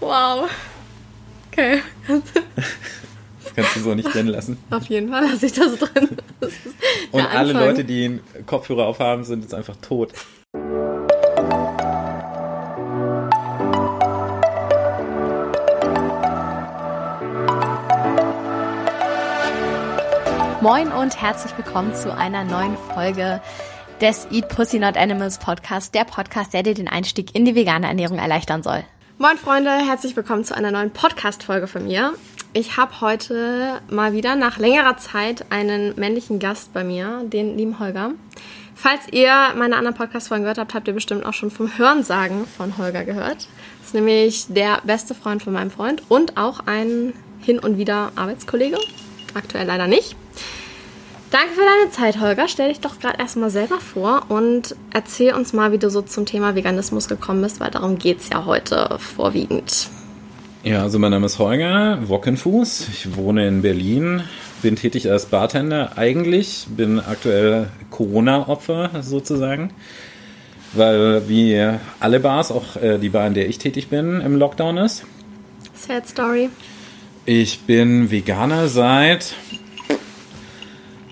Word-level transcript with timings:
wow. 0.00 0.50
Okay. 1.50 1.82
Das 2.06 3.54
kannst 3.54 3.76
du 3.76 3.80
so 3.80 3.94
nicht 3.94 4.12
drin 4.12 4.28
lassen. 4.28 4.58
Auf 4.70 4.86
jeden 4.86 5.10
Fall 5.10 5.28
lasse 5.28 5.46
ich 5.46 5.52
das 5.52 5.76
drin. 5.78 6.08
Das 6.40 6.52
Und 7.10 7.26
alle 7.26 7.52
Leute, 7.52 7.84
die 7.84 8.04
einen 8.04 8.46
Kopfhörer 8.46 8.86
aufhaben, 8.86 9.24
sind 9.24 9.42
jetzt 9.42 9.54
einfach 9.54 9.76
tot. 9.76 10.12
Moin 20.68 20.92
und 20.92 21.18
herzlich 21.18 21.56
willkommen 21.56 21.94
zu 21.94 22.14
einer 22.14 22.44
neuen 22.44 22.76
Folge 22.92 23.40
des 24.02 24.28
Eat 24.30 24.50
Pussy 24.50 24.78
Not 24.78 24.98
Animals 24.98 25.38
Podcast, 25.38 25.94
der 25.94 26.04
Podcast, 26.04 26.52
der 26.52 26.62
dir 26.62 26.74
den 26.74 26.88
Einstieg 26.88 27.34
in 27.34 27.46
die 27.46 27.54
vegane 27.54 27.86
Ernährung 27.86 28.18
erleichtern 28.18 28.62
soll. 28.62 28.84
Moin 29.16 29.38
Freunde, 29.38 29.70
herzlich 29.70 30.14
willkommen 30.14 30.44
zu 30.44 30.54
einer 30.54 30.70
neuen 30.70 30.90
Podcast-Folge 30.90 31.68
von 31.68 31.86
mir. 31.86 32.12
Ich 32.52 32.76
habe 32.76 33.00
heute 33.00 33.80
mal 33.88 34.12
wieder 34.12 34.36
nach 34.36 34.58
längerer 34.58 34.98
Zeit 34.98 35.46
einen 35.48 35.98
männlichen 35.98 36.38
Gast 36.38 36.74
bei 36.74 36.84
mir, 36.84 37.22
den 37.24 37.56
lieben 37.56 37.78
Holger. 37.78 38.10
Falls 38.74 39.08
ihr 39.10 39.32
meine 39.56 39.74
anderen 39.76 39.96
Podcast-Folgen 39.96 40.42
gehört 40.42 40.58
habt, 40.58 40.74
habt 40.74 40.86
ihr 40.86 40.92
bestimmt 40.92 41.24
auch 41.24 41.32
schon 41.32 41.50
vom 41.50 41.78
Hörensagen 41.78 42.44
von 42.46 42.76
Holger 42.76 43.06
gehört. 43.06 43.48
Das 43.78 43.86
ist 43.86 43.94
nämlich 43.94 44.44
der 44.50 44.82
beste 44.84 45.14
Freund 45.14 45.42
von 45.42 45.54
meinem 45.54 45.70
Freund 45.70 46.02
und 46.10 46.36
auch 46.36 46.66
ein 46.66 47.14
hin 47.40 47.58
und 47.58 47.78
wieder 47.78 48.12
Arbeitskollege. 48.16 48.76
Aktuell 49.32 49.66
leider 49.66 49.86
nicht. 49.86 50.14
Danke 51.30 51.48
für 51.50 51.60
deine 51.60 51.90
Zeit, 51.90 52.20
Holger. 52.20 52.48
Stell 52.48 52.68
dich 52.68 52.80
doch 52.80 52.98
gerade 53.00 53.18
erstmal 53.18 53.50
selber 53.50 53.80
vor 53.80 54.24
und 54.30 54.74
erzähl 54.94 55.34
uns 55.34 55.52
mal, 55.52 55.72
wie 55.72 55.78
du 55.78 55.90
so 55.90 56.00
zum 56.00 56.24
Thema 56.24 56.54
Veganismus 56.54 57.06
gekommen 57.06 57.42
bist, 57.42 57.60
weil 57.60 57.70
darum 57.70 57.98
geht 57.98 58.20
es 58.20 58.30
ja 58.30 58.46
heute 58.46 58.96
vorwiegend. 58.98 59.90
Ja, 60.62 60.82
also 60.82 60.98
mein 60.98 61.10
Name 61.10 61.26
ist 61.26 61.38
Holger 61.38 61.98
Wockenfuß. 62.08 62.88
Ich 62.88 63.14
wohne 63.14 63.46
in 63.46 63.60
Berlin, 63.60 64.22
bin 64.62 64.76
tätig 64.76 65.10
als 65.10 65.26
Bartender 65.26 65.92
eigentlich, 65.96 66.66
bin 66.68 66.98
aktuell 66.98 67.68
Corona-Opfer 67.90 69.02
sozusagen, 69.02 69.70
weil 70.72 71.28
wie 71.28 71.62
alle 72.00 72.20
Bars, 72.20 72.50
auch 72.50 72.76
äh, 72.76 72.98
die 72.98 73.10
Bar, 73.10 73.26
in 73.26 73.34
der 73.34 73.50
ich 73.50 73.58
tätig 73.58 73.88
bin, 73.88 74.22
im 74.22 74.34
Lockdown 74.34 74.78
ist. 74.78 75.04
Sad 75.74 76.08
Story. 76.08 76.48
Ich 77.26 77.60
bin 77.60 78.10
Veganer 78.10 78.68
seit 78.68 79.34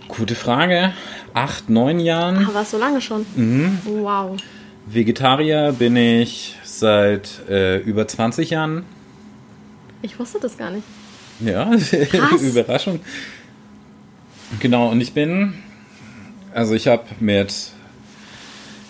Gute 0.08 0.34
Frage. 0.34 0.92
Acht, 1.34 1.68
neun 1.68 2.00
Jahren. 2.00 2.46
Ah, 2.48 2.54
war 2.54 2.62
es 2.62 2.70
so 2.70 2.78
lange 2.78 3.00
schon? 3.00 3.26
Mhm. 3.34 3.78
Wow. 3.84 4.36
Vegetarier 4.86 5.72
bin 5.72 5.96
ich 5.96 6.56
seit 6.62 7.40
äh, 7.48 7.78
über 7.78 8.06
20 8.06 8.50
Jahren. 8.50 8.84
Ich 10.02 10.18
wusste 10.18 10.38
das 10.40 10.56
gar 10.56 10.70
nicht. 10.70 10.84
Ja, 11.40 11.70
Überraschung. 12.40 13.00
Genau, 14.60 14.90
und 14.90 15.00
ich 15.00 15.12
bin, 15.12 15.54
also 16.54 16.74
ich 16.74 16.86
habe 16.86 17.04
mit 17.20 17.52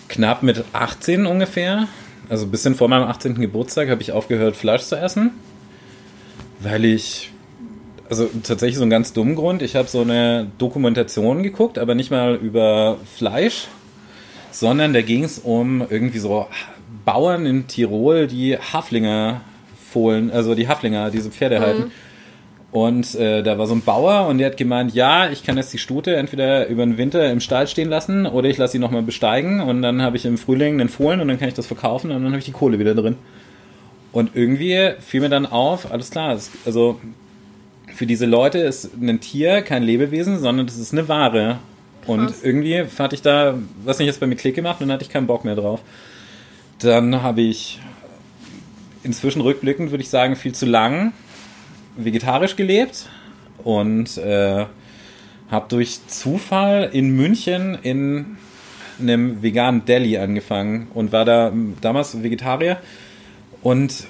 knapp 0.07 0.43
mit 0.43 0.63
18 0.71 1.25
ungefähr, 1.25 1.87
also 2.29 2.45
ein 2.45 2.51
bisschen 2.51 2.75
vor 2.75 2.87
meinem 2.87 3.07
18. 3.07 3.35
Geburtstag, 3.35 3.89
habe 3.89 4.01
ich 4.01 4.11
aufgehört, 4.11 4.55
Fleisch 4.55 4.83
zu 4.83 4.95
essen, 4.95 5.31
weil 6.59 6.85
ich 6.85 7.31
also 8.09 8.29
tatsächlich 8.43 8.77
so 8.77 8.83
einen 8.83 8.91
ganz 8.91 9.13
dummen 9.13 9.35
Grund. 9.35 9.61
Ich 9.61 9.75
habe 9.75 9.87
so 9.87 10.01
eine 10.01 10.47
Dokumentation 10.57 11.43
geguckt, 11.43 11.77
aber 11.77 11.95
nicht 11.95 12.11
mal 12.11 12.35
über 12.35 12.97
Fleisch, 13.15 13.67
sondern 14.51 14.93
da 14.93 15.01
ging 15.01 15.23
es 15.23 15.39
um 15.39 15.85
irgendwie 15.89 16.19
so 16.19 16.47
Bauern 17.05 17.45
in 17.45 17.67
Tirol, 17.67 18.27
die 18.27 18.57
Haflinger 18.57 19.41
fohlen, 19.91 20.31
also 20.31 20.55
die 20.55 20.67
Haflinger, 20.67 21.09
diese 21.11 21.31
Pferde 21.31 21.59
mhm. 21.59 21.63
halten. 21.63 21.91
Und 22.71 23.15
äh, 23.15 23.43
da 23.43 23.57
war 23.57 23.65
so 23.65 23.73
ein 23.73 23.81
Bauer 23.81 24.27
und 24.27 24.39
der 24.39 24.47
hat 24.47 24.57
gemeint, 24.57 24.93
ja, 24.93 25.29
ich 25.29 25.43
kann 25.43 25.55
jetzt 25.55 25.71
die 25.73 25.77
Stute 25.77 26.15
entweder 26.17 26.67
über 26.67 26.85
den 26.85 26.97
Winter 26.97 27.31
im 27.31 27.39
Stall 27.39 27.67
stehen 27.67 27.89
lassen 27.89 28.25
oder 28.25 28.49
ich 28.49 28.57
lasse 28.57 28.73
sie 28.73 28.79
nochmal 28.79 29.03
besteigen 29.03 29.61
und 29.61 29.81
dann 29.81 30.01
habe 30.01 30.17
ich 30.17 30.25
im 30.25 30.37
Frühling 30.37 30.77
den 30.77 30.89
Fohlen 30.89 31.21
und 31.21 31.29
dann 31.29 31.39
kann 31.39 31.47
ich 31.47 31.53
das 31.53 31.65
verkaufen 31.65 32.11
und 32.11 32.21
dann 32.21 32.31
habe 32.31 32.39
ich 32.39 32.45
die 32.45 32.51
Kohle 32.51 32.77
wieder 32.77 32.93
drin. 32.93 33.15
Und 34.11 34.31
irgendwie 34.35 34.91
fiel 34.99 35.21
mir 35.21 35.29
dann 35.29 35.45
auf, 35.45 35.91
alles 35.91 36.11
klar, 36.11 36.37
also 36.65 36.99
für 37.97 38.05
diese 38.05 38.27
Leute 38.27 38.59
ist 38.59 38.91
ein 39.01 39.19
Tier 39.19 39.63
kein 39.63 39.81
Lebewesen, 39.81 40.39
sondern 40.39 40.67
das 40.67 40.77
ist 40.77 40.93
eine 40.93 41.07
Ware. 41.07 41.57
Und 42.05 42.31
irgendwie 42.43 42.83
hatte 42.99 43.15
ich 43.15 43.23
da, 43.23 43.57
was 43.83 43.97
nicht 43.97 44.05
jetzt 44.05 44.19
bei 44.19 44.27
mir 44.27 44.35
Klick 44.35 44.53
gemacht 44.53 44.79
und 44.79 44.87
dann 44.87 44.93
hatte 44.93 45.03
ich 45.03 45.09
keinen 45.09 45.25
Bock 45.25 45.43
mehr 45.43 45.55
drauf. 45.55 45.81
Dann 46.77 47.23
habe 47.23 47.41
ich 47.41 47.79
inzwischen 49.01 49.41
rückblickend, 49.41 49.89
würde 49.89 50.03
ich 50.03 50.09
sagen, 50.09 50.35
viel 50.35 50.53
zu 50.53 50.67
lang 50.67 51.11
vegetarisch 51.95 52.55
gelebt 52.55 53.09
und 53.63 54.15
äh, 54.19 54.65
habe 55.49 55.65
durch 55.67 56.05
Zufall 56.05 56.91
in 56.93 57.15
München 57.15 57.79
in 57.81 58.37
einem 59.01 59.41
veganen 59.41 59.85
Deli 59.85 60.19
angefangen 60.19 60.87
und 60.93 61.11
war 61.11 61.25
da 61.25 61.51
damals 61.81 62.21
Vegetarier 62.21 62.77
und 63.63 64.05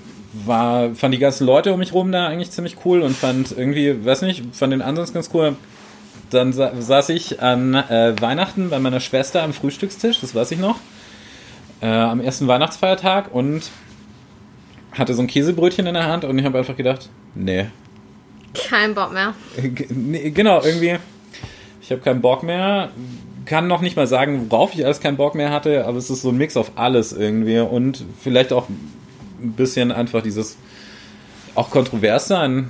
war, 0.46 0.94
fand 0.96 1.14
die 1.14 1.20
ganzen 1.20 1.46
Leute 1.46 1.74
um 1.74 1.80
mich 1.80 1.94
rum 1.94 2.12
da 2.12 2.28
eigentlich 2.28 2.52
ziemlich 2.52 2.78
cool 2.86 3.02
und 3.02 3.16
fand 3.16 3.52
irgendwie, 3.58 4.06
weiß 4.06 4.22
nicht, 4.24 4.44
fand 4.53 4.74
den 4.74 4.81
Ansatz 4.81 5.14
ganz 5.14 5.30
cool. 5.34 5.56
Dann 6.30 6.52
sa 6.53 6.74
saß 6.78 7.09
ich 7.09 7.42
an 7.42 7.74
äh, 7.74 8.14
Weihnachten 8.20 8.70
bei 8.70 8.80
meiner 8.80 9.00
Schwester 9.00 9.44
am 9.44 9.53
Frühstückstisch, 9.53 10.20
das 10.20 10.36
weiß 10.36 10.52
ich 10.52 10.59
noch, 10.59 10.78
äh, 11.81 11.88
am 11.88 12.20
ersten 12.20 12.48
Weihnachtsfeiertag 12.48 13.34
und 13.34 13.70
hatte 14.92 15.14
so 15.14 15.22
ein 15.22 15.28
Käsebrötchen 15.28 15.88
in 15.88 15.94
der 15.94 16.08
Hand 16.08 16.25
und 16.25 16.38
ich 16.38 16.46
habe 16.46 16.58
einfach 16.58 16.75
gedacht, 16.75 17.09
nee. 17.36 17.68
Kein 18.54 18.96
Bock 18.96 19.14
mehr. 19.14 19.34
Nee, 19.90 20.31
genau, 20.31 20.62
irgendwie, 20.64 20.98
ich 21.81 21.92
habe 21.92 22.02
keinen 22.02 22.22
Bock 22.22 22.44
mehr. 22.44 22.90
Kann 23.46 23.68
noch 23.68 23.80
nicht 23.80 23.96
mal 23.96 24.08
sagen, 24.08 24.48
worauf 24.50 24.74
ich 24.74 24.84
alles 24.84 25.00
keinen 25.00 25.16
Bock 25.16 25.36
mehr 25.36 25.52
hatte, 25.52 25.86
aber 25.86 25.98
es 25.98 26.09
ist 26.09 26.24
so 26.24 26.30
ein 26.30 26.38
Mix 26.38 26.58
auf 26.58 26.74
alles 26.75 27.14
irgendwie 27.14 27.59
und 27.59 28.04
vielleicht 28.19 28.52
auch 28.52 28.68
ein 29.42 29.53
bisschen 29.53 29.92
einfach 29.92 30.22
dieses 30.22 30.58
auch 31.56 31.70
kontrovers 31.70 32.28
sein, 32.28 32.70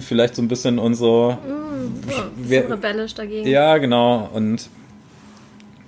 vielleicht 0.00 0.34
so 0.34 0.42
ein 0.42 0.48
bisschen 0.48 0.78
unsere 0.78 1.34
mm, 1.34 2.10
so, 2.10 2.60
so 2.66 2.72
rebellisch 2.72 3.14
dagegen. 3.14 3.48
Ja, 3.48 3.78
genau. 3.78 4.28
Und 4.32 4.68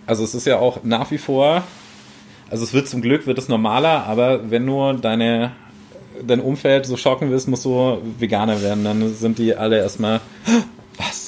also 0.06 0.22
es 0.22 0.34
ist 0.34 0.46
ja 0.46 0.58
auch 0.58 0.84
nach 0.84 1.10
wie 1.10 1.18
vor, 1.18 1.64
also 2.50 2.62
es 2.62 2.72
wird 2.72 2.88
zum 2.88 3.02
Glück 3.02 3.26
wird 3.26 3.38
es 3.38 3.48
normaler, 3.48 4.06
aber 4.06 4.50
wenn 4.50 4.64
nur 4.64 4.94
deine 4.94 5.52
dein 6.26 6.40
Umfeld 6.40 6.86
so 6.86 6.96
schocken 6.96 7.30
willst, 7.30 7.48
musst 7.48 7.64
du 7.64 7.98
Veganer 8.18 8.62
werden, 8.62 8.84
dann 8.84 9.14
sind 9.14 9.38
die 9.38 9.54
alle 9.54 9.78
erstmal 9.78 10.20
was? 10.96 11.25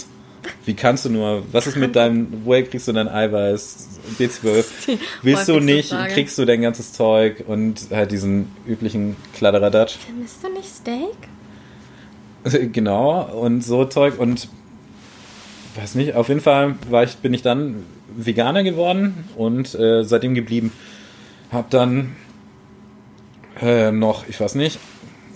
Wie 0.68 0.74
kannst 0.74 1.06
du 1.06 1.08
nur? 1.08 1.44
Was 1.50 1.66
ist 1.66 1.78
mit 1.78 1.96
deinem, 1.96 2.42
woher 2.44 2.62
kriegst 2.62 2.86
du 2.86 2.92
dein 2.92 3.08
Eiweiß? 3.08 3.88
B12. 4.18 4.98
Willst 5.22 5.48
du 5.48 5.60
nicht, 5.60 5.88
Frage. 5.88 6.12
kriegst 6.12 6.36
du 6.36 6.44
dein 6.44 6.60
ganzes 6.60 6.92
Zeug 6.92 7.42
und 7.46 7.86
halt 7.90 8.12
diesen 8.12 8.50
üblichen 8.66 9.16
Kladderadatsch. 9.32 9.96
Vermisst 9.96 10.44
du 10.44 10.52
nicht 10.52 10.68
Steak? 10.68 11.16
Genau, 12.74 13.22
und 13.22 13.64
so 13.64 13.86
Zeug 13.86 14.18
und 14.18 14.50
weiß 15.76 15.94
nicht, 15.94 16.14
auf 16.14 16.28
jeden 16.28 16.42
Fall 16.42 16.74
war 16.90 17.02
ich, 17.02 17.16
bin 17.16 17.32
ich 17.32 17.40
dann 17.40 17.86
Veganer 18.14 18.62
geworden 18.62 19.24
und 19.36 19.74
äh, 19.74 20.04
seitdem 20.04 20.34
geblieben. 20.34 20.70
Hab 21.50 21.70
dann 21.70 22.14
äh, 23.62 23.90
noch, 23.90 24.28
ich 24.28 24.38
weiß 24.38 24.54
nicht, 24.54 24.78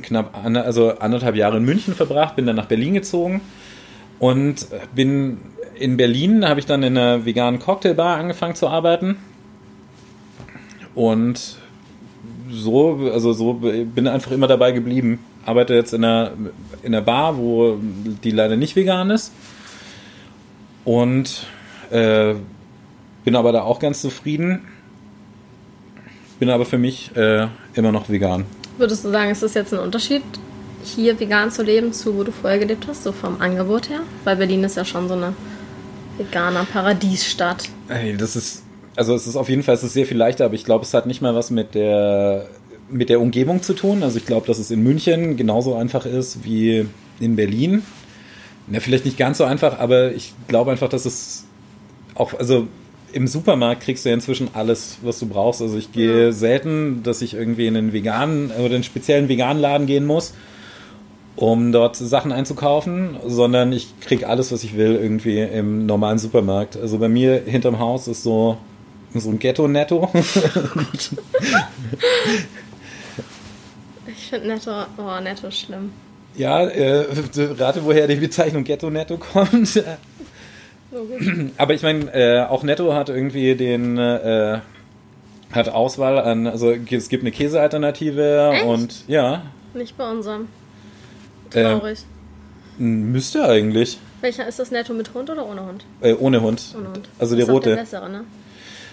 knapp 0.03 0.44
also 0.44 0.99
anderthalb 0.99 1.37
Jahre 1.37 1.56
in 1.56 1.64
München 1.64 1.94
verbracht, 1.94 2.37
bin 2.37 2.44
dann 2.44 2.56
nach 2.56 2.66
Berlin 2.66 2.93
gezogen 2.93 3.41
und 4.22 4.69
bin 4.94 5.38
in 5.75 5.97
Berlin 5.97 6.49
habe 6.49 6.60
ich 6.60 6.66
dann 6.66 6.84
in 6.84 6.97
einer 6.97 7.25
veganen 7.25 7.59
Cocktailbar 7.59 8.19
angefangen 8.19 8.55
zu 8.55 8.69
arbeiten. 8.69 9.17
Und 10.94 11.56
so, 12.49 13.11
also 13.12 13.32
so 13.32 13.55
bin 13.55 14.06
einfach 14.06 14.31
immer 14.31 14.46
dabei 14.46 14.70
geblieben. 14.70 15.19
Arbeite 15.44 15.75
jetzt 15.75 15.93
in 15.93 16.05
einer, 16.05 16.35
in 16.85 16.94
einer 16.94 17.02
Bar, 17.05 17.37
wo 17.37 17.79
die 17.81 18.31
leider 18.31 18.55
nicht 18.55 18.76
vegan 18.76 19.11
ist. 19.11 19.32
Und 20.85 21.49
äh, 21.91 22.35
bin 23.25 23.35
aber 23.35 23.50
da 23.50 23.62
auch 23.62 23.81
ganz 23.81 24.02
zufrieden. 24.02 24.61
Bin 26.38 26.49
aber 26.49 26.64
für 26.64 26.79
mich 26.79 27.11
äh, 27.17 27.49
immer 27.75 27.91
noch 27.91 28.08
vegan. 28.08 28.44
Würdest 28.79 29.05
du 29.05 29.11
sagen, 29.11 29.32
ist 29.32 29.43
das 29.43 29.55
jetzt 29.55 29.75
ein 29.75 29.81
Unterschied, 29.81 30.23
hier 30.82 31.19
vegan 31.19 31.50
zu 31.50 31.62
leben, 31.62 31.93
zu 31.93 32.17
wo 32.17 32.25
du 32.25 32.32
vorher 32.32 32.58
gelebt 32.58 32.87
hast, 32.88 33.05
so 33.05 33.12
vom 33.12 33.40
Angebot 33.40 33.88
her? 33.88 34.00
Weil 34.25 34.37
Berlin 34.37 34.64
ist 34.64 34.76
ja 34.76 34.84
schon 34.84 35.08
so 35.08 35.14
eine 35.14 35.34
Veganer 36.19 36.64
Paradiesstadt. 36.64 37.69
Ey, 37.88 38.17
das 38.17 38.37
ist, 38.37 38.62
also 38.96 39.14
es 39.14 39.26
ist 39.26 39.37
auf 39.37 39.49
jeden 39.49 39.62
Fall 39.62 39.75
es 39.75 39.82
ist 39.82 39.94
sehr 39.94 40.06
viel 40.06 40.17
leichter, 40.17 40.44
aber 40.44 40.55
ich 40.55 40.64
glaube, 40.64 40.84
es 40.84 40.94
hat 40.94 41.06
nicht 41.06 41.23
mal 41.23 41.34
was 41.34 41.50
mit 41.50 41.75
der, 41.75 42.46
mit 42.90 43.08
der 43.08 43.20
Umgebung 43.20 43.62
zu 43.62 43.75
tun. 43.75 44.02
Also 44.02 44.19
ich 44.19 44.26
glaube, 44.26 44.46
dass 44.46 44.58
es 44.58 44.70
in 44.70 44.82
München 44.82 45.37
genauso 45.37 45.75
einfach 45.75 46.06
ist 46.06 46.44
wie 46.44 46.87
in 47.20 47.37
Berlin. 47.37 47.82
Ja, 48.70 48.81
vielleicht 48.81 49.05
nicht 49.05 49.19
ganz 49.19 49.38
so 49.38 49.44
einfach, 49.44 49.79
aber 49.79 50.12
ich 50.12 50.34
glaube 50.49 50.70
einfach, 50.70 50.88
dass 50.88 51.05
es 51.05 51.44
auch, 52.14 52.34
also 52.38 52.69
im 53.12 53.26
Supermarkt 53.26 53.82
kriegst 53.82 54.05
du 54.05 54.08
ja 54.08 54.14
inzwischen 54.14 54.49
alles, 54.55 54.99
was 55.02 55.19
du 55.19 55.26
brauchst. 55.26 55.61
Also 55.61 55.76
ich 55.76 55.93
gehe 55.93 56.26
ja. 56.26 56.32
selten, 56.32 57.02
dass 57.02 57.23
ich 57.23 57.34
irgendwie 57.34 57.67
in 57.67 57.76
einen 57.76 57.93
veganen 57.93 58.50
oder 58.50 58.75
einen 58.75 58.84
speziellen 58.84 59.29
veganen 59.29 59.61
Laden 59.61 59.87
gehen 59.87 60.06
muss, 60.06 60.34
um 61.37 61.73
dort 61.73 61.96
Sachen 61.96 62.31
einzukaufen, 62.32 63.17
sondern 63.26 63.73
ich 63.73 63.99
krieg 64.00 64.26
alles, 64.26 64.52
was 64.52 64.64
ich 64.64 64.76
will, 64.76 64.94
irgendwie 64.96 65.40
im 65.40 65.87
normalen 65.87 66.19
Supermarkt. 66.19 66.76
Also 66.76 66.99
bei 66.99 67.08
mir 67.08 67.43
hinterm 67.44 67.79
Haus 67.79 68.06
ist 68.08 68.23
so, 68.23 68.58
so 69.14 69.31
ein 69.31 69.38
Ghetto-Netto. 69.38 70.11
ich 74.06 74.29
finde 74.29 74.49
Netto, 74.49 74.70
oh, 74.99 75.20
Netto 75.23 75.50
schlimm. 75.50 75.93
Ja, 76.34 76.62
äh, 76.67 77.06
rate, 77.58 77.84
woher 77.84 78.06
die 78.06 78.17
Bezeichnung 78.17 78.64
Ghetto-Netto 78.64 79.19
kommt. 79.19 79.82
Aber 81.56 81.75
ich 81.75 81.82
meine, 81.82 82.12
äh, 82.12 82.43
auch 82.43 82.62
Netto 82.62 82.94
hat 82.94 83.08
irgendwie 83.08 83.55
den 83.55 83.96
äh, 83.99 84.61
hat 85.50 85.69
Auswahl 85.69 86.19
an, 86.19 86.46
also 86.46 86.70
es 86.70 87.08
gibt 87.08 87.23
eine 87.23 87.31
Käsealternative 87.31 88.50
Echt? 88.55 88.64
und 88.64 89.08
ja. 89.08 89.43
Nicht 89.75 89.96
bei 89.96 90.11
unserem. 90.11 90.49
Traurig. 91.52 91.99
Äh, 92.78 92.82
müsste 92.82 93.44
eigentlich. 93.44 93.99
Welcher 94.20 94.46
ist 94.46 94.58
das 94.58 94.70
Netto 94.70 94.94
mit 94.94 95.12
Hund 95.14 95.31
oder 95.31 95.46
ohne 95.46 95.66
Hund? 95.66 95.84
Äh, 96.00 96.14
ohne 96.14 96.40
Hund. 96.40 96.62
Ohne 96.76 96.88
Hund. 96.88 97.08
Also 97.19 97.37
der 97.37 97.46
rote. 97.46 97.70
Der 97.70 97.76
bessere, 97.76 98.08
ne? 98.08 98.25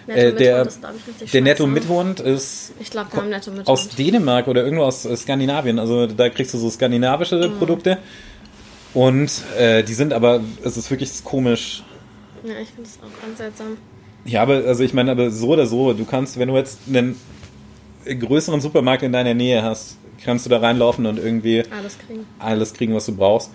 Netto 0.08 0.22
äh, 0.22 0.34
der, 0.34 0.62
ist, 0.64 0.80
ich, 1.22 1.32
der 1.32 1.42
Netto 1.42 1.68
mit 1.68 1.88
Hund 1.88 2.20
ist 2.20 2.74
glaub, 2.90 3.14
Netto 3.24 3.52
aus. 3.66 3.90
Dänemark 3.90 4.48
oder 4.48 4.64
irgendwo 4.64 4.84
aus 4.84 5.04
Skandinavien. 5.04 5.78
Also 5.78 6.08
da 6.08 6.30
kriegst 6.30 6.54
du 6.54 6.58
so 6.58 6.70
skandinavische 6.70 7.36
mhm. 7.48 7.58
Produkte. 7.58 8.00
Und 8.94 9.32
äh, 9.58 9.84
die 9.84 9.94
sind 9.94 10.14
aber, 10.14 10.42
es 10.64 10.78
ist 10.78 10.90
wirklich 10.90 11.24
komisch. 11.24 11.84
Ja, 12.44 12.54
ich 12.62 12.70
finde 12.70 12.90
es 12.90 12.98
auch 12.98 13.22
ganz 13.22 13.38
seltsam. 13.38 13.78
Ja, 14.26 14.42
aber 14.42 14.64
also 14.66 14.84
ich 14.84 14.94
meine, 14.94 15.12
aber 15.12 15.30
so 15.30 15.50
oder 15.50 15.68
so, 15.68 15.94
du 15.94 16.06
kannst, 16.06 16.40
wenn 16.40 16.50
du 16.50 16.56
jetzt 16.56 16.80
einen 16.88 17.20
größeren 18.16 18.62
Supermarkt 18.62 19.04
in 19.04 19.12
deiner 19.12 19.34
Nähe 19.34 19.64
hast, 19.64 19.98
kannst 20.24 20.46
du 20.46 20.50
da 20.50 20.60
reinlaufen 20.60 21.06
und 21.06 21.18
irgendwie 21.18 21.64
alles 21.72 21.98
kriegen, 21.98 22.26
alles 22.40 22.74
kriegen 22.74 22.94
was 22.94 23.06
du 23.06 23.16
brauchst. 23.16 23.52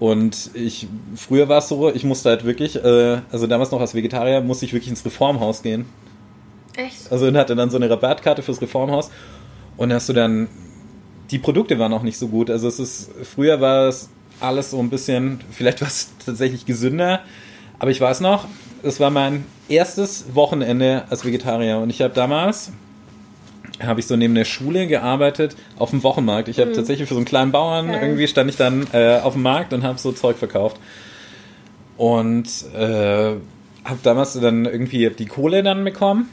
Und 0.00 0.50
ich, 0.54 0.88
früher 1.14 1.48
war 1.48 1.58
es 1.58 1.68
so, 1.68 1.92
ich 1.92 2.04
musste 2.04 2.30
halt 2.30 2.44
wirklich, 2.44 2.76
äh, 2.76 3.20
also 3.30 3.46
damals 3.46 3.70
noch 3.70 3.80
als 3.80 3.94
Vegetarier, 3.94 4.40
musste 4.40 4.64
ich 4.64 4.72
wirklich 4.72 4.90
ins 4.90 5.04
Reformhaus 5.04 5.62
gehen. 5.62 5.86
Echt? 6.76 7.10
Also 7.10 7.26
und 7.26 7.36
hatte 7.36 7.54
dann 7.54 7.70
so 7.70 7.76
eine 7.76 7.88
Rabattkarte 7.88 8.42
fürs 8.42 8.60
Reformhaus 8.60 9.10
und 9.76 9.92
hast 9.92 10.08
du 10.08 10.12
dann, 10.12 10.48
die 11.30 11.38
Produkte 11.38 11.78
waren 11.78 11.92
auch 11.92 12.02
nicht 12.02 12.18
so 12.18 12.28
gut. 12.28 12.50
Also 12.50 12.66
es 12.66 12.80
ist, 12.80 13.10
früher 13.22 13.60
war 13.60 13.88
es 13.88 14.08
alles 14.40 14.72
so 14.72 14.80
ein 14.80 14.90
bisschen, 14.90 15.40
vielleicht 15.52 15.80
war 15.80 15.88
es 15.88 16.10
tatsächlich 16.24 16.66
gesünder, 16.66 17.20
aber 17.78 17.90
ich 17.90 18.00
weiß 18.00 18.20
noch, 18.20 18.46
es 18.82 18.98
war 18.98 19.10
mein 19.10 19.44
erstes 19.68 20.34
Wochenende 20.34 21.04
als 21.08 21.24
Vegetarier 21.24 21.78
und 21.78 21.90
ich 21.90 22.02
habe 22.02 22.12
damals 22.14 22.72
habe 23.82 24.00
ich 24.00 24.06
so 24.06 24.16
neben 24.16 24.34
der 24.34 24.44
Schule 24.44 24.86
gearbeitet 24.86 25.56
auf 25.78 25.90
dem 25.90 26.02
Wochenmarkt. 26.02 26.48
Ich 26.48 26.58
habe 26.60 26.70
mhm. 26.70 26.74
tatsächlich 26.74 27.08
für 27.08 27.14
so 27.14 27.18
einen 27.18 27.26
kleinen 27.26 27.52
Bauern 27.52 27.90
okay. 27.90 28.00
irgendwie 28.02 28.28
stand 28.28 28.50
ich 28.50 28.56
dann 28.56 28.86
äh, 28.92 29.20
auf 29.22 29.34
dem 29.34 29.42
Markt 29.42 29.72
und 29.72 29.82
habe 29.82 29.98
so 29.98 30.12
Zeug 30.12 30.36
verkauft 30.36 30.78
und 31.96 32.46
äh, 32.74 33.34
habe 33.84 33.98
damals 34.02 34.34
dann 34.34 34.64
irgendwie 34.64 35.10
die 35.10 35.26
Kohle 35.26 35.62
dann 35.62 35.84
bekommen 35.84 36.28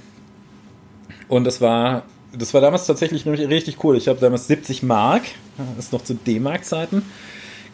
und 1.28 1.44
das 1.44 1.62
war 1.62 2.04
das 2.34 2.54
war 2.54 2.62
damals 2.62 2.88
tatsächlich 2.88 3.26
richtig 3.26 3.84
cool. 3.84 3.98
Ich 3.98 4.08
habe 4.08 4.20
damals 4.20 4.48
70 4.48 4.84
Mark, 4.84 5.24
das 5.76 5.86
ist 5.86 5.94
noch 5.94 6.02
zu 6.02 6.14
D-Mark-Zeiten 6.14 7.04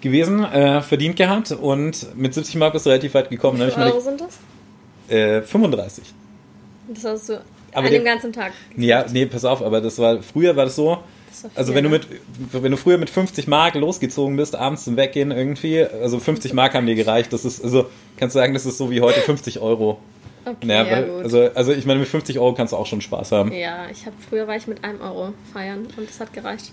gewesen, 0.02 0.44
äh, 0.44 0.82
verdient 0.82 1.16
gehabt 1.16 1.52
und 1.52 2.16
mit 2.16 2.34
70 2.34 2.56
Mark 2.56 2.74
bist 2.74 2.86
du 2.86 2.90
relativ 2.90 3.14
weit 3.14 3.30
gekommen. 3.30 3.60
Wie 3.60 3.72
viele 3.72 3.86
Euro 3.86 4.00
sind 4.00 4.22
das? 4.22 4.40
Äh, 5.10 5.42
35. 5.42 6.04
Das 6.90 7.04
hast 7.04 7.30
du 7.30 7.42
aber 7.74 7.88
an 7.88 7.94
dem 7.94 8.06
ganzen 8.06 8.34
Tag. 8.34 8.54
Ja, 8.76 9.06
nee, 9.12 9.26
pass 9.26 9.46
auf, 9.46 9.62
aber 9.62 9.82
das 9.82 10.00
war, 10.00 10.22
früher 10.22 10.56
war 10.56 10.66
das 10.66 10.76
so, 10.76 11.00
das 11.30 11.42
viel, 11.42 11.50
also 11.56 11.76
wenn 11.76 11.84
ne? 11.84 11.90
du 11.90 11.96
mit, 11.96 12.08
wenn 12.52 12.72
du 12.72 12.78
früher 12.78 12.98
mit 12.98 13.10
50 13.10 13.48
Mark 13.48 13.76
losgezogen 13.76 14.38
bist, 14.38 14.56
abends 14.56 14.84
zum 14.84 14.98
Weggehen 14.98 15.32
irgendwie, 15.32 15.84
also 15.84 16.20
50 16.20 16.54
Mark 16.54 16.74
haben 16.74 16.86
dir 16.86 16.96
gereicht, 16.96 17.32
das 17.34 17.46
ist, 17.46 17.64
also, 17.64 17.90
kannst 18.18 18.36
du 18.36 18.40
sagen, 18.40 18.54
das 18.54 18.66
ist 18.66 18.78
so 18.78 18.90
wie 18.90 19.02
heute 19.02 19.22
50 19.22 19.60
Euro. 19.60 20.00
Okay, 20.46 20.68
ja, 20.68 20.86
ja, 20.86 21.14
also, 21.22 21.50
also 21.54 21.74
ich 21.74 21.86
meine, 21.86 22.00
mit 22.00 22.08
50 22.08 22.40
Euro 22.40 22.54
kannst 22.54 22.72
du 22.72 22.78
auch 22.78 22.86
schon 22.86 23.02
Spaß 23.02 23.34
haben. 23.34 23.52
Ja, 23.52 23.90
ich 23.92 24.06
habe 24.06 24.16
früher 24.30 24.48
war 24.48 24.56
ich 24.56 24.66
mit 24.66 24.84
einem 24.84 25.02
Euro 25.02 25.34
feiern 25.52 25.88
und 25.98 26.10
das 26.10 26.20
hat 26.22 26.32
gereicht. 26.32 26.72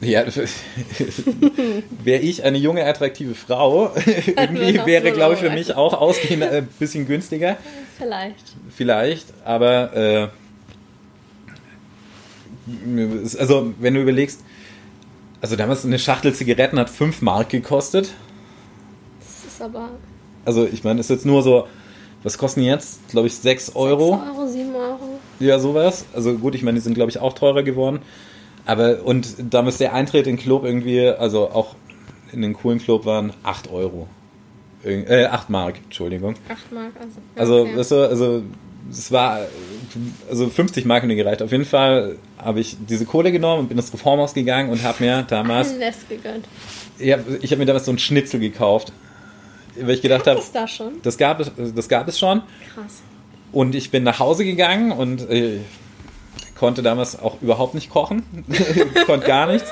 Ja, 0.00 0.24
wäre 2.04 2.22
ich 2.22 2.44
eine 2.44 2.58
junge, 2.58 2.84
attraktive 2.84 3.34
Frau, 3.34 3.92
irgendwie 4.26 4.84
wäre, 4.84 5.12
glaube 5.12 5.34
ich, 5.34 5.40
für 5.40 5.50
mich 5.50 5.74
auch 5.74 5.94
ausgehend 5.94 6.42
ein 6.42 6.68
bisschen 6.78 7.06
günstiger. 7.06 7.56
Vielleicht. 7.96 8.56
Vielleicht, 8.68 9.26
aber 9.44 9.96
äh, 9.96 10.28
also 13.38 13.72
wenn 13.78 13.94
du 13.94 14.02
überlegst, 14.02 14.42
also 15.40 15.56
damals 15.56 15.84
eine 15.84 15.98
Schachtel 15.98 16.34
Zigaretten 16.34 16.78
hat 16.78 16.90
5 16.90 17.22
Mark 17.22 17.50
gekostet. 17.50 18.12
Das 19.20 19.52
ist 19.52 19.62
aber. 19.62 19.90
Also 20.44 20.66
ich 20.66 20.84
meine, 20.84 21.00
ist 21.00 21.10
jetzt 21.10 21.24
nur 21.24 21.42
so, 21.42 21.66
was 22.22 22.36
kosten 22.38 22.62
jetzt? 22.62 23.08
Glaube 23.08 23.28
ich 23.28 23.34
6 23.36 23.76
Euro. 23.76 24.18
6 24.18 24.38
Euro, 24.38 24.48
7 24.48 24.74
Euro. 24.74 25.20
Ja, 25.38 25.58
sowas. 25.58 26.04
Also 26.12 26.34
gut, 26.34 26.54
ich 26.54 26.62
meine, 26.62 26.76
die 26.76 26.82
sind 26.82 26.94
glaube 26.94 27.10
ich 27.10 27.18
auch 27.18 27.32
teurer 27.32 27.62
geworden. 27.62 28.00
Aber 28.66 29.04
und 29.04 29.36
damals 29.50 29.78
der 29.78 29.94
Eintritt 29.94 30.26
in 30.26 30.36
den 30.36 30.42
Club 30.42 30.64
irgendwie, 30.64 31.08
also 31.08 31.50
auch 31.50 31.76
in 32.32 32.42
den 32.42 32.52
coolen 32.52 32.78
Club 32.78 33.06
waren 33.06 33.32
8 33.42 33.70
Euro. 33.70 34.08
Äh, 34.84 35.26
8 35.26 35.50
Mark, 35.50 35.76
Entschuldigung. 35.84 36.34
8 36.48 36.72
Mark, 36.72 36.92
also. 37.00 37.18
Also, 37.36 37.62
okay. 37.62 37.78
weißt 37.78 37.90
du, 37.92 38.08
also 38.08 38.42
es 38.90 39.10
war, 39.10 39.40
also 40.28 40.48
50 40.48 40.84
Mark 40.84 41.02
haben 41.02 41.08
gereicht. 41.08 41.42
Auf 41.42 41.52
jeden 41.52 41.64
Fall 41.64 42.16
habe 42.38 42.60
ich 42.60 42.76
diese 42.88 43.04
Kohle 43.04 43.32
genommen 43.32 43.60
und 43.60 43.68
bin 43.68 43.78
ins 43.78 43.92
Reformhaus 43.92 44.34
gegangen 44.34 44.70
und 44.70 44.82
habe 44.82 45.02
mir 45.02 45.22
damals. 45.22 45.72
Nest 45.76 46.08
gegönnt. 46.08 46.46
Ja, 46.98 47.18
ich 47.40 47.50
habe 47.50 47.58
mir 47.58 47.66
damals 47.66 47.86
so 47.86 47.90
einen 47.90 47.98
Schnitzel 47.98 48.40
gekauft. 48.40 48.92
Weil 49.78 49.90
ich 49.90 50.02
gedacht 50.02 50.26
habe. 50.26 50.36
Das 50.36 50.52
da 50.52 50.66
schon? 50.66 50.94
Das 51.02 51.18
gab 51.18 51.40
es, 51.40 51.50
das 51.74 51.88
gab 51.88 52.08
es 52.08 52.18
schon. 52.18 52.42
Krass. 52.74 53.02
Und 53.52 53.74
ich 53.74 53.90
bin 53.90 54.02
nach 54.04 54.18
Hause 54.18 54.44
gegangen 54.44 54.92
und 54.92 55.28
äh, 55.30 55.58
konnte 56.58 56.82
damals 56.82 57.18
auch 57.18 57.40
überhaupt 57.42 57.74
nicht 57.74 57.90
kochen. 57.90 58.22
konnte 59.06 59.26
gar 59.26 59.46
nichts. 59.46 59.70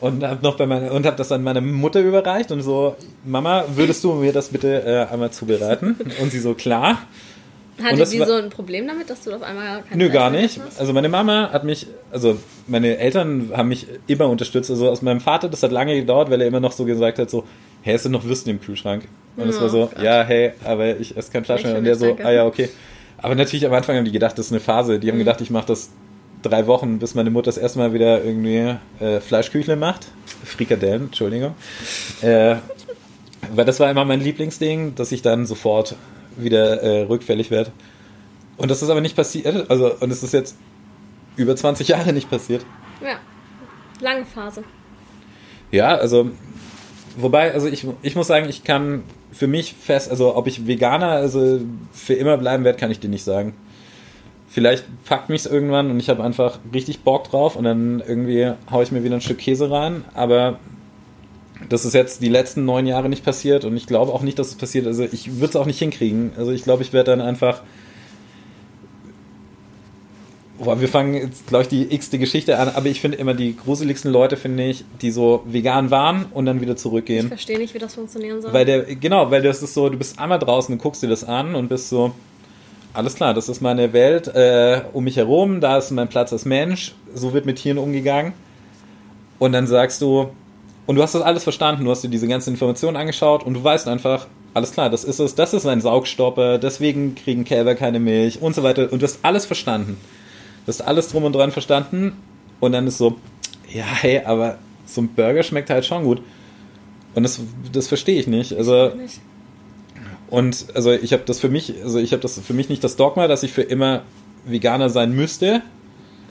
Und 0.00 0.24
habe 0.24 0.42
noch 0.42 0.56
bei 0.56 0.66
meiner 0.66 0.92
und 0.92 1.06
habe 1.06 1.16
das 1.16 1.30
an 1.30 1.42
meine 1.42 1.60
Mutter 1.60 2.00
überreicht 2.00 2.50
und 2.50 2.62
so, 2.62 2.96
Mama, 3.24 3.64
würdest 3.74 4.02
du 4.02 4.14
mir 4.14 4.32
das 4.32 4.48
bitte 4.48 4.82
äh, 4.84 5.12
einmal 5.12 5.30
zubereiten? 5.30 5.96
Und 6.20 6.32
sie 6.32 6.40
so, 6.40 6.54
klar. 6.54 6.98
Hatte 7.82 8.04
sie 8.06 8.18
so 8.18 8.34
ein 8.34 8.50
Problem 8.50 8.86
damit, 8.86 9.08
dass 9.08 9.24
du 9.24 9.32
auf 9.32 9.42
einmal 9.42 9.82
kein 9.82 9.98
Nö, 9.98 10.10
gar 10.10 10.30
nicht. 10.30 10.60
Hast? 10.60 10.80
Also 10.80 10.92
meine 10.92 11.08
Mama 11.08 11.50
hat 11.52 11.64
mich, 11.64 11.86
also 12.10 12.36
meine 12.66 12.98
Eltern 12.98 13.50
haben 13.56 13.68
mich 13.68 13.86
immer 14.06 14.28
unterstützt. 14.28 14.70
Also 14.70 14.90
aus 14.90 15.02
meinem 15.02 15.20
Vater, 15.20 15.48
das 15.48 15.62
hat 15.62 15.72
lange 15.72 15.94
gedauert, 15.94 16.30
weil 16.30 16.40
er 16.40 16.46
immer 16.46 16.60
noch 16.60 16.72
so 16.72 16.84
gesagt 16.84 17.18
hat, 17.18 17.30
so, 17.30 17.44
hey, 17.82 17.94
es 17.94 18.02
sind 18.02 18.12
noch 18.12 18.24
Würsten 18.24 18.50
im 18.50 18.60
Kühlschrank. 18.60 19.04
Und 19.36 19.48
es 19.48 19.58
oh, 19.58 19.62
war 19.62 19.68
so, 19.68 19.86
Gott. 19.86 20.02
ja, 20.02 20.22
hey, 20.22 20.52
aber 20.64 20.98
ich 20.98 21.16
esse 21.16 21.32
kein 21.32 21.44
Fleisch 21.44 21.64
mehr. 21.64 21.78
Und 21.78 21.84
der 21.84 21.94
so, 21.94 22.16
ah 22.22 22.30
ja, 22.30 22.44
okay. 22.44 22.68
Aber 23.18 23.34
natürlich 23.34 23.64
am 23.66 23.72
Anfang 23.72 23.96
haben 23.96 24.04
die 24.04 24.12
gedacht, 24.12 24.36
das 24.36 24.46
ist 24.46 24.52
eine 24.52 24.60
Phase. 24.60 24.98
Die 24.98 25.08
haben 25.08 25.14
mhm. 25.14 25.20
gedacht, 25.20 25.40
ich 25.40 25.50
mache 25.50 25.66
das 25.66 25.90
drei 26.42 26.66
Wochen, 26.66 26.98
bis 26.98 27.14
meine 27.14 27.30
Mutter 27.30 27.46
das 27.46 27.58
erste 27.58 27.78
Mal 27.78 27.92
wieder 27.92 28.24
irgendwie 28.24 28.76
äh, 29.00 29.20
Fleischküchle 29.20 29.76
macht. 29.76 30.08
Frikadellen, 30.44 31.04
Entschuldigung. 31.04 31.54
Äh, 32.20 32.56
weil 33.54 33.64
das 33.64 33.80
war 33.80 33.90
immer 33.90 34.04
mein 34.04 34.20
Lieblingsding, 34.20 34.94
dass 34.94 35.12
ich 35.12 35.22
dann 35.22 35.46
sofort 35.46 35.96
wieder 36.36 36.82
äh, 36.82 37.02
rückfällig 37.02 37.50
werde. 37.50 37.72
Und 38.56 38.70
das 38.70 38.82
ist 38.82 38.90
aber 38.90 39.00
nicht 39.00 39.16
passiert. 39.16 39.70
Also, 39.70 39.94
und 39.94 40.10
es 40.10 40.22
ist 40.22 40.32
jetzt 40.32 40.56
über 41.36 41.56
20 41.56 41.88
Jahre 41.88 42.12
nicht 42.12 42.30
passiert. 42.30 42.64
Ja. 43.02 43.16
Lange 44.00 44.24
Phase. 44.24 44.64
Ja, 45.70 45.94
also, 45.94 46.30
wobei, 47.16 47.52
also 47.52 47.68
ich, 47.68 47.86
ich 48.02 48.16
muss 48.16 48.26
sagen, 48.26 48.48
ich 48.48 48.64
kann 48.64 49.04
für 49.32 49.46
mich 49.46 49.74
fest, 49.74 50.10
also 50.10 50.36
ob 50.36 50.46
ich 50.46 50.66
Veganer 50.66 51.08
also 51.08 51.60
für 51.92 52.14
immer 52.14 52.36
bleiben 52.36 52.64
werde, 52.64 52.78
kann 52.78 52.90
ich 52.90 53.00
dir 53.00 53.08
nicht 53.08 53.24
sagen 53.24 53.54
vielleicht 54.52 54.84
packt 55.06 55.30
mich 55.30 55.46
es 55.46 55.50
irgendwann 55.50 55.90
und 55.90 55.98
ich 55.98 56.10
habe 56.10 56.22
einfach 56.22 56.58
richtig 56.74 57.00
Bock 57.00 57.24
drauf 57.24 57.56
und 57.56 57.64
dann 57.64 58.02
irgendwie 58.06 58.52
haue 58.70 58.82
ich 58.82 58.92
mir 58.92 59.02
wieder 59.02 59.14
ein 59.14 59.22
Stück 59.22 59.38
Käse 59.38 59.70
rein. 59.70 60.04
Aber 60.14 60.58
das 61.68 61.84
ist 61.86 61.94
jetzt 61.94 62.22
die 62.22 62.28
letzten 62.28 62.64
neun 62.64 62.86
Jahre 62.86 63.08
nicht 63.08 63.24
passiert 63.24 63.64
und 63.64 63.76
ich 63.76 63.86
glaube 63.86 64.12
auch 64.12 64.20
nicht, 64.20 64.38
dass 64.38 64.48
es 64.48 64.56
passiert. 64.56 64.86
Also 64.86 65.04
ich 65.04 65.36
würde 65.36 65.46
es 65.46 65.56
auch 65.56 65.64
nicht 65.64 65.78
hinkriegen. 65.78 66.32
Also 66.36 66.52
ich 66.52 66.64
glaube, 66.64 66.82
ich 66.82 66.92
werde 66.92 67.12
dann 67.12 67.20
einfach. 67.22 67.62
Boah, 70.58 70.80
wir 70.80 70.88
fangen 70.88 71.14
jetzt, 71.14 71.48
glaube 71.48 71.62
ich, 71.62 71.68
die 71.68 71.92
x-te 71.92 72.18
Geschichte 72.18 72.56
an, 72.58 72.68
aber 72.68 72.86
ich 72.86 73.00
finde 73.00 73.16
immer 73.16 73.34
die 73.34 73.56
gruseligsten 73.56 74.12
Leute, 74.12 74.36
finde 74.36 74.64
ich, 74.64 74.84
die 75.00 75.10
so 75.10 75.42
vegan 75.44 75.90
waren 75.90 76.26
und 76.30 76.46
dann 76.46 76.60
wieder 76.60 76.76
zurückgehen. 76.76 77.24
Ich 77.24 77.28
verstehe 77.28 77.58
nicht, 77.58 77.74
wie 77.74 77.80
das 77.80 77.94
funktionieren 77.94 78.40
soll. 78.42 78.52
Weil 78.52 78.64
der, 78.64 78.82
genau, 78.94 79.28
weil 79.32 79.42
das 79.42 79.60
ist 79.60 79.74
so, 79.74 79.88
du 79.88 79.98
bist 79.98 80.20
einmal 80.20 80.38
draußen 80.38 80.72
und 80.72 80.80
guckst 80.80 81.02
dir 81.02 81.08
das 81.08 81.24
an 81.24 81.56
und 81.56 81.68
bist 81.68 81.88
so, 81.88 82.12
alles 82.94 83.14
klar, 83.14 83.34
das 83.34 83.48
ist 83.48 83.60
meine 83.60 83.92
Welt 83.92 84.28
äh, 84.28 84.82
um 84.92 85.04
mich 85.04 85.16
herum, 85.16 85.60
da 85.60 85.78
ist 85.78 85.90
mein 85.90 86.08
Platz 86.08 86.32
als 86.32 86.44
Mensch, 86.44 86.94
so 87.14 87.32
wird 87.32 87.46
mit 87.46 87.56
Tieren 87.56 87.78
umgegangen. 87.78 88.32
Und 89.38 89.52
dann 89.52 89.66
sagst 89.66 90.02
du, 90.02 90.30
und 90.86 90.96
du 90.96 91.02
hast 91.02 91.14
das 91.14 91.22
alles 91.22 91.44
verstanden, 91.44 91.84
du 91.84 91.90
hast 91.90 92.02
dir 92.02 92.08
diese 92.08 92.28
ganzen 92.28 92.50
Informationen 92.50 92.96
angeschaut 92.96 93.44
und 93.44 93.54
du 93.54 93.64
weißt 93.64 93.88
einfach, 93.88 94.26
alles 94.54 94.72
klar, 94.72 94.90
das 94.90 95.04
ist 95.04 95.18
es, 95.18 95.34
das 95.34 95.54
ist 95.54 95.66
ein 95.66 95.80
Saugstopper, 95.80 96.58
deswegen 96.58 97.14
kriegen 97.14 97.44
Kälber 97.44 97.74
keine 97.74 97.98
Milch 97.98 98.42
und 98.42 98.54
so 98.54 98.62
weiter. 98.62 98.92
Und 98.92 99.00
du 99.00 99.06
hast 99.06 99.20
alles 99.22 99.46
verstanden. 99.46 99.96
Du 100.64 100.68
hast 100.68 100.82
alles 100.82 101.08
drum 101.08 101.24
und 101.24 101.34
dran 101.34 101.50
verstanden. 101.50 102.16
Und 102.60 102.72
dann 102.72 102.86
ist 102.86 102.98
so, 102.98 103.16
ja, 103.72 103.84
hey, 103.84 104.22
aber 104.24 104.58
so 104.86 105.00
ein 105.00 105.08
Burger 105.08 105.42
schmeckt 105.42 105.70
halt 105.70 105.86
schon 105.86 106.04
gut. 106.04 106.22
Und 107.14 107.22
das, 107.22 107.40
das 107.72 107.88
verstehe 107.88 108.20
ich 108.20 108.26
nicht. 108.26 108.52
Also, 108.52 108.92
und 110.32 110.68
also 110.72 110.92
ich 110.92 111.12
habe 111.12 111.24
das 111.26 111.40
für 111.40 111.50
mich, 111.50 111.74
also 111.84 111.98
ich 111.98 112.12
habe 112.12 112.22
das 112.22 112.40
für 112.40 112.54
mich 112.54 112.70
nicht 112.70 112.82
das 112.82 112.96
Dogma, 112.96 113.28
dass 113.28 113.42
ich 113.42 113.52
für 113.52 113.60
immer 113.60 114.02
Veganer 114.46 114.88
sein 114.88 115.12
müsste. 115.12 115.60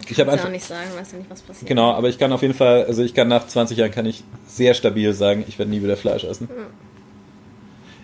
Ich 0.10 0.20
habe 0.20 0.32
einfach 0.32 0.48
auch 0.48 0.50
nicht 0.50 0.66
sagen, 0.66 0.90
weiß 0.98 1.12
ja 1.12 1.20
nicht, 1.20 1.30
was 1.30 1.44
passiert. 1.44 1.68
Genau, 1.68 1.92
aber 1.92 2.10
ich 2.10 2.18
kann 2.18 2.34
auf 2.34 2.42
jeden 2.42 2.56
Fall, 2.56 2.86
also 2.86 3.04
ich 3.04 3.14
kann 3.14 3.28
nach 3.28 3.46
20 3.46 3.78
Jahren 3.78 3.92
kann 3.92 4.08
ich 4.08 4.24
sehr 4.48 4.74
stabil 4.74 5.14
sagen, 5.14 5.46
ich 5.48 5.60
werde 5.60 5.70
nie 5.70 5.84
wieder 5.84 5.98
Fleisch 5.98 6.24
essen. 6.24 6.50
Ja. 6.50 6.64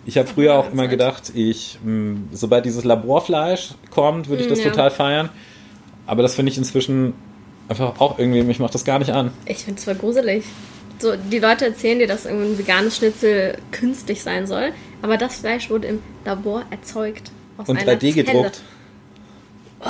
Ich 0.06 0.20
habe 0.20 0.28
früher 0.28 0.54
auch 0.54 0.72
immer 0.72 0.88
gedacht, 0.88 1.32
ich, 1.34 1.80
hm, 1.84 2.30
sobald 2.32 2.66
dieses 2.66 2.84
Laborfleisch 2.84 3.72
kommt, 3.90 4.30
würde 4.30 4.44
ich 4.44 4.50
das 4.50 4.60
ja. 4.60 4.70
total 4.70 4.92
feiern. 4.92 5.30
Aber 6.06 6.22
das 6.22 6.36
finde 6.36 6.52
ich 6.52 6.60
inzwischen 6.60 7.16
einfach 7.70 8.00
auch 8.00 8.20
irgendwie, 8.20 8.44
mich 8.44 8.60
macht 8.60 8.76
das 8.76 8.86
gar 8.86 9.00
nicht 9.00 9.14
an. 9.14 9.32
Ich 9.48 9.64
finde 9.64 9.80
es 9.80 9.86
zwar 9.86 9.96
gruselig. 9.96 10.44
So, 11.00 11.16
die 11.16 11.40
Leute 11.40 11.66
erzählen 11.66 11.98
dir, 11.98 12.08
dass 12.08 12.28
ein 12.28 12.56
veganes 12.56 12.98
Schnitzel 12.98 13.58
künstlich 13.72 14.22
sein 14.22 14.46
soll, 14.46 14.74
aber 15.02 15.18
das 15.18 15.38
Fleisch 15.38 15.70
wurde 15.70 15.88
im 15.88 16.00
Labor 16.26 16.64
erzeugt. 16.70 17.32
Und 17.58 17.80
3D 17.80 18.14
gedruckt. 18.14 18.62
Oh. 19.80 19.90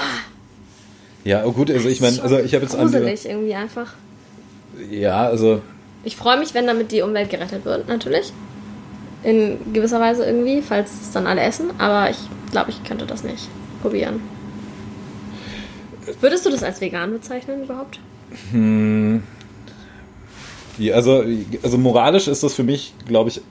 Ja, 1.24 1.44
oh 1.46 1.52
gut, 1.52 1.70
also 1.70 1.90
ich 1.90 2.00
meine, 2.00 2.22
also 2.22 2.40
ich 2.40 2.54
habe 2.54 2.64
jetzt 2.64 2.78
gruselig 2.78 3.26
irgendwie 3.26 3.54
einfach. 3.54 3.94
Ja, 4.90 5.26
also 5.26 5.62
ich 6.04 6.16
freue 6.16 6.40
mich, 6.40 6.54
wenn 6.54 6.68
damit 6.68 6.92
die 6.92 7.02
Umwelt 7.02 7.30
gerettet 7.30 7.66
wird, 7.66 7.88
natürlich 7.90 8.32
in 9.24 9.74
gewisser 9.74 10.00
Weise 10.00 10.26
irgendwie, 10.26 10.62
falls 10.62 10.92
es 11.02 11.12
dann 11.12 11.28
alle 11.28 11.42
essen. 11.42 11.72
Aber 11.80 12.10
ich 12.10 12.18
glaube, 12.52 12.70
ich 12.70 12.84
könnte 12.84 13.06
das 13.06 13.24
nicht 13.24 13.50
probieren. 13.82 14.22
Würdest 16.22 16.46
du 16.46 16.50
das 16.50 16.64
als 16.64 16.80
vegan 16.80 17.12
bezeichnen 17.12 17.64
überhaupt? 17.64 18.00
Hm. 18.52 19.24
Ja, 20.78 20.96
also, 20.96 21.26
also 21.64 21.78
moralisch 21.78 22.28
ist 22.28 22.44
das 22.44 22.54
für 22.54 22.64
mich, 22.64 22.94
glaube 23.06 23.30
ich, 23.30 23.42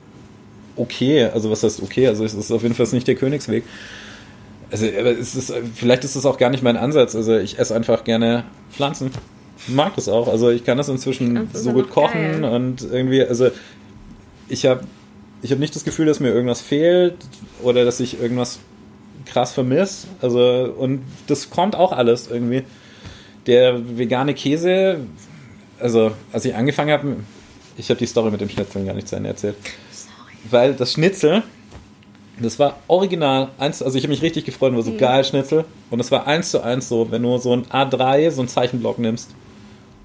okay. 0.76 1.24
Also 1.24 1.50
was 1.50 1.62
heißt 1.62 1.82
okay? 1.82 2.06
Also 2.06 2.24
es 2.24 2.34
ist 2.34 2.50
auf 2.50 2.62
jeden 2.62 2.74
Fall 2.74 2.86
nicht 2.92 3.08
der 3.08 3.14
Königsweg. 3.14 3.64
Also 4.70 4.86
es 4.86 5.34
ist, 5.34 5.52
vielleicht 5.74 6.04
ist 6.04 6.16
das 6.16 6.26
auch 6.26 6.38
gar 6.38 6.50
nicht 6.50 6.62
mein 6.62 6.76
Ansatz. 6.76 7.14
Also 7.14 7.36
ich 7.36 7.58
esse 7.58 7.74
einfach 7.74 8.04
gerne 8.04 8.44
Pflanzen. 8.70 9.10
Mag 9.68 9.94
das 9.96 10.08
auch. 10.08 10.28
Also 10.28 10.50
ich 10.50 10.64
kann 10.64 10.76
das 10.76 10.88
inzwischen 10.88 11.48
so 11.52 11.72
gut 11.72 11.90
kochen 11.90 12.42
geil. 12.42 12.44
und 12.44 12.82
irgendwie, 12.82 13.22
also 13.22 13.50
ich 14.48 14.66
habe 14.66 14.82
ich 15.42 15.50
habe 15.50 15.60
nicht 15.60 15.74
das 15.76 15.84
Gefühl, 15.84 16.06
dass 16.06 16.20
mir 16.20 16.30
irgendwas 16.30 16.60
fehlt 16.60 17.14
oder 17.62 17.84
dass 17.84 18.00
ich 18.00 18.20
irgendwas 18.20 18.58
krass 19.26 19.52
vermisse. 19.52 20.08
Also, 20.20 20.74
und 20.76 21.02
das 21.26 21.50
kommt 21.50 21.76
auch 21.76 21.92
alles 21.92 22.28
irgendwie. 22.28 22.62
Der 23.46 23.98
vegane 23.98 24.34
Käse, 24.34 25.00
also 25.78 26.12
als 26.32 26.44
ich 26.44 26.54
angefangen 26.54 26.90
habe, 26.90 27.16
ich 27.76 27.90
habe 27.90 27.98
die 27.98 28.06
Story 28.06 28.30
mit 28.30 28.40
dem 28.40 28.48
Schnitzeln 28.48 28.86
gar 28.86 28.94
nicht 28.94 29.08
zu 29.08 29.16
Ende 29.16 29.28
erzählt. 29.28 29.56
Weil 30.50 30.74
das 30.74 30.92
Schnitzel, 30.92 31.42
das 32.38 32.58
war 32.58 32.78
original, 32.88 33.48
eins, 33.58 33.82
also 33.82 33.96
ich 33.96 34.04
habe 34.04 34.12
mich 34.12 34.22
richtig 34.22 34.44
gefreut, 34.44 34.74
war 34.74 34.82
so 34.82 34.92
mhm. 34.92 34.98
geil 34.98 35.24
Schnitzel. 35.24 35.64
Und 35.90 36.00
es 36.00 36.10
war 36.10 36.26
eins 36.26 36.50
zu 36.50 36.60
eins 36.62 36.88
so, 36.88 37.10
wenn 37.10 37.22
du 37.22 37.38
so 37.38 37.52
ein 37.52 37.66
A3, 37.66 38.30
so 38.30 38.42
ein 38.42 38.48
Zeichenblock 38.48 38.98
nimmst 38.98 39.30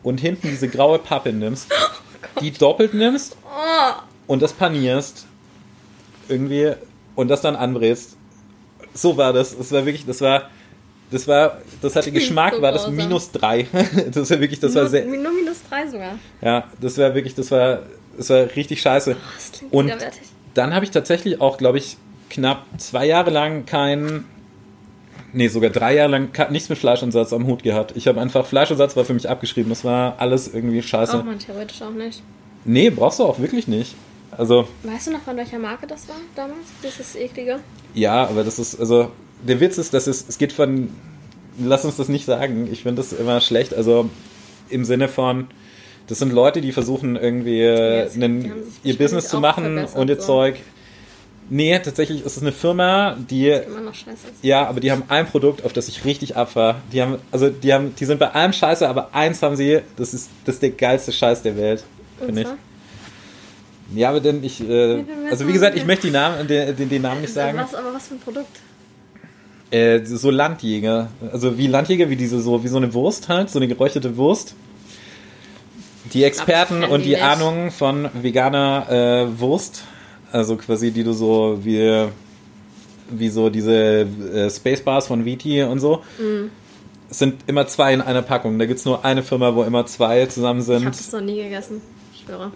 und 0.04 0.20
hinten 0.20 0.48
diese 0.50 0.68
graue 0.68 1.00
Pappe 1.00 1.34
nimmst, 1.34 1.68
oh 2.36 2.40
die 2.40 2.52
doppelt 2.52 2.94
nimmst 2.94 3.36
oh 3.46 4.02
und 4.28 4.42
das 4.42 4.54
panierst 4.54 5.26
irgendwie 6.30 6.74
und 7.16 7.28
das 7.28 7.42
dann 7.42 7.56
anbrätst. 7.56 8.18
So 8.94 9.18
war 9.18 9.34
das. 9.34 9.58
Das 9.58 9.72
war 9.72 9.86
wirklich, 9.86 10.06
das 10.06 10.22
war, 10.22 10.50
das 11.12 11.28
war, 11.28 11.62
das 11.82 11.96
hatte 11.96 12.12
Geschmack, 12.14 12.56
so 12.56 12.62
war 12.62 12.72
das 12.72 12.88
minus 12.90 13.32
drei. 13.32 13.68
das 14.12 14.30
war 14.30 14.40
wirklich, 14.40 14.60
das 14.60 14.74
nur, 14.74 14.84
war 14.84 14.90
sehr. 14.90 15.06
Nur 15.06 15.32
minus 15.32 15.62
drei 15.70 15.88
sogar. 15.88 16.18
Ja, 16.42 16.66
das 16.80 16.98
war 16.98 17.14
wirklich, 17.14 17.36
das 17.36 17.52
war, 17.52 17.84
das 18.18 18.30
war 18.30 18.56
richtig 18.56 18.82
scheiße. 18.82 19.16
Oh, 19.70 19.80
und 19.80 19.94
dann 20.54 20.74
habe 20.74 20.86
ich 20.86 20.92
tatsächlich 20.92 21.42
auch, 21.42 21.58
glaube 21.58 21.78
ich, 21.78 21.98
knapp 22.30 22.66
zwei 22.78 23.06
Jahre 23.06 23.30
lang 23.30 23.66
kein, 23.66 24.26
nee, 25.34 25.48
sogar 25.48 25.70
drei 25.70 25.96
Jahre 25.96 26.12
lang 26.12 26.52
nichts 26.52 26.70
mit 26.70 26.78
Fleischersatz 26.78 27.34
am 27.34 27.48
Hut 27.48 27.64
gehabt. 27.64 27.94
Ich 27.96 28.08
habe 28.08 28.20
einfach, 28.22 28.46
Fleischersatz 28.46 28.96
war 28.96 29.06
für 29.06 29.14
mich 29.14 29.30
abgeschrieben. 29.30 29.70
Das 29.70 29.84
war 29.84 30.16
alles 30.20 30.54
irgendwie 30.54 30.82
scheiße. 30.82 31.14
Braucht 31.14 31.26
man 31.26 31.40
theoretisch 31.40 31.82
auch 31.82 31.92
nicht. 31.92 32.22
Nee, 32.66 32.90
brauchst 32.90 33.20
du 33.20 33.24
auch 33.24 33.40
wirklich 33.40 33.68
nicht. 33.68 33.96
Also. 34.32 34.68
Weißt 34.84 35.08
du 35.08 35.12
noch, 35.12 35.22
von 35.22 35.36
welcher 35.36 35.60
Marke 35.60 35.88
das 35.88 36.08
war 36.08 36.16
damals? 36.36 36.68
Dieses 36.84 37.16
eklige? 37.16 37.60
Ja, 37.94 38.28
aber 38.28 38.44
das 38.44 38.60
ist, 38.60 38.80
also, 38.80 39.12
der 39.46 39.60
Witz 39.60 39.78
ist, 39.78 39.94
dass 39.94 40.08
es, 40.08 40.26
es 40.28 40.38
geht 40.38 40.54
von, 40.54 40.90
lass 41.60 41.84
uns 41.84 41.98
das 41.98 42.08
nicht 42.08 42.26
sagen, 42.26 42.70
ich 42.72 42.84
finde 42.84 43.02
das 43.02 43.14
immer 43.14 43.42
schlecht, 43.42 43.74
also 43.74 44.10
im 44.70 44.86
Sinne 44.86 45.10
von, 45.10 45.48
das 46.12 46.20
sind 46.20 46.34
Leute, 46.34 46.60
die 46.60 46.74
versuchen 46.74 47.16
irgendwie 47.16 47.62
ja, 47.62 48.04
einen, 48.04 48.52
ihr 48.84 48.98
Business 48.98 49.30
zu 49.30 49.40
machen 49.40 49.78
und 49.78 50.10
ihr 50.10 50.18
so. 50.18 50.24
Zeug. 50.24 50.58
Nee, 51.50 51.80
tatsächlich 51.80 52.26
ist 52.26 52.36
es 52.36 52.42
eine 52.42 52.52
Firma, 52.52 53.16
die. 53.30 53.48
Immer 53.48 53.80
noch 53.80 53.94
scheiße 53.94 54.28
ist. 54.28 54.44
Ja, 54.44 54.68
aber 54.68 54.82
die 54.82 54.92
haben 54.92 55.04
ein 55.08 55.26
Produkt, 55.26 55.64
auf 55.64 55.72
das 55.72 55.88
ich 55.88 56.04
richtig 56.04 56.36
abfahre. 56.36 56.82
Die 56.92 57.02
haben, 57.02 57.16
also 57.32 57.50
die 57.50 57.74
haben, 57.74 57.96
die 57.96 58.04
sind 58.04 58.20
bei 58.20 58.30
allem 58.30 58.52
scheiße, 58.52 58.90
aber 58.90 59.16
eins 59.16 59.42
haben 59.42 59.56
sie, 59.56 59.80
das 59.96 60.14
ist, 60.14 60.30
das 60.44 60.56
ist 60.56 60.64
der 60.64 60.72
geilste 60.72 61.14
Scheiß 61.14 61.44
der 61.44 61.56
Welt, 61.56 61.86
finde 62.26 62.42
ich. 62.42 62.48
Ja, 63.96 64.10
aber 64.10 64.20
denn 64.20 64.44
ich, 64.44 64.62
äh, 64.68 65.06
also 65.30 65.48
wie 65.48 65.54
gesagt, 65.54 65.78
ich 65.78 65.86
möchte 65.86 66.08
die 66.08 66.14
Namen, 66.14 66.46
den, 66.46 66.76
den, 66.76 66.90
den 66.90 67.02
Namen 67.02 67.22
nicht 67.22 67.34
sagen. 67.34 67.58
Was, 67.58 67.74
aber 67.74 67.94
was 67.94 68.10
für 68.10 68.16
ein 68.16 68.20
Produkt? 68.20 68.60
Äh, 69.70 70.04
so 70.04 70.30
Landjäger. 70.30 71.08
Also 71.32 71.58
wie 71.58 71.68
Landjäger, 71.68 72.10
wie 72.10 72.18
diese 72.18 72.42
so, 72.42 72.66
wie 72.66 72.68
so 72.68 72.76
eine 72.76 72.94
Wurst 72.94 73.30
halt, 73.30 73.50
so 73.50 73.60
eine 73.60 73.70
geräucherte 73.70 74.18
Wurst. 74.18 74.56
Die 76.14 76.24
Experten 76.24 76.84
und 76.84 77.02
die, 77.02 77.10
die 77.10 77.18
Ahnung 77.18 77.72
von 77.72 78.10
veganer 78.14 78.88
äh, 78.90 79.40
Wurst, 79.40 79.84
also 80.32 80.58
quasi 80.58 80.92
die 80.92 81.04
du 81.04 81.14
so 81.14 81.60
wie, 81.62 82.08
wie 83.10 83.30
so 83.30 83.50
diese 83.50 83.74
äh, 83.74 84.50
Spacebars 84.50 85.08
von 85.08 85.26
Viti 85.26 85.64
und 85.64 85.80
so. 85.80 86.02
Mhm. 86.20 86.52
Es 87.10 87.20
sind 87.20 87.42
immer 87.48 87.68
zwei 87.68 87.94
in 87.94 88.02
einer 88.02 88.22
Packung. 88.22 88.58
Da 88.58 88.66
gibt 88.66 88.80
es 88.80 88.86
nur 88.86 89.04
eine 89.04 89.22
Firma, 89.22 89.54
wo 89.54 89.64
immer 89.64 89.86
zwei 89.86 90.26
zusammen 90.28 90.62
sind. 90.62 90.80
Ich 90.80 90.86
habe 90.86 90.96
das 90.96 91.12
noch 91.12 91.22
nie 91.22 91.44
gegessen. 91.44 91.82
Ich 92.14 92.22
schwöre. 92.22 92.52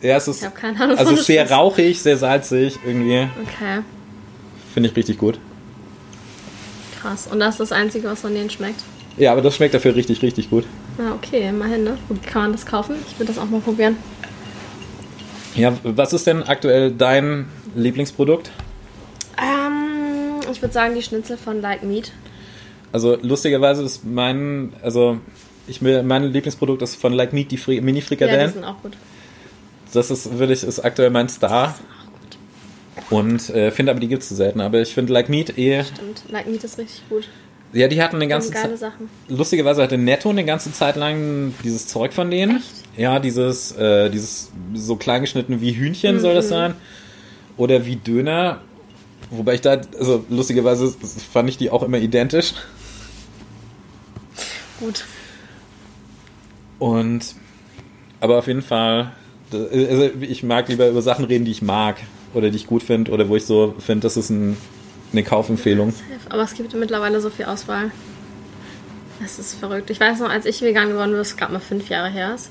Ja, 0.00 0.16
es 0.16 0.28
ist, 0.28 0.42
ich 0.42 0.54
keine 0.54 0.80
Ahnung, 0.80 0.98
also 0.98 1.16
sehr 1.16 1.48
rauchig, 1.50 2.00
sehr 2.00 2.16
salzig 2.16 2.78
irgendwie. 2.84 3.28
Okay. 3.42 3.82
Finde 4.74 4.88
ich 4.88 4.96
richtig 4.96 5.18
gut. 5.18 5.38
Krass. 7.00 7.28
Und 7.30 7.40
das 7.40 7.54
ist 7.54 7.60
das 7.60 7.72
Einzige, 7.72 8.08
was 8.08 8.20
von 8.20 8.34
denen 8.34 8.50
schmeckt? 8.50 8.82
Ja, 9.16 9.32
aber 9.32 9.42
das 9.42 9.56
schmeckt 9.56 9.74
dafür 9.74 9.94
richtig, 9.94 10.22
richtig 10.22 10.50
gut. 10.50 10.64
Ja, 10.98 11.14
okay, 11.14 11.48
immerhin, 11.48 11.84
ne? 11.84 11.98
Wo 12.08 12.16
kann 12.24 12.42
man 12.42 12.52
das 12.52 12.66
kaufen? 12.66 12.96
Ich 13.08 13.18
würde 13.18 13.32
das 13.32 13.38
auch 13.42 13.48
mal 13.48 13.60
probieren. 13.60 13.96
Ja, 15.54 15.76
was 15.82 16.12
ist 16.12 16.26
denn 16.26 16.42
aktuell 16.42 16.92
dein 16.92 17.46
Lieblingsprodukt? 17.74 18.50
Ähm, 19.38 20.40
ich 20.50 20.62
würde 20.62 20.72
sagen 20.72 20.94
die 20.94 21.02
Schnitzel 21.02 21.36
von 21.36 21.60
Like 21.60 21.82
Meat. 21.82 22.12
Also 22.92 23.16
lustigerweise 23.20 23.82
ist 23.82 24.04
mein, 24.04 24.72
also 24.82 25.18
ich 25.66 25.80
mein 25.80 26.24
Lieblingsprodukt 26.24 26.82
ist 26.82 26.96
von 26.96 27.12
Like 27.12 27.32
Meat 27.32 27.50
die 27.50 27.80
Mini-Frikadellen. 27.80 28.40
Ja, 28.40 28.46
die 28.46 28.52
sind 28.52 28.64
auch 28.64 28.82
gut. 28.82 28.92
Das 29.92 30.10
ist 30.10 30.38
wirklich 30.38 30.62
ist 30.62 30.80
aktuell 30.80 31.10
mein 31.10 31.28
Star. 31.28 31.74
Und 33.10 33.50
äh, 33.50 33.70
finde 33.70 33.92
aber, 33.92 34.00
die 34.00 34.08
gibt 34.08 34.22
es 34.22 34.28
zu 34.28 34.34
selten. 34.34 34.60
Aber 34.60 34.80
ich 34.80 34.94
finde 34.94 35.12
Like 35.12 35.28
Meat 35.28 35.58
eh. 35.58 35.84
Stimmt, 35.84 36.22
Like 36.28 36.46
Meat 36.46 36.64
ist 36.64 36.78
richtig 36.78 37.02
gut. 37.08 37.28
Ja, 37.72 37.88
die 37.88 38.02
hatten 38.02 38.16
eine 38.16 38.28
ganze 38.28 38.50
Zeit. 38.50 38.70
Lustigerweise 39.28 39.82
hatte 39.82 39.96
Netto 39.96 40.28
eine 40.28 40.44
ganze 40.44 40.72
Zeit 40.72 40.96
lang 40.96 41.54
dieses 41.64 41.86
Zeug 41.86 42.12
von 42.12 42.30
denen. 42.30 42.58
Echt? 42.58 42.98
Ja, 42.98 43.18
dieses, 43.18 43.72
äh, 43.72 44.10
dieses 44.10 44.50
so 44.74 44.96
klein 44.96 45.22
geschnitten 45.22 45.60
wie 45.60 45.72
Hühnchen 45.72 46.16
mhm. 46.16 46.20
soll 46.20 46.34
das 46.34 46.46
mhm. 46.46 46.50
sein. 46.50 46.74
Oder 47.56 47.86
wie 47.86 47.96
Döner. 47.96 48.60
Wobei 49.30 49.54
ich 49.54 49.62
da, 49.62 49.80
also 49.98 50.24
lustigerweise 50.28 50.94
fand 51.32 51.48
ich 51.48 51.56
die 51.56 51.70
auch 51.70 51.82
immer 51.82 51.98
identisch. 51.98 52.52
Gut. 54.78 55.04
Und, 56.78 57.34
aber 58.20 58.38
auf 58.38 58.46
jeden 58.48 58.62
Fall 58.62 59.12
also 59.54 60.10
ich 60.20 60.42
mag 60.42 60.68
lieber 60.68 60.88
über 60.88 61.02
Sachen 61.02 61.24
reden, 61.24 61.44
die 61.44 61.50
ich 61.50 61.62
mag 61.62 61.96
oder 62.34 62.50
die 62.50 62.56
ich 62.56 62.66
gut 62.66 62.82
finde 62.82 63.12
oder 63.12 63.28
wo 63.28 63.36
ich 63.36 63.44
so 63.44 63.74
finde, 63.78 64.02
das 64.02 64.16
ist 64.16 64.30
ein, 64.30 64.56
eine 65.12 65.22
Kaufempfehlung. 65.22 65.92
Aber 66.28 66.42
es 66.42 66.54
gibt 66.54 66.74
mittlerweile 66.74 67.20
so 67.20 67.30
viel 67.30 67.44
Auswahl. 67.44 67.90
Das 69.20 69.38
ist 69.38 69.54
verrückt. 69.54 69.90
Ich 69.90 70.00
weiß 70.00 70.20
noch, 70.20 70.30
als 70.30 70.46
ich 70.46 70.60
vegan 70.62 70.88
geworden 70.88 71.10
bin, 71.10 71.18
das 71.18 71.36
gerade 71.36 71.52
mal 71.52 71.60
fünf 71.60 71.88
Jahre 71.88 72.10
her 72.10 72.34
ist. 72.34 72.50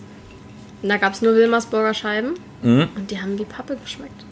Und 0.82 0.90
da 0.90 0.98
gab 0.98 1.14
es 1.14 1.22
nur 1.22 1.36
Wilmersburger 1.36 1.94
Scheiben 1.94 2.34
mhm. 2.64 2.88
und 2.96 3.12
die 3.12 3.22
haben 3.22 3.38
wie 3.38 3.46
Pappe 3.46 3.78
geschmeckt. 3.82 4.26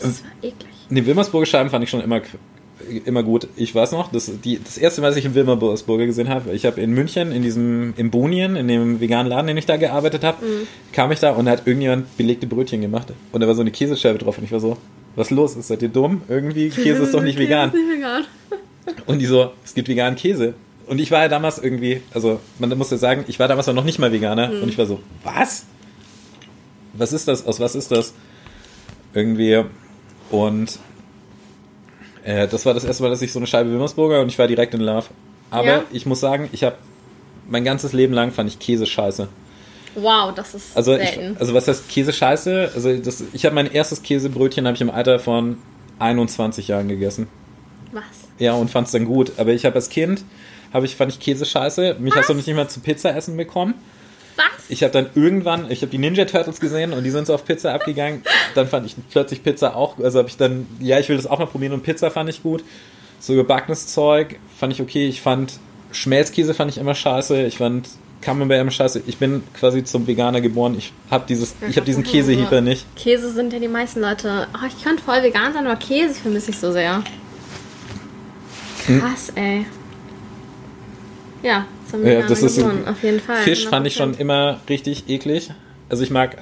Das 0.00 0.22
war 0.24 0.30
eklig. 0.42 0.72
Die 0.90 1.06
Wilmersburger 1.06 1.46
Scheiben 1.46 1.70
fand 1.70 1.84
ich 1.84 1.90
schon 1.90 2.00
immer 2.00 2.20
immer 3.04 3.22
gut. 3.22 3.48
Ich 3.56 3.74
weiß 3.74 3.92
noch, 3.92 4.12
das, 4.12 4.30
die, 4.44 4.62
das 4.62 4.78
erste 4.78 5.00
Mal, 5.00 5.08
dass 5.08 5.16
ich 5.16 5.24
in 5.24 5.34
Wilmersburger 5.34 6.06
gesehen 6.06 6.28
habe, 6.28 6.52
ich 6.52 6.66
habe 6.66 6.80
in 6.80 6.92
München, 6.92 7.32
in 7.32 7.42
diesem, 7.42 7.94
im 7.96 8.10
Bonien, 8.10 8.56
in 8.56 8.68
dem 8.68 9.00
veganen 9.00 9.30
Laden, 9.30 9.46
den 9.46 9.56
ich 9.56 9.66
da 9.66 9.76
gearbeitet 9.76 10.24
habe, 10.24 10.44
mhm. 10.44 10.66
kam 10.92 11.10
ich 11.10 11.20
da 11.20 11.32
und 11.32 11.46
da 11.46 11.52
hat 11.52 11.66
irgendjemand 11.66 12.16
belegte 12.16 12.46
Brötchen 12.46 12.80
gemacht. 12.80 13.12
Und 13.32 13.40
da 13.40 13.46
war 13.46 13.54
so 13.54 13.62
eine 13.62 13.70
Käsescheibe 13.70 14.18
drauf 14.18 14.38
und 14.38 14.44
ich 14.44 14.52
war 14.52 14.60
so, 14.60 14.76
was 15.16 15.30
los 15.30 15.56
ist? 15.56 15.68
Seid 15.68 15.82
ihr 15.82 15.88
dumm? 15.88 16.22
Irgendwie, 16.28 16.68
Käse 16.70 17.02
ist 17.02 17.12
doch 17.14 17.22
nicht 17.22 17.36
Käse 17.36 17.48
vegan. 17.48 17.68
Ist 17.70 17.74
nicht 17.74 17.96
vegan. 17.96 18.24
Und 19.06 19.18
die 19.18 19.26
so, 19.26 19.50
es 19.64 19.74
gibt 19.74 19.88
veganen 19.88 20.16
Käse. 20.16 20.54
Und 20.86 21.00
ich 21.00 21.10
war 21.10 21.20
ja 21.22 21.28
damals 21.28 21.58
irgendwie, 21.58 22.00
also 22.14 22.38
man 22.60 22.76
muss 22.78 22.92
ja 22.92 22.96
sagen, 22.96 23.24
ich 23.26 23.40
war 23.40 23.48
damals 23.48 23.66
noch 23.66 23.82
nicht 23.82 23.98
mal 23.98 24.12
Veganer. 24.12 24.48
Mhm. 24.48 24.62
Und 24.62 24.68
ich 24.68 24.78
war 24.78 24.86
so, 24.86 25.00
was? 25.24 25.64
Was 26.92 27.12
ist 27.12 27.26
das? 27.26 27.44
Aus 27.44 27.58
was 27.58 27.74
ist 27.74 27.90
das? 27.90 28.14
Irgendwie. 29.12 29.64
Und 30.30 30.78
äh, 32.22 32.46
das 32.46 32.64
war 32.66 32.74
das 32.74 32.84
erste 32.84 33.02
Mal, 33.02 33.08
dass 33.10 33.22
ich 33.22 33.32
so 33.32 33.40
eine 33.40 33.46
Scheibe 33.48 33.72
Wimmersburger 33.72 34.20
und 34.20 34.28
ich 34.28 34.38
war 34.38 34.46
direkt 34.46 34.74
in 34.74 34.80
Love. 34.80 35.06
Aber 35.50 35.66
Ja. 35.66 35.82
ich 35.92 36.06
muss 36.06 36.20
sagen, 36.20 36.48
ich 36.52 36.62
habe 36.62 36.76
mein 37.48 37.64
ganzes 37.64 37.92
Leben 37.92 38.12
lang 38.14 38.30
fand 38.30 38.48
ich 38.48 38.58
Käse 38.60 38.86
scheiße. 38.86 39.28
Wow, 39.96 40.34
das 40.34 40.54
ist 40.54 40.76
Also, 40.76 40.94
ich, 40.96 41.08
selten. 41.10 41.36
also 41.38 41.54
was 41.54 41.66
heißt 41.68 41.88
Käse 41.88 42.12
scheiße? 42.12 42.70
Also 42.74 42.96
das, 42.96 43.24
ich 43.32 43.44
habe 43.44 43.54
mein 43.54 43.70
erstes 43.70 44.02
Käsebrötchen 44.02 44.66
habe 44.66 44.74
ich 44.74 44.80
im 44.80 44.90
Alter 44.90 45.18
von 45.18 45.58
21 45.98 46.68
Jahren 46.68 46.88
gegessen. 46.88 47.28
Was? 47.92 48.02
Ja, 48.38 48.52
und 48.52 48.70
fand 48.70 48.86
es 48.86 48.92
dann 48.92 49.04
gut. 49.06 49.32
Aber 49.38 49.52
ich 49.52 49.64
habe 49.64 49.76
als 49.76 49.88
Kind, 49.88 50.22
habe 50.72 50.86
ich, 50.86 50.96
fand 50.96 51.12
ich 51.12 51.20
Käse 51.20 51.46
scheiße. 51.46 51.96
Mich 51.98 52.14
hast 52.14 52.28
du 52.28 52.34
nicht 52.34 52.46
mehr 52.46 52.68
zu 52.68 52.80
Pizza 52.80 53.16
essen 53.16 53.36
bekommen. 53.36 53.74
Was? 54.36 54.44
Ich 54.68 54.82
habe 54.82 54.92
dann 54.92 55.06
irgendwann, 55.14 55.70
ich 55.70 55.80
habe 55.80 55.90
die 55.90 55.96
Ninja 55.96 56.26
Turtles 56.26 56.60
gesehen 56.60 56.92
und 56.92 57.04
die 57.04 57.10
sind 57.10 57.26
so 57.26 57.32
auf 57.34 57.46
Pizza 57.46 57.72
abgegangen. 57.72 58.22
Dann 58.54 58.68
fand 58.68 58.84
ich 58.84 58.94
plötzlich 59.10 59.42
Pizza 59.42 59.74
auch, 59.74 59.98
also 59.98 60.18
habe 60.18 60.28
ich 60.28 60.36
dann, 60.36 60.66
ja, 60.78 60.98
ich 60.98 61.08
will 61.08 61.16
das 61.16 61.26
auch 61.26 61.38
mal 61.38 61.46
probieren 61.46 61.72
und 61.72 61.82
Pizza 61.82 62.10
fand 62.10 62.28
ich 62.28 62.42
gut. 62.42 62.62
So 63.18 63.34
gebackenes 63.34 63.86
Zeug 63.86 64.38
fand 64.58 64.74
ich 64.74 64.82
okay. 64.82 65.08
Ich 65.08 65.22
fand 65.22 65.54
Schmelzkäse 65.90 66.52
fand 66.52 66.70
ich 66.70 66.76
immer 66.76 66.94
scheiße. 66.94 67.44
Ich 67.46 67.56
fand 67.56 67.88
Camembert 68.20 68.72
scheiße. 68.72 69.02
Ich 69.06 69.18
bin 69.18 69.42
quasi 69.54 69.84
zum 69.84 70.06
Veganer 70.06 70.40
geboren. 70.40 70.74
Ich 70.76 70.92
habe 71.10 71.24
dieses, 71.28 71.54
ich 71.68 71.76
habe 71.76 71.86
diesen 71.86 72.02
Käsehieper 72.02 72.60
nicht. 72.60 72.84
Käse 72.96 73.30
sind 73.32 73.52
ja 73.52 73.58
die 73.58 73.68
meisten 73.68 74.00
Leute. 74.00 74.48
Oh, 74.54 74.66
ich 74.66 74.82
könnte 74.82 75.02
voll 75.02 75.22
vegan 75.22 75.52
sein, 75.52 75.66
aber 75.66 75.76
Käse 75.76 76.14
vermisse 76.14 76.50
ich 76.50 76.58
so 76.58 76.72
sehr. 76.72 77.02
Hm? 78.86 79.00
Krass, 79.00 79.32
ey. 79.34 79.66
Ja, 81.42 81.66
zum 81.90 82.04
Ja, 82.04 82.22
das 82.22 82.42
ist 82.42 82.56
geboren, 82.56 82.86
auf 82.88 83.02
jeden 83.02 83.20
Fall. 83.20 83.36
Fisch 83.42 83.68
fand 83.68 83.86
ich 83.86 83.94
schon 83.94 84.14
100%. 84.14 84.18
immer 84.20 84.60
richtig 84.68 85.08
eklig. 85.08 85.50
Also 85.88 86.02
ich 86.02 86.10
mag, 86.10 86.36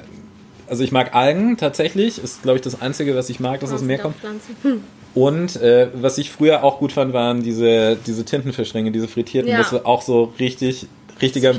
also 0.68 0.82
ich 0.84 0.92
mag 0.92 1.14
Algen 1.14 1.56
tatsächlich. 1.56 2.22
Ist 2.22 2.42
glaube 2.42 2.56
ich 2.56 2.62
das 2.62 2.80
einzige, 2.80 3.14
was 3.16 3.28
ich 3.28 3.40
mag, 3.40 3.60
dass 3.60 3.72
aus 3.72 3.80
dem 3.80 3.88
Meer 3.88 3.98
kommt. 3.98 4.16
Hm. 4.62 4.82
Und 5.14 5.56
äh, 5.56 5.88
was 5.94 6.18
ich 6.18 6.30
früher 6.30 6.64
auch 6.64 6.78
gut 6.78 6.92
fand, 6.92 7.12
waren 7.12 7.42
diese, 7.42 7.96
diese 8.06 8.24
Tintenfischringe, 8.24 8.90
diese 8.90 9.06
frittierten, 9.06 9.50
Ja. 9.50 9.60
was 9.60 9.84
auch 9.84 10.02
so 10.02 10.32
richtig, 10.40 10.86
richtiger, 11.20 11.54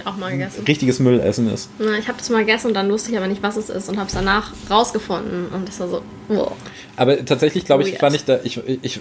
richtiges 0.68 1.00
Müllessen 1.00 1.52
ist. 1.52 1.70
Na, 1.80 1.98
ich 1.98 2.08
habe 2.08 2.18
das 2.18 2.30
mal 2.30 2.40
gegessen 2.40 2.68
und 2.68 2.74
dann 2.74 2.90
wusste 2.92 3.12
ich 3.12 3.18
aber 3.18 3.28
nicht, 3.28 3.42
was 3.42 3.58
es 3.58 3.70
ist 3.70 3.90
und 3.90 3.98
habe 3.98 4.08
es 4.08 4.14
danach 4.14 4.52
rausgefunden 4.70 5.48
und 5.48 5.68
das 5.68 5.80
war 5.80 5.88
so, 5.88 6.02
wow. 6.28 6.52
Aber 6.98 7.24
tatsächlich, 7.24 7.66
glaube 7.66 7.84
ich, 7.84 7.92
Weird. 7.92 8.00
fand 8.00 8.16
ich 8.16 8.26
da, 8.26 8.40
ich, 8.44 8.60
ich, 8.82 9.00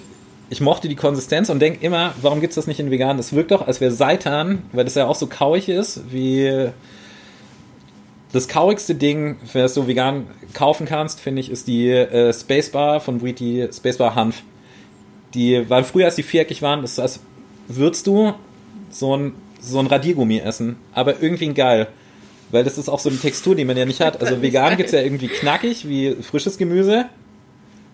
ich 0.50 0.60
mochte 0.60 0.88
die 0.88 0.96
Konsistenz 0.96 1.48
und 1.48 1.60
denke 1.60 1.84
immer, 1.84 2.14
warum 2.22 2.40
gibt 2.40 2.52
es 2.52 2.56
das 2.56 2.66
nicht 2.66 2.80
in 2.80 2.90
vegan? 2.90 3.16
Das 3.16 3.32
wirkt 3.32 3.50
doch, 3.50 3.66
als 3.66 3.80
wäre 3.80 3.90
Seitan, 3.90 4.62
weil 4.72 4.84
das 4.84 4.94
ja 4.94 5.06
auch 5.06 5.16
so 5.16 5.26
kauig 5.26 5.68
ist, 5.68 6.12
wie 6.12 6.70
das 8.34 8.48
kauigste 8.48 8.96
Ding, 8.96 9.36
das 9.52 9.74
du 9.74 9.86
vegan 9.86 10.26
kaufen 10.54 10.86
kannst, 10.86 11.20
finde 11.20 11.40
ich, 11.40 11.50
ist 11.50 11.68
die 11.68 11.88
äh, 11.88 12.32
Spacebar 12.32 13.00
von 13.00 13.20
die 13.20 13.68
Spacebar 13.72 14.16
Hanf. 14.16 14.42
Die 15.34 15.68
waren 15.70 15.84
früher, 15.84 16.06
als 16.06 16.16
die 16.16 16.24
viereckig 16.24 16.60
waren, 16.60 16.82
das 16.82 16.98
als 16.98 17.20
würdest 17.68 18.06
du 18.06 18.34
so 18.90 19.16
ein, 19.16 19.34
so 19.64 19.78
ein 19.78 19.86
Radiergummi 19.86 20.38
essen, 20.38 20.76
aber 20.92 21.22
irgendwie 21.22 21.52
geil. 21.54 21.88
Weil 22.50 22.64
das 22.64 22.78
ist 22.78 22.88
auch 22.88 23.00
so 23.00 23.08
eine 23.08 23.18
Textur, 23.18 23.56
die 23.56 23.64
man 23.64 23.76
ja 23.76 23.84
nicht 23.84 24.00
hat. 24.00 24.20
Also 24.20 24.40
vegan 24.42 24.76
gibt 24.76 24.88
es 24.88 24.92
ja 24.92 25.00
irgendwie 25.00 25.28
knackig, 25.28 25.88
wie 25.88 26.14
frisches 26.22 26.58
Gemüse, 26.58 27.06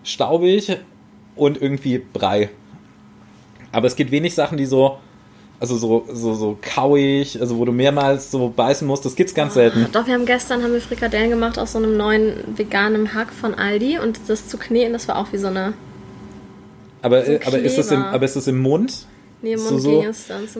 staubig 0.03 0.77
und 1.35 1.61
irgendwie 1.61 1.97
Brei. 1.99 2.49
Aber 3.71 3.87
es 3.87 3.95
gibt 3.95 4.11
wenig 4.11 4.35
Sachen, 4.35 4.57
die 4.57 4.65
so, 4.65 4.97
also 5.59 5.77
so, 5.77 6.05
so, 6.11 6.33
so 6.33 6.57
kauig, 6.61 7.39
also 7.39 7.57
wo 7.57 7.65
du 7.65 7.71
mehrmals 7.71 8.31
so 8.31 8.49
beißen 8.49 8.87
musst, 8.87 9.05
das 9.05 9.15
gibt's 9.15 9.33
ganz 9.33 9.53
selten. 9.53 9.87
Doch, 9.91 10.05
wir 10.07 10.13
haben 10.13 10.25
gestern 10.25 10.63
haben 10.63 10.73
wir 10.73 10.81
Frikadellen 10.81 11.29
gemacht 11.29 11.57
aus 11.57 11.71
so 11.71 11.77
einem 11.77 11.95
neuen 11.97 12.33
veganen 12.57 13.13
Hack 13.13 13.31
von 13.31 13.55
Aldi 13.55 13.99
und 13.99 14.19
das 14.27 14.47
zu 14.47 14.57
kneten, 14.57 14.93
das 14.93 15.07
war 15.07 15.17
auch 15.17 15.31
wie 15.31 15.37
so 15.37 15.47
eine 15.47 15.73
Aber, 17.01 17.25
so 17.25 17.31
äh, 17.31 17.39
aber, 17.45 17.59
ist 17.59 17.77
das 17.77 17.91
im, 17.91 18.03
aber 18.03 18.25
ist 18.25 18.35
das 18.35 18.47
im 18.47 18.59
Mund? 18.59 19.07
Nee, 19.43 19.55
So, 19.55 19.77
so. 19.79 20.03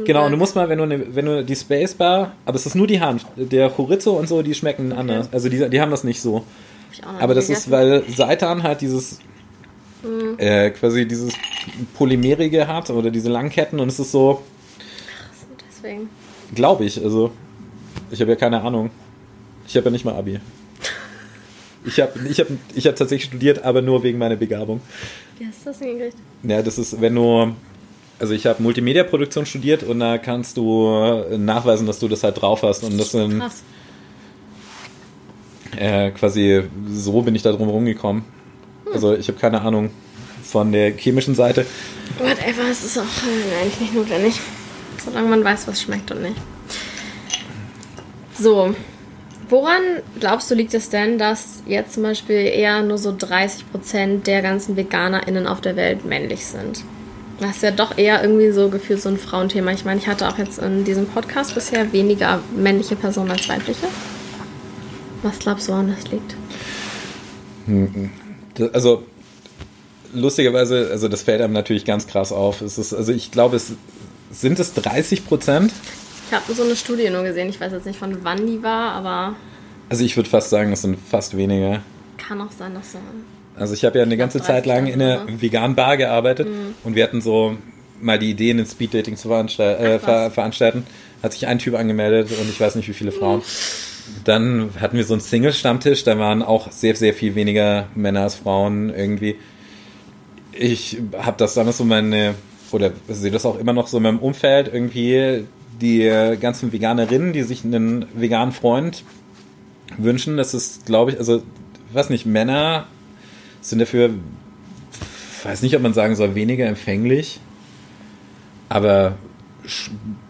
Genau, 0.06 0.26
und 0.26 0.32
du 0.32 0.38
musst 0.38 0.56
mal, 0.56 0.68
wenn 0.70 0.78
du, 0.80 0.84
eine, 0.86 1.16
wenn 1.16 1.26
du 1.26 1.44
die 1.46 1.56
Spacebar, 1.56 2.34
aber 2.46 2.56
es 2.56 2.66
ist 2.66 2.76
nur 2.76 2.88
die 2.88 3.00
Hand, 3.00 3.26
der 3.36 3.70
Chorizo 3.70 4.14
und 4.14 4.28
so, 4.28 4.42
die 4.42 4.56
schmecken 4.56 4.92
anders. 4.92 5.30
Also 5.32 5.50
die, 5.50 5.70
die 5.70 5.80
haben 5.82 5.92
das 5.92 6.04
nicht 6.04 6.20
so. 6.22 6.38
Hab 6.38 6.44
ich 6.94 7.04
auch 7.06 7.14
noch 7.14 7.22
Aber 7.22 7.34
das 7.36 7.46
ist, 7.50 7.66
gegessen. 7.66 7.72
weil 7.72 8.04
Seitan 8.10 8.64
halt 8.64 8.82
dieses 8.82 9.20
äh, 10.40 10.72
quasi 10.72 11.08
dieses 11.08 11.34
Polymerige 11.96 12.68
hat 12.68 12.90
oder 12.90 13.12
diese 13.12 13.30
Langketten 13.30 13.80
und 13.80 13.88
es 13.90 14.00
ist 14.00 14.12
so, 14.12 14.42
Deswegen. 15.70 16.10
glaube 16.56 16.86
ich, 16.86 17.04
also 17.04 17.32
ich 18.10 18.20
habe 18.20 18.32
ja 18.32 18.36
keine 18.36 18.62
Ahnung. 18.62 18.90
Ich 19.68 19.76
habe 19.78 19.86
ja 19.86 19.92
nicht 19.92 20.06
mal 20.06 20.16
Abi. 20.16 20.40
Ich 21.84 22.00
habe 22.00 22.12
ich 22.30 22.40
hab, 22.40 22.48
ich 22.76 22.86
hab 22.86 22.96
tatsächlich 22.96 23.28
studiert, 23.30 23.64
aber 23.64 23.82
nur 23.82 24.04
wegen 24.04 24.20
meiner 24.20 24.36
Begabung. 24.36 24.82
Wie 25.40 25.48
hast 25.48 25.62
du 25.62 25.66
das 25.72 25.80
hingekriegt? 25.80 26.16
Ja, 26.44 26.62
das 26.62 26.78
ist, 26.78 27.02
wenn 27.02 27.16
du, 27.16 27.54
also 28.22 28.34
ich 28.34 28.46
habe 28.46 28.62
Multimedia-Produktion 28.62 29.48
studiert 29.48 29.82
und 29.82 30.00
da 30.00 30.20
kannst 30.20 30.56
du 30.58 31.26
nachweisen, 31.38 31.88
dass 31.88 32.00
du 32.00 32.08
das 32.08 32.24
halt 32.24 32.40
drauf 32.40 32.62
hast 32.62 32.84
und 32.84 32.98
das 32.98 33.12
sind 33.12 33.40
Krass. 33.40 33.64
äh, 35.76 36.12
quasi 36.12 36.64
so 36.88 37.22
bin 37.24 37.34
ich 37.34 37.42
da 37.42 37.52
drum 37.52 37.70
rumgekommen. 37.70 38.24
Also 38.94 39.16
ich 39.16 39.28
habe 39.28 39.40
keine 39.40 39.62
Ahnung 39.62 39.90
von 40.44 40.72
der 40.72 40.92
chemischen 40.92 41.34
Seite. 41.34 41.66
Whatever, 42.20 42.70
es 42.70 42.84
ist 42.84 42.98
auch 43.00 43.02
äh, 43.04 43.62
eigentlich 43.64 43.80
nicht 43.80 43.96
notwendig. 43.96 44.40
Solange 45.04 45.28
man 45.28 45.44
weiß, 45.44 45.68
was 45.68 45.82
schmeckt 45.82 46.12
und 46.12 46.22
nicht. 46.22 46.36
So, 48.38 48.76
woran 49.50 49.82
glaubst 50.20 50.52
du, 50.52 50.56
liegt 50.56 50.76
es 50.76 50.90
denn, 50.90 51.18
dass 51.18 51.64
jetzt 51.66 51.94
zum 51.94 52.04
Beispiel 52.04 52.36
eher 52.36 52.84
nur 52.84 53.00
so 53.00 53.10
30% 53.10 54.24
der 54.24 54.44
ganzen 54.44 54.76
VeganerInnen 54.78 55.48
auf 55.48 55.62
der 55.62 55.76
Welt 55.76 56.06
männlich 56.06 56.46
sind? 56.46 56.84
Das 57.42 57.56
ist 57.58 57.64
ja 57.64 57.72
doch 57.72 57.98
eher 57.98 58.22
irgendwie 58.22 58.52
so 58.52 58.70
gefühlt 58.70 59.02
so 59.02 59.10
ein 59.10 59.18
Frauenthema. 59.18 59.72
Ich 59.72 59.84
meine, 59.84 60.00
ich 60.00 60.08
hatte 60.08 60.28
auch 60.28 60.38
jetzt 60.38 60.60
in 60.60 60.86
diesem 60.86 61.08
Podcast 61.08 61.54
bisher 61.56 61.92
weniger 61.92 62.40
männliche 62.56 62.96
Personen 62.96 63.32
als 63.32 63.50
weibliche. 63.50 63.88
Was 65.24 65.40
glaubst 65.40 65.68
du, 65.68 65.74
woran 65.74 65.94
das 65.96 66.12
liegt? 66.12 66.36
Das- 68.56 68.74
Also 68.74 69.04
lustigerweise, 70.14 70.90
also 70.92 71.08
das 71.08 71.22
fällt 71.24 71.42
einem 71.42 71.54
natürlich 71.54 71.86
ganz 71.86 72.08
krass 72.08 72.32
auf. 72.32 72.62
Es 72.62 72.78
ist, 72.78 72.94
also 72.94 73.12
ich 73.12 73.32
glaube, 73.32 73.56
es 73.56 73.74
sind 74.32 74.60
es 74.60 74.74
30 74.74 75.26
Prozent. 75.26 75.72
Ich 76.30 76.34
habe 76.36 76.54
so 76.54 76.64
eine 76.64 76.76
Studie 76.76 77.10
nur 77.10 77.24
gesehen. 77.24 77.50
Ich 77.50 77.60
weiß 77.60 77.72
jetzt 77.74 77.86
nicht, 77.86 78.00
von 78.00 78.24
wann 78.24 78.46
die 78.48 78.62
war, 78.64 78.92
aber 78.94 79.36
Also 79.90 80.04
ich 80.04 80.16
würde 80.16 80.30
fast 80.30 80.50
sagen, 80.50 80.72
es 80.72 80.82
sind 80.84 80.98
fast 81.10 81.36
weniger. 81.36 81.82
kann 82.18 82.40
auch 82.40 82.52
sein, 82.58 82.74
dass 82.74 82.94
so. 82.94 83.00
Also 83.62 83.76
ich 83.76 83.86
habe 83.86 84.00
ja 84.00 84.04
eine 84.04 84.18
ganze 84.18 84.40
30 84.40 84.48
Zeit 84.48 84.66
lang 84.66 84.88
in 84.88 85.02
einer 85.02 85.26
veganen 85.40 85.76
Bar 85.76 85.96
gearbeitet 85.98 86.48
und 86.84 86.96
wir 86.96 87.04
hatten 87.04 87.22
so 87.22 87.58
mal 88.02 88.18
die 88.18 88.32
Idee, 88.32 88.52
ein 88.52 88.66
Speeddating 88.66 89.16
zu 89.16 89.28
veranstall 89.28 89.76
äh, 89.76 90.00
ver 90.00 90.32
veranstalten. 90.32 90.86
Hat 91.22 91.34
sich 91.34 91.46
ein 91.46 91.60
Typ 91.60 91.76
angemeldet 91.76 92.32
und 92.32 92.50
ich 92.50 92.60
weiß 92.60 92.74
nicht, 92.76 92.90
wie 92.90 92.94
viele 92.94 93.12
Frauen. 93.12 93.44
Dann 94.24 94.72
hatten 94.80 94.98
wir 94.98 95.04
so 95.04 95.14
einen 95.14 95.22
Single-Stammtisch, 95.22 96.04
da 96.04 96.18
waren 96.18 96.42
auch 96.42 96.72
sehr, 96.72 96.96
sehr 96.96 97.14
viel 97.14 97.36
weniger 97.36 97.88
Männer 97.94 98.22
als 98.22 98.34
Frauen 98.34 98.90
irgendwie. 98.90 99.36
Ich 100.52 100.98
habe 101.20 101.38
das 101.38 101.54
damals 101.54 101.78
so 101.78 101.86
meine, 101.86 102.34
oder 102.72 102.92
sehe 103.08 103.30
das 103.30 103.46
auch 103.46 103.60
immer 103.60 103.74
noch 103.74 103.88
so 103.88 103.98
in 103.98 104.04
meinem 104.04 104.20
Umfeld 104.20 104.72
irgendwie, 104.74 105.46
die 105.80 106.36
ganzen 106.40 106.74
Veganerinnen, 106.74 107.32
die 107.32 107.44
sich 107.44 107.64
einen 107.64 108.06
veganen 108.16 108.52
Freund 108.52 109.04
wünschen, 109.98 110.38
das 110.38 110.56
ist, 110.56 110.88
glaube 110.88 111.12
ich, 111.12 111.20
also, 111.20 111.44
weiß 111.94 112.10
nicht, 112.10 112.26
Männer 112.26 112.88
sind 113.62 113.80
dafür, 113.80 114.12
weiß 115.44 115.62
nicht, 115.62 115.76
ob 115.76 115.82
man 115.82 115.94
sagen 115.94 116.16
soll, 116.16 116.36
weniger 116.36 116.66
empfänglich, 116.66 117.40
aber 118.70 119.16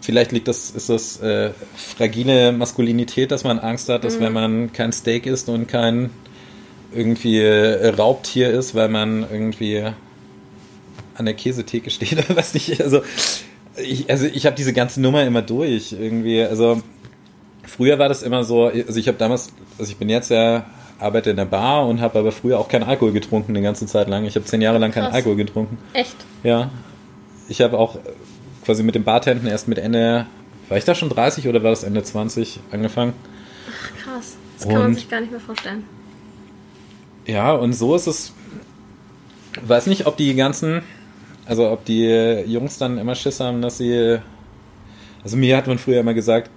vielleicht 0.01 0.31
liegt 0.31 0.47
das, 0.47 0.71
ist 0.71 0.89
das 0.89 1.21
äh, 1.21 1.51
fragile 1.75 2.51
Maskulinität, 2.51 3.31
dass 3.31 3.43
man 3.43 3.59
Angst 3.59 3.89
hat, 3.89 4.03
dass 4.03 4.19
wenn 4.19 4.33
man 4.33 4.73
kein 4.73 4.91
Steak 4.91 5.25
isst 5.25 5.47
und 5.49 5.67
kein 5.67 6.09
irgendwie 6.93 7.39
äh, 7.39 7.87
Raubtier 7.89 8.51
ist, 8.51 8.75
weil 8.75 8.89
man 8.89 9.25
irgendwie 9.31 9.85
an 11.15 11.25
der 11.25 11.33
Käsetheke 11.33 11.89
steht 11.89 12.13
oder 12.13 12.35
was 12.35 12.53
nicht. 12.53 12.81
Also 12.81 13.01
ich, 13.77 14.09
also 14.09 14.25
ich 14.25 14.45
habe 14.45 14.55
diese 14.55 14.73
ganze 14.73 15.01
Nummer 15.01 15.23
immer 15.23 15.41
durch 15.41 15.93
irgendwie. 15.93 16.41
Also 16.43 16.81
früher 17.65 17.99
war 17.99 18.09
das 18.09 18.23
immer 18.23 18.43
so, 18.43 18.65
also 18.65 18.99
ich 18.99 19.07
habe 19.07 19.17
damals, 19.17 19.53
also 19.77 19.91
ich 19.91 19.97
bin 19.97 20.09
jetzt 20.09 20.29
ja 20.29 20.65
arbeite 21.01 21.29
in 21.31 21.35
der 21.37 21.45
Bar 21.45 21.87
und 21.87 22.01
habe 22.01 22.19
aber 22.19 22.31
früher 22.31 22.59
auch 22.59 22.67
keinen 22.67 22.83
Alkohol 22.83 23.11
getrunken 23.11 23.51
eine 23.51 23.61
ganze 23.61 23.85
Zeit 23.85 24.07
lang. 24.07 24.25
Ich 24.25 24.35
habe 24.35 24.45
zehn 24.45 24.61
Jahre 24.61 24.77
lang 24.77 24.91
keinen 24.91 25.05
Krass. 25.05 25.15
Alkohol 25.15 25.35
getrunken. 25.35 25.77
Echt? 25.93 26.15
Ja. 26.43 26.69
Ich 27.49 27.61
habe 27.61 27.77
auch 27.77 27.97
quasi 28.65 28.83
mit 28.83 28.95
dem 28.95 29.03
Bartenden 29.03 29.47
erst 29.47 29.67
mit 29.67 29.77
Ende, 29.77 30.25
war 30.69 30.77
ich 30.77 30.85
da 30.85 30.95
schon 30.95 31.09
30 31.09 31.47
oder 31.47 31.63
war 31.63 31.71
das 31.71 31.83
Ende 31.83 32.03
20 32.03 32.59
angefangen? 32.71 33.13
Ach, 33.67 34.03
krass. 34.03 34.37
Das 34.57 34.67
kann 34.67 34.77
man 34.77 34.85
Und- 34.87 34.93
sich 34.95 35.09
gar 35.09 35.19
nicht 35.21 35.31
mehr 35.31 35.39
vorstellen. 35.41 35.83
Ja, 37.25 37.53
und 37.53 37.73
so 37.73 37.95
ist 37.95 38.07
es. 38.07 38.33
Weiß 39.65 39.87
nicht, 39.87 40.05
ob 40.07 40.17
die 40.17 40.33
ganzen, 40.35 40.81
also 41.45 41.69
ob 41.71 41.85
die 41.85 42.05
Jungs 42.47 42.77
dann 42.77 42.97
immer 42.97 43.15
Schiss 43.15 43.39
haben, 43.39 43.61
dass 43.61 43.77
sie. 43.77 44.17
Also 45.23 45.37
mir 45.37 45.55
hat 45.57 45.67
man 45.67 45.77
früher 45.77 45.99
immer 45.99 46.13
gesagt, 46.15 46.49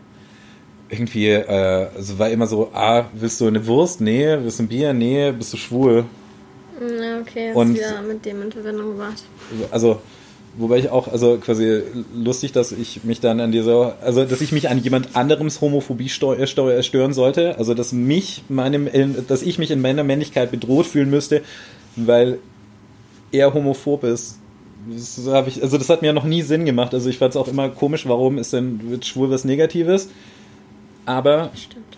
irgendwie, 0.88 1.28
äh, 1.30 1.86
also 1.94 2.18
war 2.18 2.30
immer 2.30 2.46
so, 2.46 2.70
ah, 2.72 3.06
willst 3.14 3.40
du 3.40 3.46
eine 3.46 3.66
Wurst? 3.66 4.00
Nee, 4.00 4.36
willst 4.42 4.58
du 4.58 4.64
ein 4.64 4.68
Bier? 4.68 4.92
Nee, 4.92 5.32
bist 5.32 5.52
du 5.52 5.56
schwul? 5.56 6.04
Okay, 6.76 7.48
das 7.48 7.56
Und- 7.56 7.74
ist 7.76 7.80
wieder 7.88 8.02
mit 8.02 8.24
dem 8.24 8.42
in 8.42 8.52
Verbindung 8.52 8.90
gebracht. 8.92 9.22
Also, 9.70 10.00
wobei 10.56 10.78
ich 10.78 10.90
auch, 10.90 11.08
also 11.08 11.38
quasi 11.38 11.82
lustig, 12.14 12.52
dass 12.52 12.72
ich 12.72 13.04
mich 13.04 13.20
dann 13.20 13.40
an 13.40 13.52
dieser, 13.52 13.96
also 14.02 14.24
dass 14.24 14.40
ich 14.40 14.52
mich 14.52 14.68
an 14.68 14.78
jemand 14.82 15.14
anderems 15.16 15.60
Homophobie 15.60 16.08
steu- 16.08 16.44
steu- 16.46 16.82
stören 16.82 17.12
sollte, 17.12 17.56
also 17.58 17.74
dass 17.74 17.92
mich 17.92 18.42
meinem, 18.48 18.88
dass 19.28 19.42
ich 19.42 19.58
mich 19.58 19.70
in 19.70 19.80
meiner 19.80 20.04
Männlichkeit 20.04 20.50
bedroht 20.50 20.86
fühlen 20.86 21.10
müsste, 21.10 21.42
weil 21.96 22.38
er 23.32 23.54
homophob 23.54 24.04
ist. 24.04 24.38
Das 24.92 25.18
ich, 25.46 25.62
also 25.62 25.78
das 25.78 25.88
hat 25.88 26.02
mir 26.02 26.12
noch 26.12 26.24
nie 26.24 26.42
Sinn 26.42 26.66
gemacht. 26.66 26.92
Also 26.92 27.08
ich 27.08 27.16
fand 27.18 27.30
es 27.30 27.36
auch 27.36 27.48
immer 27.48 27.70
komisch, 27.70 28.06
warum 28.06 28.36
ist 28.36 28.52
denn 28.52 28.90
wird 28.90 29.06
schwul 29.06 29.30
was 29.30 29.44
Negatives? 29.44 30.08
Aber 31.06 31.50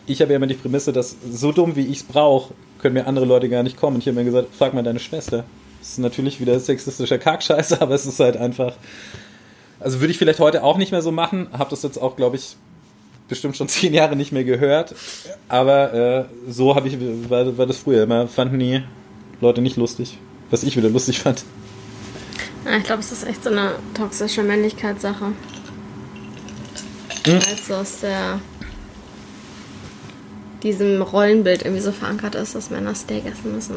ich 0.07 0.21
habe 0.21 0.33
ja 0.33 0.37
immer 0.37 0.47
die 0.47 0.55
Prämisse, 0.55 0.93
dass 0.93 1.17
so 1.31 1.53
dumm 1.53 1.77
wie 1.77 1.87
ich 1.87 1.99
es 1.99 2.03
brauche, 2.03 2.55
können 2.79 2.95
mir 2.95 3.07
andere 3.07 3.25
Leute 3.25 3.49
gar 3.49 3.63
nicht 3.63 3.77
kommen. 3.77 3.97
Und 3.97 4.01
ich 4.01 4.09
habe 4.09 4.17
mir 4.17 4.25
gesagt, 4.25 4.55
frag 4.57 4.75
mal 4.75 4.83
deine 4.83 5.01
Schwester. 5.01 5.45
Das 5.81 5.91
ist 5.91 5.99
natürlich 5.99 6.41
wieder 6.41 6.59
sexistischer 6.59 7.19
Kackscheiße, 7.19 7.81
aber 7.81 7.95
es 7.95 8.07
ist 8.07 8.21
halt 8.21 8.37
einfach. 8.37 8.75
Also 9.79 10.01
würde 10.01 10.11
ich 10.11 10.19
vielleicht 10.19 10.41
heute 10.41 10.65
auch 10.65 10.79
nicht 10.79 10.93
mehr 10.93 11.03
so 11.03 11.13
machen. 11.13 11.49
Habe 11.53 11.71
das 11.71 11.83
jetzt 11.83 12.01
auch, 12.01 12.17
glaube 12.17 12.37
ich, 12.37 12.57
bestimmt 13.29 13.57
schon 13.57 13.69
zehn 13.69 13.95
Jahre 13.95 14.17
nicht 14.17 14.33
mehr 14.33 14.45
gehört. 14.45 14.95
Aber 15.49 15.95
äh, 15.95 16.25
so 16.49 16.75
habe 16.75 16.89
ich 16.89 16.99
war, 17.29 17.57
war 17.59 17.67
das 17.67 17.79
früher 17.79 18.03
immer. 18.05 18.27
Fanden 18.29 18.59
die 18.59 18.83
Leute 19.41 19.61
nicht 19.61 19.77
lustig, 19.77 20.19
was 20.51 20.63
ich 20.63 20.77
wieder 20.77 20.89
lustig 20.89 21.21
fand. 21.21 21.45
Ja, 22.65 22.79
ich 22.79 22.85
glaube, 22.85 23.01
es 23.01 23.13
ist 23.13 23.25
echt 23.25 23.45
so 23.45 23.51
eine 23.51 23.73
toxische 23.95 24.43
Männlichkeitssache. 24.43 25.27
Hm. 25.27 25.35
Weil 27.27 27.37
es 27.37 27.67
so 27.67 27.75
aus 27.75 28.01
der 28.01 28.41
diesem 30.63 31.03
Rollenbild 31.03 31.63
irgendwie 31.63 31.83
so 31.83 31.93
verankert 31.93 32.35
ist, 32.35 32.55
dass 32.55 32.71
Männer 32.71 32.95
Steak 32.95 33.27
essen 33.27 33.53
müssen. 33.53 33.75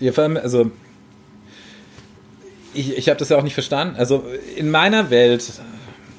Ja, 0.00 0.12
vor 0.12 0.24
allem, 0.24 0.36
also 0.36 0.70
ich, 2.74 2.96
ich 2.96 3.08
habe 3.08 3.18
das 3.18 3.28
ja 3.28 3.38
auch 3.38 3.42
nicht 3.42 3.54
verstanden. 3.54 3.96
Also 3.96 4.24
in 4.56 4.70
meiner 4.70 5.10
Welt, 5.10 5.44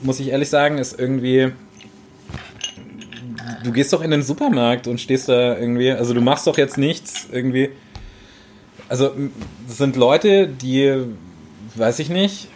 muss 0.01 0.19
ich 0.19 0.30
ehrlich 0.30 0.49
sagen, 0.49 0.78
ist 0.78 0.97
irgendwie. 0.97 1.51
Du 3.63 3.71
gehst 3.71 3.91
doch 3.93 4.01
in 4.01 4.12
den 4.12 4.21
Supermarkt 4.21 4.88
und 4.88 5.01
stehst 5.01 5.28
da 5.28 5.58
irgendwie. 5.58 5.91
Also 5.91 6.13
du 6.13 6.21
machst 6.21 6.47
doch 6.47 6.58
jetzt 6.58 6.78
nichts 6.78 7.28
irgendwie. 7.32 7.69
Also 8.88 9.12
das 9.67 9.78
sind 9.78 9.95
Leute, 9.95 10.47
die, 10.47 11.06
weiß 11.73 11.99
ich 11.99 12.10
nicht, 12.10 12.47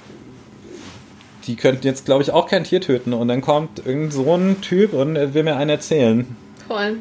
die 1.50 1.56
könnten 1.56 1.88
jetzt, 1.88 2.06
glaube 2.06 2.22
ich, 2.22 2.30
auch 2.32 2.48
kein 2.48 2.64
Tier 2.64 2.80
töten. 2.80 3.12
Und 3.12 3.28
dann 3.28 3.42
kommt 3.42 3.84
irgend 3.84 4.14
so 4.14 4.36
ein 4.36 4.62
Typ 4.62 4.94
und 4.94 5.16
will 5.34 5.44
mir 5.44 5.56
einen 5.56 5.72
erzählen. 5.72 6.28
Voll. 6.68 6.98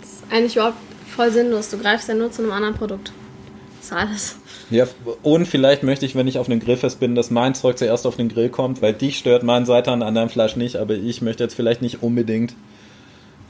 Das 0.00 0.10
ist 0.10 0.24
eigentlich 0.32 0.56
überhaupt 0.56 0.78
voll 1.14 1.30
sinnlos. 1.30 1.70
Du 1.70 1.78
greifst 1.78 2.08
ja 2.08 2.14
nur 2.14 2.32
zu 2.32 2.42
einem 2.42 2.50
anderen 2.50 2.74
Produkt. 2.74 3.12
Das 3.78 3.86
ist 3.86 3.92
alles. 3.92 4.36
Ja, 4.70 4.88
und 5.22 5.46
vielleicht 5.46 5.84
möchte 5.84 6.06
ich, 6.06 6.16
wenn 6.16 6.26
ich 6.26 6.38
auf 6.38 6.48
einem 6.48 6.58
Grillfest 6.58 6.98
bin, 6.98 7.14
dass 7.14 7.30
mein 7.30 7.54
Zeug 7.54 7.78
zuerst 7.78 8.04
auf 8.04 8.16
den 8.16 8.28
Grill 8.28 8.48
kommt, 8.48 8.82
weil 8.82 8.94
dich 8.94 9.16
stört 9.16 9.44
mein 9.44 9.64
Seitan 9.64 10.02
an 10.02 10.16
deinem 10.16 10.28
Fleisch 10.28 10.56
nicht, 10.56 10.76
aber 10.76 10.94
ich 10.94 11.22
möchte 11.22 11.44
jetzt 11.44 11.54
vielleicht 11.54 11.80
nicht 11.80 12.02
unbedingt, 12.02 12.56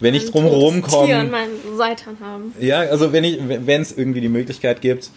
wenn 0.00 0.14
ich 0.14 0.26
Ein 0.26 0.32
drum 0.32 0.46
rumkomme. 0.46 1.06
Tier 1.06 1.20
an 1.20 1.30
meinen 1.30 1.52
Seitan 1.78 2.18
haben. 2.20 2.52
Ja, 2.60 2.80
also 2.80 3.12
wenn 3.12 3.24
ich, 3.24 3.38
wenn 3.48 3.80
es 3.80 3.96
irgendwie 3.96 4.20
die 4.20 4.28
Möglichkeit 4.28 4.82
gibt 4.82 5.10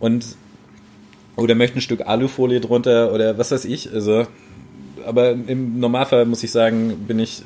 und 0.00 0.24
oder 1.36 1.54
möchte 1.54 1.78
ein 1.78 1.82
Stück 1.82 2.06
Alufolie 2.06 2.60
drunter 2.60 3.12
oder 3.12 3.38
was 3.38 3.52
weiß 3.52 3.66
ich, 3.66 3.92
also 3.92 4.26
aber 5.06 5.32
im 5.32 5.78
Normalfall 5.80 6.26
muss 6.26 6.42
ich 6.42 6.50
sagen, 6.50 7.04
bin 7.06 7.18
ich 7.18 7.42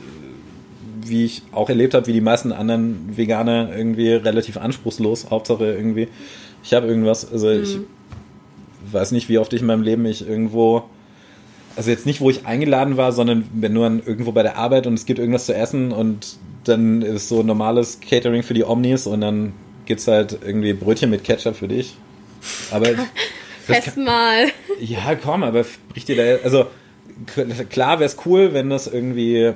wie 1.03 1.25
ich 1.25 1.43
auch 1.51 1.69
erlebt 1.69 1.95
habe, 1.95 2.07
wie 2.07 2.13
die 2.13 2.21
meisten 2.21 2.53
anderen 2.53 3.17
Veganer 3.17 3.75
irgendwie 3.77 4.13
relativ 4.13 4.59
anspruchslos, 4.59 5.31
Hauptsache 5.31 5.65
irgendwie 5.65 6.09
ich 6.63 6.75
habe 6.75 6.87
irgendwas, 6.87 7.31
also 7.31 7.51
ich 7.51 7.79
weiß 8.93 9.13
nicht, 9.13 9.29
wie 9.29 9.39
oft 9.39 9.53
ich 9.53 9.61
in 9.61 9.67
meinem 9.67 9.83
Leben 9.83 10.05
ich 10.07 10.27
irgendwo 10.27 10.85
also 11.77 11.91
jetzt 11.91 12.05
nicht, 12.05 12.21
wo 12.21 12.31
ich 12.31 12.47
eingeladen 12.47 12.97
war, 12.97 13.13
sondern 13.13 13.49
wenn 13.55 13.73
nur 13.73 13.87
an, 13.87 14.03
irgendwo 14.05 14.33
bei 14.33 14.43
der 14.43 14.57
Arbeit 14.57 14.87
und 14.87 14.95
es 14.95 15.07
gibt 15.07 15.19
irgendwas 15.19 15.47
zu 15.47 15.55
essen 15.55 15.93
und 15.93 16.37
dann 16.65 17.01
ist 17.01 17.29
so 17.29 17.43
normales 17.43 18.01
Catering 18.01 18.43
für 18.43 18.55
die 18.55 18.65
Omnis 18.65 19.07
und 19.07 19.21
dann 19.21 19.53
gibt's 19.87 20.07
halt 20.07 20.39
irgendwie 20.45 20.73
Brötchen 20.73 21.11
mit 21.11 21.25
Ketchup 21.25 21.57
für 21.57 21.69
dich. 21.69 21.95
Aber 22.71 22.87
Festmahl. 23.65 24.49
ja, 24.81 25.15
komm, 25.15 25.43
aber 25.43 25.65
bricht 25.91 26.09
dir 26.09 26.17
da 26.17 26.45
also 26.45 26.67
klar 27.69 27.99
wäre 27.99 28.09
es 28.09 28.17
cool, 28.25 28.53
wenn 28.53 28.71
das 28.71 28.87
irgendwie 28.87 29.55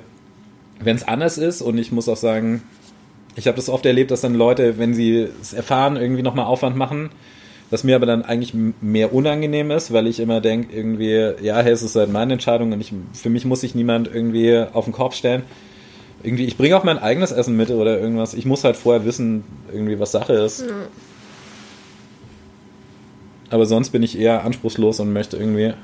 wenn 0.80 0.96
es 0.96 1.06
anders 1.06 1.38
ist 1.38 1.62
und 1.62 1.78
ich 1.78 1.92
muss 1.92 2.08
auch 2.08 2.16
sagen, 2.16 2.62
ich 3.36 3.46
habe 3.46 3.56
das 3.56 3.68
oft 3.68 3.84
erlebt, 3.86 4.10
dass 4.10 4.20
dann 4.20 4.34
Leute, 4.34 4.78
wenn 4.78 4.94
sie 4.94 5.28
es 5.40 5.52
erfahren, 5.52 5.96
irgendwie 5.96 6.22
nochmal 6.22 6.46
Aufwand 6.46 6.76
machen, 6.76 7.10
was 7.70 7.84
mir 7.84 7.96
aber 7.96 8.06
dann 8.06 8.22
eigentlich 8.22 8.54
mehr 8.80 9.12
unangenehm 9.12 9.70
ist, 9.70 9.92
weil 9.92 10.06
ich 10.06 10.20
immer 10.20 10.40
denke, 10.40 10.74
irgendwie, 10.74 11.32
ja, 11.42 11.60
hey, 11.60 11.72
es 11.72 11.82
ist 11.82 11.96
halt 11.96 12.12
meine 12.12 12.34
Entscheidung 12.34 12.72
und 12.72 12.80
ich, 12.80 12.92
für 13.12 13.30
mich 13.30 13.44
muss 13.44 13.62
sich 13.62 13.74
niemand 13.74 14.08
irgendwie 14.12 14.64
auf 14.72 14.84
den 14.84 14.92
Kopf 14.92 15.14
stellen. 15.14 15.42
Irgendwie, 16.22 16.44
ich 16.44 16.56
bringe 16.56 16.76
auch 16.76 16.84
mein 16.84 16.98
eigenes 16.98 17.32
Essen 17.32 17.56
mit 17.56 17.70
oder 17.70 17.98
irgendwas. 17.98 18.34
Ich 18.34 18.46
muss 18.46 18.64
halt 18.64 18.76
vorher 18.76 19.04
wissen, 19.04 19.44
irgendwie, 19.72 19.98
was 19.98 20.12
Sache 20.12 20.34
ist. 20.34 20.60
Ja. 20.60 20.66
Aber 23.50 23.66
sonst 23.66 23.90
bin 23.90 24.02
ich 24.02 24.18
eher 24.18 24.44
anspruchslos 24.44 25.00
und 25.00 25.12
möchte 25.12 25.36
irgendwie 25.36 25.74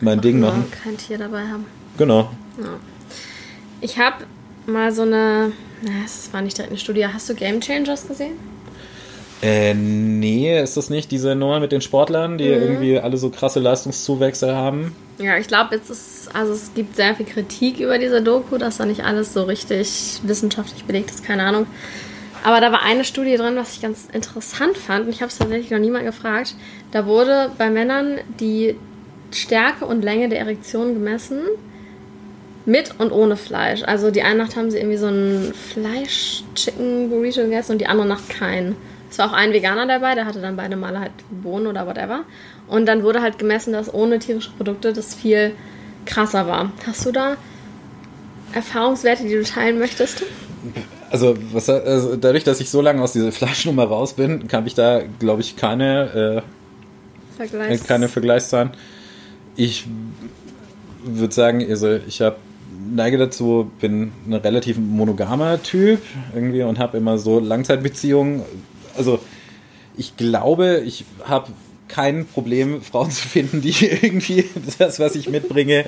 mein 0.00 0.20
Ding 0.20 0.40
machen. 0.40 0.70
kein 0.82 0.96
Tier 0.96 1.18
dabei 1.18 1.46
haben. 1.46 1.66
Genau. 1.96 2.30
Ja. 2.58 2.78
Ich 3.80 3.98
habe 3.98 4.24
mal 4.66 4.92
so 4.92 5.02
eine, 5.02 5.52
na, 5.82 5.90
es 6.04 6.32
war 6.32 6.42
nicht 6.42 6.56
direkt 6.56 6.72
eine 6.72 6.78
Studie. 6.78 7.06
Hast 7.06 7.28
du 7.28 7.34
Game 7.34 7.60
Changers 7.60 8.06
gesehen? 8.06 8.32
Äh, 9.42 9.74
nee, 9.74 10.60
ist 10.60 10.76
das 10.76 10.88
nicht 10.88 11.10
diese 11.10 11.34
Nummer 11.34 11.60
mit 11.60 11.70
den 11.70 11.82
Sportlern, 11.82 12.38
die 12.38 12.46
irgendwie 12.46 12.98
alle 12.98 13.18
so 13.18 13.28
krasse 13.28 13.60
Leistungszuwächse 13.60 14.54
haben? 14.54 14.96
Ja, 15.18 15.36
ich 15.36 15.46
glaube, 15.46 15.74
jetzt 15.74 15.90
ist, 15.90 16.34
also 16.34 16.52
es 16.52 16.72
gibt 16.74 16.96
sehr 16.96 17.14
viel 17.14 17.26
Kritik 17.26 17.78
über 17.78 17.98
diese 17.98 18.22
Doku, 18.22 18.56
dass 18.56 18.78
da 18.78 18.86
nicht 18.86 19.04
alles 19.04 19.34
so 19.34 19.42
richtig 19.44 20.20
wissenschaftlich 20.22 20.84
belegt 20.84 21.10
ist, 21.10 21.22
keine 21.24 21.44
Ahnung. 21.44 21.66
Aber 22.44 22.60
da 22.60 22.72
war 22.72 22.82
eine 22.82 23.04
Studie 23.04 23.36
drin, 23.36 23.56
was 23.56 23.74
ich 23.74 23.82
ganz 23.82 24.08
interessant 24.12 24.78
fand, 24.78 25.06
und 25.06 25.10
ich 25.10 25.20
habe 25.20 25.30
es 25.30 25.38
tatsächlich 25.38 25.70
noch 25.70 25.78
niemand 25.78 26.04
gefragt. 26.04 26.54
Da 26.92 27.04
wurde 27.06 27.50
bei 27.58 27.70
Männern 27.70 28.18
die 28.40 28.76
Stärke 29.32 29.84
und 29.86 30.02
Länge 30.02 30.28
der 30.28 30.40
Erektion 30.40 30.94
gemessen, 30.94 31.40
mit 32.66 32.94
und 32.98 33.12
ohne 33.12 33.36
Fleisch. 33.36 33.82
Also 33.84 34.10
die 34.10 34.22
eine 34.22 34.38
Nacht 34.38 34.56
haben 34.56 34.70
sie 34.70 34.78
irgendwie 34.78 34.96
so 34.96 35.06
ein 35.06 35.54
Fleisch-Chicken-Burrito 35.72 37.42
gegessen 37.42 37.72
und 37.72 37.78
die 37.78 37.86
andere 37.86 38.08
Nacht 38.08 38.28
keinen. 38.28 38.74
Es 39.08 39.18
war 39.18 39.30
auch 39.30 39.32
ein 39.32 39.52
Veganer 39.52 39.86
dabei, 39.86 40.16
der 40.16 40.26
hatte 40.26 40.40
dann 40.40 40.56
beide 40.56 40.76
Male 40.76 40.98
halt 40.98 41.12
Bohnen 41.30 41.68
oder 41.68 41.86
whatever. 41.86 42.24
Und 42.66 42.86
dann 42.86 43.04
wurde 43.04 43.22
halt 43.22 43.38
gemessen, 43.38 43.72
dass 43.72 43.92
ohne 43.92 44.18
tierische 44.18 44.50
Produkte 44.50 44.92
das 44.92 45.14
viel 45.14 45.52
krasser 46.04 46.48
war. 46.48 46.72
Hast 46.86 47.06
du 47.06 47.12
da 47.12 47.36
Erfahrungswerte, 48.52 49.22
die 49.22 49.34
du 49.34 49.44
teilen 49.44 49.78
möchtest? 49.78 50.24
Also, 51.10 51.36
was, 51.52 51.70
also 51.70 52.16
dadurch, 52.16 52.42
dass 52.42 52.60
ich 52.60 52.68
so 52.68 52.80
lange 52.80 53.00
aus 53.00 53.12
dieser 53.12 53.30
Fleischnummer 53.30 53.84
raus 53.84 54.14
bin, 54.14 54.48
habe 54.52 54.66
ich 54.66 54.74
da, 54.74 55.02
glaube 55.20 55.40
ich, 55.40 55.54
keine, 55.56 56.42
äh, 56.42 57.36
Vergleichs 57.36 57.84
keine 57.84 58.08
Vergleichszahlen. 58.08 58.70
Ich 59.56 59.86
würde 61.04 61.34
sagen, 61.34 61.64
also 61.68 61.98
ich 62.06 62.20
habe 62.20 62.36
neige 62.94 63.18
dazu, 63.18 63.70
bin 63.80 64.12
ein 64.26 64.34
relativ 64.34 64.78
monogamer 64.78 65.62
Typ 65.62 66.00
irgendwie 66.34 66.62
und 66.62 66.78
habe 66.78 66.98
immer 66.98 67.18
so 67.18 67.40
Langzeitbeziehungen. 67.40 68.42
Also 68.96 69.18
ich 69.96 70.16
glaube, 70.16 70.82
ich 70.84 71.04
habe 71.24 71.52
kein 71.88 72.26
Problem, 72.26 72.82
Frauen 72.82 73.10
zu 73.10 73.26
finden, 73.26 73.60
die 73.60 73.74
irgendwie 74.02 74.44
das, 74.78 75.00
was 75.00 75.14
ich 75.14 75.28
mitbringe, 75.28 75.84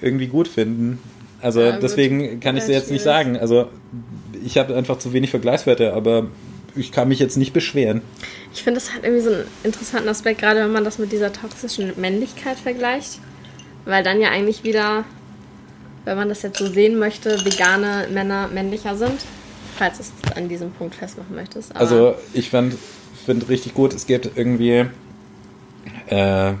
irgendwie 0.00 0.26
gut 0.26 0.48
finden. 0.48 0.98
Also 1.40 1.60
Ja, 1.60 1.78
deswegen 1.78 2.40
kann 2.40 2.56
ich 2.56 2.64
sie 2.64 2.72
jetzt 2.72 2.90
nicht 2.90 3.02
sagen. 3.02 3.36
Also 3.36 3.68
ich 4.44 4.58
habe 4.58 4.74
einfach 4.74 4.98
zu 4.98 5.12
wenig 5.12 5.30
Vergleichswerte, 5.30 5.92
aber 5.92 6.28
ich 6.76 6.92
kann 6.92 7.08
mich 7.08 7.18
jetzt 7.18 7.36
nicht 7.36 7.52
beschweren. 7.52 8.02
Ich 8.52 8.62
finde, 8.62 8.80
das 8.80 8.92
hat 8.92 9.04
irgendwie 9.04 9.22
so 9.22 9.30
einen 9.30 9.44
interessanten 9.64 10.08
Aspekt, 10.08 10.40
gerade 10.40 10.60
wenn 10.60 10.72
man 10.72 10.84
das 10.84 10.98
mit 10.98 11.12
dieser 11.12 11.32
toxischen 11.32 11.92
Männlichkeit 11.96 12.58
vergleicht. 12.58 13.20
Weil 13.84 14.02
dann 14.02 14.20
ja 14.20 14.30
eigentlich 14.30 14.64
wieder, 14.64 15.04
wenn 16.04 16.16
man 16.16 16.28
das 16.28 16.42
jetzt 16.42 16.58
so 16.58 16.66
sehen 16.66 16.98
möchte, 16.98 17.44
vegane 17.44 18.08
Männer 18.12 18.48
männlicher 18.48 18.96
sind. 18.96 19.24
Falls 19.76 19.98
du 19.98 20.02
es 20.02 20.36
an 20.36 20.48
diesem 20.48 20.70
Punkt 20.72 20.94
festmachen 20.94 21.34
möchtest. 21.34 21.70
Aber 21.72 21.80
Also 21.80 22.14
ich 22.32 22.50
finde 22.50 22.76
richtig 23.48 23.74
gut, 23.74 23.92
es 23.92 24.06
gibt 24.06 24.30
irgendwie 24.36 24.86
äh, 26.06 26.54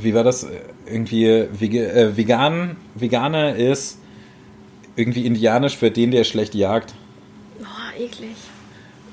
wie 0.00 0.14
war 0.14 0.24
das? 0.24 0.46
Irgendwie 0.86 1.26
äh, 1.26 2.16
vegan, 2.16 2.76
Veganer 2.94 3.56
ist 3.56 3.98
irgendwie 4.96 5.26
indianisch 5.26 5.76
für 5.76 5.90
den, 5.90 6.10
der 6.10 6.24
schlecht 6.24 6.54
jagt. 6.54 6.94
Boah, 7.58 7.98
eklig. 7.98 8.36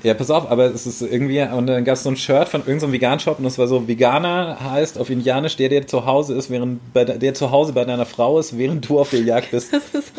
Ja, 0.02 0.14
pass 0.14 0.30
auf, 0.30 0.50
aber 0.50 0.66
es 0.66 0.86
ist 0.86 1.02
irgendwie, 1.02 1.42
und 1.42 1.66
dann 1.66 1.84
gab 1.84 1.94
es 1.94 2.04
so 2.04 2.08
ein 2.08 2.16
Shirt 2.16 2.48
von 2.48 2.60
irgendeinem 2.60 2.88
so 2.88 2.92
Vegan-Shop 2.92 3.38
und 3.38 3.44
es 3.44 3.58
war 3.58 3.66
so, 3.66 3.86
Veganer 3.86 4.58
heißt 4.58 4.98
auf 4.98 5.10
Indianisch 5.10 5.56
der, 5.56 5.68
der 5.68 5.86
zu 5.86 6.06
Hause 6.06 6.34
ist, 6.34 6.48
während 6.48 6.92
bei 6.94 7.04
der, 7.04 7.34
zu 7.34 7.50
Hause 7.50 7.74
bei 7.74 7.84
deiner 7.84 8.06
Frau 8.06 8.38
ist, 8.38 8.56
während 8.56 8.88
du 8.88 8.98
auf 8.98 9.10
der 9.10 9.20
Jagd 9.20 9.50
bist. 9.50 9.72
Das 9.92 10.04
ist, 10.04 10.12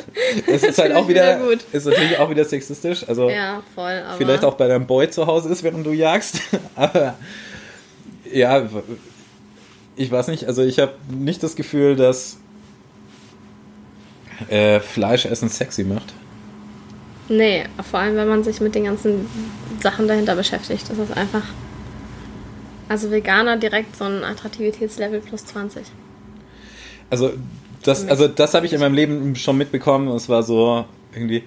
es 0.48 0.63
ist 0.63 0.80
halt 0.80 0.94
auch 0.94 1.08
wieder, 1.08 1.39
wieder 1.39 1.60
ist 1.72 1.86
natürlich 1.86 2.17
auch 2.17 2.30
wieder 2.30 2.46
sexistisch. 2.46 3.08
Also 3.08 3.30
ja, 3.30 3.62
voll, 3.76 4.02
vielleicht 4.17 4.44
auch 4.44 4.54
bei 4.54 4.67
deinem 4.67 4.86
Boy 4.86 5.10
zu 5.10 5.28
Hause 5.28 5.50
ist, 5.50 5.63
während 5.63 5.86
du 5.86 5.91
jagst. 5.91 6.39
aber 6.76 7.15
ja, 8.32 8.67
ich 9.96 10.12
weiß 10.12 10.28
nicht, 10.28 10.46
also 10.46 10.63
ich 10.63 10.80
habe 10.80 10.94
nicht 11.10 11.44
das 11.44 11.56
Gefühl, 11.56 11.96
dass 11.96 12.38
äh, 14.50 14.80
Fleischessen 14.80 15.50
sexy 15.50 15.84
macht. 15.84 16.13
Nee, 17.30 17.66
vor 17.90 18.00
allem 18.00 18.16
wenn 18.16 18.28
man 18.28 18.44
sich 18.44 18.60
mit 18.62 18.76
den 18.76 18.86
ganzen 18.86 19.28
Sachen 19.82 20.08
dahinter 20.08 20.36
beschäftigt. 20.36 20.90
Das 20.90 20.98
ist 20.98 21.16
einfach. 21.16 21.44
Also 22.90 23.10
Veganer 23.10 23.58
direkt 23.58 23.96
so 23.96 24.04
ein 24.04 24.24
Attraktivitätslevel 24.24 25.22
plus 25.22 25.46
20. 25.46 25.84
Also 27.10 27.32
das, 27.84 28.08
also 28.08 28.28
das 28.28 28.54
habe 28.54 28.66
ich 28.66 28.74
in 28.74 28.80
meinem 28.80 28.96
Leben 28.96 29.36
schon 29.36 29.58
mitbekommen. 29.58 30.08
Es 30.10 30.30
war 30.30 30.44
so 30.44 30.86
irgendwie, 31.14 31.44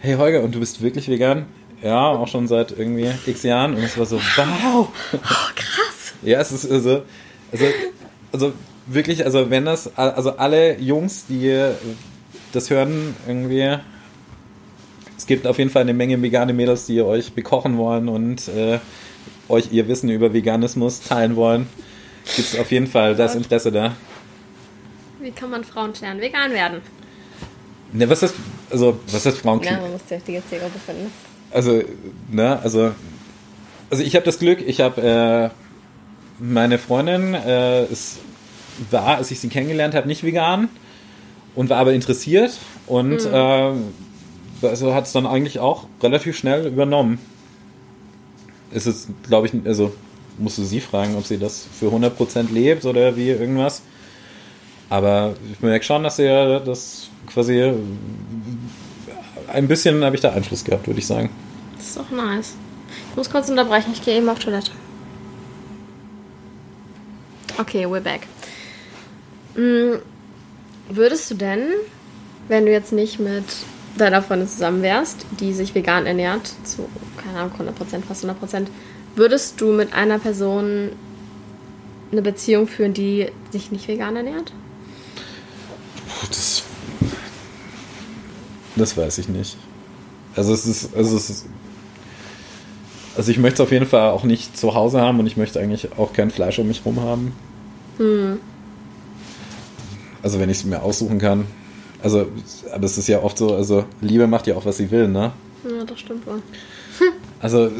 hey 0.00 0.14
Holger, 0.14 0.42
und 0.42 0.54
du 0.54 0.60
bist 0.60 0.82
wirklich 0.82 1.08
vegan? 1.08 1.46
Ja, 1.82 2.08
auch 2.08 2.28
schon 2.28 2.48
seit 2.48 2.76
irgendwie 2.76 3.10
x 3.26 3.42
Jahren. 3.42 3.74
Und 3.74 3.82
es 3.82 3.98
war 3.98 4.06
so, 4.06 4.16
wow. 4.16 4.88
Oh, 5.12 5.18
krass. 5.18 6.14
Ja, 6.22 6.40
es 6.40 6.50
ist 6.50 6.68
also, 6.70 7.02
also, 7.52 7.66
also 8.32 8.52
wirklich, 8.86 9.24
also 9.24 9.50
wenn 9.50 9.66
das, 9.66 9.96
also 9.96 10.38
alle 10.38 10.78
Jungs, 10.78 11.26
die 11.28 11.72
das 12.52 12.70
hören, 12.70 13.14
irgendwie 13.28 13.76
es 15.26 15.28
gibt 15.28 15.48
auf 15.48 15.58
jeden 15.58 15.70
Fall 15.70 15.82
eine 15.82 15.92
Menge 15.92 16.22
vegane 16.22 16.52
Mädels, 16.52 16.86
die 16.86 17.02
euch 17.02 17.32
bekochen 17.32 17.78
wollen 17.78 18.08
und 18.08 18.46
äh, 18.46 18.78
euch 19.48 19.72
ihr 19.72 19.88
Wissen 19.88 20.08
über 20.08 20.32
Veganismus 20.32 21.00
teilen 21.00 21.34
wollen. 21.34 21.66
Gibt 22.36 22.54
es 22.54 22.56
auf 22.56 22.70
jeden 22.70 22.86
Fall 22.86 23.16
das 23.16 23.34
Interesse 23.34 23.72
da. 23.72 23.96
Wie 25.20 25.32
kann 25.32 25.50
man 25.50 25.64
Frauen 25.64 25.92
lernen, 26.00 26.20
vegan 26.20 26.52
werden? 26.52 26.80
Ne, 27.92 28.08
was 28.08 28.22
ist, 28.22 28.36
also, 28.70 29.00
was 29.10 29.26
ist 29.26 29.38
Frauen 29.38 29.60
Ja, 29.64 29.80
man 29.80 29.90
muss 29.90 30.02
die 30.08 30.14
richtige 30.14 30.46
Zielgruppe 30.48 30.78
finden. 30.78 31.10
Also, 31.50 31.82
ne, 32.30 32.60
also, 32.62 32.92
also 33.90 34.04
ich 34.04 34.14
habe 34.14 34.24
das 34.24 34.38
Glück, 34.38 34.60
ich 34.64 34.80
habe, 34.80 35.02
äh, 35.02 35.50
meine 36.38 36.78
Freundin 36.78 37.34
äh, 37.34 37.84
ist, 37.86 38.18
war, 38.92 39.16
als 39.16 39.32
ich 39.32 39.40
sie 39.40 39.48
kennengelernt 39.48 39.96
habe, 39.96 40.06
nicht 40.06 40.22
vegan 40.22 40.68
und 41.56 41.68
war 41.68 41.78
aber 41.78 41.94
interessiert 41.94 42.56
und 42.86 43.24
mhm. 43.24 43.34
äh, 43.34 43.72
also 44.62 44.94
hat 44.94 45.06
es 45.06 45.12
dann 45.12 45.26
eigentlich 45.26 45.58
auch 45.58 45.86
relativ 46.02 46.36
schnell 46.36 46.66
übernommen. 46.66 47.18
Ist 48.72 48.86
es, 48.86 49.08
glaube 49.26 49.46
ich, 49.46 49.52
also 49.64 49.92
musst 50.38 50.58
du 50.58 50.64
sie 50.64 50.80
fragen, 50.80 51.16
ob 51.16 51.24
sie 51.24 51.38
das 51.38 51.66
für 51.78 51.86
100% 51.86 52.52
lebt 52.52 52.84
oder 52.84 53.16
wie 53.16 53.30
irgendwas. 53.30 53.82
Aber 54.88 55.34
ich 55.52 55.60
merke 55.60 55.84
schon, 55.84 56.02
dass 56.02 56.18
er 56.18 56.60
das 56.60 57.08
quasi 57.26 57.72
ein 59.48 59.68
bisschen 59.68 60.04
habe 60.04 60.16
ich 60.16 60.22
da 60.22 60.32
Einfluss 60.32 60.64
gehabt, 60.64 60.86
würde 60.86 61.00
ich 61.00 61.06
sagen. 61.06 61.30
Das 61.76 61.86
ist 61.86 61.96
doch 61.96 62.10
nice. 62.10 62.54
Ich 63.10 63.16
muss 63.16 63.30
kurz 63.30 63.48
unterbrechen, 63.48 63.90
ich 63.92 64.04
gehe 64.04 64.16
eben 64.16 64.28
auf 64.28 64.38
Toilette. 64.38 64.70
Okay, 67.58 67.86
we're 67.86 68.00
back. 68.00 68.26
Hm, 69.54 70.00
würdest 70.90 71.30
du 71.30 71.34
denn, 71.34 71.68
wenn 72.48 72.66
du 72.66 72.72
jetzt 72.72 72.92
nicht 72.92 73.18
mit 73.18 73.44
deiner 73.96 74.22
Freundin 74.22 74.48
zusammen 74.48 74.82
wärst, 74.82 75.26
die 75.40 75.52
sich 75.52 75.74
vegan 75.74 76.06
ernährt, 76.06 76.52
zu, 76.64 76.88
keine 77.16 77.38
Ahnung, 77.38 77.52
100%, 77.58 78.02
fast 78.06 78.24
100%, 78.24 78.66
würdest 79.14 79.60
du 79.60 79.72
mit 79.72 79.92
einer 79.92 80.18
Person 80.18 80.90
eine 82.12 82.22
Beziehung 82.22 82.66
führen, 82.66 82.94
die 82.94 83.30
sich 83.50 83.72
nicht 83.72 83.88
vegan 83.88 84.16
ernährt? 84.16 84.52
Das, 86.28 86.62
das 88.76 88.96
weiß 88.96 89.18
ich 89.18 89.28
nicht. 89.28 89.56
Also 90.34 90.52
es 90.52 90.66
ist, 90.66 90.94
also 90.94 91.16
es 91.16 91.30
ist, 91.30 91.46
also 93.16 93.30
ich 93.30 93.38
möchte 93.38 93.62
es 93.62 93.66
auf 93.66 93.72
jeden 93.72 93.86
Fall 93.86 94.10
auch 94.10 94.24
nicht 94.24 94.56
zu 94.56 94.74
Hause 94.74 95.00
haben 95.00 95.18
und 95.18 95.26
ich 95.26 95.36
möchte 95.36 95.58
eigentlich 95.58 95.96
auch 95.96 96.12
kein 96.12 96.30
Fleisch 96.30 96.58
um 96.58 96.68
mich 96.68 96.84
herum 96.84 97.00
haben. 97.00 97.32
Hm. 97.96 98.40
Also 100.22 100.38
wenn 100.38 100.50
ich 100.50 100.58
es 100.58 100.64
mir 100.64 100.82
aussuchen 100.82 101.18
kann, 101.18 101.46
also, 102.02 102.26
aber 102.72 102.84
es 102.84 102.98
ist 102.98 103.08
ja 103.08 103.22
oft 103.22 103.38
so, 103.38 103.54
also 103.54 103.84
Liebe 104.00 104.26
macht 104.26 104.46
ja 104.46 104.54
auch, 104.54 104.64
was 104.64 104.76
sie 104.76 104.90
will, 104.90 105.08
ne? 105.08 105.32
Ja, 105.64 105.84
das 105.84 106.00
stimmt 106.00 106.26
wohl. 106.26 106.42
Also, 107.38 107.66
äh, 107.66 107.70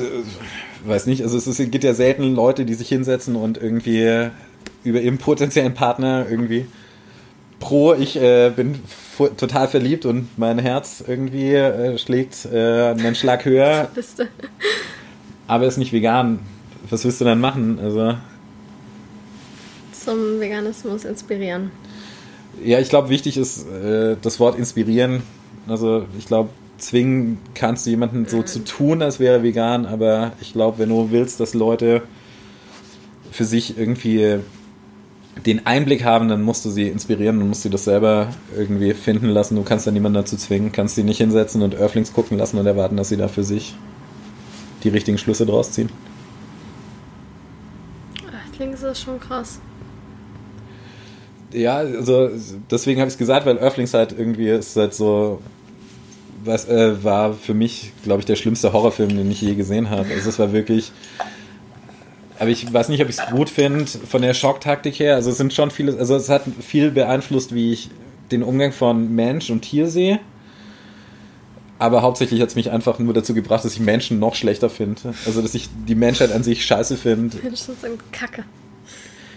weiß 0.85 1.07
nicht, 1.07 1.23
also 1.23 1.39
es, 1.39 1.47
ist, 1.47 1.59
es 1.59 1.71
gibt 1.71 1.83
ja 1.83 1.95
selten 1.95 2.35
Leute, 2.35 2.67
die 2.67 2.75
sich 2.75 2.91
hinsetzen 2.91 3.37
und 3.37 3.57
irgendwie 3.57 4.29
über 4.85 5.01
ihren 5.01 5.17
potenziellen 5.17 5.73
Partner 5.73 6.27
irgendwie 6.31 6.67
pro, 7.59 7.95
ich 7.95 8.17
äh, 8.17 8.51
bin 8.55 8.81
total 9.39 9.69
verliebt 9.69 10.05
und 10.05 10.39
mein 10.39 10.59
Herz 10.59 11.03
irgendwie 11.07 11.55
äh, 11.55 11.97
schlägt 11.97 12.45
äh, 12.53 12.91
einen 12.91 13.15
Schlag 13.15 13.45
höher. 13.47 13.89
Bist 13.95 14.19
du. 14.19 14.25
Aber 15.49 15.67
ist 15.67 15.79
nicht 15.79 15.93
vegan. 15.93 16.41
Was 16.91 17.05
willst 17.05 17.21
du 17.21 17.25
dann 17.25 17.41
machen? 17.41 17.79
Also 17.83 18.15
zum 19.93 20.39
Veganismus 20.39 21.05
inspirieren. 21.05 21.73
Ja, 22.64 22.81
ich 22.81 22.88
glaube, 22.88 23.09
wichtig 23.11 23.37
ist 23.37 23.69
äh, 23.69 24.16
das 24.21 24.40
Wort 24.40 24.59
inspirieren. 24.59 25.23
Also 25.69 26.07
ich 26.19 26.27
glaube, 26.27 26.51
zwingen 26.79 27.38
kannst 27.55 27.87
du 27.87 27.90
jemanden 27.90 28.27
so 28.27 28.42
zu 28.42 28.64
tun, 28.64 29.03
als 29.03 29.19
wäre 29.21 29.38
er 29.38 29.42
vegan, 29.42 29.87
aber 29.87 30.33
ich 30.40 30.53
glaube, 30.53 30.79
wenn 30.79 30.88
du 30.88 31.11
willst, 31.11 31.40
dass 31.40 31.55
Leute 31.55 32.03
für 33.31 33.45
sich 33.45 33.79
irgendwie 33.79 34.38
den 35.45 35.66
Einblick 35.66 36.05
haben, 36.05 36.29
dann 36.29 36.42
musst 36.42 36.64
du 36.64 36.71
sie 36.71 36.88
inspirieren 36.88 37.42
und 37.42 37.49
musst 37.49 37.62
sie 37.62 37.71
das 37.71 37.85
selber 37.85 38.29
irgendwie 38.57 38.95
finden 38.95 39.29
lassen. 39.29 39.57
Du 39.57 39.62
kannst 39.62 39.87
da 39.87 39.90
niemanden 39.90 40.14
dazu 40.14 40.37
zwingen, 40.37 40.73
kannst 40.73 40.95
sie 40.95 41.03
nicht 41.03 41.19
hinsetzen 41.19 41.62
und 41.62 41.75
Earthlings 41.75 42.12
gucken 42.12 42.38
lassen 42.38 42.59
und 42.59 42.66
erwarten, 42.66 42.97
dass 42.97 43.11
sie 43.11 43.16
da 43.16 43.29
für 43.29 43.45
sich 43.45 43.75
die 44.83 44.88
richtigen 44.88 45.19
Schlüsse 45.19 45.45
draus 45.45 45.73
ziehen. 45.73 45.90
Earthlings 48.33 48.83
ist 48.83 49.03
schon 49.03 49.21
krass 49.21 49.61
ja, 51.57 51.77
also 51.79 52.31
deswegen 52.71 53.01
habe 53.01 53.09
ich 53.09 53.14
es 53.14 53.19
gesagt, 53.19 53.47
weil 53.47 53.59
Earthlings 53.59 53.95
halt 53.95 54.14
irgendwie 54.16 54.49
ist 54.49 54.77
halt 54.77 54.95
so, 54.95 55.40
was 56.45 56.69
äh, 56.69 57.03
war 57.03 57.33
für 57.33 57.55
mich, 57.55 57.92
glaube 58.05 58.21
ich, 58.21 58.27
der 58.27 58.37
schlimmste 58.37 58.73
Horrorfilm, 58.73 59.16
den 59.16 59.31
ich 59.31 59.40
je 59.40 59.55
gesehen 59.55 59.90
habe. 59.90 60.09
Also 60.14 60.29
es 60.29 60.38
war 60.38 60.53
wirklich, 60.53 60.92
aber 62.38 62.51
ich 62.51 62.73
weiß 62.73 62.88
nicht, 62.90 63.03
ob 63.03 63.09
ich 63.09 63.19
es 63.19 63.27
gut 63.31 63.49
finde 63.49 63.87
von 63.87 64.23
der 64.23 64.35
Schocktaktik 64.35 64.99
her. 64.99 65.14
Also 65.14 65.31
es 65.31 65.38
sind 65.38 65.55
schon 65.55 65.71
viele, 65.71 65.97
also 65.99 66.14
es 66.14 66.29
hat 66.29 66.42
viel 66.61 66.90
beeinflusst, 66.90 67.55
wie 67.55 67.73
ich 67.73 67.90
den 68.31 68.42
Umgang 68.42 68.73
von 68.73 69.14
Mensch 69.14 69.51
und 69.51 69.62
Tier 69.62 69.88
sehe. 69.88 70.21
Aber 71.79 72.03
hauptsächlich 72.03 72.40
hat 72.40 72.49
es 72.49 72.55
mich 72.55 72.71
einfach 72.71 72.99
nur 72.99 73.12
dazu 73.12 73.35
gebracht, 73.35 73.64
dass 73.64 73.75
ich 73.75 73.81
Menschen 73.81 74.19
noch 74.19 74.35
schlechter 74.35 74.71
finde. 74.71 75.14
Also 75.27 75.42
dass 75.42 75.55
ich 75.55 75.69
die 75.87 75.95
Menschheit 75.95 76.33
an 76.33 76.42
sich 76.42 76.64
scheiße 76.64 76.97
finde. 76.97 77.37
Menschen 77.42 77.77
sind 77.81 78.12
Kacke. 78.12 78.45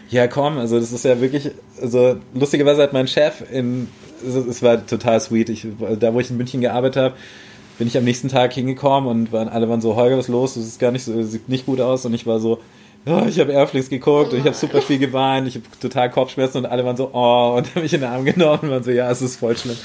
Ja, 0.10 0.28
komm, 0.28 0.58
also 0.58 0.80
das 0.80 0.92
ist 0.92 1.06
ja 1.06 1.22
wirklich, 1.22 1.52
also 1.82 2.18
lustigerweise 2.34 2.82
hat 2.82 2.94
mein 2.94 3.08
Chef 3.08 3.44
in, 3.52 3.88
es 4.26 4.64
war 4.64 4.86
total 4.86 5.20
sweet, 5.20 5.50
ich, 5.50 5.68
da 6.00 6.14
wo 6.14 6.20
ich 6.20 6.32
in 6.32 6.38
München 6.38 6.62
gearbeitet 6.62 6.98
habe, 6.98 7.16
bin 7.78 7.88
ich 7.88 7.98
am 7.98 8.04
nächsten 8.04 8.28
Tag 8.28 8.54
hingekommen 8.54 9.10
und 9.10 9.32
waren, 9.32 9.48
alle 9.48 9.70
waren 9.70 9.82
so, 9.82 9.96
Holger, 9.96 10.18
was 10.18 10.26
ist 10.26 10.32
los? 10.32 10.56
Das 10.56 10.66
ist 10.66 10.80
gar 10.80 10.92
nicht 10.92 11.04
so, 11.04 11.22
sieht 11.24 11.48
nicht 11.48 11.66
gut 11.66 11.80
aus 11.80 12.06
und 12.06 12.14
ich 12.14 12.26
war 12.26 12.40
so, 12.40 12.60
oh, 13.06 13.24
ich 13.28 13.40
habe 13.40 13.52
Airflix 13.52 13.90
geguckt 13.90 14.34
und 14.34 14.40
ich 14.40 14.46
habe 14.46 14.56
super 14.56 14.82
viel 14.82 14.98
geweint, 14.98 15.48
ich 15.48 15.56
habe 15.56 15.66
total 15.80 16.10
Kopfschmerzen 16.10 16.58
und 16.60 16.66
alle 16.66 16.84
waren 16.84 16.98
so, 16.98 17.12
oh, 17.14 17.56
und 17.58 17.68
haben 17.76 17.82
mich 17.84 17.94
in 17.94 18.02
den 18.02 18.10
Arm 18.10 18.26
genommen 18.26 18.60
und 18.64 18.70
waren 18.72 18.84
so, 18.84 18.92
ja, 18.92 19.10
es 19.12 19.22
ist 19.22 19.38
voll 19.38 19.56
schlimm. 19.56 19.78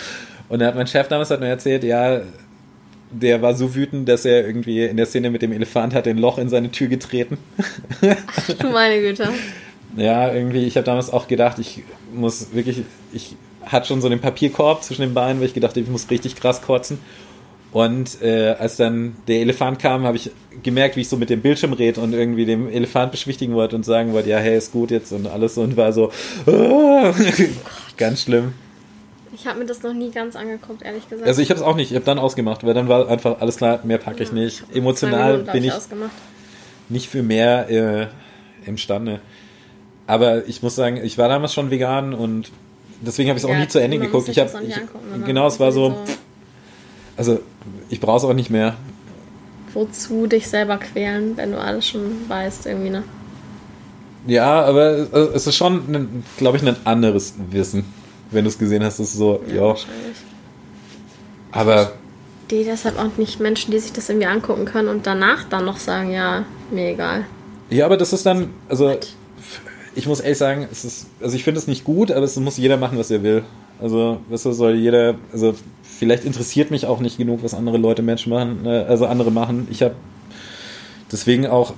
Und 0.48 0.58
dann 0.58 0.68
hat 0.68 0.74
mein 0.74 0.86
Chef 0.86 1.06
damals 1.08 1.30
hat 1.30 1.40
mir 1.40 1.48
erzählt, 1.48 1.84
ja, 1.84 2.22
der 3.10 3.42
war 3.42 3.54
so 3.54 3.74
wütend, 3.74 4.08
dass 4.08 4.24
er 4.24 4.46
irgendwie 4.46 4.84
in 4.84 4.96
der 4.96 5.06
Szene 5.06 5.30
mit 5.30 5.42
dem 5.42 5.52
Elefant 5.52 5.94
hat 5.94 6.08
ein 6.08 6.18
Loch 6.18 6.38
in 6.38 6.48
seine 6.48 6.70
Tür 6.70 6.88
getreten. 6.88 7.38
Ach 8.02 8.48
du 8.54 8.68
meine 8.70 9.00
Güte. 9.00 9.28
Ja, 9.96 10.32
irgendwie, 10.32 10.64
ich 10.64 10.76
habe 10.76 10.84
damals 10.84 11.10
auch 11.10 11.28
gedacht, 11.28 11.58
ich 11.58 11.82
muss 12.12 12.52
wirklich, 12.52 12.82
ich 13.12 13.36
hatte 13.64 13.86
schon 13.86 14.00
so 14.00 14.08
den 14.08 14.20
Papierkorb 14.20 14.82
zwischen 14.82 15.02
den 15.02 15.14
Beinen, 15.14 15.40
weil 15.40 15.46
ich 15.46 15.54
gedacht 15.54 15.76
ich 15.76 15.88
muss 15.88 16.10
richtig 16.10 16.36
krass 16.36 16.62
kotzen. 16.62 16.98
Und 17.72 18.22
äh, 18.22 18.54
als 18.56 18.76
dann 18.76 19.16
der 19.26 19.40
Elefant 19.40 19.80
kam, 19.80 20.04
habe 20.04 20.16
ich 20.16 20.30
gemerkt, 20.62 20.94
wie 20.94 21.00
ich 21.00 21.08
so 21.08 21.16
mit 21.16 21.28
dem 21.28 21.42
Bildschirm 21.42 21.72
rede 21.72 22.00
und 22.00 22.12
irgendwie 22.12 22.46
dem 22.46 22.68
Elefant 22.68 23.10
beschwichtigen 23.10 23.54
wollte 23.54 23.74
und 23.74 23.84
sagen 23.84 24.12
wollte, 24.12 24.30
ja, 24.30 24.38
hey, 24.38 24.56
ist 24.56 24.70
gut 24.70 24.92
jetzt 24.92 25.10
und 25.10 25.26
alles 25.26 25.56
so 25.56 25.62
und 25.62 25.76
war 25.76 25.92
so, 25.92 26.12
oh, 26.46 27.12
ganz 27.96 28.22
schlimm. 28.22 28.52
Ich 29.34 29.48
habe 29.48 29.58
mir 29.58 29.66
das 29.66 29.82
noch 29.82 29.92
nie 29.92 30.12
ganz 30.12 30.36
angeguckt, 30.36 30.82
ehrlich 30.82 31.08
gesagt. 31.08 31.26
Also 31.26 31.42
ich 31.42 31.50
habe 31.50 31.58
es 31.58 31.66
auch 31.66 31.74
nicht, 31.74 31.90
ich 31.90 31.96
habe 31.96 32.04
dann 32.04 32.20
ausgemacht, 32.20 32.64
weil 32.64 32.74
dann 32.74 32.86
war 32.86 33.08
einfach 33.08 33.40
alles 33.40 33.56
klar, 33.56 33.80
mehr 33.82 33.98
packe 33.98 34.22
ich 34.22 34.30
nicht. 34.30 34.62
Emotional 34.72 35.32
Minuten, 35.32 35.52
bin 35.52 35.64
ich 35.64 35.72
ausgemacht. 35.72 36.12
nicht 36.88 37.08
für 37.08 37.24
mehr 37.24 37.68
äh, 37.68 38.06
imstande. 38.68 39.20
Aber 40.06 40.46
ich 40.46 40.62
muss 40.62 40.76
sagen, 40.76 40.98
ich 41.02 41.16
war 41.18 41.28
damals 41.28 41.54
schon 41.54 41.70
vegan 41.70 42.12
und 42.12 42.50
deswegen 43.00 43.30
habe 43.30 43.38
ich 43.38 43.44
es 43.44 43.48
auch 43.48 43.54
ja, 43.54 43.60
nie 43.60 43.68
zu 43.68 43.80
Ende 43.80 43.98
geguckt. 43.98 44.28
Ich 44.28 44.38
habe 44.38 44.50
genau, 45.24 45.46
es 45.46 45.58
war 45.60 45.72
so, 45.72 45.96
also 47.16 47.40
ich 47.88 48.00
brauche 48.00 48.18
es 48.18 48.24
auch 48.24 48.34
nicht 48.34 48.50
mehr. 48.50 48.76
wozu 49.72 50.26
dich 50.26 50.48
selber 50.48 50.78
quälen, 50.78 51.36
wenn 51.36 51.52
du 51.52 51.60
alles 51.60 51.88
schon 51.88 52.28
weißt, 52.28 52.66
irgendwie, 52.66 52.90
ne? 52.90 53.02
Ja, 54.26 54.62
aber 54.62 55.06
es 55.34 55.46
ist 55.46 55.56
schon, 55.56 56.24
glaube 56.38 56.56
ich, 56.56 56.66
ein 56.66 56.76
anderes 56.84 57.34
Wissen. 57.50 57.84
Wenn 58.30 58.44
du 58.44 58.48
es 58.48 58.58
gesehen 58.58 58.82
hast, 58.82 58.98
ist 58.98 59.08
es 59.08 59.14
so, 59.14 59.42
ja. 59.48 59.54
ja. 59.54 59.74
Aber. 61.52 61.92
Die 62.50 62.64
deshalb 62.64 62.98
auch 62.98 63.16
nicht 63.16 63.40
Menschen, 63.40 63.70
die 63.70 63.78
sich 63.78 63.92
das 63.92 64.08
irgendwie 64.08 64.26
angucken 64.26 64.64
können 64.64 64.88
und 64.88 65.06
danach 65.06 65.44
dann 65.44 65.64
noch 65.64 65.78
sagen, 65.78 66.10
ja, 66.10 66.44
mir 66.70 66.90
egal. 66.90 67.26
Ja, 67.70 67.86
aber 67.86 67.96
das 67.96 68.12
ist 68.12 68.24
dann, 68.26 68.50
also 68.68 68.96
ich 69.94 70.06
muss 70.06 70.20
ehrlich 70.20 70.38
sagen, 70.38 70.66
es 70.70 70.84
ist, 70.84 71.06
also 71.20 71.36
ich 71.36 71.44
finde 71.44 71.58
es 71.58 71.66
nicht 71.66 71.84
gut, 71.84 72.10
aber 72.10 72.24
es 72.24 72.36
muss 72.36 72.56
jeder 72.56 72.76
machen, 72.76 72.98
was 72.98 73.10
er 73.10 73.22
will. 73.22 73.44
Also, 73.80 74.18
was 74.28 74.42
soll 74.42 74.74
jeder, 74.74 75.16
also 75.32 75.54
vielleicht 75.82 76.24
interessiert 76.24 76.70
mich 76.70 76.86
auch 76.86 77.00
nicht 77.00 77.18
genug, 77.18 77.42
was 77.42 77.54
andere 77.54 77.76
Leute 77.76 78.02
Menschen 78.02 78.30
machen, 78.30 78.64
äh, 78.64 78.84
also 78.88 79.06
andere 79.06 79.30
machen. 79.30 79.68
Ich 79.70 79.82
habe 79.82 79.94
deswegen 81.10 81.46
auch 81.46 81.74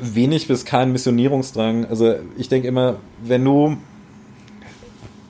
wenig 0.00 0.46
bis 0.48 0.64
keinen 0.64 0.92
Missionierungsdrang. 0.92 1.86
Also 1.86 2.14
ich 2.36 2.48
denke 2.48 2.68
immer, 2.68 2.96
wenn 3.22 3.44
du, 3.44 3.76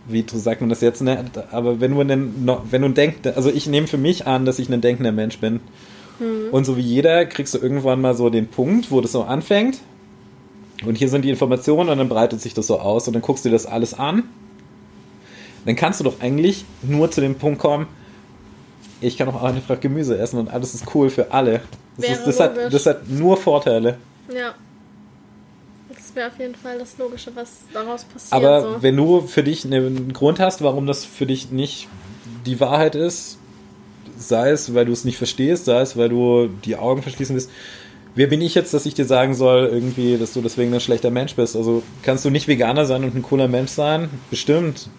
wie 0.08 0.24
sagt 0.26 0.60
man 0.60 0.70
das 0.70 0.80
jetzt, 0.80 1.02
ne? 1.02 1.24
aber 1.50 1.80
wenn 1.80 1.92
du 1.92 2.00
einen, 2.00 2.48
wenn 2.70 2.82
du 2.82 2.88
denkst, 2.88 3.18
also 3.34 3.50
ich 3.50 3.66
nehme 3.66 3.86
für 3.86 3.98
mich 3.98 4.26
an, 4.26 4.44
dass 4.44 4.58
ich 4.58 4.68
ein 4.68 4.80
denkender 4.80 5.12
Mensch 5.12 5.38
bin. 5.38 5.60
Mhm. 6.18 6.50
Und 6.52 6.64
so 6.64 6.76
wie 6.76 6.82
jeder 6.82 7.26
kriegst 7.26 7.54
du 7.54 7.58
irgendwann 7.58 8.00
mal 8.00 8.14
so 8.14 8.28
den 8.28 8.48
Punkt, 8.48 8.90
wo 8.90 9.00
das 9.00 9.12
so 9.12 9.22
anfängt. 9.22 9.78
Und 10.84 10.96
hier 10.96 11.08
sind 11.08 11.22
die 11.22 11.30
Informationen 11.30 11.88
und 11.90 11.98
dann 11.98 12.08
breitet 12.08 12.40
sich 12.40 12.54
das 12.54 12.66
so 12.66 12.78
aus 12.78 13.06
und 13.08 13.14
dann 13.14 13.22
guckst 13.22 13.44
du 13.44 13.48
dir 13.48 13.54
das 13.54 13.66
alles 13.66 13.94
an. 13.94 14.24
Dann 15.64 15.76
kannst 15.76 16.00
du 16.00 16.04
doch 16.04 16.20
eigentlich 16.20 16.64
nur 16.82 17.10
zu 17.10 17.20
dem 17.20 17.34
Punkt 17.34 17.58
kommen, 17.58 17.88
ich 19.00 19.16
kann 19.16 19.28
auch 19.28 19.42
einfach 19.42 19.80
Gemüse 19.80 20.18
essen 20.18 20.38
und 20.38 20.48
alles 20.48 20.74
ist 20.74 20.94
cool 20.94 21.10
für 21.10 21.32
alle. 21.32 21.60
Das, 21.96 22.10
ist, 22.10 22.24
das, 22.24 22.40
hat, 22.40 22.72
das 22.72 22.86
hat 22.86 23.08
nur 23.08 23.36
Vorteile. 23.36 23.98
Ja. 24.32 24.54
Das 25.88 26.14
wäre 26.14 26.28
auf 26.28 26.38
jeden 26.38 26.54
Fall 26.54 26.78
das 26.78 26.96
Logische, 26.98 27.30
was 27.34 27.50
daraus 27.72 28.04
passiert. 28.04 28.32
Aber 28.32 28.62
so. 28.62 28.82
wenn 28.82 28.96
du 28.96 29.22
für 29.22 29.42
dich 29.42 29.64
einen 29.64 30.12
Grund 30.12 30.40
hast, 30.40 30.62
warum 30.62 30.86
das 30.86 31.04
für 31.04 31.26
dich 31.26 31.50
nicht 31.50 31.88
die 32.46 32.60
Wahrheit 32.60 32.94
ist, 32.94 33.38
sei 34.16 34.50
es, 34.50 34.74
weil 34.74 34.86
du 34.86 34.92
es 34.92 35.04
nicht 35.04 35.16
verstehst, 35.16 35.66
sei 35.66 35.80
es, 35.80 35.96
weil 35.96 36.08
du 36.08 36.48
die 36.64 36.76
Augen 36.76 37.02
verschließen 37.02 37.34
willst, 37.34 37.50
wer 38.18 38.26
bin 38.26 38.40
ich 38.40 38.56
jetzt, 38.56 38.74
dass 38.74 38.84
ich 38.84 38.94
dir 38.94 39.04
sagen 39.04 39.32
soll, 39.34 39.66
irgendwie, 39.72 40.16
dass 40.18 40.32
du 40.32 40.40
deswegen 40.40 40.74
ein 40.74 40.80
schlechter 40.80 41.10
Mensch 41.10 41.36
bist? 41.36 41.54
Also 41.54 41.84
kannst 42.02 42.24
du 42.24 42.30
nicht 42.30 42.48
Veganer 42.48 42.84
sein 42.84 43.04
und 43.04 43.14
ein 43.14 43.22
cooler 43.22 43.46
Mensch 43.46 43.70
sein? 43.70 44.10
Bestimmt. 44.28 44.90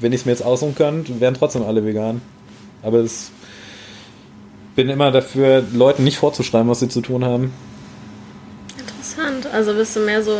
Wenn 0.00 0.12
ich 0.12 0.20
es 0.20 0.24
mir 0.24 0.30
jetzt 0.30 0.44
aussuchen 0.44 0.76
könnte, 0.76 1.20
wären 1.20 1.34
trotzdem 1.34 1.64
alle 1.64 1.84
vegan. 1.84 2.20
Aber 2.82 3.02
ich 3.02 3.12
bin 4.76 4.88
immer 4.88 5.10
dafür, 5.10 5.64
Leuten 5.72 6.04
nicht 6.04 6.18
vorzuschreiben, 6.18 6.68
was 6.68 6.78
sie 6.78 6.88
zu 6.88 7.00
tun 7.00 7.24
haben. 7.24 7.52
Interessant. 8.78 9.52
Also 9.52 9.74
bist 9.74 9.96
du 9.96 10.00
mehr 10.00 10.22
so, 10.22 10.36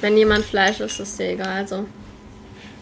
wenn 0.00 0.16
jemand 0.16 0.46
Fleisch 0.46 0.80
isst, 0.80 1.00
ist 1.00 1.18
dir 1.18 1.32
egal. 1.32 1.68
So. 1.68 1.84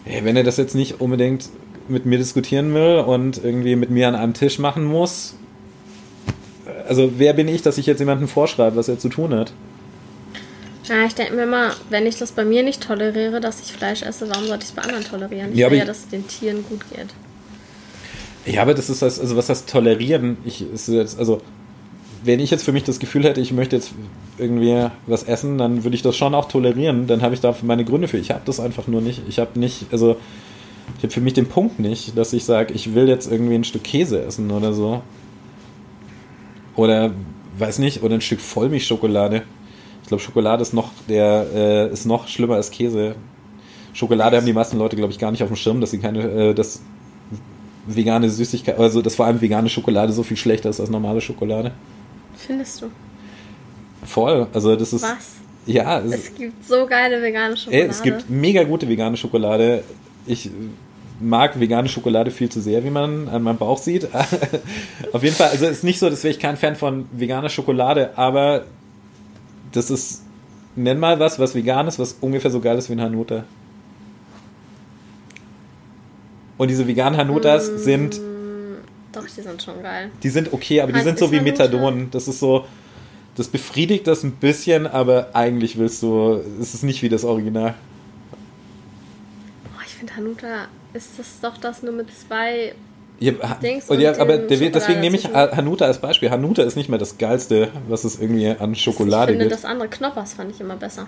Hey, 0.05 0.23
wenn 0.23 0.37
er 0.37 0.43
das 0.43 0.55
jetzt 0.55 0.75
nicht 0.75 1.01
unbedingt 1.01 1.49
mit 1.89 2.05
mir 2.05 2.19
diskutieren 2.19 2.73
will 2.73 2.99
und 2.99 3.43
irgendwie 3.43 3.75
mit 3.75 3.89
mir 3.89 4.07
an 4.07 4.15
einem 4.15 4.33
Tisch 4.33 4.59
machen 4.59 4.85
muss, 4.85 5.35
also 6.87 7.13
wer 7.17 7.33
bin 7.33 7.47
ich, 7.47 7.61
dass 7.61 7.77
ich 7.77 7.85
jetzt 7.85 7.99
jemandem 7.99 8.27
vorschreibe, 8.27 8.75
was 8.75 8.87
er 8.87 8.99
zu 8.99 9.09
tun 9.09 9.33
hat? 9.33 9.53
Ja, 10.87 11.05
ich 11.05 11.15
denke 11.15 11.33
mir 11.33 11.43
immer, 11.43 11.71
wenn 11.89 12.05
ich 12.05 12.17
das 12.17 12.31
bei 12.31 12.45
mir 12.45 12.61
nicht 12.61 12.81
toleriere, 12.81 13.41
dass 13.41 13.61
ich 13.61 13.73
Fleisch 13.73 14.03
esse, 14.03 14.29
warum 14.29 14.45
sollte 14.45 14.63
ich 14.63 14.69
es 14.69 14.75
bei 14.75 14.83
anderen 14.83 15.03
tolerieren? 15.03 15.51
Ich 15.51 15.57
ja, 15.57 15.71
will 15.71 15.79
ja, 15.79 15.85
dass 15.85 15.99
es 15.99 16.07
den 16.09 16.27
Tieren 16.27 16.63
gut 16.69 16.81
geht. 16.89 17.07
Ja, 18.45 18.61
aber 18.61 18.75
das 18.75 18.89
ist 18.89 19.01
das, 19.01 19.19
also 19.19 19.35
was 19.35 19.49
heißt 19.49 19.67
tolerieren? 19.67 20.37
Ich, 20.45 20.61
ist 20.61 20.87
jetzt, 20.87 21.17
also, 21.17 21.41
wenn 22.23 22.39
ich 22.39 22.51
jetzt 22.51 22.63
für 22.63 22.71
mich 22.71 22.83
das 22.83 22.99
Gefühl 22.99 23.23
hätte, 23.23 23.41
ich 23.41 23.51
möchte 23.51 23.75
jetzt 23.75 23.93
irgendwie 24.37 24.87
was 25.07 25.23
essen, 25.23 25.57
dann 25.57 25.83
würde 25.83 25.95
ich 25.95 26.03
das 26.03 26.15
schon 26.15 26.35
auch 26.35 26.47
tolerieren. 26.47 27.07
Dann 27.07 27.21
habe 27.21 27.33
ich 27.33 27.41
da 27.41 27.55
meine 27.63 27.85
Gründe 27.85 28.07
für. 28.07 28.17
Ich 28.17 28.31
habe 28.31 28.41
das 28.45 28.59
einfach 28.59 28.87
nur 28.87 29.01
nicht. 29.01 29.23
Ich 29.27 29.39
habe 29.39 29.59
nicht, 29.59 29.87
also, 29.91 30.17
ich 30.97 31.03
habe 31.03 31.13
für 31.13 31.21
mich 31.21 31.33
den 31.33 31.47
Punkt 31.47 31.79
nicht, 31.79 32.15
dass 32.15 32.33
ich 32.33 32.45
sage, 32.45 32.73
ich 32.73 32.93
will 32.93 33.09
jetzt 33.09 33.31
irgendwie 33.31 33.55
ein 33.55 33.63
Stück 33.63 33.83
Käse 33.83 34.21
essen 34.21 34.51
oder 34.51 34.73
so. 34.73 35.01
Oder, 36.75 37.11
weiß 37.57 37.79
nicht, 37.79 38.03
oder 38.03 38.15
ein 38.15 38.21
Stück 38.21 38.41
Vollmilchschokolade. 38.41 39.43
Ich 40.01 40.07
glaube, 40.07 40.21
Schokolade 40.21 40.61
ist 40.61 40.73
noch, 40.73 40.91
der, 41.07 41.47
äh, 41.53 41.91
ist 41.91 42.05
noch 42.05 42.27
schlimmer 42.27 42.55
als 42.55 42.69
Käse. 42.69 43.15
Schokolade 43.93 44.37
haben 44.37 44.45
die 44.45 44.53
meisten 44.53 44.77
Leute, 44.77 44.95
glaube 44.95 45.11
ich, 45.11 45.19
gar 45.19 45.31
nicht 45.31 45.41
auf 45.41 45.49
dem 45.49 45.55
Schirm, 45.55 45.81
dass 45.81 45.91
sie 45.91 45.99
keine, 45.99 46.21
äh, 46.21 46.53
dass 46.53 46.81
vegane 47.87 48.29
Süßigkeit, 48.29 48.77
also 48.77 49.01
dass 49.01 49.15
vor 49.15 49.25
allem 49.25 49.41
vegane 49.41 49.69
Schokolade 49.69 50.11
so 50.11 50.23
viel 50.23 50.37
schlechter 50.37 50.69
ist 50.69 50.79
als 50.79 50.89
normale 50.89 51.21
Schokolade. 51.21 51.71
Findest 52.35 52.81
du? 52.81 52.87
Voll. 54.03 54.47
Also 54.53 54.75
das 54.75 54.93
ist. 54.93 55.03
Was? 55.03 55.35
Ja. 55.65 55.99
Es, 55.99 56.13
es 56.13 56.35
gibt 56.35 56.65
so 56.65 56.85
geile 56.85 57.21
vegane 57.21 57.57
Schokolade. 57.57 57.83
Ey, 57.83 57.89
es 57.89 58.01
gibt 58.01 58.29
mega 58.29 58.63
gute 58.63 58.87
vegane 58.87 59.17
Schokolade. 59.17 59.83
Ich 60.27 60.49
mag 61.19 61.59
vegane 61.59 61.89
Schokolade 61.89 62.31
viel 62.31 62.49
zu 62.49 62.61
sehr, 62.61 62.83
wie 62.83 62.89
man 62.89 63.27
an 63.29 63.43
meinem 63.43 63.57
Bauch 63.57 63.77
sieht. 63.77 64.07
Auf 65.13 65.23
jeden 65.23 65.35
Fall, 65.35 65.49
also 65.49 65.65
es 65.65 65.77
ist 65.77 65.83
nicht 65.83 65.99
so, 65.99 66.09
dass 66.09 66.23
wäre 66.23 66.33
ich 66.33 66.39
kein 66.39 66.57
Fan 66.57 66.75
von 66.75 67.07
veganer 67.11 67.49
Schokolade, 67.49 68.17
aber 68.17 68.65
das 69.71 69.89
ist, 69.89 70.23
nenn 70.75 70.99
mal 70.99 71.19
was, 71.19 71.39
was 71.39 71.55
vegan 71.55 71.87
ist, 71.87 71.99
was 71.99 72.17
ungefähr 72.21 72.51
so 72.51 72.59
geil 72.59 72.77
ist 72.77 72.89
wie 72.89 72.93
ein 72.93 73.01
Hanuta. 73.01 73.45
Und 76.57 76.69
diese 76.69 76.87
veganen 76.87 77.17
Hanutas 77.17 77.69
mm, 77.69 77.77
sind. 77.77 78.21
Doch, 79.11 79.25
die 79.25 79.41
sind 79.41 79.61
schon 79.61 79.81
geil. 79.81 80.09
Die 80.23 80.29
sind 80.29 80.53
okay, 80.53 80.79
aber 80.79 80.93
die 80.93 81.01
sind 81.01 81.19
so 81.19 81.31
wie 81.31 81.41
Methadon. 81.41 82.09
Das 82.11 82.27
ist 82.29 82.39
so. 82.39 82.65
Das 83.35 83.49
befriedigt 83.49 84.07
das 84.07 84.23
ein 84.23 84.31
bisschen, 84.31 84.87
aber 84.87 85.31
eigentlich 85.33 85.77
willst 85.77 86.01
du. 86.01 86.39
Es 86.61 86.73
ist 86.73 86.83
nicht 86.83 87.01
wie 87.01 87.09
das 87.09 87.25
Original. 87.25 87.73
Oh, 89.65 89.81
ich 89.85 89.93
finde 89.95 90.15
Hanuta 90.15 90.67
ist 90.95 91.19
das 91.19 91.39
doch 91.41 91.57
das 91.57 91.83
nur 91.83 91.93
mit 91.93 92.07
zwei 92.15 92.73
ja, 93.19 93.31
ja 93.97 94.19
aber 94.19 94.37
der, 94.37 94.69
deswegen 94.69 94.99
nehme 94.99 95.15
ich 95.15 95.33
Hanuta 95.33 95.85
als 95.85 95.99
Beispiel. 95.99 96.31
Hanuta 96.31 96.63
ist 96.63 96.75
nicht 96.75 96.89
mehr 96.89 96.99
das 96.99 97.17
Geilste, 97.17 97.69
was 97.87 98.03
es 98.03 98.19
irgendwie 98.19 98.49
an 98.49 98.75
Schokolade 98.75 99.31
gibt. 99.31 99.41
Ich 99.41 99.47
finde 99.47 99.55
das 99.55 99.65
andere 99.65 99.87
Knoppers 99.87 100.33
fand 100.33 100.51
ich 100.51 100.59
immer 100.59 100.75
besser. 100.75 101.07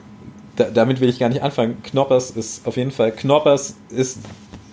Da, 0.56 0.70
damit 0.70 1.02
will 1.02 1.10
ich 1.10 1.20
gar 1.20 1.30
nicht 1.30 1.44
anfangen. 1.44 1.84
Knoppers 1.84 2.32
ist 2.32 2.66
auf 2.66 2.78
jeden 2.78 2.92
Fall, 2.92 3.12
Knoppers 3.12 3.76
ist 3.90 4.20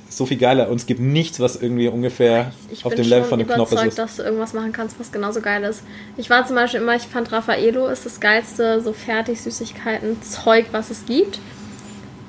so 0.09 0.27
viel 0.27 0.37
geiler 0.37 0.69
und 0.69 0.77
es 0.77 0.87
gibt 0.87 1.01
nichts, 1.01 1.41
was 1.41 1.57
irgendwie 1.57 1.89
ungefähr 1.89 2.53
ich 2.71 2.85
auf 2.85 2.95
dem 2.95 3.07
Level 3.07 3.25
von 3.25 3.41
dem 3.41 3.49
Knoppers 3.49 3.73
ist. 3.73 3.73
Ich 3.73 3.81
bin 3.81 3.87
überzeugt, 3.89 3.99
dass 3.99 4.17
du 4.17 4.23
irgendwas 4.23 4.53
machen 4.53 4.73
kannst, 4.73 5.01
was 5.01 5.11
genauso 5.11 5.41
geil 5.41 5.65
ist. 5.65 5.83
Ich 6.17 6.31
war 6.31 6.47
zum 6.47 6.55
Beispiel 6.55 6.81
immer, 6.81 6.95
ich 6.95 7.03
fand 7.03 7.33
Raffaello 7.33 7.89
ist 7.89 8.07
das 8.07 8.21
geilste 8.21 8.81
so 8.81 8.93
fertig 8.93 9.41
Süßigkeiten-Zeug, 9.41 10.67
was 10.71 10.91
es 10.91 11.05
gibt. 11.05 11.41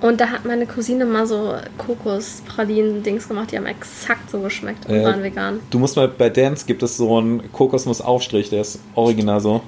Und 0.01 0.19
da 0.19 0.27
hat 0.29 0.45
meine 0.45 0.65
Cousine 0.65 1.05
mal 1.05 1.25
so 1.25 1.55
Kokospralinen-Dings 1.77 3.27
gemacht, 3.27 3.51
die 3.51 3.57
haben 3.57 3.65
exakt 3.65 4.29
so 4.29 4.39
geschmeckt 4.39 4.85
und 4.87 4.95
äh, 4.95 5.03
waren 5.03 5.23
vegan. 5.23 5.59
Du 5.69 5.79
musst 5.79 5.95
mal 5.95 6.07
bei 6.07 6.29
Dance 6.29 6.65
gibt 6.65 6.83
es 6.83 6.97
so 6.97 7.17
einen 7.17 7.51
Kokosnuss-Aufstrich, 7.51 8.49
der 8.49 8.61
ist 8.61 8.79
original 8.95 9.39
so. 9.39 9.61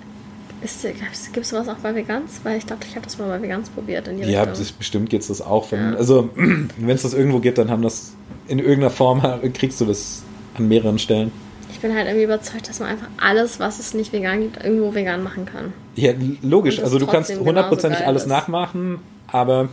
Gibt 0.62 1.46
es 1.46 1.50
sowas 1.50 1.68
auch 1.70 1.78
bei 1.78 1.94
Vegans? 1.94 2.42
Weil 2.44 2.58
ich 2.58 2.66
dachte, 2.66 2.88
ich 2.90 2.96
habe 2.96 3.06
das 3.06 3.18
mal 3.18 3.28
bei 3.28 3.42
Vegans 3.42 3.70
probiert. 3.70 4.10
Ja, 4.26 4.46
das, 4.46 4.72
bestimmt 4.72 5.10
gibt 5.10 5.22
es 5.22 5.28
das 5.28 5.42
auch. 5.42 5.72
Wenn, 5.72 5.94
ja. 5.94 5.98
Also, 5.98 6.30
wenn 6.36 6.90
es 6.90 7.04
das 7.04 7.14
irgendwo 7.14 7.40
gibt, 7.40 7.58
dann 7.58 7.70
haben 7.70 7.84
das 7.84 8.14
in 8.48 8.60
irgendeiner 8.60 8.90
Form, 8.90 9.22
kriegst 9.54 9.80
du 9.80 9.86
das 9.86 10.24
an 10.58 10.68
mehreren 10.68 10.98
Stellen. 10.98 11.32
Ich 11.72 11.80
bin 11.80 11.94
halt 11.94 12.08
irgendwie 12.08 12.24
überzeugt, 12.24 12.68
dass 12.70 12.80
man 12.80 12.90
einfach 12.90 13.08
alles, 13.18 13.60
was 13.60 13.80
es 13.80 13.94
nicht 13.94 14.12
vegan 14.12 14.42
gibt, 14.42 14.64
irgendwo 14.64 14.96
vegan 14.96 15.22
machen 15.22 15.46
kann. 15.46 15.74
Ja, 15.96 16.14
logisch. 16.42 16.82
Also, 16.82 16.98
du 16.98 17.06
kannst 17.06 17.38
hundertprozentig 17.38 18.06
alles 18.06 18.24
ist. 18.24 18.28
nachmachen, 18.28 19.00
aber 19.28 19.70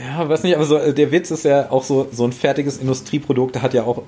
ja, 0.00 0.28
weiß 0.28 0.42
nicht, 0.42 0.54
aber 0.54 0.64
so, 0.64 0.76
äh, 0.76 0.94
der 0.94 1.10
Witz 1.12 1.30
ist 1.30 1.44
ja 1.44 1.70
auch 1.70 1.84
so, 1.84 2.08
so 2.12 2.24
ein 2.24 2.32
fertiges 2.32 2.78
Industrieprodukt 2.78 3.60
hat 3.60 3.74
ja 3.74 3.84
auch 3.84 4.02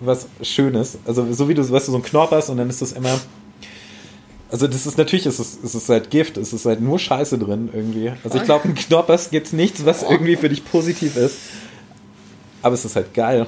was 0.00 0.28
Schönes. 0.42 0.98
Also 1.06 1.32
so 1.32 1.48
wie 1.48 1.54
du, 1.54 1.68
weißt 1.68 1.88
du, 1.88 1.92
so 1.92 1.98
ein 1.98 2.02
Knoppers 2.02 2.50
und 2.50 2.58
dann 2.58 2.70
ist 2.70 2.82
das 2.82 2.92
immer. 2.92 3.18
Also 4.50 4.68
das 4.68 4.86
ist 4.86 4.96
natürlich, 4.96 5.26
es 5.26 5.40
ist, 5.40 5.64
es 5.64 5.74
ist 5.74 5.88
halt 5.88 6.10
Gift, 6.10 6.36
es 6.36 6.52
ist 6.52 6.66
halt 6.66 6.80
nur 6.80 6.98
Scheiße 6.98 7.38
drin 7.38 7.68
irgendwie. 7.72 8.12
Also 8.22 8.38
ich 8.38 8.44
glaube, 8.44 8.68
ein 8.68 8.74
Knoppers 8.74 9.30
gibt 9.30 9.48
es 9.48 9.52
nichts, 9.52 9.84
was 9.84 10.02
irgendwie 10.02 10.36
für 10.36 10.48
dich 10.48 10.64
positiv 10.64 11.16
ist. 11.16 11.38
Aber 12.62 12.74
es 12.74 12.84
ist 12.84 12.94
halt 12.94 13.12
geil. 13.12 13.46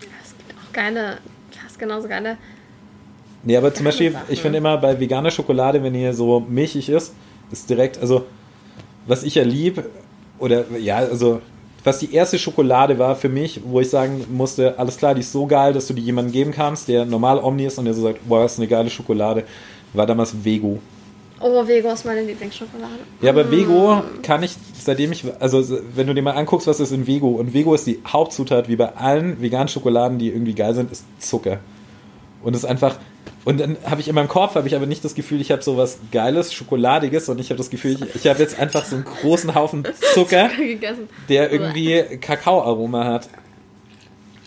es 0.00 0.34
gibt 0.38 0.58
auch 0.58 0.72
geile, 0.72 1.18
fast 1.50 1.78
genauso 1.78 2.08
geile. 2.08 2.38
Nee, 3.44 3.56
aber 3.56 3.74
zum 3.74 3.84
Beispiel, 3.84 4.12
Sachen. 4.12 4.26
ich 4.28 4.40
finde 4.40 4.58
immer 4.58 4.78
bei 4.78 4.98
veganer 4.98 5.30
Schokolade, 5.30 5.82
wenn 5.82 5.94
ihr 5.94 6.14
so 6.14 6.40
milchig 6.40 6.88
ist, 6.88 7.12
ist 7.50 7.68
direkt, 7.68 7.98
also 7.98 8.24
was 9.06 9.24
ich 9.24 9.34
ja 9.34 9.42
lieb, 9.42 9.84
oder 10.42 10.64
ja, 10.78 10.96
also 10.96 11.40
was 11.84 11.98
die 12.00 12.12
erste 12.12 12.38
Schokolade 12.38 12.98
war 12.98 13.16
für 13.16 13.28
mich, 13.28 13.60
wo 13.64 13.80
ich 13.80 13.90
sagen 13.90 14.24
musste, 14.30 14.78
alles 14.78 14.96
klar, 14.96 15.14
die 15.14 15.20
ist 15.20 15.32
so 15.32 15.46
geil, 15.46 15.72
dass 15.72 15.86
du 15.86 15.94
die 15.94 16.02
jemandem 16.02 16.32
geben 16.32 16.52
kannst, 16.52 16.88
der 16.88 17.04
normal 17.04 17.38
Omni 17.38 17.66
ist 17.66 17.78
und 17.78 17.86
der 17.86 17.94
so 17.94 18.02
sagt, 18.02 18.28
boah, 18.28 18.42
das 18.42 18.54
ist 18.54 18.58
eine 18.58 18.68
geile 18.68 18.90
Schokolade, 18.90 19.44
war 19.92 20.06
damals 20.06 20.44
Vego. 20.44 20.78
Oh, 21.40 21.66
Vego 21.66 21.90
ist 21.90 22.04
meine 22.04 22.22
Lieblingsschokolade. 22.22 23.00
Ja, 23.20 23.30
aber 23.30 23.50
Vego 23.50 23.96
mm. 23.96 24.22
kann 24.22 24.42
ich, 24.44 24.54
seitdem 24.78 25.10
ich, 25.10 25.24
also 25.40 25.64
wenn 25.94 26.06
du 26.06 26.14
dir 26.14 26.22
mal 26.22 26.32
anguckst, 26.32 26.68
was 26.68 26.78
ist 26.78 26.92
in 26.92 27.06
Vego, 27.06 27.30
und 27.30 27.52
Vego 27.52 27.74
ist 27.74 27.86
die 27.86 28.00
Hauptzutat, 28.06 28.68
wie 28.68 28.76
bei 28.76 28.94
allen 28.94 29.40
veganen 29.40 29.68
Schokoladen, 29.68 30.18
die 30.18 30.28
irgendwie 30.28 30.54
geil 30.54 30.74
sind, 30.74 30.92
ist 30.92 31.04
Zucker. 31.18 31.58
Und 32.42 32.54
es 32.54 32.64
ist 32.64 32.68
einfach. 32.68 32.96
Und 33.44 33.58
dann 33.58 33.76
habe 33.84 34.00
ich 34.00 34.08
in 34.08 34.14
meinem 34.14 34.28
Kopf, 34.28 34.54
habe 34.54 34.68
ich 34.68 34.76
aber 34.76 34.86
nicht 34.86 35.04
das 35.04 35.14
Gefühl, 35.14 35.40
ich 35.40 35.50
habe 35.50 35.62
so 35.62 35.76
was 35.76 35.98
Geiles, 36.12 36.54
Schokoladiges, 36.54 37.28
und 37.28 37.40
ich 37.40 37.50
habe 37.50 37.58
das 37.58 37.70
Gefühl, 37.70 37.96
ich, 38.00 38.14
ich 38.14 38.26
habe 38.28 38.38
jetzt 38.38 38.58
einfach 38.58 38.84
so 38.84 38.96
einen 38.96 39.04
großen 39.04 39.54
Haufen 39.54 39.82
Zucker, 40.14 40.48
der 41.28 41.50
irgendwie 41.50 42.18
Kakaoaroma 42.20 43.04
hat. 43.04 43.28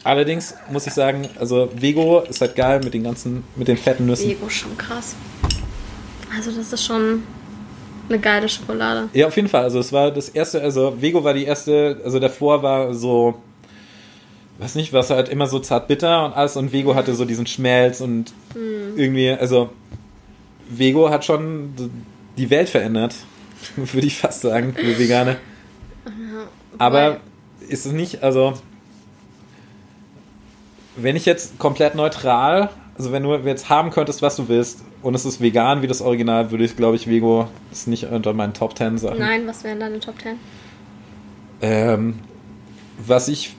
Allerdings 0.06 0.54
muss 0.72 0.88
ich 0.88 0.94
sagen, 0.94 1.28
also 1.40 1.70
Vego 1.76 2.22
ist 2.22 2.40
halt 2.40 2.56
geil 2.56 2.80
mit 2.84 2.94
den 2.94 3.04
ganzen, 3.04 3.44
mit 3.56 3.68
den 3.68 3.76
fetten 3.76 4.06
Nüssen. 4.06 4.30
Vego 4.30 4.48
ist 4.48 4.54
schon 4.54 4.78
krass. 4.78 5.16
Also 6.36 6.52
das 6.52 6.72
ist 6.72 6.86
schon 6.86 7.24
eine 8.08 8.20
geile 8.20 8.48
Schokolade. 8.48 9.10
Ja, 9.14 9.28
auf 9.28 9.36
jeden 9.36 9.48
Fall. 9.48 9.64
Also 9.64 9.80
es 9.80 9.92
war 9.92 10.12
das 10.12 10.30
erste, 10.30 10.62
also 10.62 11.02
Vego 11.02 11.24
war 11.24 11.34
die 11.34 11.46
erste, 11.46 12.00
also 12.04 12.20
davor 12.20 12.62
war 12.62 12.94
so, 12.94 13.34
weiß 14.60 14.76
nicht, 14.76 14.94
was 14.94 15.10
halt 15.10 15.30
immer 15.30 15.48
so 15.48 15.60
zart 15.60 15.88
bitter 15.88 16.26
und 16.26 16.34
alles 16.34 16.56
und 16.56 16.72
Vego 16.72 16.96
hatte 16.96 17.14
so 17.14 17.26
diesen 17.26 17.46
Schmelz 17.46 18.02
und 18.02 18.34
mhm. 18.56 18.98
irgendwie, 18.98 19.30
also 19.30 19.70
Vego 20.70 21.10
hat 21.10 21.26
schon 21.26 21.74
die 22.38 22.50
Welt 22.50 22.70
verändert, 22.70 23.16
würde 23.76 24.08
ich 24.08 24.18
fast 24.18 24.42
sagen, 24.42 24.74
für 24.74 24.98
Vegane. 24.98 25.38
Aber 26.78 27.20
ist 27.68 27.86
es 27.86 27.92
nicht, 27.92 28.24
also 28.24 28.54
wenn 30.96 31.16
ich 31.16 31.26
jetzt 31.26 31.58
komplett 31.60 31.96
neutral, 31.96 32.70
also 32.98 33.12
wenn 33.12 33.24
du 33.24 33.36
jetzt 33.36 33.70
haben 33.70 33.92
könntest, 33.92 34.22
was 34.22 34.36
du 34.36 34.48
willst, 34.48 34.82
und 35.02 35.14
es 35.14 35.24
ist 35.24 35.40
vegan 35.40 35.84
wie 35.84 35.88
das 35.88 36.02
Original, 36.02 36.50
würde 36.50 36.64
ich, 36.64 36.76
glaube 36.76 36.96
ich, 36.96 37.08
Vego 37.08 37.48
ist 37.72 37.88
nicht 37.88 38.06
unter 38.06 38.34
meinen 38.34 38.56
Top 38.56 38.76
10 38.76 38.98
Sachen. 38.98 39.20
Nein, 39.20 39.46
was 39.46 39.64
wären 39.64 39.80
deine 39.80 40.00
Top 40.00 40.20
10? 40.20 40.38
Ähm, 41.62 42.20
was 42.98 43.28
ich 43.28 43.56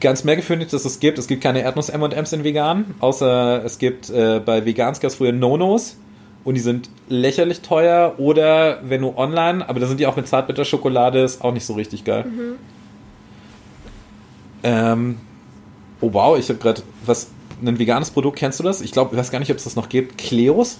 ganz 0.00 0.24
merkwürdig, 0.24 0.68
dass 0.68 0.84
es 0.84 1.00
gibt, 1.00 1.18
es 1.18 1.26
gibt 1.26 1.42
keine 1.42 1.62
Erdnuss 1.62 1.88
M&M's 1.88 2.32
in 2.32 2.44
vegan, 2.44 2.94
außer 3.00 3.64
es 3.64 3.78
gibt 3.78 4.10
äh, 4.10 4.40
bei 4.44 4.64
Veganskers 4.64 5.16
früher 5.16 5.32
Nonos 5.32 5.96
und 6.44 6.54
die 6.54 6.60
sind 6.60 6.88
lächerlich 7.08 7.60
teuer 7.60 8.14
oder 8.18 8.80
wenn 8.82 9.02
du 9.02 9.14
online, 9.16 9.68
aber 9.68 9.80
da 9.80 9.86
sind 9.86 10.00
die 10.00 10.06
auch 10.06 10.16
mit 10.16 10.28
Zartbitterschokolade, 10.28 11.20
ist 11.20 11.42
auch 11.42 11.52
nicht 11.52 11.66
so 11.66 11.74
richtig 11.74 12.04
geil. 12.04 12.24
Mhm. 12.24 12.56
Ähm, 14.62 15.16
oh 16.00 16.10
wow, 16.12 16.38
ich 16.38 16.48
habe 16.48 16.58
gerade 16.58 16.82
was 17.04 17.30
ein 17.64 17.78
veganes 17.78 18.10
Produkt, 18.10 18.38
kennst 18.38 18.60
du 18.60 18.64
das? 18.64 18.80
Ich 18.80 18.92
glaube, 18.92 19.14
ich 19.14 19.18
weiß 19.18 19.30
gar 19.30 19.38
nicht, 19.38 19.50
ob 19.50 19.56
es 19.56 19.64
das 19.64 19.76
noch 19.76 19.88
gibt. 19.88 20.18
Kleos? 20.18 20.78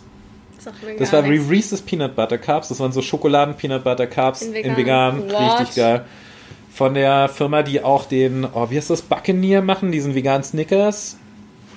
Das 0.98 1.12
war 1.12 1.24
wie 1.24 1.36
Reese's 1.36 1.80
Peanut 1.80 2.16
Butter 2.16 2.38
Cups. 2.38 2.68
Das 2.68 2.80
waren 2.80 2.90
so 2.90 3.00
Schokoladen 3.00 3.54
Peanut 3.54 3.84
Butter 3.84 4.06
Cups 4.06 4.42
in 4.42 4.52
vegan. 4.52 4.70
In 4.70 4.76
vegan. 4.76 5.20
Richtig 5.30 5.76
geil. 5.76 6.04
Von 6.76 6.94
der 6.94 7.28
Firma, 7.28 7.62
die 7.62 7.82
auch 7.82 8.04
den, 8.04 8.44
oh, 8.44 8.68
wie 8.70 8.76
heißt 8.76 8.90
das, 8.90 9.02
Buccaneer 9.02 9.62
machen, 9.62 9.92
diesen 9.92 10.14
veganen 10.14 10.44
Snickers. 10.44 11.16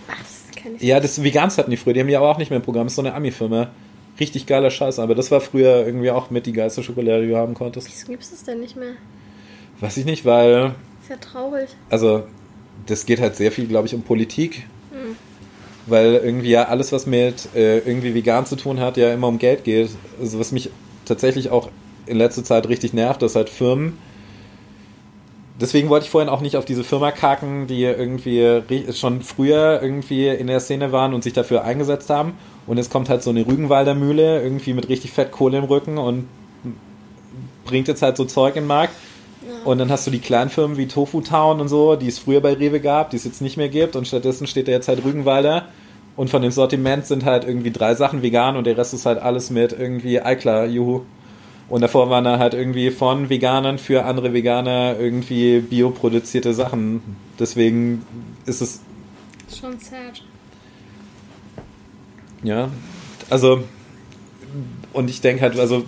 Was? 0.07 0.55
Kenn 0.55 0.75
ich 0.75 0.81
ja, 0.81 0.99
das 0.99 1.23
Vegans 1.23 1.57
hatten 1.57 1.71
die 1.71 1.77
früher. 1.77 1.93
Die 1.93 2.01
haben 2.01 2.07
die 2.07 2.17
aber 2.17 2.29
auch 2.29 2.37
nicht 2.37 2.49
mehr 2.49 2.57
im 2.57 2.63
Programm. 2.63 2.85
Das 2.85 2.91
ist 2.91 2.97
so 2.97 3.01
eine 3.01 3.13
Ami-Firma. 3.13 3.69
Richtig 4.19 4.45
geiler 4.45 4.69
Scheiß. 4.69 4.99
Aber 4.99 5.15
das 5.15 5.31
war 5.31 5.39
früher 5.39 5.85
irgendwie 5.85 6.11
auch 6.11 6.29
mit 6.29 6.45
die 6.45 6.51
geilste 6.51 6.83
Schokolade, 6.83 7.21
die 7.21 7.29
du 7.29 7.37
haben 7.37 7.53
konntest. 7.53 7.87
Wieso 7.87 8.07
gibt 8.07 8.23
es 8.23 8.31
das 8.31 8.43
denn 8.43 8.59
nicht 8.59 8.75
mehr? 8.75 8.93
Weiß 9.79 9.95
ich 9.95 10.03
nicht, 10.05 10.25
weil. 10.25 10.75
Ist 11.01 11.09
ja 11.09 11.15
traurig. 11.15 11.69
Also, 11.89 12.23
das 12.85 13.05
geht 13.05 13.21
halt 13.21 13.37
sehr 13.37 13.53
viel, 13.53 13.67
glaube 13.67 13.87
ich, 13.87 13.95
um 13.95 14.01
Politik 14.01 14.65
weil 15.89 16.15
irgendwie 16.15 16.49
ja 16.49 16.67
alles, 16.67 16.91
was 16.91 17.05
mit 17.05 17.49
äh, 17.55 17.79
irgendwie 17.79 18.13
vegan 18.13 18.45
zu 18.45 18.55
tun 18.55 18.79
hat, 18.79 18.97
ja 18.97 19.13
immer 19.13 19.27
um 19.27 19.39
Geld 19.39 19.63
geht. 19.63 19.89
Also 20.19 20.39
was 20.39 20.51
mich 20.51 20.69
tatsächlich 21.05 21.49
auch 21.49 21.69
in 22.05 22.17
letzter 22.17 22.43
Zeit 22.43 22.67
richtig 22.69 22.93
nervt, 22.93 23.21
dass 23.21 23.35
halt 23.35 23.49
Firmen. 23.49 23.97
Deswegen 25.59 25.89
wollte 25.89 26.05
ich 26.05 26.09
vorhin 26.09 26.29
auch 26.29 26.41
nicht 26.41 26.55
auf 26.55 26.65
diese 26.65 26.83
Firma 26.83 27.11
kacken, 27.11 27.67
die 27.67 27.83
irgendwie 27.83 28.63
schon 28.93 29.21
früher 29.21 29.81
irgendwie 29.81 30.27
in 30.27 30.47
der 30.47 30.59
Szene 30.59 30.91
waren 30.91 31.13
und 31.13 31.23
sich 31.23 31.33
dafür 31.33 31.63
eingesetzt 31.63 32.09
haben. 32.09 32.33
Und 32.65 32.77
jetzt 32.77 32.91
kommt 32.91 33.09
halt 33.09 33.23
so 33.23 33.29
eine 33.29 33.45
Rügenwalder 33.45 33.93
Mühle 33.93 34.41
irgendwie 34.41 34.73
mit 34.73 34.87
richtig 34.89 35.11
fett 35.11 35.31
Kohle 35.31 35.57
im 35.57 35.65
Rücken 35.65 35.97
und 35.97 36.27
bringt 37.65 37.87
jetzt 37.87 38.01
halt 38.01 38.15
so 38.15 38.25
Zeug 38.25 38.55
in 38.55 38.63
den 38.63 38.67
Markt. 38.67 38.93
Und 39.65 39.79
dann 39.79 39.89
hast 39.91 40.07
du 40.07 40.11
die 40.11 40.19
kleinen 40.19 40.49
Firmen 40.49 40.77
wie 40.77 40.87
Tofu 40.87 41.21
Town 41.21 41.59
und 41.59 41.67
so, 41.67 41.95
die 41.95 42.07
es 42.07 42.19
früher 42.19 42.39
bei 42.39 42.53
Rewe 42.53 42.79
gab, 42.79 43.09
die 43.09 43.17
es 43.17 43.25
jetzt 43.25 43.41
nicht 43.41 43.57
mehr 43.57 43.69
gibt. 43.69 43.95
Und 43.95 44.07
stattdessen 44.07 44.47
steht 44.47 44.67
da 44.67 44.71
jetzt 44.71 44.87
halt 44.87 45.03
Rügenwalder 45.03 45.65
und 46.15 46.29
von 46.29 46.41
dem 46.41 46.51
Sortiment 46.51 47.05
sind 47.05 47.25
halt 47.25 47.45
irgendwie 47.45 47.71
drei 47.71 47.95
Sachen 47.95 48.21
vegan 48.21 48.55
und 48.55 48.65
der 48.65 48.77
Rest 48.77 48.93
ist 48.93 49.05
halt 49.05 49.19
alles 49.19 49.49
mit 49.49 49.71
irgendwie 49.71 50.21
Eiklar, 50.21 50.65
juhu. 50.65 51.01
Und 51.69 51.81
davor 51.81 52.09
waren 52.09 52.23
da 52.23 52.39
halt 52.39 52.53
irgendwie 52.53 52.89
von 52.89 53.29
Veganern 53.29 53.77
für 53.77 54.05
andere 54.05 54.33
Veganer 54.33 54.95
irgendwie 54.99 55.59
bioproduzierte 55.59 56.53
Sachen. 56.53 57.01
Deswegen 57.37 58.05
ist 58.45 58.61
es. 58.61 58.81
Schon 59.59 59.79
sad. 59.79 60.23
Ja, 62.43 62.69
also. 63.29 63.63
Und 64.93 65.09
ich 65.09 65.21
denke 65.21 65.43
halt, 65.43 65.59
also. 65.59 65.83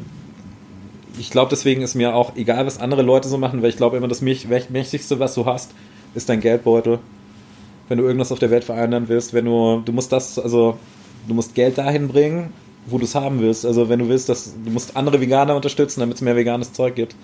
Ich 1.19 1.29
glaube, 1.29 1.49
deswegen 1.49 1.81
ist 1.81 1.93
mir 1.93 2.15
auch 2.15 2.35
egal, 2.35 2.65
was 2.65 2.79
andere 2.79 3.01
Leute 3.01 3.27
so 3.27 3.37
machen, 3.37 3.61
weil 3.61 3.69
ich 3.69 3.77
glaube 3.77 3.97
immer, 3.97 4.07
das 4.07 4.21
Mächtigste, 4.21 5.19
was 5.19 5.35
du 5.35 5.45
hast, 5.45 5.71
ist 6.15 6.29
dein 6.29 6.39
Geldbeutel 6.39 6.99
wenn 7.91 7.97
du 7.97 8.05
irgendwas 8.05 8.31
auf 8.31 8.39
der 8.39 8.51
Welt 8.51 8.63
verändern 8.63 9.09
willst, 9.09 9.33
wenn 9.33 9.43
du, 9.43 9.81
du 9.83 9.91
musst 9.91 10.13
das, 10.13 10.39
also 10.39 10.77
du 11.27 11.33
musst 11.33 11.55
Geld 11.55 11.77
dahin 11.77 12.07
bringen, 12.07 12.53
wo 12.85 12.97
du 12.97 13.05
es 13.05 13.15
haben 13.15 13.39
willst. 13.41 13.65
Also 13.65 13.89
wenn 13.89 13.99
du 13.99 14.09
willst, 14.09 14.29
dass 14.29 14.53
du 14.63 14.71
musst 14.71 14.95
andere 14.97 15.21
Veganer 15.21 15.55
unterstützen, 15.55 15.99
damit 15.99 16.15
es 16.15 16.21
mehr 16.21 16.35
veganes 16.35 16.73
Zeug 16.73 16.95
gibt. 16.95 17.15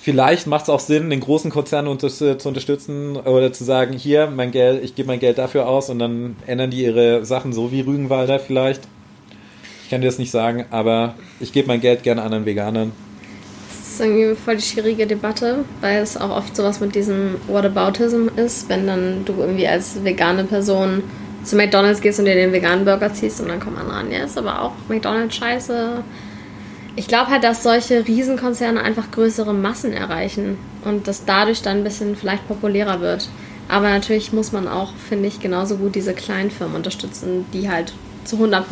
Vielleicht 0.00 0.48
macht 0.48 0.64
es 0.64 0.68
auch 0.68 0.80
Sinn, 0.80 1.10
den 1.10 1.20
großen 1.20 1.50
Konzern 1.50 1.86
unter 1.86 2.08
zu 2.08 2.36
unterstützen 2.48 3.16
oder 3.16 3.52
zu 3.52 3.62
sagen, 3.62 3.92
hier, 3.92 4.26
mein 4.26 4.50
Geld, 4.50 4.82
ich 4.82 4.96
gebe 4.96 5.06
mein 5.06 5.20
Geld 5.20 5.38
dafür 5.38 5.68
aus 5.68 5.90
und 5.90 6.00
dann 6.00 6.34
ändern 6.46 6.70
die 6.72 6.82
ihre 6.82 7.24
Sachen 7.24 7.52
so 7.52 7.70
wie 7.70 7.82
Rügenwalder 7.82 8.40
vielleicht. 8.40 8.82
Ich 9.84 9.90
kann 9.90 10.00
dir 10.00 10.08
das 10.08 10.18
nicht 10.18 10.32
sagen, 10.32 10.64
aber 10.70 11.14
ich 11.38 11.52
gebe 11.52 11.68
mein 11.68 11.80
Geld 11.80 12.02
gerne 12.02 12.22
anderen 12.22 12.46
Veganern 12.46 12.90
ist 13.92 14.00
irgendwie 14.00 14.34
voll 14.34 14.56
die 14.56 14.62
schwierige 14.62 15.06
Debatte, 15.06 15.64
weil 15.80 15.98
es 15.98 16.16
auch 16.16 16.30
oft 16.30 16.56
sowas 16.56 16.80
mit 16.80 16.94
diesem 16.94 17.36
Whataboutism 17.46 18.28
ist, 18.36 18.68
wenn 18.68 18.86
dann 18.86 19.24
du 19.24 19.34
irgendwie 19.38 19.68
als 19.68 20.02
vegane 20.02 20.44
Person 20.44 21.02
zu 21.44 21.56
McDonalds 21.56 22.00
gehst 22.00 22.18
und 22.18 22.26
dir 22.26 22.34
den 22.34 22.52
veganen 22.52 22.84
Burger 22.84 23.12
ziehst 23.12 23.40
und 23.40 23.48
dann 23.48 23.60
kommt 23.60 23.76
man 23.76 23.88
ran, 23.88 24.10
ja, 24.10 24.24
ist 24.24 24.38
aber 24.38 24.62
auch 24.62 24.72
McDonalds 24.88 25.34
scheiße. 25.36 26.04
Ich 26.94 27.08
glaube 27.08 27.30
halt, 27.30 27.42
dass 27.42 27.62
solche 27.62 28.06
Riesenkonzerne 28.06 28.80
einfach 28.82 29.10
größere 29.10 29.54
Massen 29.54 29.92
erreichen 29.92 30.58
und 30.84 31.08
das 31.08 31.24
dadurch 31.24 31.62
dann 31.62 31.78
ein 31.78 31.84
bisschen 31.84 32.16
vielleicht 32.16 32.46
populärer 32.46 33.00
wird. 33.00 33.28
Aber 33.68 33.88
natürlich 33.88 34.32
muss 34.32 34.52
man 34.52 34.68
auch, 34.68 34.92
finde 35.08 35.28
ich, 35.28 35.40
genauso 35.40 35.76
gut 35.76 35.94
diese 35.94 36.12
kleinen 36.12 36.50
Firmen 36.50 36.76
unterstützen, 36.76 37.46
die 37.52 37.70
halt 37.70 37.94
zu 38.24 38.36
100% 38.36 38.64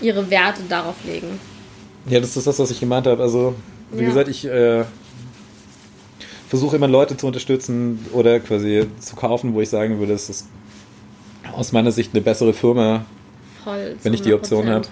ihre 0.00 0.30
Werte 0.30 0.62
darauf 0.68 0.94
legen. 1.04 1.40
Ja, 2.06 2.20
das 2.20 2.36
ist 2.36 2.46
das, 2.46 2.58
was 2.58 2.70
ich 2.70 2.78
gemeint 2.78 3.06
habe. 3.06 3.22
Also 3.22 3.54
wie 3.90 4.02
ja. 4.02 4.08
gesagt, 4.08 4.28
ich 4.28 4.44
äh, 4.46 4.84
versuche 6.48 6.76
immer 6.76 6.88
Leute 6.88 7.16
zu 7.16 7.26
unterstützen 7.26 8.06
oder 8.12 8.38
quasi 8.40 8.86
zu 9.00 9.16
kaufen, 9.16 9.54
wo 9.54 9.60
ich 9.60 9.68
sagen 9.68 9.98
würde, 9.98 10.12
es 10.12 10.28
ist 10.28 10.46
aus 11.56 11.72
meiner 11.72 11.92
Sicht 11.92 12.12
eine 12.14 12.22
bessere 12.22 12.52
Firma, 12.52 13.04
Voll, 13.62 13.96
wenn 14.02 14.14
ich 14.14 14.22
die 14.22 14.34
Option 14.34 14.68
habe. 14.68 14.86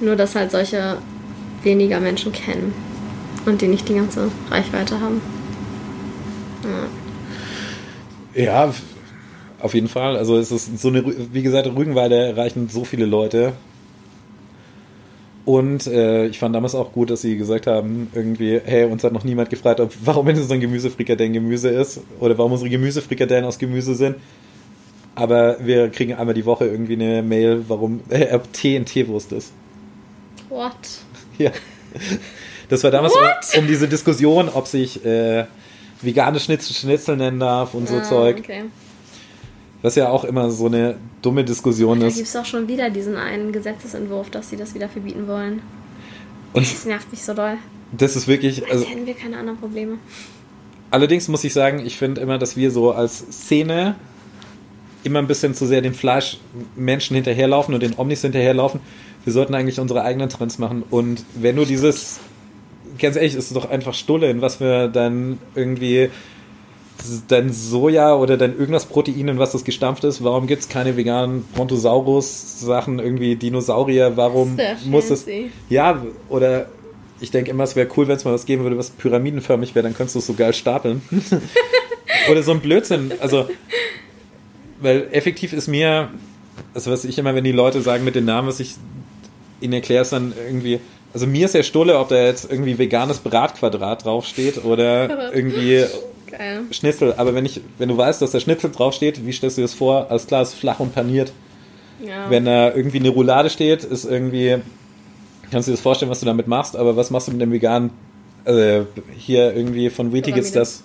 Nur, 0.00 0.16
dass 0.16 0.34
halt 0.34 0.50
solche 0.50 0.98
weniger 1.62 2.00
Menschen 2.00 2.32
kennen 2.32 2.72
und 3.46 3.60
die 3.60 3.68
nicht 3.68 3.88
die 3.88 3.94
ganze 3.94 4.30
Reichweite 4.50 5.00
haben. 5.00 5.20
Ja. 8.34 8.42
ja 8.42 8.74
auf 9.60 9.74
jeden 9.74 9.88
Fall. 9.88 10.16
Also 10.16 10.36
es 10.38 10.50
ist 10.50 10.80
so 10.80 10.88
eine, 10.88 11.04
wie 11.32 11.42
gesagt, 11.42 11.66
Rügenwalde 11.68 12.16
erreichen 12.16 12.68
so 12.68 12.84
viele 12.84 13.06
Leute 13.06 13.52
und 15.44 15.88
äh, 15.88 16.26
ich 16.26 16.38
fand 16.38 16.54
damals 16.54 16.74
auch 16.74 16.92
gut, 16.92 17.10
dass 17.10 17.22
sie 17.22 17.36
gesagt 17.36 17.66
haben, 17.66 18.08
irgendwie, 18.14 18.60
hey, 18.64 18.84
uns 18.84 19.02
hat 19.02 19.12
noch 19.12 19.24
niemand 19.24 19.50
gefragt, 19.50 19.80
ob, 19.80 19.92
warum 20.04 20.28
in 20.28 20.36
unseren 20.36 20.60
Gemüsefrikadellen 20.60 21.32
Gemüse 21.32 21.68
ist 21.68 22.00
oder 22.20 22.38
warum 22.38 22.52
unsere 22.52 22.70
Gemüsefrikadellen 22.70 23.44
aus 23.44 23.58
Gemüse 23.58 23.94
sind. 23.94 24.16
Aber 25.14 25.56
wir 25.60 25.90
kriegen 25.90 26.14
einmal 26.14 26.34
die 26.34 26.46
Woche 26.46 26.66
irgendwie 26.66 26.94
eine 26.94 27.22
Mail, 27.22 27.64
warum 27.68 28.00
äh, 28.08 28.34
ob 28.34 28.52
Teewurst 28.52 29.32
ist. 29.32 29.52
What? 30.48 30.72
Ja. 31.38 31.50
Das 32.68 32.82
war 32.84 32.90
damals 32.90 33.14
um, 33.54 33.60
um, 33.60 33.66
diese 33.66 33.86
Diskussion, 33.86 34.48
ob 34.48 34.66
sich 34.66 35.04
äh, 35.04 35.44
vegane 36.00 36.40
Schnitzel, 36.40 36.74
Schnitzel 36.74 37.16
nennen 37.16 37.38
darf 37.38 37.74
und 37.74 37.88
so 37.88 37.96
ah, 37.96 38.02
Zeug. 38.02 38.38
Okay. 38.38 38.64
Was 39.82 39.96
ja 39.96 40.08
auch 40.08 40.24
immer 40.24 40.50
so 40.50 40.66
eine 40.66 40.96
dumme 41.20 41.44
Diskussion 41.44 42.00
da 42.00 42.06
ist. 42.06 42.14
Da 42.14 42.16
gibt 42.18 42.28
es 42.28 42.36
auch 42.36 42.44
schon 42.44 42.68
wieder 42.68 42.88
diesen 42.88 43.16
einen 43.16 43.52
Gesetzesentwurf, 43.52 44.30
dass 44.30 44.48
sie 44.48 44.56
das 44.56 44.74
wieder 44.74 44.88
verbieten 44.88 45.26
wollen. 45.28 45.60
Und 46.52 46.70
das 46.70 46.84
nervt 46.84 47.10
mich 47.10 47.22
so 47.22 47.34
doll. 47.34 47.58
Das 47.92 48.16
ist 48.16 48.28
wirklich. 48.28 48.66
Also, 48.70 48.86
hätten 48.86 49.06
wir 49.06 49.14
keine 49.14 49.38
anderen 49.38 49.58
Probleme. 49.58 49.98
Allerdings 50.90 51.28
muss 51.28 51.42
ich 51.44 51.52
sagen, 51.52 51.84
ich 51.84 51.96
finde 51.96 52.20
immer, 52.20 52.38
dass 52.38 52.56
wir 52.56 52.70
so 52.70 52.92
als 52.92 53.18
Szene 53.18 53.96
immer 55.04 55.18
ein 55.18 55.26
bisschen 55.26 55.54
zu 55.54 55.66
sehr 55.66 55.80
den 55.80 55.94
Fleischmenschen 55.94 57.14
hinterherlaufen 57.14 57.74
und 57.74 57.82
den 57.82 57.94
Omnis 57.96 58.22
hinterherlaufen. 58.22 58.80
Wir 59.24 59.32
sollten 59.32 59.54
eigentlich 59.54 59.80
unsere 59.80 60.02
eigenen 60.02 60.28
Trends 60.28 60.58
machen. 60.58 60.82
Und 60.90 61.24
wenn 61.34 61.56
du 61.56 61.64
dieses, 61.64 62.20
ganz 62.98 63.16
ehrlich, 63.16 63.34
ist 63.34 63.46
es 63.46 63.52
doch 63.52 63.70
einfach 63.70 63.94
Stulle, 63.94 64.30
in 64.30 64.40
was 64.40 64.60
wir 64.60 64.88
dann 64.88 65.38
irgendwie 65.54 66.10
dein 67.28 67.52
Soja 67.52 68.14
oder 68.14 68.36
dein 68.36 68.56
irgendwas 68.56 68.86
Protein, 68.86 69.28
in 69.28 69.38
was 69.38 69.52
das 69.52 69.64
gestampft 69.64 70.04
ist, 70.04 70.22
warum 70.22 70.46
gibt 70.46 70.62
es 70.62 70.68
keine 70.68 70.96
veganen 70.96 71.44
Brontosaurus-Sachen, 71.54 72.98
irgendwie 72.98 73.36
Dinosaurier, 73.36 74.16
warum 74.16 74.58
muss 74.84 75.10
es. 75.10 75.26
Ja, 75.68 76.02
oder 76.28 76.66
ich 77.20 77.30
denke 77.30 77.50
immer, 77.50 77.64
es 77.64 77.76
wäre 77.76 77.88
cool, 77.96 78.08
wenn 78.08 78.16
es 78.16 78.24
mal 78.24 78.34
was 78.34 78.46
geben 78.46 78.64
würde, 78.64 78.76
was 78.76 78.90
pyramidenförmig 78.90 79.74
wäre, 79.74 79.84
dann 79.84 79.94
könntest 79.94 80.16
du 80.16 80.18
es 80.18 80.26
so 80.26 80.34
geil 80.34 80.52
stapeln. 80.52 81.02
oder 82.30 82.42
so 82.42 82.52
ein 82.52 82.60
Blödsinn. 82.60 83.12
Also, 83.20 83.48
weil 84.82 85.08
effektiv 85.12 85.52
ist 85.52 85.68
mir, 85.68 86.10
also 86.74 86.90
was 86.90 87.04
ich 87.04 87.18
immer, 87.18 87.34
wenn 87.34 87.44
die 87.44 87.52
Leute 87.52 87.80
sagen 87.82 88.04
mit 88.04 88.14
den 88.14 88.24
Namen, 88.24 88.48
was 88.48 88.60
ich 88.60 88.74
ihnen 89.60 89.72
erkläre, 89.72 90.02
ist 90.02 90.12
dann 90.12 90.32
irgendwie, 90.46 90.80
also 91.14 91.26
mir 91.26 91.46
ist 91.46 91.54
ja 91.54 91.62
Stulle, 91.62 91.98
ob 91.98 92.08
da 92.08 92.16
jetzt 92.16 92.50
irgendwie 92.50 92.78
veganes 92.78 93.18
Bratquadrat 93.18 94.04
draufsteht 94.04 94.64
oder 94.64 95.32
irgendwie 95.34 95.84
Geil. 96.32 96.62
Schnitzel. 96.70 97.14
Aber 97.18 97.34
wenn 97.34 97.44
ich, 97.44 97.60
wenn 97.76 97.90
du 97.90 97.96
weißt, 97.96 98.22
dass 98.22 98.30
da 98.30 98.40
Schnitzel 98.40 98.70
draufsteht, 98.70 99.24
wie 99.26 99.32
stellst 99.32 99.58
du 99.58 99.60
dir 99.60 99.66
das 99.66 99.74
vor? 99.74 100.10
Alles 100.10 100.26
klar, 100.26 100.42
ist 100.42 100.54
flach 100.54 100.80
und 100.80 100.94
paniert. 100.94 101.30
Ja. 102.02 102.30
Wenn 102.30 102.46
da 102.46 102.74
irgendwie 102.74 102.98
eine 102.98 103.10
Roulade 103.10 103.50
steht, 103.50 103.84
ist 103.84 104.06
irgendwie, 104.06 104.56
kannst 105.50 105.68
du 105.68 105.72
dir 105.72 105.76
das 105.76 105.82
vorstellen, 105.82 106.10
was 106.10 106.20
du 106.20 106.26
damit 106.26 106.48
machst, 106.48 106.74
aber 106.74 106.96
was 106.96 107.10
machst 107.10 107.28
du 107.28 107.32
mit 107.32 107.40
dem 107.40 107.52
veganen, 107.52 107.90
äh, 108.44 108.80
hier 109.16 109.54
irgendwie 109.54 109.90
von 109.90 110.10
gibt's 110.10 110.52
das, 110.52 110.82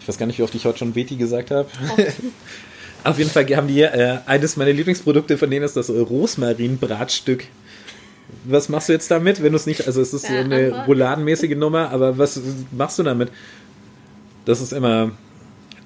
ich 0.00 0.08
weiß 0.08 0.18
gar 0.18 0.26
nicht, 0.26 0.38
wie 0.38 0.42
oft 0.42 0.54
ich 0.54 0.64
heute 0.64 0.78
schon 0.78 0.94
Weti 0.94 1.16
gesagt 1.16 1.50
habe. 1.50 1.68
Auf 3.04 3.18
jeden 3.18 3.30
Fall 3.30 3.46
haben 3.56 3.68
die 3.68 3.82
äh, 3.82 4.18
eines 4.26 4.56
meiner 4.56 4.72
Lieblingsprodukte 4.72 5.38
von 5.38 5.50
denen 5.50 5.64
ist 5.64 5.76
das 5.76 5.90
Rosmarinbratstück. 5.90 7.44
Was 8.44 8.68
machst 8.68 8.88
du 8.88 8.92
jetzt 8.92 9.10
damit, 9.10 9.42
wenn 9.42 9.52
du 9.52 9.56
es 9.56 9.66
nicht, 9.66 9.86
also 9.86 10.00
es 10.00 10.14
ist 10.14 10.28
ja, 10.28 10.36
so 10.36 10.36
eine 10.36 10.84
rouladenmäßige 10.86 11.56
Nummer, 11.56 11.90
aber 11.90 12.16
was 12.16 12.40
machst 12.70 12.98
du 12.98 13.02
damit? 13.02 13.30
Das 14.44 14.60
ist 14.60 14.72
immer 14.72 15.12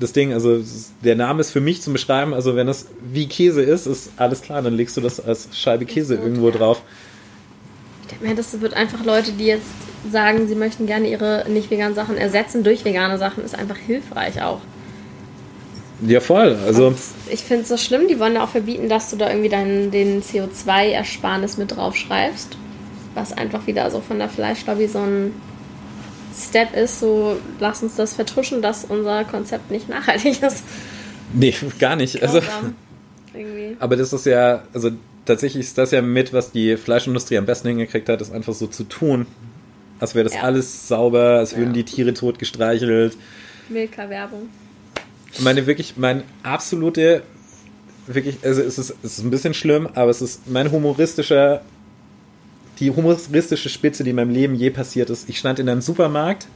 das 0.01 0.13
Ding, 0.13 0.33
also 0.33 0.63
der 1.03 1.17
Name 1.17 1.41
ist 1.41 1.51
für 1.51 1.61
mich 1.61 1.81
zum 1.83 1.93
Beschreiben, 1.93 2.35
also 2.35 2.57
wenn 2.57 2.67
das 2.67 2.87
wie 3.13 3.27
Käse 3.29 3.63
ist, 3.63 3.87
ist 3.87 4.11
alles 4.17 4.43
klar, 4.43 4.61
dann 4.61 4.75
legst 4.75 4.97
du 4.97 5.01
das 5.01 5.21
als 5.21 5.49
Scheibe 5.53 5.85
Käse 5.85 6.17
irgendwo 6.17 6.51
drauf. 6.51 6.83
Ich 8.03 8.09
denke 8.09 8.27
mir, 8.27 8.35
das 8.35 8.61
wird 8.61 8.75
einfach 8.75 9.05
Leute, 9.05 9.33
die 9.33 9.47
jetzt 9.47 9.67
sagen, 10.11 10.49
sie 10.49 10.55
möchten 10.55 10.87
gerne 10.87 11.09
ihre 11.09 11.47
nicht 11.49 11.71
veganen 11.71 11.95
Sachen 11.95 12.17
ersetzen 12.17 12.65
durch 12.65 12.85
vegane 12.85 13.19
Sachen, 13.19 13.45
ist 13.45 13.55
einfach 13.55 13.77
hilfreich 13.77 14.43
auch. 14.43 14.61
Ja, 16.07 16.21
voll. 16.21 16.57
Also 16.67 16.89
Und 16.89 16.99
ich 17.31 17.41
finde 17.41 17.63
es 17.63 17.69
so 17.69 17.77
schlimm, 17.77 18.09
die 18.09 18.19
wollen 18.19 18.35
ja 18.35 18.45
auch 18.45 18.51
verbieten, 18.51 18.89
dass 18.89 19.11
du 19.11 19.17
da 19.17 19.31
irgendwie 19.31 19.49
deinen, 19.49 19.91
den 19.91 20.23
CO2-Ersparnis 20.23 21.57
mit 21.57 21.77
draufschreibst. 21.77 22.57
Was 23.15 23.33
einfach 23.33 23.67
wieder 23.67 23.91
so 23.91 24.01
von 24.01 24.19
der 24.19 24.29
Fleischlobby 24.29 24.89
so 24.89 24.99
ein 24.99 25.33
Step 26.37 26.75
ist, 26.77 26.99
so 26.99 27.37
lass 27.61 27.83
uns 27.83 27.95
das 27.95 28.15
vertuschen, 28.15 28.61
dass 28.61 28.85
unser 28.85 29.25
Konzept 29.25 29.71
nicht 29.71 29.89
nachhaltig 29.89 30.43
ist. 30.43 30.65
Nee, 31.33 31.55
gar 31.79 31.97
nicht. 31.97 32.23
Also, 32.23 32.41
aber 33.79 33.97
das 33.97 34.13
ist 34.13 34.27
ja, 34.27 34.65
also 34.73 34.91
tatsächlich 35.25 35.65
ist 35.67 35.79
das 35.79 35.93
ja 35.93 36.03
mit, 36.03 36.33
was 36.33 36.51
die 36.51 36.77
Fleischindustrie 36.77 37.39
am 37.39 37.47
besten 37.47 37.69
hingekriegt 37.69 38.09
hat, 38.09 38.21
ist 38.21 38.33
einfach 38.33 38.53
so 38.53 38.67
zu 38.67 38.85
tun, 38.85 39.27
als 40.01 40.15
wäre 40.15 40.25
das 40.25 40.35
ja. 40.35 40.43
alles 40.43 40.89
sauber, 40.89 41.39
als 41.39 41.57
würden 41.57 41.69
ja. 41.69 41.83
die 41.83 41.85
Tiere 41.85 42.15
tot 42.15 42.39
gestreichelt. 42.39 43.17
Milka-Werbung. 43.69 44.49
Meine 45.41 45.67
wirklich, 45.67 45.97
mein 45.97 46.23
absolute, 46.43 47.23
wirklich, 48.07 48.39
also 48.43 48.63
es 48.63 48.79
ist, 48.79 48.95
es 49.03 49.19
ist 49.19 49.25
ein 49.25 49.31
bisschen 49.31 49.55
schlimm, 49.55 49.89
aber 49.95 50.11
es 50.11 50.23
ist 50.23 50.49
mein 50.49 50.71
humoristischer 50.71 51.63
die 52.81 52.91
humoristische 52.91 53.69
Spitze, 53.69 54.05
die 54.05 54.11
in 54.11 54.17
meinem 54.17 54.31
Leben 54.31 54.55
je 54.55 54.71
passiert 54.71 55.11
ist. 55.11 55.29
Ich 55.29 55.39
stand 55.39 55.59
in 55.59 55.69
einem 55.69 55.81
Supermarkt 55.81 56.47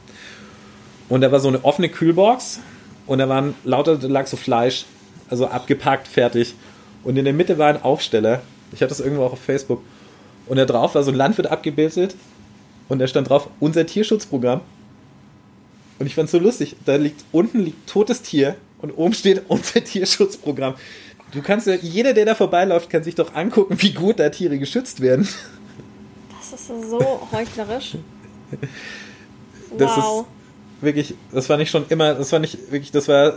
und 1.07 1.21
da 1.21 1.31
war 1.31 1.39
so 1.39 1.47
eine 1.47 1.63
offene 1.63 1.89
Kühlbox 1.89 2.59
und 3.07 3.19
da 3.19 3.29
waren 3.29 3.55
lauter, 3.63 3.97
da 3.97 4.07
lag 4.07 4.27
so 4.27 4.37
Fleisch, 4.37 4.85
also 5.29 5.47
abgepackt, 5.47 6.07
fertig. 6.07 6.55
Und 7.03 7.17
in 7.17 7.25
der 7.25 7.33
Mitte 7.33 7.57
war 7.57 7.67
ein 7.67 7.81
Aufsteller. 7.81 8.41
Ich 8.71 8.81
hatte 8.81 8.89
das 8.89 8.99
irgendwo 8.99 9.23
auch 9.23 9.33
auf 9.33 9.39
Facebook. 9.39 9.81
Und 10.45 10.57
da 10.57 10.65
drauf 10.65 10.95
war 10.95 11.03
so 11.03 11.11
ein 11.11 11.17
Landwirt 11.17 11.47
abgebildet 11.47 12.15
und 12.89 12.99
da 12.99 13.07
stand 13.07 13.29
drauf, 13.29 13.49
unser 13.59 13.85
Tierschutzprogramm. 13.85 14.61
Und 15.99 16.05
ich 16.05 16.15
fand 16.15 16.25
es 16.25 16.31
so 16.31 16.39
lustig. 16.39 16.75
Da 16.85 16.95
liegt 16.95 17.23
unten 17.31 17.59
liegt 17.59 17.87
totes 17.87 18.21
Tier 18.21 18.55
und 18.81 18.91
oben 18.91 19.13
steht 19.13 19.43
unser 19.47 19.83
Tierschutzprogramm. 19.83 20.75
Du 21.31 21.41
kannst 21.41 21.67
ja, 21.67 21.75
jeder, 21.75 22.13
der 22.13 22.25
da 22.25 22.35
vorbeiläuft, 22.35 22.89
kann 22.89 23.03
sich 23.03 23.15
doch 23.15 23.35
angucken, 23.35 23.75
wie 23.81 23.93
gut 23.93 24.19
da 24.19 24.29
Tiere 24.29 24.57
geschützt 24.57 25.01
werden. 25.01 25.27
Das 26.39 26.59
ist 26.59 26.67
so 26.67 27.27
heuchlerisch. 27.31 27.97
Das 29.77 29.95
wow. 29.95 30.25
ist 30.25 30.83
wirklich, 30.83 31.13
das 31.31 31.47
war 31.49 31.57
nicht 31.57 31.69
schon 31.69 31.85
immer, 31.89 32.15
das 32.15 32.31
war 32.31 32.39
nicht 32.39 32.71
wirklich, 32.71 32.91
das 32.91 33.07
war, 33.07 33.33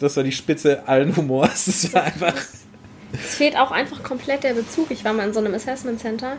das 0.00 0.16
war 0.16 0.22
die 0.22 0.32
Spitze 0.32 0.88
allen 0.88 1.14
Humors. 1.14 1.66
Das 1.66 1.92
war 1.92 2.04
einfach. 2.04 2.34
Es 3.12 3.34
fehlt 3.34 3.56
auch 3.56 3.70
einfach 3.70 4.02
komplett 4.02 4.42
der 4.42 4.54
Bezug. 4.54 4.90
Ich 4.90 5.04
war 5.04 5.12
mal 5.12 5.26
in 5.28 5.34
so 5.34 5.40
einem 5.40 5.54
Assessment 5.54 6.00
Center 6.00 6.36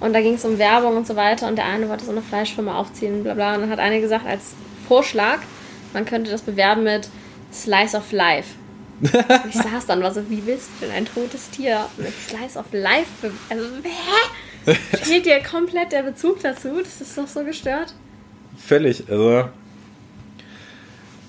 und 0.00 0.12
da 0.12 0.20
ging 0.20 0.34
es 0.34 0.44
um 0.44 0.58
Werbung 0.58 0.96
und 0.96 1.06
so 1.06 1.14
weiter 1.14 1.46
und 1.46 1.56
der 1.56 1.66
eine 1.66 1.88
wollte 1.88 2.04
so 2.04 2.10
eine 2.10 2.22
Fleischfirma 2.22 2.76
aufziehen, 2.76 3.22
bla 3.22 3.34
bla. 3.34 3.54
Und 3.54 3.62
dann 3.62 3.70
hat 3.70 3.78
eine 3.78 4.00
gesagt, 4.00 4.26
als 4.26 4.52
Vorschlag, 4.88 5.38
man 5.92 6.04
könnte 6.04 6.30
das 6.30 6.42
bewerben 6.42 6.82
mit 6.82 7.08
Slice 7.52 7.96
of 7.96 8.12
Life. 8.12 8.54
ich 9.02 9.54
saß 9.54 9.86
dann, 9.86 10.02
war 10.02 10.12
so, 10.12 10.28
wie 10.28 10.44
willst 10.44 10.68
du 10.78 10.86
denn 10.86 10.94
ein 10.94 11.06
totes 11.06 11.50
Tier 11.50 11.86
mit 11.96 12.12
Slice 12.12 12.58
of 12.58 12.66
Life? 12.72 13.08
Also, 13.48 13.64
hä? 13.82 14.74
Fehlt 15.02 15.26
dir 15.26 15.42
komplett 15.42 15.92
der 15.92 16.02
Bezug 16.02 16.40
dazu? 16.42 16.80
Das 16.82 17.00
ist 17.00 17.16
doch 17.16 17.26
so 17.26 17.44
gestört. 17.44 17.94
Völlig, 18.58 19.10
also. 19.10 19.48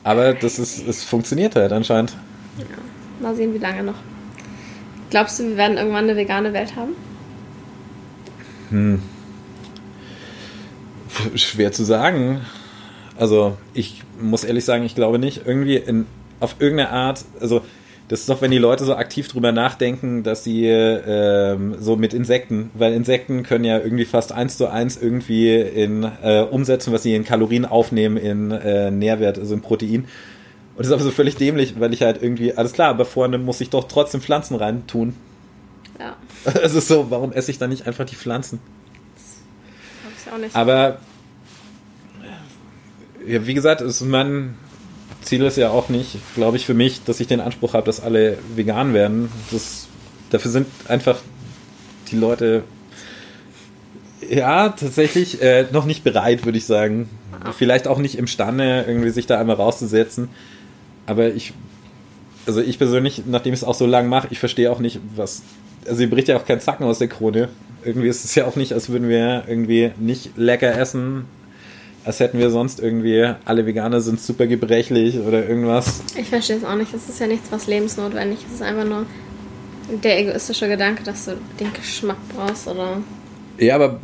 Aber 0.04 0.34
das 0.34 0.60
ist, 0.60 0.86
es 0.86 1.04
funktioniert 1.04 1.56
halt 1.56 1.72
anscheinend. 1.72 2.14
Ja, 2.58 2.66
mal 3.22 3.36
sehen, 3.36 3.54
wie 3.54 3.60
lange 3.60 3.84
noch. 3.84 3.96
Glaubst 5.10 5.40
du, 5.40 5.44
wir 5.44 5.58
werden 5.58 5.78
irgendwann 5.78 6.06
eine 6.06 6.16
vegane 6.16 6.54
Welt 6.54 6.76
haben? 6.76 6.94
Hm. 8.70 9.02
Schwer 11.36 11.72
zu 11.72 11.84
sagen. 11.84 12.42
Also, 13.18 13.58
ich 13.74 14.04
muss 14.20 14.44
ehrlich 14.44 14.66
sagen, 14.66 14.84
ich 14.84 14.96
glaube 14.96 15.20
nicht. 15.20 15.42
Irgendwie 15.46 15.78
in, 15.78 16.06
auf 16.40 16.56
irgendeine 16.60 16.90
Art, 16.90 17.26
also 17.40 17.62
das 18.12 18.20
ist 18.20 18.30
doch, 18.30 18.42
wenn 18.42 18.52
die 18.52 18.58
Leute 18.58 18.84
so 18.84 18.94
aktiv 18.94 19.30
drüber 19.30 19.54
nachdenken, 19.54 20.24
dass 20.24 20.44
sie 20.44 20.66
ähm, 20.66 21.78
so 21.80 21.96
mit 21.96 22.14
Insekten, 22.14 22.70
weil 22.74 22.92
Insekten 22.92 23.44
können 23.44 23.64
ja 23.64 23.80
irgendwie 23.80 24.04
fast 24.04 24.34
eins 24.34 24.58
zu 24.58 24.68
eins 24.68 25.02
irgendwie 25.02 25.58
in 25.58 26.04
äh, 26.22 26.42
umsetzen, 26.42 26.92
was 26.92 27.04
sie 27.04 27.16
in 27.16 27.24
Kalorien 27.24 27.64
aufnehmen, 27.64 28.18
in 28.18 28.52
äh, 28.52 28.92
Nährwert, 28.92 29.40
also 29.40 29.54
in 29.54 29.62
Protein. 29.62 30.02
Und 30.02 30.10
das 30.80 30.88
ist 30.88 30.92
aber 30.92 31.04
so 31.04 31.12
völlig 31.12 31.38
dämlich, 31.38 31.80
weil 31.80 31.94
ich 31.94 32.02
halt 32.02 32.22
irgendwie, 32.22 32.54
alles 32.54 32.74
klar, 32.74 32.90
aber 32.90 33.06
vorne 33.06 33.38
muss 33.38 33.62
ich 33.62 33.70
doch 33.70 33.86
trotzdem 33.86 34.20
Pflanzen 34.20 34.56
reintun. 34.56 35.16
Ja. 35.98 36.18
Also 36.62 36.82
so, 36.82 37.12
warum 37.12 37.32
esse 37.32 37.52
ich 37.52 37.60
dann 37.60 37.70
nicht 37.70 37.88
einfach 37.88 38.04
die 38.04 38.16
Pflanzen? 38.16 38.60
Das 39.16 40.26
ich 40.26 40.34
auch 40.34 40.38
nicht. 40.38 40.54
Aber 40.54 40.98
ja, 43.28 43.46
wie 43.46 43.54
gesagt, 43.54 43.82
es 43.82 44.02
ist 44.02 44.08
mein 44.08 44.56
Ziel 45.22 45.44
ist 45.44 45.58
ja 45.58 45.70
auch 45.70 45.90
nicht, 45.90 46.18
glaube 46.36 46.58
ich, 46.58 46.66
für 46.66 46.74
mich, 46.74 47.04
dass 47.04 47.20
ich 47.20 47.28
den 47.28 47.42
Anspruch 47.42 47.74
habe, 47.74 47.86
dass 47.86 48.02
alle 48.02 48.38
vegan 48.56 48.94
werden. 48.94 49.30
Das, 49.52 49.88
dafür 50.32 50.52
sind 50.52 50.68
einfach 50.88 51.20
die 52.12 52.18
Leute 52.18 52.64
ja 54.30 54.70
tatsächlich 54.70 55.42
äh, 55.42 55.66
noch 55.72 55.86
nicht 55.86 56.04
bereit, 56.04 56.46
würde 56.46 56.58
ich 56.58 56.66
sagen. 56.66 57.10
Vielleicht 57.58 57.88
auch 57.88 57.98
nicht 57.98 58.18
imstande, 58.18 58.86
irgendwie 58.88 59.10
sich 59.10 59.26
da 59.26 59.40
einmal 59.40 59.56
rauszusetzen. 59.56 60.30
Aber 61.06 61.30
ich, 61.30 61.54
also 62.46 62.62
ich 62.62 62.78
persönlich, 62.78 63.24
nachdem 63.26 63.54
ich 63.54 63.62
es 63.62 63.64
auch 63.64 63.74
so 63.74 63.86
lange 63.86 64.08
mache, 64.08 64.28
ich 64.32 64.40
verstehe 64.40 64.72
auch 64.72 64.80
nicht, 64.80 65.00
was. 65.16 65.42
Also, 65.88 66.04
ihr 66.04 66.10
bricht 66.10 66.28
ja 66.28 66.38
auch 66.38 66.46
kein 66.46 66.60
Zacken 66.60 66.86
aus 66.86 67.00
der 67.00 67.08
Krone. 67.08 67.50
Irgendwie 67.84 68.08
ist 68.08 68.24
es 68.24 68.36
ja 68.36 68.46
auch 68.46 68.56
nicht, 68.56 68.74
als 68.74 68.90
würden 68.90 69.10
wir 69.10 69.46
irgendwie 69.48 69.92
nicht 70.00 70.38
lecker 70.38 70.78
essen, 70.78 71.26
als 72.04 72.20
hätten 72.20 72.40
wir 72.40 72.50
sonst 72.50 72.80
irgendwie, 72.80 73.32
alle 73.46 73.66
Veganer 73.66 74.02
sind 74.02 74.20
super 74.20 74.48
gebrechlich 74.48 75.20
oder 75.20 75.48
irgendwas. 75.48 76.02
Ich 76.18 76.30
verstehe 76.30 76.58
es 76.58 76.64
auch 76.64 76.76
nicht. 76.76 76.94
Es 76.94 77.08
ist 77.08 77.20
ja 77.20 77.28
nichts, 77.28 77.52
was 77.52 77.68
lebensnotwendig 77.68 78.40
ist. 78.40 78.48
Es 78.48 78.54
ist 78.56 78.62
einfach 78.62 78.86
nur 78.86 79.06
der 80.04 80.20
egoistische 80.20 80.68
Gedanke, 80.68 81.04
dass 81.04 81.26
du 81.26 81.38
den 81.60 81.72
Geschmack 81.74 82.18
brauchst 82.36 82.68
oder. 82.68 82.98
Ja, 83.58 83.76
aber 83.76 84.00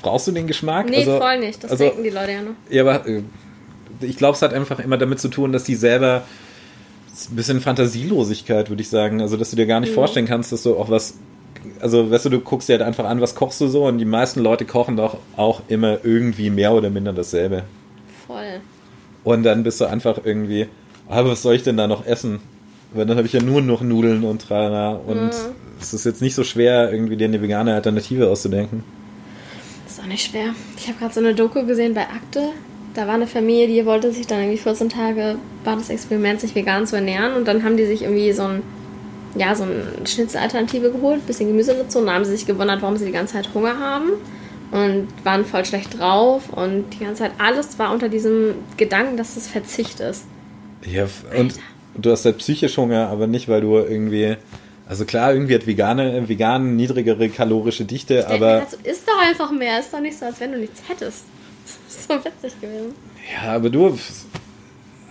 brauchst 0.00 0.26
du 0.26 0.32
den 0.32 0.46
Geschmack? 0.46 0.88
Nee, 0.88 0.98
also, 0.98 1.18
voll 1.18 1.38
nicht. 1.38 1.62
Das 1.62 1.70
also, 1.70 1.84
denken 1.84 2.02
die 2.02 2.10
Leute 2.10 2.32
ja 2.32 2.42
noch. 2.42 2.54
Ja, 2.70 2.82
aber 2.82 3.06
äh, 3.06 3.22
ich 4.00 4.16
glaube, 4.16 4.34
es 4.34 4.42
hat 4.42 4.52
einfach 4.52 4.80
immer 4.80 4.98
damit 4.98 5.20
zu 5.20 5.28
tun, 5.28 5.52
dass 5.52 5.64
die 5.64 5.76
selber 5.76 6.24
ein 7.30 7.36
bisschen 7.36 7.60
Fantasielosigkeit, 7.60 8.68
würde 8.68 8.82
ich 8.82 8.88
sagen. 8.88 9.20
Also, 9.20 9.36
dass 9.36 9.50
du 9.50 9.56
dir 9.56 9.66
gar 9.66 9.80
nicht 9.80 9.90
mhm. 9.90 9.94
vorstellen 9.96 10.26
kannst, 10.26 10.50
dass 10.50 10.64
du 10.64 10.76
auch 10.76 10.90
was 10.90 11.14
also 11.80 12.10
weißt 12.10 12.26
du, 12.26 12.30
du 12.30 12.40
guckst 12.40 12.68
dir 12.68 12.74
halt 12.74 12.82
einfach 12.82 13.04
an, 13.04 13.20
was 13.20 13.34
kochst 13.34 13.60
du 13.60 13.68
so 13.68 13.86
und 13.86 13.98
die 13.98 14.04
meisten 14.04 14.40
Leute 14.40 14.64
kochen 14.64 14.96
doch 14.96 15.18
auch 15.36 15.62
immer 15.68 16.04
irgendwie 16.04 16.50
mehr 16.50 16.72
oder 16.72 16.90
minder 16.90 17.12
dasselbe. 17.12 17.64
Voll. 18.26 18.60
Und 19.24 19.42
dann 19.44 19.62
bist 19.62 19.80
du 19.80 19.86
einfach 19.86 20.20
irgendwie, 20.24 20.66
aber 21.08 21.30
was 21.30 21.42
soll 21.42 21.54
ich 21.54 21.62
denn 21.62 21.76
da 21.76 21.86
noch 21.86 22.06
essen? 22.06 22.40
Weil 22.92 23.06
dann 23.06 23.16
habe 23.16 23.26
ich 23.26 23.32
ja 23.32 23.42
nur 23.42 23.62
noch 23.62 23.80
Nudeln 23.80 24.24
und 24.24 24.42
tralala 24.42 24.92
und 25.06 25.24
mhm. 25.24 25.30
es 25.80 25.94
ist 25.94 26.04
jetzt 26.04 26.20
nicht 26.20 26.34
so 26.34 26.44
schwer, 26.44 26.92
irgendwie 26.92 27.16
dir 27.16 27.24
eine 27.26 27.40
vegane 27.40 27.74
Alternative 27.74 28.28
auszudenken. 28.28 28.84
Das 29.84 29.98
ist 29.98 30.04
auch 30.04 30.08
nicht 30.08 30.30
schwer. 30.30 30.54
Ich 30.76 30.88
habe 30.88 30.98
gerade 30.98 31.12
so 31.12 31.20
eine 31.20 31.34
Doku 31.34 31.66
gesehen 31.66 31.94
bei 31.94 32.02
Akte 32.02 32.48
Da 32.94 33.06
war 33.06 33.14
eine 33.14 33.26
Familie, 33.26 33.66
die 33.66 33.86
wollte 33.86 34.12
sich 34.12 34.26
dann 34.26 34.40
irgendwie 34.40 34.58
14 34.58 34.88
Tage, 34.88 35.36
war 35.64 35.76
das 35.76 35.90
Experiment, 35.90 36.40
sich 36.40 36.54
vegan 36.54 36.86
zu 36.86 36.96
ernähren. 36.96 37.34
Und 37.34 37.46
dann 37.46 37.62
haben 37.62 37.76
die 37.76 37.86
sich 37.86 38.02
irgendwie 38.02 38.32
so 38.32 38.42
ein, 38.42 38.62
ja, 39.34 39.54
so 39.54 39.64
eine 39.64 40.06
Schnitzelalternative 40.06 40.90
geholt, 40.90 41.20
ein 41.20 41.26
bisschen 41.26 41.48
Gemüse 41.48 41.74
dazu. 41.74 41.98
Und 41.98 42.06
dann 42.06 42.16
haben 42.16 42.24
sie 42.24 42.32
sich 42.32 42.46
gewundert, 42.46 42.82
warum 42.82 42.96
sie 42.96 43.06
die 43.06 43.12
ganze 43.12 43.34
Zeit 43.34 43.48
Hunger 43.54 43.78
haben. 43.78 44.10
Und 44.70 45.08
waren 45.24 45.44
voll 45.44 45.64
schlecht 45.64 45.98
drauf. 45.98 46.48
Und 46.50 46.84
die 46.94 47.04
ganze 47.04 47.22
Zeit, 47.24 47.32
alles 47.38 47.78
war 47.78 47.92
unter 47.92 48.08
diesem 48.08 48.54
Gedanken, 48.76 49.16
dass 49.16 49.36
es 49.36 49.48
Verzicht 49.48 50.00
ist. 50.00 50.24
Ja, 50.84 51.04
und 51.36 51.52
Alter. 51.52 51.60
du 51.94 52.10
hast 52.10 52.24
halt 52.24 52.38
psychisch 52.38 52.76
Hunger, 52.76 53.08
aber 53.08 53.26
nicht, 53.26 53.48
weil 53.48 53.60
du 53.60 53.76
irgendwie 53.76 54.36
also 54.92 55.06
klar, 55.06 55.32
irgendwie 55.32 55.54
hat 55.54 55.66
vegane, 55.66 56.28
vegan 56.28 56.76
niedrigere 56.76 57.30
kalorische 57.30 57.86
Dichte, 57.86 58.18
ich 58.18 58.26
aber. 58.26 58.60
Also 58.60 58.76
isst 58.82 59.08
doch 59.08 59.18
einfach 59.22 59.50
mehr, 59.50 59.80
ist 59.80 59.90
doch 59.90 60.00
nicht 60.00 60.18
so, 60.18 60.26
als 60.26 60.38
wenn 60.38 60.52
du 60.52 60.58
nichts 60.58 60.82
hättest. 60.86 61.24
Das 61.64 61.96
ist 61.96 62.08
so 62.08 62.14
witzig 62.16 62.60
gewesen. 62.60 62.92
Ja, 63.32 63.52
aber 63.52 63.70
du. 63.70 63.96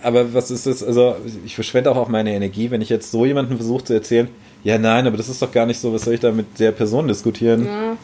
Aber 0.02 0.34
was 0.34 0.50
ist 0.50 0.66
das? 0.66 0.82
Also, 0.82 1.16
ich 1.44 1.54
verschwende 1.54 1.90
auch, 1.90 1.96
auch 1.96 2.08
meine 2.08 2.32
Energie, 2.34 2.70
wenn 2.70 2.80
ich 2.80 2.88
jetzt 2.88 3.10
so 3.10 3.24
jemandem 3.24 3.56
versuche 3.56 3.84
zu 3.84 3.94
erzählen, 3.94 4.28
ja, 4.64 4.78
nein, 4.78 5.06
aber 5.06 5.16
das 5.16 5.28
ist 5.28 5.42
doch 5.42 5.50
gar 5.50 5.66
nicht 5.66 5.80
so, 5.80 5.92
was 5.92 6.02
soll 6.02 6.14
ich 6.14 6.20
da 6.20 6.30
mit 6.30 6.58
der 6.58 6.72
Person 6.72 7.08
diskutieren? 7.08 7.66
Ja. 7.66 7.96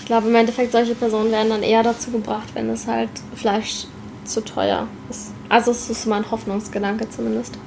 Ich 0.00 0.06
glaube, 0.06 0.28
im 0.28 0.34
Endeffekt, 0.34 0.72
solche 0.72 0.94
Personen 0.94 1.30
werden 1.30 1.50
dann 1.50 1.62
eher 1.62 1.82
dazu 1.82 2.10
gebracht, 2.10 2.48
wenn 2.54 2.70
es 2.70 2.86
halt 2.86 3.10
Fleisch 3.34 3.84
zu 4.24 4.40
teuer 4.42 4.86
ist. 5.10 5.32
Also, 5.48 5.70
es 5.70 5.90
ist 5.90 6.06
mein 6.06 6.30
Hoffnungsgedanke 6.30 7.08
zumindest 7.10 7.58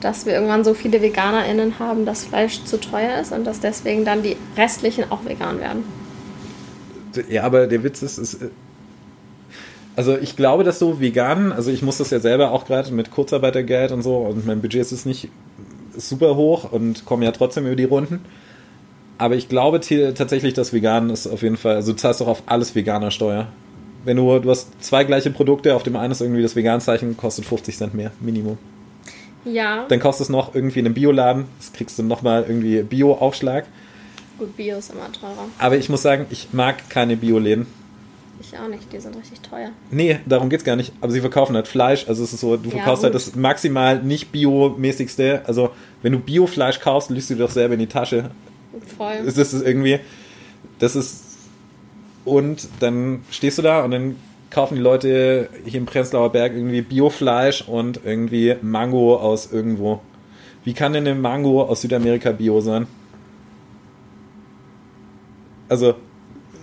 dass 0.00 0.26
wir 0.26 0.34
irgendwann 0.34 0.64
so 0.64 0.74
viele 0.74 1.02
VeganerInnen 1.02 1.78
haben, 1.78 2.04
dass 2.06 2.24
Fleisch 2.24 2.64
zu 2.64 2.78
teuer 2.78 3.20
ist 3.20 3.32
und 3.32 3.44
dass 3.44 3.60
deswegen 3.60 4.04
dann 4.04 4.22
die 4.22 4.36
restlichen 4.56 5.10
auch 5.10 5.24
vegan 5.24 5.60
werden. 5.60 5.84
Ja, 7.28 7.44
aber 7.44 7.66
der 7.66 7.82
Witz 7.82 8.02
ist, 8.02 8.18
ist 8.18 8.38
also 9.98 10.16
ich 10.16 10.36
glaube, 10.36 10.62
dass 10.62 10.78
so 10.78 11.00
vegan, 11.00 11.50
also 11.50 11.72
ich 11.72 11.82
muss 11.82 11.98
das 11.98 12.10
ja 12.10 12.20
selber 12.20 12.52
auch 12.52 12.66
gerade 12.66 12.92
mit 12.92 13.10
Kurzarbeitergeld 13.10 13.90
und 13.90 14.02
so 14.02 14.18
und 14.18 14.46
mein 14.46 14.60
Budget 14.60 14.80
ist 14.80 14.92
es 14.92 15.04
nicht 15.04 15.28
super 15.96 16.36
hoch 16.36 16.70
und 16.70 17.04
komme 17.04 17.24
ja 17.24 17.32
trotzdem 17.32 17.66
über 17.66 17.74
die 17.74 17.82
Runden. 17.82 18.20
Aber 19.18 19.34
ich 19.34 19.48
glaube 19.48 19.80
tatsächlich, 19.80 20.54
dass 20.54 20.72
vegan 20.72 21.10
ist 21.10 21.26
auf 21.26 21.42
jeden 21.42 21.56
Fall, 21.56 21.74
also 21.74 21.90
du 21.90 21.98
zahlst 21.98 22.20
doch 22.20 22.28
auf 22.28 22.44
alles 22.46 22.76
veganer 22.76 23.10
Steuer. 23.10 23.48
Wenn 24.04 24.18
du, 24.18 24.38
du 24.38 24.48
hast 24.48 24.68
zwei 24.80 25.02
gleiche 25.02 25.32
Produkte, 25.32 25.74
auf 25.74 25.82
dem 25.82 25.96
einen 25.96 26.12
ist 26.12 26.20
irgendwie 26.20 26.42
das 26.42 26.54
Veganzeichen, 26.54 27.16
kostet 27.16 27.44
50 27.46 27.76
Cent 27.76 27.94
mehr, 27.94 28.12
Minimum. 28.20 28.56
Ja. 29.44 29.84
Dann 29.88 29.98
kostet 29.98 30.26
es 30.26 30.28
noch 30.28 30.54
irgendwie 30.54 30.78
in 30.78 30.86
einem 30.86 30.94
Bioladen, 30.94 31.46
das 31.58 31.72
kriegst 31.72 31.98
du 31.98 32.04
nochmal 32.04 32.44
irgendwie 32.46 32.84
Bio-Aufschlag. 32.84 33.64
Gut, 34.38 34.56
Bio 34.56 34.78
ist 34.78 34.92
immer 34.92 35.10
teurer. 35.10 35.48
Aber 35.58 35.76
ich 35.76 35.88
muss 35.88 36.02
sagen, 36.02 36.26
ich 36.30 36.52
mag 36.52 36.88
keine 36.88 37.16
Bioläden. 37.16 37.66
Ich 38.40 38.56
auch 38.56 38.68
nicht, 38.68 38.92
die 38.92 39.00
sind 39.00 39.16
richtig 39.16 39.40
teuer. 39.40 39.70
Nee, 39.90 40.20
darum 40.26 40.48
geht's 40.48 40.64
gar 40.64 40.76
nicht. 40.76 40.92
Aber 41.00 41.10
sie 41.10 41.20
verkaufen 41.20 41.56
halt 41.56 41.66
Fleisch. 41.66 42.06
Also 42.08 42.22
es 42.22 42.32
ist 42.32 42.40
so, 42.40 42.56
du 42.56 42.64
ja, 42.70 42.76
verkaufst 42.76 43.02
halt 43.02 43.12
gut. 43.12 43.20
halt 43.20 43.34
das 43.34 43.36
maximal 43.36 44.02
nicht 44.02 44.30
biomäßigste. 44.30 45.42
Also 45.46 45.70
wenn 46.02 46.12
du 46.12 46.20
Biofleisch 46.20 46.80
kaufst, 46.80 47.10
lügst 47.10 47.30
du 47.30 47.34
dir 47.34 47.44
doch 47.44 47.50
selber 47.50 47.74
in 47.74 47.80
die 47.80 47.86
Tasche. 47.86 48.30
Voll. 48.96 49.22
Das 49.24 49.36
ist 49.36 49.66
irgendwie, 49.66 49.98
das 50.78 50.94
ist, 50.94 51.24
und 52.24 52.68
dann 52.80 53.24
stehst 53.30 53.58
du 53.58 53.62
da 53.62 53.84
und 53.84 53.90
dann 53.90 54.16
kaufen 54.50 54.76
die 54.76 54.80
Leute 54.80 55.48
hier 55.64 55.80
im 55.80 55.86
Prenzlauer 55.86 56.30
Berg 56.30 56.52
irgendwie 56.52 56.82
Biofleisch 56.82 57.62
und 57.62 58.00
irgendwie 58.04 58.56
Mango 58.62 59.16
aus 59.16 59.52
irgendwo. 59.52 60.00
Wie 60.64 60.74
kann 60.74 60.92
denn 60.92 61.06
eine 61.06 61.18
Mango 61.18 61.62
aus 61.62 61.82
Südamerika 61.82 62.32
Bio 62.32 62.60
sein? 62.60 62.86
Also, 65.68 65.94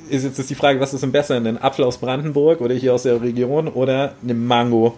ist 0.10 0.24
jetzt 0.24 0.50
die 0.50 0.56
Frage, 0.56 0.80
was 0.80 0.94
ist 0.94 1.02
denn 1.02 1.12
besser? 1.12 1.36
Ein 1.36 1.62
Apfel 1.62 1.86
aus 1.86 1.98
Brandenburg 1.98 2.62
oder 2.62 2.74
hier 2.76 2.94
aus 2.94 3.04
der 3.04 3.22
Region 3.22 3.68
oder 3.68 4.16
eine 4.24 4.34
Mango? 4.34 4.96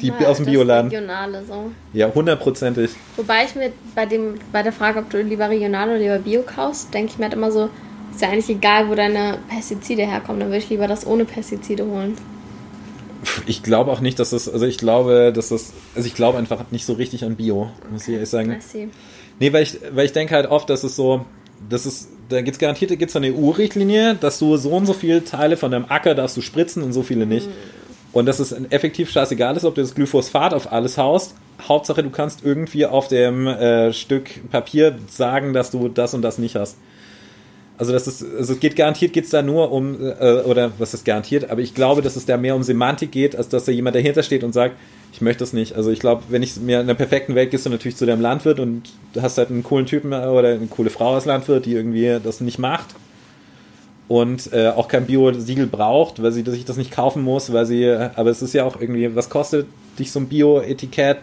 Die 0.00 0.08
Immer 0.08 0.28
aus 0.28 0.38
dem 0.38 0.46
Bioladen. 0.46 0.90
Regionale 0.90 1.44
so. 1.46 1.70
Ja, 1.92 2.12
hundertprozentig. 2.14 2.90
Wobei 3.16 3.44
ich 3.44 3.54
mir 3.54 3.72
bei, 3.94 4.06
dem, 4.06 4.34
bei 4.50 4.62
der 4.62 4.72
Frage, 4.72 5.00
ob 5.00 5.10
du 5.10 5.20
lieber 5.20 5.50
regional 5.50 5.88
oder 5.88 5.98
lieber 5.98 6.18
Bio 6.18 6.42
kaufst, 6.42 6.92
denke 6.94 7.12
ich 7.12 7.18
mir 7.18 7.24
halt 7.24 7.34
immer 7.34 7.52
so, 7.52 7.68
ist 8.10 8.22
ja 8.22 8.28
eigentlich 8.28 8.48
egal, 8.48 8.88
wo 8.88 8.94
deine 8.94 9.38
Pestizide 9.48 10.06
herkommen. 10.06 10.40
Dann 10.40 10.48
würde 10.48 10.58
ich 10.58 10.70
lieber 10.70 10.88
das 10.88 11.06
ohne 11.06 11.24
Pestizide 11.24 11.84
holen. 11.84 12.16
Ich 13.46 13.62
glaube 13.62 13.90
auch 13.90 14.00
nicht, 14.00 14.18
dass 14.18 14.30
das, 14.30 14.48
also 14.48 14.64
ich 14.64 14.78
glaube, 14.78 15.32
dass 15.34 15.50
das, 15.50 15.72
also 15.94 16.06
ich 16.06 16.14
glaube 16.14 16.38
einfach 16.38 16.64
nicht 16.70 16.86
so 16.86 16.94
richtig 16.94 17.24
an 17.24 17.36
Bio, 17.36 17.70
muss 17.90 18.02
okay. 18.02 18.12
ich 18.12 18.14
ehrlich 18.14 18.28
sagen. 18.30 18.56
Nee, 19.38 19.52
weil 19.52 19.62
ich, 19.62 19.78
weil 19.92 20.06
ich 20.06 20.12
denke 20.12 20.34
halt 20.34 20.46
oft, 20.46 20.70
dass 20.70 20.84
es 20.84 20.96
so, 20.96 21.26
das 21.68 21.86
ist, 21.86 22.08
da 22.28 22.40
gibt 22.40 22.56
es 22.56 22.58
garantiert 22.58 22.96
gibt's 22.98 23.16
eine 23.16 23.34
EU-Richtlinie, 23.34 24.14
dass 24.14 24.38
du 24.38 24.56
so 24.56 24.70
und 24.70 24.86
so 24.86 24.92
viele 24.92 25.24
Teile 25.24 25.56
von 25.56 25.70
deinem 25.70 25.86
Acker 25.88 26.14
darfst 26.14 26.36
du 26.36 26.40
spritzen 26.40 26.82
und 26.82 26.92
so 26.92 27.02
viele 27.02 27.26
nicht. 27.26 27.46
Mhm. 27.46 27.52
Und 28.12 28.26
dass 28.26 28.40
es 28.40 28.52
effektiv 28.70 29.10
scheißegal 29.10 29.56
ist, 29.56 29.64
ob 29.64 29.76
du 29.76 29.82
das 29.82 29.94
Glyphosphat 29.94 30.52
auf 30.52 30.72
alles 30.72 30.98
haust. 30.98 31.34
Hauptsache, 31.68 32.02
du 32.02 32.10
kannst 32.10 32.44
irgendwie 32.44 32.86
auf 32.86 33.08
dem 33.08 33.46
äh, 33.46 33.92
Stück 33.92 34.50
Papier 34.50 34.98
sagen, 35.08 35.52
dass 35.52 35.70
du 35.70 35.88
das 35.88 36.14
und 36.14 36.22
das 36.22 36.38
nicht 36.38 36.56
hast. 36.56 36.76
Also 37.80 37.94
das 37.94 38.06
ist, 38.06 38.22
also 38.36 38.52
es 38.52 38.60
geht 38.60 38.76
garantiert 38.76 39.14
geht 39.14 39.24
es 39.24 39.30
da 39.30 39.40
nur 39.40 39.72
um, 39.72 39.96
äh, 40.02 40.42
oder 40.42 40.70
was 40.76 40.92
ist 40.92 41.06
garantiert, 41.06 41.50
aber 41.50 41.62
ich 41.62 41.74
glaube, 41.74 42.02
dass 42.02 42.14
es 42.14 42.26
da 42.26 42.36
mehr 42.36 42.54
um 42.54 42.62
Semantik 42.62 43.10
geht, 43.10 43.34
als 43.34 43.48
dass 43.48 43.64
da 43.64 43.72
jemand 43.72 43.96
dahinter 43.96 44.22
steht 44.22 44.44
und 44.44 44.52
sagt, 44.52 44.76
ich 45.14 45.22
möchte 45.22 45.38
das 45.38 45.54
nicht. 45.54 45.76
Also 45.76 45.90
ich 45.90 45.98
glaube, 45.98 46.24
wenn 46.28 46.42
ich 46.42 46.56
mir 46.60 46.76
in 46.76 46.82
einer 46.82 46.94
perfekten 46.94 47.34
Welt 47.34 47.50
gehst 47.50 47.64
du 47.64 47.70
natürlich 47.70 47.96
zu 47.96 48.04
deinem 48.04 48.20
Landwirt 48.20 48.60
und 48.60 48.82
du 49.14 49.22
hast 49.22 49.38
halt 49.38 49.48
einen 49.48 49.62
coolen 49.62 49.86
Typen 49.86 50.12
oder 50.12 50.48
eine 50.50 50.66
coole 50.66 50.90
Frau 50.90 51.14
als 51.14 51.24
Landwirt, 51.24 51.64
die 51.64 51.72
irgendwie 51.72 52.18
das 52.22 52.42
nicht 52.42 52.58
macht 52.58 52.94
und 54.08 54.52
äh, 54.52 54.68
auch 54.68 54.86
kein 54.86 55.06
Bio-Siegel 55.06 55.66
braucht, 55.66 56.22
weil 56.22 56.32
sie 56.32 56.42
sich 56.42 56.66
das 56.66 56.76
nicht 56.76 56.90
kaufen 56.90 57.22
muss, 57.22 57.50
weil 57.50 57.64
sie, 57.64 57.88
aber 57.88 58.28
es 58.28 58.42
ist 58.42 58.52
ja 58.52 58.64
auch 58.64 58.78
irgendwie, 58.78 59.16
was 59.16 59.30
kostet 59.30 59.66
dich 59.98 60.12
so 60.12 60.20
ein 60.20 60.28
Bio-Etikett, 60.28 61.16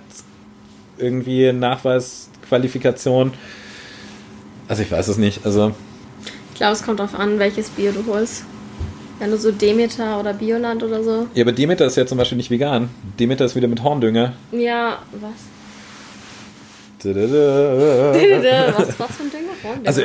irgendwie 0.97 1.53
Nachweis, 1.53 2.31
Qualifikation? 2.49 3.33
Also 4.67 4.81
ich 4.81 4.91
weiß 4.91 5.07
es 5.07 5.19
nicht, 5.19 5.45
also 5.45 5.73
glaube, 6.57 6.73
es 6.73 6.83
kommt 6.83 6.99
darauf 6.99 7.15
an, 7.15 7.39
welches 7.39 7.69
Bier 7.69 7.91
du 7.91 8.05
holst. 8.05 8.43
Wenn 9.19 9.31
du 9.31 9.37
so 9.37 9.51
Demeter 9.51 10.19
oder 10.19 10.33
Bioland 10.33 10.83
oder 10.83 11.03
so. 11.03 11.27
Ja, 11.33 11.43
aber 11.43 11.51
Demeter 11.51 11.85
ist 11.85 11.97
ja 11.97 12.05
zum 12.05 12.19
Beispiel 12.19 12.37
nicht 12.37 12.51
vegan. 12.51 12.89
Demeter 13.19 13.45
ist 13.45 13.55
wieder 13.55 13.67
mit 13.67 13.81
Horndünger. 13.81 14.33
Ja, 14.51 14.99
was? 15.13 15.31
was, 18.77 18.99
was 18.99 19.15
für 19.15 19.23
ein 19.23 19.31
Dünger? 19.31 19.53
Horndünger? 19.63 19.87
Also, 19.87 20.03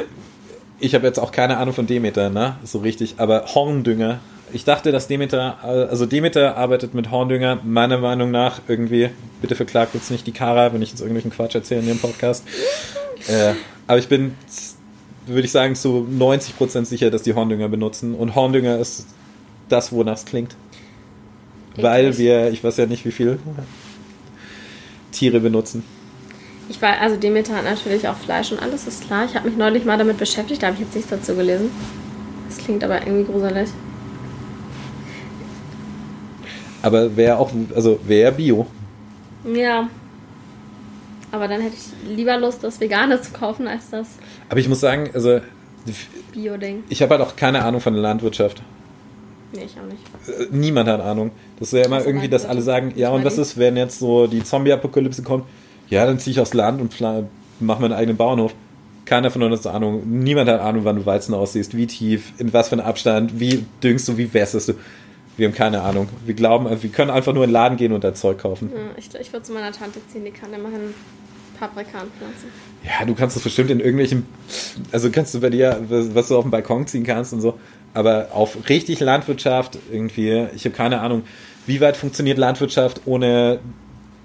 ich 0.79 0.95
habe 0.95 1.07
jetzt 1.07 1.19
auch 1.19 1.33
keine 1.33 1.59
Ahnung 1.59 1.75
von 1.75 1.87
Demeter, 1.87 2.31
ne? 2.31 2.57
So 2.65 2.79
richtig, 2.79 3.15
aber 3.19 3.47
Horndünger. 3.55 4.21
Ich 4.55 4.65
dachte, 4.65 4.93
dass 4.93 5.09
Demeter, 5.09 5.63
also 5.63 6.05
Demeter 6.05 6.57
arbeitet 6.57 6.93
mit 6.93 7.11
Horndünger, 7.11 7.61
meiner 7.65 7.99
Meinung 7.99 8.31
nach 8.31 8.61
irgendwie. 8.69 9.11
Bitte 9.41 9.55
verklagt 9.55 9.95
jetzt 9.95 10.11
nicht 10.11 10.27
die 10.27 10.33
Kara, 10.33 10.73
wenn 10.73 10.83
ich 10.83 10.91
jetzt 10.91 11.01
irgendwelchen 11.01 11.31
Quatsch 11.31 11.55
erzähle 11.55 11.81
in 11.81 11.89
ihrem 11.89 11.99
Podcast. 11.99 12.45
äh, 13.29 13.55
aber 13.87 13.99
ich 13.99 14.09
bin 14.09 14.35
würde 15.27 15.43
ich 15.43 15.53
sagen, 15.53 15.75
zu 15.75 16.07
90% 16.11 16.85
sicher, 16.85 17.11
dass 17.11 17.23
die 17.23 17.35
Horndünger 17.35 17.69
benutzen. 17.69 18.15
Und 18.15 18.35
Horndünger 18.35 18.79
ist 18.79 19.07
das, 19.69 19.93
wonach 19.93 20.15
es 20.15 20.25
klingt. 20.25 20.57
Ich 21.77 21.83
Weil 21.83 22.09
weiß. 22.09 22.19
wir, 22.19 22.51
ich 22.51 22.63
weiß 22.63 22.77
ja 22.77 22.87
nicht, 22.87 23.05
wie 23.05 23.13
viel 23.13 23.39
Tiere 25.13 25.41
benutzen. 25.41 25.85
Ich 26.69 26.81
war, 26.81 27.01
also 27.01 27.17
Demeter 27.17 27.55
hat 27.57 27.65
natürlich 27.65 28.09
auch 28.09 28.17
Fleisch 28.17 28.53
und 28.53 28.61
alles, 28.61 28.87
ist 28.87 29.07
klar. 29.07 29.25
Ich 29.25 29.35
habe 29.35 29.49
mich 29.49 29.57
neulich 29.57 29.85
mal 29.85 29.99
damit 29.99 30.19
beschäftigt, 30.19 30.63
da 30.63 30.69
habe 30.69 30.77
ich 30.77 30.83
jetzt 30.83 30.95
nichts 30.95 31.11
dazu 31.11 31.35
gelesen. 31.35 31.71
Das 32.49 32.59
klingt 32.59 32.85
aber 32.85 33.07
irgendwie 33.07 33.31
gruselig. 33.31 33.69
Aber 36.83 37.17
wäre 37.17 37.39
auch, 37.39 37.51
also 37.75 37.99
wäre 38.05 38.33
Bio. 38.33 38.67
Ja, 39.45 39.89
aber 41.33 41.49
dann 41.49 41.63
hätte 41.63 41.77
ich 41.77 42.15
lieber 42.15 42.37
Lust, 42.37 42.63
das 42.63 42.79
Vegane 42.79 43.21
zu 43.21 43.33
kaufen, 43.33 43.67
als 43.67 43.89
das. 43.89 44.07
Aber 44.53 44.61
ich 44.61 44.69
muss 44.69 44.81
sagen, 44.81 45.09
also. 45.15 45.41
Bio-Ding. 46.33 46.85
Ich 46.91 47.01
habe 47.01 47.17
halt 47.17 47.27
auch 47.27 47.37
keine 47.37 47.65
Ahnung 47.65 47.81
von 47.81 47.95
der 47.95 48.03
Landwirtschaft. 48.03 48.63
Nee, 49.55 49.63
ich 49.65 49.79
auch 49.79 49.87
nicht. 49.87 50.03
Äh, 50.29 50.55
niemand 50.55 50.91
hat 50.91 51.01
Ahnung. 51.01 51.31
Das 51.59 51.73
ist 51.73 51.79
ja 51.79 51.87
immer 51.87 51.97
also 51.97 52.09
irgendwie, 52.11 52.29
dass 52.29 52.45
alle 52.45 52.61
sagen, 52.61 52.93
ja, 52.95 53.09
und 53.09 53.25
was 53.25 53.39
ist, 53.39 53.57
wenn 53.57 53.79
jetzt 53.79 53.99
so 53.99 54.27
die 54.27 54.45
Zombie-Apokalypse 54.45 55.23
kommt? 55.23 55.47
Ja, 55.89 56.05
dann 56.05 56.19
ziehe 56.19 56.33
ich 56.33 56.41
aufs 56.41 56.53
Land 56.53 56.83
und 56.83 56.95
mache 57.61 57.81
meinen 57.81 57.95
eigenen 57.95 58.19
Bauernhof. 58.19 58.53
Keiner 59.07 59.31
von 59.31 59.43
uns 59.43 59.65
hat 59.65 59.75
Ahnung. 59.75 60.03
Niemand 60.05 60.51
hat 60.51 60.61
Ahnung, 60.61 60.85
wann 60.85 60.97
du 60.97 61.07
Weizen 61.07 61.33
aussiehst, 61.33 61.75
wie 61.75 61.87
tief, 61.87 62.35
in 62.37 62.53
was 62.53 62.69
für 62.69 62.75
einem 62.75 62.85
Abstand, 62.85 63.41
wie 63.41 63.65
düngst 63.83 64.07
du, 64.07 64.19
wie 64.19 64.35
wässerst 64.35 64.69
du. 64.69 64.75
Wir 65.39 65.49
haben 65.49 65.55
keine 65.55 65.81
Ahnung. 65.81 66.11
Wir 66.27 66.35
glauben, 66.35 66.69
wir 66.69 66.91
können 66.91 67.11
einfach 67.11 67.33
nur 67.33 67.45
in 67.45 67.49
den 67.49 67.55
Laden 67.55 67.79
gehen 67.79 67.93
und 67.93 68.05
da 68.05 68.13
Zeug 68.13 68.37
kaufen. 68.37 68.71
Ja, 68.71 68.81
ich, 68.99 69.09
ich 69.19 69.33
würde 69.33 69.45
zu 69.45 69.55
meiner 69.55 69.73
Tante 69.73 70.01
ziehen, 70.13 70.27
die 70.27 70.31
kann 70.31 70.53
immerhin 70.53 70.93
Paprika 71.59 72.01
anpflanzen. 72.01 72.49
Ja, 72.85 73.05
du 73.05 73.15
kannst 73.15 73.37
das 73.37 73.43
bestimmt 73.43 73.71
in 73.71 73.81
irgendwelchen, 73.81 74.27
also 74.91 75.11
kannst 75.11 75.35
du 75.35 75.41
bei 75.41 75.51
dir, 75.51 75.85
was 75.89 76.29
du 76.29 76.37
auf 76.37 76.45
dem 76.45 76.51
Balkon 76.51 76.87
ziehen 76.87 77.05
kannst 77.05 77.33
und 77.33 77.41
so, 77.41 77.59
aber 77.95 78.29
auf 78.33 78.69
richtig 78.69 79.01
Landwirtschaft 79.01 79.79
irgendwie, 79.91 80.47
ich 80.55 80.65
habe 80.65 80.75
keine 80.75 81.01
Ahnung, 81.01 81.23
wie 81.67 81.81
weit 81.81 81.97
funktioniert 81.97 82.39
Landwirtschaft 82.39 83.03
ohne 83.05 83.61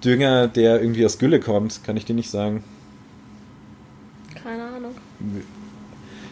Dünger, 0.03 0.47
der 0.47 0.81
irgendwie 0.81 1.05
aus 1.05 1.19
Gülle 1.19 1.39
kommt, 1.39 1.83
kann 1.83 1.97
ich 1.97 2.05
dir 2.05 2.15
nicht 2.15 2.29
sagen. 2.29 2.63
Keine 4.41 4.63
Ahnung. 4.63 4.95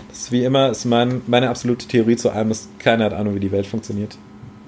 Das 0.09 0.19
ist 0.19 0.31
wie 0.31 0.43
immer, 0.43 0.69
ist 0.69 0.85
mein, 0.85 1.21
meine 1.27 1.49
absolute 1.49 1.87
Theorie 1.87 2.15
zu 2.15 2.29
allem, 2.29 2.51
ist 2.51 2.79
keiner 2.79 3.05
hat 3.05 3.13
Ahnung, 3.13 3.35
wie 3.35 3.39
die 3.39 3.51
Welt 3.51 3.67
funktioniert. 3.67 4.17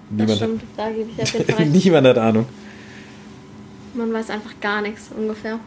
Niemand, 0.10 0.38
stimmt, 0.38 0.62
hat, 0.62 0.68
da 0.78 0.90
gebe 0.90 1.10
ich 1.10 1.22
auf 1.22 1.34
jeden 1.34 1.46
Fall 1.56 1.66
Niemand 1.68 2.08
hat 2.08 2.18
Ahnung. 2.18 2.46
Man 3.94 4.14
weiß 4.14 4.30
einfach 4.30 4.60
gar 4.62 4.82
nichts 4.82 5.10
ungefähr. 5.16 5.60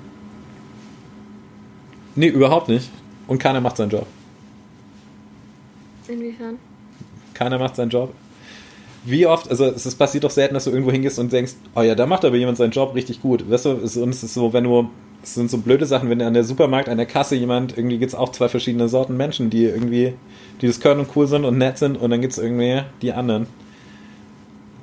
Nee, 2.15 2.29
überhaupt 2.29 2.69
nicht. 2.69 2.91
Und 3.27 3.39
keiner 3.39 3.61
macht 3.61 3.77
seinen 3.77 3.91
Job. 3.91 4.07
Inwiefern? 6.09 6.59
Keiner 7.35 7.59
macht 7.59 7.77
seinen 7.77 7.91
Job. 7.91 8.13
Wie 9.05 9.27
oft, 9.27 9.49
also 9.49 9.67
es 9.67 9.95
passiert 9.95 10.25
doch 10.25 10.31
selten, 10.31 10.55
dass 10.55 10.65
du 10.65 10.71
irgendwo 10.71 10.93
hingehst 10.93 11.19
und 11.19 11.33
denkst, 11.33 11.53
oh 11.75 11.83
ja, 11.83 11.95
da 11.95 12.07
macht 12.07 12.25
aber 12.25 12.37
jemand 12.37 12.59
seinen 12.59 12.73
Job 12.73 12.95
richtig 12.95 13.23
gut. 13.23 13.49
Weißt 13.49 13.65
du, 13.65 13.71
es, 13.83 13.97
und 13.97 14.11
es 14.11 14.23
ist 14.23 14.35
so, 14.35 14.53
wenn 14.53 14.65
du, 14.65 14.91
es 15.23 15.35
sind 15.35 15.51
so 15.51 15.59
blöde 15.59 15.87
Sachen, 15.87 16.11
wenn 16.11 16.21
an 16.21 16.35
der 16.35 16.45
Supermarkt, 16.45 16.89
an 16.89 16.99
der 16.99 17.07
Kasse 17.07 17.37
jemand, 17.37 17.79
irgendwie 17.79 17.99
gibt 17.99 18.13
es 18.13 18.19
auch 18.19 18.31
zwei 18.31 18.49
verschiedene 18.49 18.89
Sorten 18.89 19.17
Menschen, 19.17 19.49
die 19.49 19.65
irgendwie, 19.65 20.15
die 20.61 20.67
das 20.67 20.81
können 20.81 21.01
und 21.01 21.17
cool 21.17 21.27
sind 21.27 21.45
und 21.45 21.57
nett 21.57 21.79
sind 21.79 21.97
und 21.97 22.11
dann 22.11 22.21
gibt 22.21 22.35
es 22.35 22.39
irgendwie 22.39 22.83
die 23.01 23.13
anderen. 23.13 23.47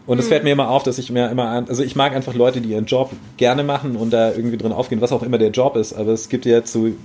Und 0.08 0.20
es 0.20 0.30
fällt 0.30 0.46
mir 0.46 0.52
immer 0.52 0.70
auf, 0.70 0.84
dass 0.84 0.98
ich 1.00 1.12
mir 1.12 1.30
immer, 1.30 1.66
also 1.68 1.84
ich 1.84 1.98
mag 1.98 2.16
einfach 2.16 2.34
Leute, 2.34 2.62
die 2.62 2.70
ihren 2.70 2.86
Job 2.86 3.12
gerne 3.36 3.64
machen 3.64 3.98
und 3.98 4.12
da 4.12 4.32
irgendwie 4.32 4.58
drin 4.58 4.72
aufgehen, 4.72 5.02
was 5.02 5.12
auch 5.12 5.22
immer 5.22 5.38
der 5.38 5.50
Job 5.50 5.76
ist. 5.76 5.94
Aber 5.94 6.14
es 6.14 6.30
gibt 6.30 6.46
ja 6.46 6.64
zu, 6.64 6.96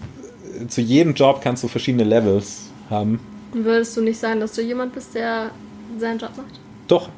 zu 0.68 0.80
jedem 0.80 1.14
Job 1.14 1.40
kannst 1.42 1.64
du 1.64 1.68
verschiedene 1.68 2.04
Levels 2.04 2.70
haben. 2.88 3.18
Würdest 3.52 3.96
du 3.96 4.02
nicht 4.02 4.18
sagen, 4.18 4.38
dass 4.38 4.52
du 4.52 4.62
jemand 4.62 4.94
bist, 4.94 5.16
der 5.16 5.50
seinen 5.98 6.20
Job 6.20 6.30
macht? 6.36 6.60
Doch. 6.86 7.08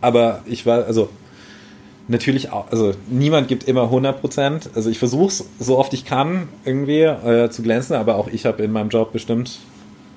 Aber 0.00 0.42
ich 0.46 0.64
war, 0.64 0.84
also 0.86 1.10
natürlich 2.08 2.50
auch, 2.50 2.70
also 2.70 2.94
niemand 3.08 3.48
gibt 3.48 3.64
immer 3.64 3.82
100 3.82 4.20
Prozent. 4.22 4.70
Also 4.74 4.88
ich 4.88 4.98
versuche 4.98 5.28
es 5.28 5.48
so 5.58 5.76
oft 5.76 5.92
ich 5.92 6.06
kann 6.06 6.48
irgendwie 6.64 7.02
äh, 7.02 7.50
zu 7.50 7.62
glänzen, 7.62 7.94
aber 7.94 8.16
auch 8.16 8.28
ich 8.28 8.46
habe 8.46 8.62
in 8.62 8.72
meinem 8.72 8.88
Job 8.88 9.12
bestimmt 9.12 9.58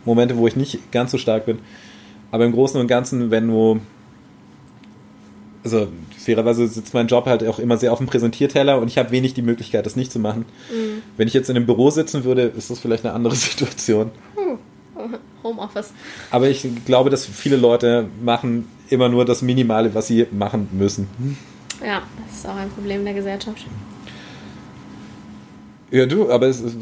Momente, 0.06 0.38
wo 0.38 0.48
ich 0.48 0.56
nicht 0.56 0.94
ganz 0.94 1.12
so 1.12 1.18
stark 1.18 1.46
bin. 1.46 1.60
Aber 2.32 2.46
im 2.46 2.54
Großen 2.54 2.80
und 2.80 2.88
Ganzen, 2.88 3.32
wenn 3.32 3.48
du 3.48 3.82
also 5.74 5.88
fairerweise 6.17 6.67
sitzt 6.67 6.93
mein 6.93 7.07
Job 7.07 7.26
halt 7.26 7.45
auch 7.47 7.59
immer 7.59 7.78
sehr 7.78 7.91
auf 7.91 7.99
dem 7.99 8.07
Präsentierteller 8.07 8.80
und 8.80 8.88
ich 8.88 8.97
habe 8.97 9.11
wenig 9.11 9.34
die 9.34 9.41
Möglichkeit, 9.41 9.86
das 9.86 9.95
nicht 9.95 10.11
zu 10.11 10.20
machen. 10.20 10.45
Mhm. 10.72 11.01
Wenn 11.17 11.28
ich 11.28 11.34
jetzt 11.34 11.49
in 11.49 11.55
einem 11.55 11.65
Büro 11.65 11.89
sitzen 11.89 12.24
würde, 12.24 12.43
ist 12.43 12.70
das 12.70 12.80
vielleicht 12.80 13.05
eine 13.05 13.13
andere 13.13 13.36
Situation. 13.38 14.11
Hm. 14.36 14.57
Homeoffice. 15.43 15.93
Aber 16.32 16.49
ich 16.49 16.67
glaube, 16.86 17.09
dass 17.09 17.26
viele 17.26 17.55
Leute 17.55 18.07
machen 18.22 18.67
immer 18.89 19.09
nur 19.09 19.26
das 19.26 19.41
Minimale, 19.41 19.93
was 19.93 20.07
sie 20.07 20.28
machen 20.32 20.67
müssen. 20.72 21.07
Ja, 21.86 22.01
das 22.26 22.39
ist 22.39 22.47
auch 22.47 22.55
ein 22.55 22.70
Problem 22.70 23.05
der 23.05 23.13
Gesellschaft. 23.13 23.65
Ja, 25.91 26.05
du, 26.05 26.30
aber 26.30 26.47
es 26.47 26.59
ist. 26.59 26.78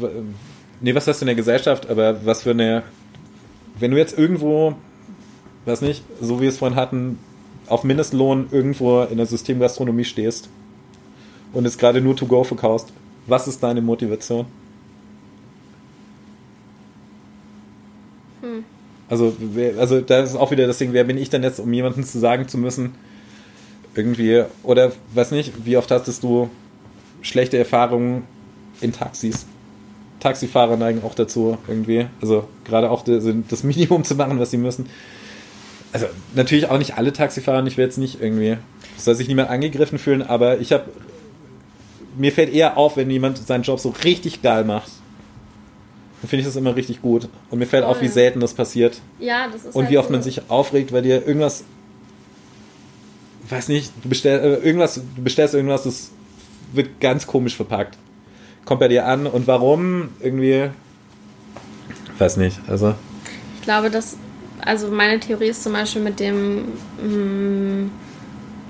Nee, 0.80 0.94
was 0.94 1.06
hast 1.06 1.20
du 1.20 1.24
in 1.24 1.28
der 1.28 1.34
Gesellschaft? 1.36 1.88
Aber 1.88 2.24
was 2.24 2.42
für 2.42 2.50
eine. 2.50 2.82
Wenn 3.78 3.92
du 3.92 3.96
jetzt 3.96 4.18
irgendwo, 4.18 4.74
weiß 5.64 5.82
nicht, 5.82 6.02
so 6.20 6.38
wie 6.38 6.42
wir 6.42 6.48
es 6.48 6.58
vorhin 6.58 6.76
hatten, 6.76 7.18
auf 7.68 7.84
Mindestlohn 7.84 8.48
irgendwo 8.50 9.02
in 9.02 9.16
der 9.16 9.26
Systemgastronomie 9.26 10.04
stehst 10.04 10.48
und 11.52 11.64
es 11.64 11.78
gerade 11.78 12.00
nur 12.00 12.16
to 12.16 12.26
go 12.26 12.44
verkaufst, 12.44 12.92
was 13.26 13.48
ist 13.48 13.62
deine 13.62 13.80
Motivation? 13.80 14.46
Hm. 18.40 18.64
Also, 19.08 19.34
also 19.78 20.00
da 20.00 20.20
ist 20.20 20.36
auch 20.36 20.50
wieder 20.50 20.66
das 20.66 20.78
Ding, 20.78 20.92
wer 20.92 21.04
bin 21.04 21.18
ich 21.18 21.30
denn 21.30 21.42
jetzt, 21.42 21.60
um 21.60 21.72
jemandem 21.72 22.04
zu 22.04 22.18
sagen 22.18 22.48
zu 22.48 22.58
müssen, 22.58 22.94
irgendwie, 23.94 24.44
oder 24.62 24.92
weiß 25.14 25.30
nicht, 25.32 25.64
wie 25.64 25.76
oft 25.76 25.90
hattest 25.90 26.22
du 26.22 26.50
schlechte 27.22 27.58
Erfahrungen 27.58 28.24
in 28.80 28.92
Taxis? 28.92 29.46
Taxifahrer 30.20 30.76
neigen 30.76 31.02
auch 31.04 31.14
dazu, 31.14 31.58
irgendwie, 31.66 32.06
also 32.20 32.48
gerade 32.64 32.90
auch 32.90 33.02
das 33.04 33.62
Minimum 33.62 34.04
zu 34.04 34.14
machen, 34.14 34.38
was 34.38 34.50
sie 34.50 34.58
müssen 34.58 34.86
also 35.92 36.06
natürlich 36.34 36.68
auch 36.68 36.78
nicht 36.78 36.96
alle 36.96 37.12
Taxifahrer, 37.12 37.66
ich 37.66 37.76
will 37.76 37.84
jetzt 37.84 37.98
nicht 37.98 38.20
irgendwie, 38.20 38.58
es 38.96 39.04
soll 39.04 39.14
sich 39.14 39.28
niemand 39.28 39.50
angegriffen 39.50 39.98
fühlen, 39.98 40.22
aber 40.22 40.60
ich 40.60 40.72
habe, 40.72 40.84
mir 42.16 42.32
fällt 42.32 42.52
eher 42.52 42.76
auf, 42.76 42.96
wenn 42.96 43.10
jemand 43.10 43.38
seinen 43.38 43.62
Job 43.62 43.80
so 43.80 43.94
richtig 44.04 44.42
geil 44.42 44.64
macht. 44.64 44.90
Dann 46.20 46.28
finde 46.28 46.40
ich 46.40 46.46
das 46.46 46.56
immer 46.56 46.74
richtig 46.74 47.00
gut. 47.00 47.28
Und 47.48 47.60
mir 47.60 47.66
fällt 47.66 47.84
oh, 47.84 47.88
auf, 47.88 48.00
wie 48.00 48.08
selten 48.08 48.40
das 48.40 48.52
passiert. 48.52 49.00
Ja, 49.20 49.46
das 49.46 49.64
ist 49.64 49.76
Und 49.76 49.84
halt 49.84 49.92
wie 49.92 49.98
oft 49.98 50.08
so. 50.08 50.12
man 50.12 50.22
sich 50.22 50.50
aufregt, 50.50 50.92
weil 50.92 51.02
dir 51.02 51.24
irgendwas, 51.24 51.62
weiß 53.48 53.68
nicht, 53.68 53.92
du 54.02 54.08
bestellst, 54.08 54.44
äh, 54.44 54.66
irgendwas, 54.66 54.94
du 54.94 55.22
bestellst 55.22 55.54
irgendwas, 55.54 55.84
das 55.84 56.10
wird 56.72 57.00
ganz 57.00 57.26
komisch 57.26 57.54
verpackt. 57.54 57.96
Kommt 58.64 58.80
bei 58.80 58.88
dir 58.88 59.06
an 59.06 59.26
und 59.26 59.46
warum 59.46 60.08
irgendwie, 60.20 60.70
weiß 62.18 62.36
nicht, 62.36 62.58
also. 62.66 62.94
Ich 63.56 63.62
glaube, 63.62 63.88
dass 63.88 64.16
also 64.64 64.88
meine 64.88 65.20
Theorie 65.20 65.48
ist 65.48 65.62
zum 65.62 65.72
Beispiel 65.72 66.02
mit 66.02 66.20
dem 66.20 66.64
mh, 67.02 67.06
mm, 67.06 67.90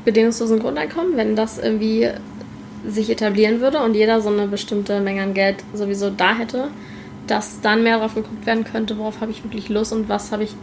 bedingungslosen 0.04 0.58
Grundeinkommen, 0.58 1.16
wenn 1.16 1.36
das 1.36 1.58
irgendwie 1.58 2.08
sich 2.86 3.10
etablieren 3.10 3.60
würde 3.60 3.80
und 3.80 3.94
jeder 3.94 4.20
so 4.20 4.28
eine 4.28 4.46
bestimmte 4.46 5.00
Menge 5.00 5.22
an 5.22 5.34
Geld 5.34 5.56
sowieso 5.74 6.10
da 6.10 6.34
hätte, 6.34 6.68
dass 7.26 7.60
dann 7.60 7.82
mehr 7.82 7.96
darauf 7.96 8.14
geguckt 8.14 8.46
werden 8.46 8.64
könnte, 8.64 8.98
worauf 8.98 9.20
habe 9.20 9.30
ich 9.30 9.44
wirklich 9.44 9.68
Lust 9.68 9.92
und 9.92 10.08
was 10.08 10.32
habe 10.32 10.44
ich, 10.44 10.54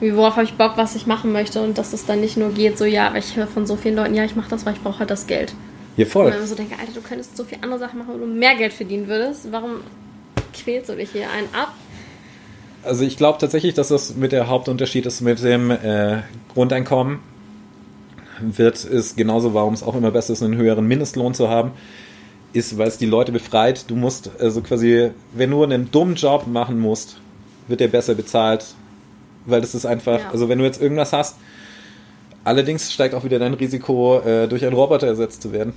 worauf 0.00 0.36
habe 0.36 0.44
ich 0.44 0.54
Bock, 0.54 0.72
was 0.76 0.96
ich 0.96 1.06
machen 1.06 1.32
möchte 1.32 1.62
und 1.62 1.78
dass 1.78 1.92
es 1.92 2.06
dann 2.06 2.20
nicht 2.20 2.36
nur 2.36 2.50
geht, 2.50 2.78
so 2.78 2.84
ja, 2.84 3.14
ich 3.14 3.36
höre 3.36 3.46
von 3.46 3.66
so 3.66 3.76
vielen 3.76 3.96
Leuten, 3.96 4.14
ja, 4.14 4.24
ich 4.24 4.36
mache 4.36 4.50
das, 4.50 4.66
weil 4.66 4.74
ich 4.74 4.82
brauche 4.82 5.00
halt 5.00 5.10
das 5.10 5.26
Geld. 5.26 5.54
Ja, 5.96 6.06
voll. 6.06 6.26
Und 6.26 6.32
wenn 6.32 6.38
man 6.40 6.48
so 6.48 6.54
denke, 6.54 6.74
Alter, 6.78 6.92
du 6.92 7.00
könntest 7.00 7.36
so 7.36 7.44
viele 7.44 7.62
andere 7.62 7.78
Sachen 7.78 7.98
machen, 7.98 8.14
wo 8.14 8.18
du 8.18 8.26
mehr 8.26 8.56
Geld 8.56 8.72
verdienen 8.72 9.06
würdest, 9.08 9.52
warum 9.52 9.82
quälst 10.52 10.88
du 10.88 10.94
dich 10.94 11.10
hier 11.10 11.30
einen 11.30 11.48
ab? 11.54 11.74
Also 12.82 13.04
ich 13.04 13.16
glaube 13.16 13.38
tatsächlich, 13.38 13.74
dass 13.74 13.88
das 13.88 14.14
mit 14.16 14.32
der 14.32 14.48
Hauptunterschied 14.48 15.06
ist 15.06 15.20
mit 15.20 15.42
dem 15.42 15.70
äh, 15.70 16.22
Grundeinkommen. 16.52 17.18
Wird 18.40 18.84
ist 18.84 19.16
genauso, 19.16 19.52
warum 19.52 19.74
es 19.74 19.82
auch 19.82 19.94
immer 19.94 20.10
besser 20.10 20.32
ist, 20.32 20.42
einen 20.42 20.56
höheren 20.56 20.86
Mindestlohn 20.86 21.34
zu 21.34 21.48
haben, 21.50 21.72
ist, 22.54 22.78
weil 22.78 22.88
es 22.88 22.96
die 22.96 23.06
Leute 23.06 23.32
befreit. 23.32 23.84
Du 23.90 23.96
musst 23.96 24.30
also 24.40 24.62
quasi, 24.62 25.10
wenn 25.34 25.50
du 25.50 25.62
einen 25.62 25.90
dummen 25.90 26.14
Job 26.14 26.46
machen 26.46 26.78
musst, 26.78 27.18
wird 27.68 27.80
der 27.80 27.88
besser 27.88 28.14
bezahlt, 28.14 28.64
weil 29.44 29.60
das 29.60 29.74
ist 29.74 29.84
einfach, 29.84 30.20
ja. 30.20 30.30
also 30.30 30.48
wenn 30.48 30.58
du 30.58 30.64
jetzt 30.64 30.80
irgendwas 30.80 31.12
hast, 31.12 31.36
allerdings 32.44 32.92
steigt 32.92 33.14
auch 33.14 33.24
wieder 33.24 33.38
dein 33.38 33.54
Risiko, 33.54 34.20
äh, 34.20 34.48
durch 34.48 34.64
einen 34.64 34.74
Roboter 34.74 35.06
ersetzt 35.06 35.42
zu 35.42 35.52
werden. 35.52 35.74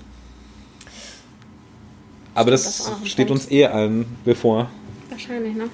Aber 2.33 2.51
das, 2.51 2.63
das 2.63 3.09
steht 3.09 3.29
uns 3.29 3.51
eh 3.51 3.65
allen 3.65 4.05
bevor. 4.23 4.69
Wahrscheinlich, 5.09 5.55
ne? 5.55 5.65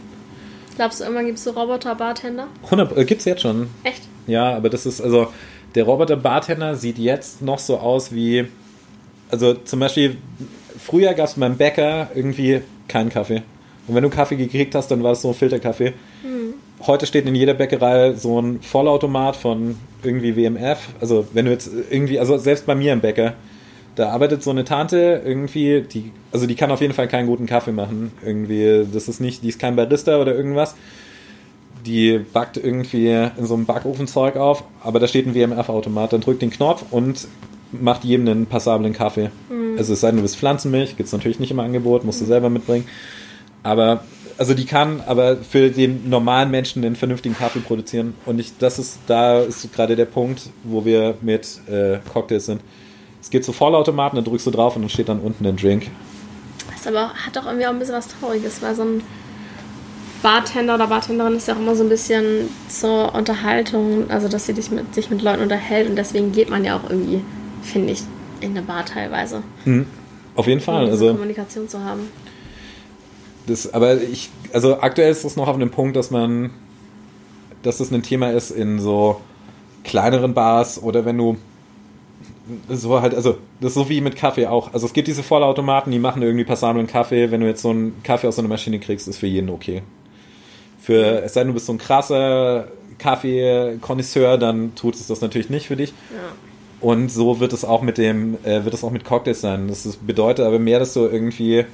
Glaubst 0.80 1.01
du, 1.01 1.03
irgendwann 1.03 1.25
gibt 1.25 1.38
es 1.38 1.43
so 1.43 1.51
Roboter-Bartender? 1.51 2.47
100, 2.63 2.97
äh, 2.97 3.03
gibt 3.03 3.19
es 3.19 3.25
jetzt 3.25 3.41
schon. 3.41 3.67
Echt? 3.84 4.03
Ja, 4.27 4.55
aber 4.55 4.69
das 4.69 4.86
ist, 4.86 5.01
also, 5.01 5.27
der 5.75 5.84
Roboter-Bartender 5.84 6.77
sieht 6.77 6.97
jetzt 6.97 7.41
noch 7.41 7.59
so 7.59 7.80
aus 7.80 8.13
wie, 8.13 8.45
also 9.30 9.55
zum 9.55 9.82
Beispiel, 9.82 10.15
früher 10.80 11.13
gab 11.15 11.27
es 11.27 11.34
beim 11.34 11.57
Bäcker 11.57 12.11
irgendwie 12.15 12.61
keinen 12.88 13.09
Kaffee. 13.09 13.43
Und 13.89 13.95
wenn 13.95 14.03
du 14.03 14.09
Kaffee 14.09 14.38
gekriegt 14.38 14.73
hast, 14.73 14.88
dann 14.88 15.03
war 15.03 15.09
das 15.09 15.21
so 15.21 15.27
ein 15.27 15.34
Filterkaffee. 15.34 15.91
Mhm. 16.23 16.53
Heute 16.88 17.05
steht 17.05 17.25
in 17.25 17.36
jeder 17.36 17.55
Bäckerei 17.55 18.13
so 18.13 18.41
ein 18.41 18.61
Vollautomat 18.61 19.36
von 19.36 19.75
irgendwie 20.01 20.38
WMF. 20.38 20.80
Also 21.01 21.27
wenn 21.34 21.43
du 21.43 21.51
jetzt 21.51 21.69
irgendwie, 21.89 22.21
also 22.21 22.38
selbst 22.38 22.65
bei 22.65 22.75
mir 22.75 22.93
im 22.93 23.01
Bäcker, 23.01 23.34
da 23.95 24.09
arbeitet 24.09 24.43
so 24.43 24.51
eine 24.51 24.63
Tante 24.63 25.21
irgendwie, 25.25 25.81
die, 25.81 26.11
also 26.31 26.47
die 26.47 26.55
kann 26.55 26.71
auf 26.71 26.81
jeden 26.81 26.93
Fall 26.93 27.07
keinen 27.07 27.27
guten 27.27 27.45
Kaffee 27.45 27.71
machen. 27.71 28.11
Irgendwie, 28.23 28.85
das 28.91 29.07
ist 29.07 29.19
nicht, 29.19 29.43
die 29.43 29.49
ist 29.49 29.59
kein 29.59 29.75
Barista 29.75 30.19
oder 30.19 30.35
irgendwas. 30.35 30.75
Die 31.85 32.19
backt 32.19 32.57
irgendwie 32.57 33.07
in 33.07 33.45
so 33.45 33.55
einem 33.55 33.65
Backofenzeug 33.65 34.35
auf, 34.35 34.63
aber 34.83 34.99
da 34.99 35.07
steht 35.07 35.25
ein 35.25 35.35
WMF-Automat. 35.35 36.13
Dann 36.13 36.21
drückt 36.21 36.41
den 36.41 36.49
Knopf 36.49 36.85
und 36.91 37.27
macht 37.71 38.03
jedem 38.03 38.27
einen 38.27 38.45
passablen 38.45 38.93
Kaffee. 38.93 39.31
Mhm. 39.49 39.77
Also 39.77 39.93
es 39.93 40.01
sei 40.01 40.09
denn, 40.09 40.17
du 40.17 40.23
bist 40.23 40.37
Pflanzenmilch, 40.37 40.97
gibt 40.97 41.07
es 41.07 41.13
natürlich 41.13 41.39
nicht 41.39 41.51
im 41.51 41.59
Angebot, 41.59 42.03
musst 42.03 42.21
du 42.21 42.25
selber 42.25 42.49
mitbringen. 42.49 42.85
Aber 43.63 44.03
also 44.37 44.53
die 44.53 44.65
kann 44.65 45.01
aber 45.05 45.35
für 45.35 45.69
den 45.69 46.09
normalen 46.09 46.49
Menschen 46.49 46.83
einen 46.85 46.95
vernünftigen 46.95 47.35
Kaffee 47.35 47.59
produzieren. 47.59 48.15
Und 48.25 48.39
ich, 48.39 48.57
das 48.57 48.79
ist, 48.79 48.99
da 49.05 49.41
ist 49.41 49.71
gerade 49.73 49.97
der 49.97 50.05
Punkt, 50.05 50.43
wo 50.63 50.85
wir 50.85 51.15
mit 51.21 51.59
äh, 51.69 51.99
Cocktails 52.11 52.45
sind. 52.45 52.61
Es 53.22 53.30
geht 53.30 53.43
zu 53.43 53.53
Vollautomaten, 53.53 54.15
dann 54.15 54.26
drückst 54.26 54.47
du 54.47 54.51
drauf 54.51 54.76
und 54.76 54.84
dann 54.84 54.89
steht 54.89 55.09
dann 55.09 55.20
unten 55.20 55.45
ein 55.45 55.57
Drink. 55.57 55.88
Das 56.72 56.88
aber 56.88 57.13
hat 57.13 57.36
doch 57.36 57.45
irgendwie 57.45 57.65
auch 57.65 57.72
ein 57.72 57.80
bisschen 57.80 57.95
was 57.95 58.07
Trauriges, 58.07 58.61
weil 58.61 58.76
so 58.76 58.84
ein 58.84 59.03
Bartender 60.22 60.76
oder 60.76 60.88
Bartenderin 60.88 61.36
ist 61.36 61.47
ja 61.47 61.53
auch 61.53 61.59
immer 61.59 61.76
so 61.76 61.84
ein 61.84 61.89
bisschen 61.89 62.49
zur 62.67 63.13
Unterhaltung, 63.15 64.09
also 64.09 64.28
dass 64.28 64.45
sie 64.45 64.53
sich 64.53 64.70
mit, 64.72 64.93
sich 64.93 65.09
mit 65.09 65.22
Leuten 65.22 65.41
unterhält 65.41 65.89
und 65.89 65.95
deswegen 65.95 66.32
geht 66.32 66.49
man 66.49 66.65
ja 66.65 66.78
auch 66.78 66.89
irgendwie, 66.89 67.22
finde 67.61 67.93
ich, 67.93 68.01
in 68.41 68.51
eine 68.51 68.61
Bar 68.61 68.86
teilweise. 68.86 69.43
Mhm. 69.65 69.86
Auf 70.36 70.47
jeden 70.47 70.61
Fall. 70.61 70.86
Um 70.86 70.89
also 70.89 71.11
Kommunikation 71.11 71.67
zu 71.67 71.84
haben. 71.84 72.09
Das, 73.47 73.74
aber 73.74 74.01
ich, 74.01 74.30
also 74.53 74.80
aktuell 74.80 75.11
ist 75.11 75.24
es 75.24 75.36
noch 75.36 75.47
auf 75.47 75.55
einem 75.55 75.72
Punkt, 75.72 75.95
dass 75.95 76.11
man, 76.11 76.51
dass 77.63 77.80
das 77.80 77.91
ein 77.91 78.03
Thema 78.03 78.32
ist 78.32 78.51
in 78.51 78.80
so 78.80 79.22
kleineren 79.84 80.34
Bars 80.34 80.82
oder 80.82 81.05
wenn 81.05 81.17
du 81.17 81.38
so 82.69 83.01
halt, 83.01 83.13
also 83.13 83.37
das 83.61 83.69
ist 83.69 83.75
so 83.75 83.89
wie 83.89 84.01
mit 84.01 84.15
Kaffee 84.15 84.47
auch. 84.47 84.73
Also 84.73 84.85
es 84.85 84.93
gibt 84.93 85.07
diese 85.07 85.23
Vollautomaten, 85.23 85.91
die 85.91 85.99
machen 85.99 86.21
irgendwie 86.21 86.45
passablen 86.45 86.87
Kaffee. 86.87 87.31
Wenn 87.31 87.41
du 87.41 87.47
jetzt 87.47 87.61
so 87.61 87.69
einen 87.69 88.01
Kaffee 88.03 88.27
aus 88.27 88.35
so 88.35 88.41
einer 88.41 88.49
Maschine 88.49 88.79
kriegst, 88.79 89.07
ist 89.07 89.17
für 89.17 89.27
jeden 89.27 89.49
okay. 89.49 89.83
Für, 90.81 91.23
es 91.23 91.33
sei 91.33 91.41
denn, 91.41 91.49
du 91.49 91.53
bist 91.53 91.65
so 91.65 91.73
ein 91.73 91.77
krasser 91.77 92.67
Kaffee-Konnoisseur, 92.97 94.37
dann 94.37 94.75
tut 94.75 94.95
es 94.95 95.07
das 95.07 95.21
natürlich 95.21 95.49
nicht 95.49 95.67
für 95.67 95.75
dich. 95.75 95.89
Ja. 96.11 96.31
Und 96.81 97.11
so 97.11 97.39
wird 97.39 97.53
es 97.53 97.65
auch 97.65 97.81
mit 97.81 97.97
dem, 97.97 98.37
äh, 98.43 98.63
wird 98.63 98.73
es 98.73 98.83
auch 98.83 98.91
mit 98.91 99.03
Cocktails 99.03 99.41
sein. 99.41 99.67
Das 99.67 99.85
ist, 99.85 100.05
bedeutet 100.05 100.45
aber 100.45 100.59
mehr, 100.59 100.79
dass 100.79 100.93
du 100.93 101.01
irgendwie, 101.01 101.65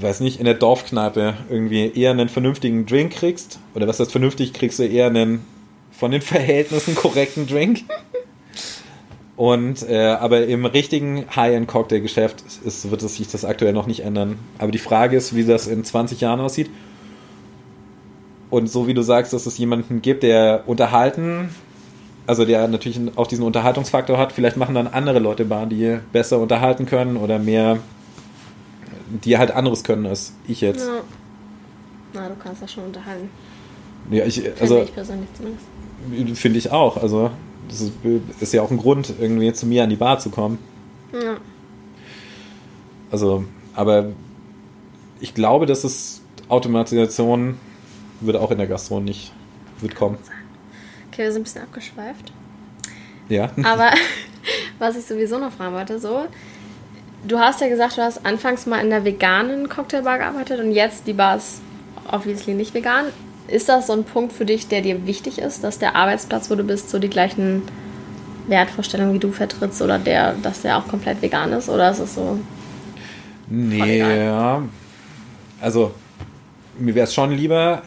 weiß 0.00 0.20
nicht, 0.20 0.40
in 0.40 0.46
der 0.46 0.54
Dorfkneipe 0.54 1.34
irgendwie 1.48 1.92
eher 1.94 2.10
einen 2.10 2.28
vernünftigen 2.28 2.86
Drink 2.86 3.12
kriegst. 3.12 3.60
Oder 3.74 3.86
was 3.86 4.00
heißt 4.00 4.10
vernünftig, 4.10 4.52
kriegst 4.52 4.78
du 4.78 4.84
eher 4.84 5.06
einen 5.06 5.44
von 5.92 6.10
den 6.10 6.22
Verhältnissen 6.22 6.94
korrekten 6.94 7.46
Drink. 7.46 7.84
Und 9.40 9.88
äh, 9.88 10.04
aber 10.04 10.44
im 10.44 10.66
richtigen 10.66 11.24
High-End-Cocktail-Geschäft 11.34 12.44
wird 12.62 13.02
es 13.02 13.16
sich 13.16 13.26
das 13.28 13.46
aktuell 13.46 13.72
noch 13.72 13.86
nicht 13.86 14.00
ändern. 14.00 14.38
Aber 14.58 14.70
die 14.70 14.76
Frage 14.76 15.16
ist, 15.16 15.34
wie 15.34 15.44
das 15.44 15.66
in 15.66 15.82
20 15.82 16.20
Jahren 16.20 16.40
aussieht. 16.40 16.68
Und 18.50 18.66
so 18.66 18.86
wie 18.86 18.92
du 18.92 19.00
sagst, 19.00 19.32
dass 19.32 19.46
es 19.46 19.56
jemanden 19.56 20.02
gibt, 20.02 20.24
der 20.24 20.64
unterhalten, 20.66 21.48
also 22.26 22.44
der 22.44 22.68
natürlich 22.68 23.00
auch 23.16 23.26
diesen 23.26 23.42
Unterhaltungsfaktor 23.42 24.18
hat, 24.18 24.32
vielleicht 24.32 24.58
machen 24.58 24.74
dann 24.74 24.86
andere 24.86 25.20
Leute 25.20 25.46
Bar, 25.46 25.64
die 25.64 26.00
besser 26.12 26.38
unterhalten 26.38 26.84
können 26.84 27.16
oder 27.16 27.38
mehr, 27.38 27.78
die 29.24 29.38
halt 29.38 29.52
anderes 29.52 29.84
können 29.84 30.04
als 30.04 30.34
ich 30.48 30.60
jetzt. 30.60 30.86
Ja. 30.86 31.00
Na, 32.12 32.28
du 32.28 32.34
kannst 32.34 32.60
das 32.60 32.70
schon 32.70 32.84
unterhalten. 32.84 33.30
Ja, 34.10 34.22
ich, 34.26 34.42
also. 34.60 34.82
ich 34.82 34.92
persönlich 34.92 35.30
zumindest. 35.32 36.38
Finde 36.38 36.58
ich 36.58 36.70
auch. 36.70 36.98
Also, 36.98 37.30
das 37.70 37.80
ist, 37.80 37.92
ist, 38.40 38.52
ja 38.52 38.62
auch 38.62 38.70
ein 38.70 38.78
Grund, 38.78 39.14
irgendwie 39.18 39.52
zu 39.52 39.66
mir 39.66 39.84
an 39.84 39.90
die 39.90 39.96
Bar 39.96 40.18
zu 40.18 40.30
kommen. 40.30 40.58
Ja. 41.12 41.36
Also, 43.10 43.44
aber 43.74 44.06
ich 45.20 45.34
glaube, 45.34 45.66
dass 45.66 45.84
es 45.84 46.20
Automatisation 46.48 47.58
wird 48.20 48.36
auch 48.36 48.50
in 48.50 48.58
der 48.58 48.66
Gastro 48.66 49.00
nicht 49.00 49.32
wird 49.80 49.94
kommen. 49.94 50.18
Okay, 51.08 51.22
wir 51.22 51.32
sind 51.32 51.40
ein 51.40 51.44
bisschen 51.44 51.62
abgeschweift. 51.62 52.32
Ja. 53.28 53.50
Aber 53.62 53.92
was 54.78 54.96
ich 54.96 55.04
sowieso 55.04 55.38
noch 55.38 55.52
fragen 55.52 55.74
wollte, 55.74 55.98
so, 55.98 56.26
du 57.26 57.38
hast 57.38 57.60
ja 57.60 57.68
gesagt, 57.68 57.96
du 57.96 58.02
hast 58.02 58.24
anfangs 58.24 58.66
mal 58.66 58.80
in 58.80 58.90
der 58.90 59.04
veganen 59.04 59.68
Cocktailbar 59.68 60.18
gearbeitet 60.18 60.60
und 60.60 60.72
jetzt 60.72 61.06
die 61.06 61.12
Bar 61.12 61.36
ist 61.36 61.60
obviously 62.10 62.54
nicht 62.54 62.74
vegan. 62.74 63.06
Ist 63.50 63.68
das 63.68 63.88
so 63.88 63.92
ein 63.92 64.04
Punkt 64.04 64.32
für 64.32 64.44
dich, 64.44 64.68
der 64.68 64.82
dir 64.82 65.06
wichtig 65.06 65.38
ist, 65.38 65.64
dass 65.64 65.78
der 65.78 65.96
Arbeitsplatz, 65.96 66.50
wo 66.50 66.54
du 66.54 66.62
bist, 66.62 66.90
so 66.90 66.98
die 66.98 67.10
gleichen 67.10 67.62
Wertvorstellungen 68.46 69.14
wie 69.14 69.18
du 69.18 69.32
vertrittst 69.32 69.82
oder 69.82 69.98
der, 69.98 70.34
dass 70.42 70.62
der 70.62 70.78
auch 70.78 70.86
komplett 70.88 71.20
vegan 71.22 71.52
ist? 71.52 71.68
Oder 71.68 71.90
ist 71.90 72.00
es 72.00 72.14
so? 72.14 72.38
Nee, 73.48 73.98
ja. 73.98 74.62
Also, 75.60 75.92
mir 76.78 76.94
wäre 76.94 77.04
es 77.04 77.14
schon 77.14 77.32
lieber, 77.32 77.82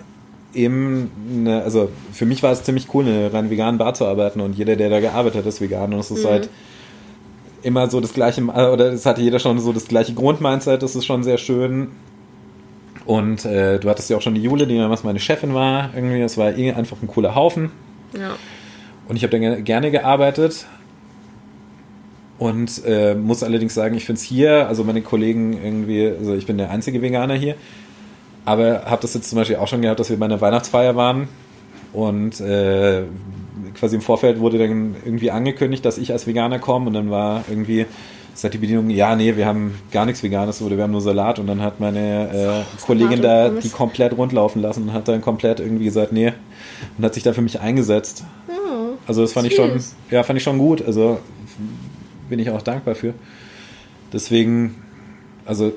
eben, 0.54 1.12
eine, 1.32 1.64
also 1.64 1.90
für 2.12 2.26
mich 2.26 2.44
war 2.44 2.52
es 2.52 2.64
ziemlich 2.64 2.94
cool, 2.94 3.08
in 3.08 3.14
einer 3.14 3.34
rein 3.34 3.50
veganen 3.50 3.78
Bar 3.78 3.94
zu 3.94 4.06
arbeiten 4.06 4.42
und 4.42 4.56
jeder, 4.56 4.76
der 4.76 4.90
da 4.90 5.00
gearbeitet 5.00 5.40
hat, 5.40 5.46
ist 5.46 5.62
vegan 5.62 5.94
und 5.94 6.00
es 6.00 6.12
ist 6.12 6.24
mhm. 6.24 6.30
halt 6.30 6.50
immer 7.64 7.90
so 7.90 8.02
das 8.02 8.14
gleiche, 8.14 8.44
oder 8.44 8.92
es 8.92 9.06
hatte 9.06 9.22
jeder 9.22 9.40
schon 9.40 9.58
so 9.60 9.72
das 9.72 9.88
gleiche 9.88 10.14
Grundmindset, 10.14 10.84
das 10.84 10.96
ist 10.96 11.06
schon 11.06 11.24
sehr 11.24 11.38
schön. 11.38 11.90
Und 13.06 13.46
äh, 13.46 13.80
du 13.80 13.90
hattest 13.90 14.10
ja 14.10 14.18
auch 14.18 14.22
schon 14.22 14.36
die 14.36 14.42
Jule, 14.42 14.66
die 14.66 14.78
damals 14.78 15.04
meine 15.04 15.20
Chefin 15.20 15.54
war, 15.54 15.90
irgendwie, 15.94 16.22
das 16.22 16.38
war 16.38 16.56
eh 16.58 16.72
einfach 16.72 17.02
ein 17.02 17.08
cooler 17.08 17.36
Haufen. 17.36 17.72
Ja. 18.18 18.36
Und 19.08 19.18
ich 19.18 19.24
habe 19.24 19.38
dann 19.38 19.64
gerne 19.64 19.92
gearbeitet. 19.92 20.66
Und 22.40 22.84
äh, 22.86 23.16
muss 23.16 23.44
allerdings 23.44 23.74
sagen, 23.74 23.96
ich 23.96 24.06
finde 24.06 24.20
es 24.20 24.24
hier, 24.24 24.68
also 24.68 24.84
meine 24.84 25.02
Kollegen 25.02 25.54
irgendwie, 25.54 26.08
also 26.08 26.34
ich 26.34 26.46
bin 26.46 26.58
der 26.58 26.72
einzige 26.72 27.02
Veganer 27.02 27.36
hier, 27.36 27.56
aber 28.44 28.86
habe 28.86 29.02
das 29.02 29.14
jetzt 29.14 29.30
zum 29.30 29.38
Beispiel 29.38 29.58
auch 29.58 29.68
schon 29.68 29.82
gehabt, 29.82 30.00
dass 30.00 30.10
wir 30.10 30.18
bei 30.18 30.26
einer 30.26 30.42
Weihnachtsfeier 30.42 30.96
waren 30.96 31.30
und 31.94 32.42
äh, 32.42 33.04
quasi 33.76 33.96
im 33.96 34.02
Vorfeld 34.02 34.40
wurde 34.40 34.58
dann 34.58 34.96
irgendwie 35.06 35.32
angekündigt, 35.32 35.86
dass 35.86 35.98
ich 35.98 36.12
als 36.12 36.28
Veganer 36.28 36.60
komme 36.60 36.88
und 36.88 36.94
dann 36.94 37.10
war 37.12 37.44
irgendwie 37.50 37.86
seit 38.34 38.54
die 38.54 38.58
Bedienung, 38.58 38.90
ja, 38.90 39.16
nee, 39.16 39.36
wir 39.36 39.46
haben 39.46 39.76
gar 39.92 40.06
nichts 40.06 40.24
Veganes 40.24 40.62
oder 40.62 40.76
wir 40.76 40.84
haben 40.84 40.92
nur 40.92 41.02
Salat 41.02 41.40
und 41.40 41.48
dann 41.48 41.62
hat 41.62 41.80
meine 41.80 42.64
äh, 42.80 42.84
Kollegin 42.86 43.22
da 43.22 43.50
die 43.50 43.70
komplett 43.70 44.18
rundlaufen 44.18 44.62
lassen 44.62 44.84
und 44.84 44.94
hat 44.94 45.08
dann 45.08 45.22
komplett 45.22 45.60
irgendwie 45.60 45.86
gesagt, 45.86 46.12
nee 46.12 46.34
und 46.98 47.04
hat 47.04 47.14
sich 47.14 47.24
da 47.24 47.34
für 47.34 47.42
mich 47.42 47.60
eingesetzt. 47.60 48.24
Oh, 48.48 48.94
also 49.08 49.22
das 49.22 49.34
fand 49.34 49.46
süß. 49.46 49.52
ich 49.52 49.58
schon, 49.58 49.84
ja, 50.12 50.24
fand 50.24 50.38
ich 50.38 50.44
schon 50.44 50.58
gut, 50.58 50.86
also 50.86 51.20
bin 52.30 52.40
ich 52.40 52.50
auch 52.50 52.62
dankbar 52.62 52.96
für. 52.96 53.14
Deswegen, 54.12 54.76
also 55.46 55.74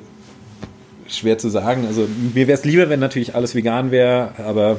schwer 1.08 1.38
zu 1.38 1.48
sagen. 1.48 1.86
Also 1.86 2.06
mir 2.34 2.46
wäre 2.46 2.58
es 2.58 2.64
lieber, 2.64 2.88
wenn 2.88 3.00
natürlich 3.00 3.34
alles 3.34 3.54
vegan 3.54 3.90
wäre, 3.90 4.32
aber 4.38 4.78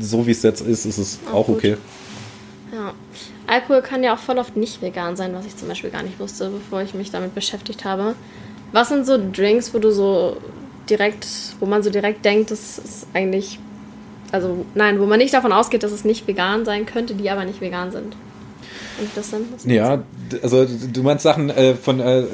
so 0.00 0.26
wie 0.26 0.30
es 0.30 0.42
jetzt 0.42 0.60
ist, 0.60 0.84
ist 0.84 0.98
es 0.98 1.20
auch, 1.28 1.34
auch 1.34 1.48
okay. 1.48 1.76
Ja. 2.72 2.92
Alkohol 3.46 3.82
kann 3.82 4.02
ja 4.02 4.14
auch 4.14 4.18
voll 4.18 4.38
oft 4.38 4.56
nicht 4.56 4.82
vegan 4.82 5.16
sein, 5.16 5.34
was 5.34 5.46
ich 5.46 5.56
zum 5.56 5.68
Beispiel 5.68 5.90
gar 5.90 6.02
nicht 6.02 6.18
wusste, 6.18 6.50
bevor 6.50 6.82
ich 6.82 6.94
mich 6.94 7.10
damit 7.10 7.34
beschäftigt 7.34 7.84
habe. 7.84 8.14
Was 8.72 8.88
sind 8.88 9.06
so 9.06 9.18
Drinks, 9.32 9.72
wo 9.72 9.78
du 9.78 9.92
so 9.92 10.36
direkt, 10.90 11.26
wo 11.60 11.66
man 11.66 11.82
so 11.82 11.90
direkt 11.90 12.24
denkt, 12.24 12.50
das 12.50 12.78
ist 12.78 13.06
eigentlich, 13.14 13.58
also 14.32 14.66
nein, 14.74 15.00
wo 15.00 15.06
man 15.06 15.18
nicht 15.18 15.34
davon 15.34 15.52
ausgeht, 15.52 15.82
dass 15.82 15.92
es 15.92 16.04
nicht 16.04 16.26
vegan 16.26 16.64
sein 16.64 16.86
könnte, 16.86 17.14
die 17.14 17.30
aber 17.30 17.44
nicht 17.44 17.60
vegan 17.60 17.92
sind? 17.92 18.16
Und 18.98 19.10
das 19.14 19.30
sind? 19.30 19.64
Ja, 19.66 20.02
also 20.42 20.64
du 20.64 21.02
meinst 21.02 21.22
Sachen 21.22 21.50
äh, 21.50 21.74
von 21.74 22.00
äh, 22.00 22.24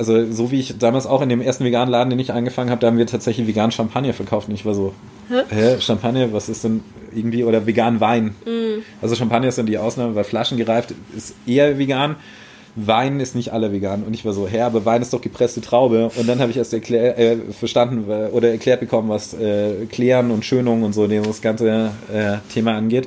also 0.00 0.32
so 0.32 0.50
wie 0.50 0.60
ich 0.60 0.78
damals 0.78 1.06
auch 1.06 1.20
in 1.20 1.28
dem 1.28 1.42
ersten 1.42 1.62
veganen 1.62 1.90
Laden, 1.90 2.08
den 2.08 2.18
ich 2.18 2.32
angefangen 2.32 2.70
habe, 2.70 2.80
da 2.80 2.86
haben 2.86 2.96
wir 2.96 3.06
tatsächlich 3.06 3.46
veganen 3.46 3.70
Champagner 3.70 4.14
verkauft 4.14 4.48
und 4.48 4.54
ich 4.54 4.64
war 4.64 4.72
so, 4.72 4.94
hä, 5.28 5.42
hä 5.50 5.78
Champagner, 5.78 6.32
was 6.32 6.48
ist 6.48 6.64
denn 6.64 6.80
irgendwie, 7.14 7.44
oder 7.44 7.66
vegan 7.66 8.00
Wein. 8.00 8.34
Mm. 8.46 8.80
Also 9.02 9.14
Champagner 9.14 9.48
ist 9.48 9.58
dann 9.58 9.66
die 9.66 9.76
Ausnahme, 9.76 10.14
weil 10.14 10.24
Flaschen 10.24 10.56
gereift 10.56 10.94
ist 11.14 11.34
eher 11.46 11.78
vegan. 11.78 12.16
Wein 12.76 13.20
ist 13.20 13.34
nicht 13.34 13.52
alle 13.52 13.72
vegan. 13.72 14.04
Und 14.04 14.14
ich 14.14 14.24
war 14.24 14.32
so, 14.32 14.48
hä, 14.48 14.62
aber 14.62 14.86
Wein 14.86 15.02
ist 15.02 15.12
doch 15.12 15.20
gepresste 15.20 15.60
Traube. 15.60 16.10
Und 16.16 16.26
dann 16.26 16.40
habe 16.40 16.50
ich 16.50 16.56
erst 16.56 16.72
erklär, 16.72 17.18
äh, 17.18 17.36
verstanden 17.52 18.04
oder 18.32 18.48
erklärt 18.48 18.80
bekommen, 18.80 19.10
was 19.10 19.34
äh, 19.34 19.84
Klären 19.90 20.30
und 20.30 20.46
Schönung 20.46 20.82
und 20.82 20.94
so 20.94 21.06
das 21.06 21.42
ganze 21.42 21.90
äh, 22.10 22.38
Thema 22.50 22.74
angeht. 22.74 23.06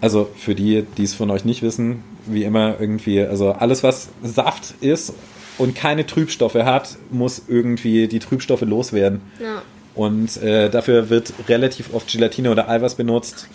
Also 0.00 0.28
für 0.36 0.54
die, 0.54 0.84
die 0.96 1.02
es 1.02 1.14
von 1.14 1.28
euch 1.32 1.44
nicht 1.44 1.62
wissen, 1.62 2.04
wie 2.26 2.44
immer 2.44 2.76
irgendwie, 2.78 3.20
also 3.20 3.50
alles, 3.50 3.82
was 3.82 4.10
Saft 4.22 4.74
ist 4.80 5.12
und 5.58 5.74
keine 5.74 6.06
Trübstoffe 6.06 6.54
hat, 6.54 6.96
muss 7.10 7.42
irgendwie 7.48 8.08
die 8.08 8.20
Trübstoffe 8.20 8.62
loswerden. 8.62 9.20
Ja. 9.40 9.62
Und 9.94 10.40
äh, 10.42 10.70
dafür 10.70 11.10
wird 11.10 11.32
relativ 11.48 11.92
oft 11.92 12.10
Gelatine 12.10 12.50
oder 12.50 12.68
Eiweiß 12.68 12.94
benutzt, 12.94 13.48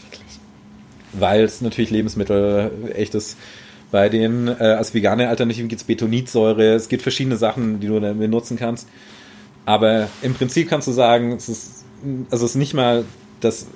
weil 1.14 1.43
es 1.43 1.62
natürlich 1.62 1.89
Lebensmittel 1.89 2.72
echt 2.93 3.16
ist. 3.16 3.38
Bei 3.91 4.10
den 4.10 4.47
äh, 4.47 4.51
als 4.51 4.93
vegane 4.93 5.30
Alternativen 5.30 5.70
gibt 5.70 5.82
es 5.82 5.88
Betonitsäure, 5.88 6.74
es 6.74 6.89
gibt 6.89 7.04
verschiedene 7.04 7.38
Sachen, 7.38 7.80
die 7.80 7.88
du 7.88 7.99
dann 7.99 8.20
benutzen 8.20 8.58
kannst. 8.58 8.88
Aber 9.66 10.10
im 10.22 10.34
Prinzip 10.34 10.70
kannst 10.70 10.88
du 10.88 10.91
sagen, 10.91 11.32
es 11.34 11.47
ist, 11.47 11.86
also 12.30 12.45
es 12.45 12.51
ist 12.51 12.58
nicht 12.58 12.74
mal 12.74 13.06
das 13.39 13.68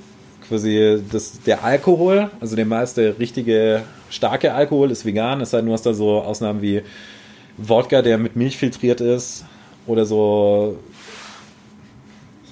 quasi 0.47 1.01
das, 1.11 1.41
der 1.45 1.63
Alkohol, 1.63 2.31
also 2.39 2.55
der 2.55 2.65
meiste 2.65 3.15
richtige 3.19 3.83
starke 4.09 4.53
Alkohol 4.53 4.91
ist 4.91 5.05
vegan, 5.05 5.41
es 5.41 5.51
sei 5.51 5.57
denn, 5.57 5.67
du 5.67 5.73
hast 5.73 5.85
da 5.85 5.93
so 5.93 6.21
Ausnahmen 6.21 6.61
wie 6.61 6.81
Wodka, 7.57 8.01
der 8.01 8.17
mit 8.17 8.35
Milch 8.35 8.57
filtriert 8.57 9.01
ist 9.01 9.45
oder 9.85 10.05
so. 10.05 10.77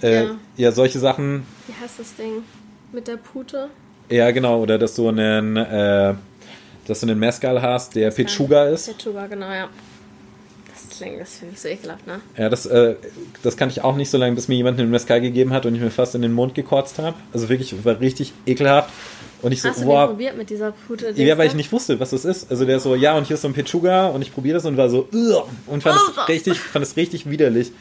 Äh, 0.01 0.25
ja. 0.25 0.35
ja, 0.57 0.71
solche 0.71 0.99
Sachen. 0.99 1.45
Wie 1.67 1.73
heißt 1.73 1.99
das 1.99 2.15
Ding? 2.15 2.43
Mit 2.91 3.07
der 3.07 3.17
Pute? 3.17 3.69
Ja, 4.09 4.31
genau. 4.31 4.61
Oder 4.61 4.77
dass 4.77 4.95
du 4.95 5.07
einen, 5.07 5.57
äh, 5.57 6.13
dass 6.87 6.99
du 6.99 7.07
einen 7.07 7.19
Mezcal 7.19 7.61
hast, 7.61 7.95
der 7.95 8.11
Pichuga 8.11 8.65
ist. 8.65 8.87
Pichuga, 8.87 9.27
genau, 9.27 9.51
ja. 9.51 9.69
Das 10.95 11.01
klingt, 11.01 11.19
das 11.19 11.35
finde 11.39 11.53
ich 11.55 11.59
so 11.59 11.67
ekelhaft, 11.67 12.07
ne? 12.07 12.21
Ja, 12.37 12.47
das, 12.47 12.65
äh, 12.65 12.95
das 13.43 13.57
kann 13.57 13.69
ich 13.69 13.83
auch 13.83 13.97
nicht 13.97 14.09
so 14.09 14.17
lange, 14.17 14.33
bis 14.33 14.47
mir 14.47 14.55
jemand 14.55 14.79
einen 14.79 14.89
Mezcal 14.89 15.19
gegeben 15.19 15.51
hat 15.51 15.65
und 15.65 15.75
ich 15.75 15.81
mir 15.81 15.91
fast 15.91 16.15
in 16.15 16.21
den 16.21 16.31
Mund 16.31 16.55
gekotzt 16.55 16.99
habe. 16.99 17.17
Also 17.33 17.49
wirklich, 17.49 17.83
war 17.83 17.99
richtig 17.99 18.31
ekelhaft. 18.45 18.91
Und 19.41 19.51
ich 19.51 19.61
so, 19.61 19.69
Hast 19.69 19.81
du 19.81 19.85
boah, 19.85 20.05
den 20.05 20.11
probiert 20.11 20.37
mit 20.37 20.49
dieser 20.49 20.71
Pute? 20.71 21.11
Ja, 21.15 21.37
weil 21.37 21.47
ich 21.47 21.53
nicht 21.53 21.73
wusste, 21.73 21.99
was 21.99 22.11
das 22.11 22.23
ist. 22.23 22.49
Also 22.49 22.65
der 22.65 22.79
so, 22.79 22.95
ja, 22.95 23.17
und 23.17 23.27
hier 23.27 23.33
ist 23.33 23.41
so 23.41 23.49
ein 23.49 23.53
Pechuga 23.53 24.07
und 24.07 24.21
ich 24.21 24.33
probiere 24.33 24.55
das 24.55 24.65
und 24.65 24.77
war 24.77 24.89
so, 24.89 25.09
und 25.67 25.83
fand 25.83 25.97
es 25.97 26.29
richtig, 26.29 26.59
fand 26.59 26.85
es 26.85 26.95
richtig 26.95 27.29
widerlich. 27.29 27.73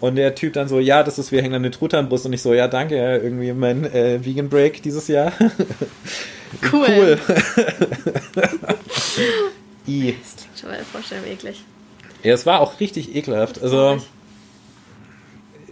Und 0.00 0.16
der 0.16 0.34
Typ 0.34 0.54
dann 0.54 0.66
so, 0.66 0.80
ja, 0.80 1.04
das 1.04 1.20
ist, 1.20 1.30
wir 1.30 1.42
hängen 1.42 1.54
an 1.54 1.62
der 1.62 1.70
Truthahnbrust. 1.72 2.26
Und 2.26 2.32
ich 2.32 2.42
so, 2.42 2.52
ja, 2.52 2.66
danke, 2.66 2.96
irgendwie 3.22 3.52
mein 3.52 3.84
äh, 3.84 4.24
Vegan 4.24 4.48
Break 4.48 4.82
dieses 4.82 5.06
Jahr. 5.08 5.32
Cool. 6.72 6.88
cool. 6.88 7.18
I. 9.86 10.16
Das 10.20 10.36
klingt 10.36 10.58
schon 10.58 10.68
mal 10.68 10.80
vorstellen 10.90 11.22
eklig. 11.30 11.62
Ja, 12.22 12.34
es 12.34 12.46
war 12.46 12.60
auch 12.60 12.80
richtig 12.80 13.14
ekelhaft. 13.14 13.62
Also, 13.62 13.98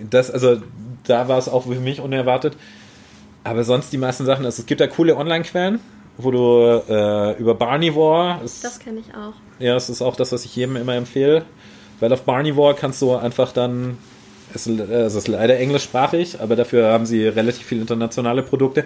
das, 0.00 0.30
also, 0.30 0.62
da 1.04 1.28
war 1.28 1.38
es 1.38 1.48
auch 1.48 1.64
für 1.64 1.80
mich 1.80 2.00
unerwartet. 2.00 2.56
Aber 3.44 3.64
sonst 3.64 3.92
die 3.92 3.98
meisten 3.98 4.26
Sachen, 4.26 4.44
also 4.44 4.60
es 4.60 4.66
gibt 4.66 4.80
da 4.80 4.86
coole 4.86 5.16
Online-Quellen, 5.16 5.80
wo 6.18 6.30
du 6.30 6.82
äh, 6.88 7.38
über 7.38 7.54
Barnivore. 7.54 8.40
Ist, 8.44 8.64
das 8.64 8.78
kenne 8.78 9.00
ich 9.00 9.14
auch. 9.14 9.34
Ja, 9.58 9.74
das 9.74 9.88
ist 9.88 10.02
auch 10.02 10.16
das, 10.16 10.32
was 10.32 10.44
ich 10.44 10.54
jedem 10.54 10.76
immer 10.76 10.94
empfehle. 10.94 11.44
Weil 12.00 12.12
auf 12.12 12.22
Barnivore 12.22 12.74
kannst 12.74 13.02
du 13.02 13.14
einfach 13.14 13.52
dann. 13.52 13.98
Es, 14.54 14.66
es 14.66 15.14
ist 15.14 15.28
leider 15.28 15.58
englischsprachig, 15.58 16.40
aber 16.40 16.56
dafür 16.56 16.90
haben 16.90 17.04
sie 17.04 17.26
relativ 17.28 17.66
viele 17.66 17.82
internationale 17.82 18.42
Produkte. 18.42 18.84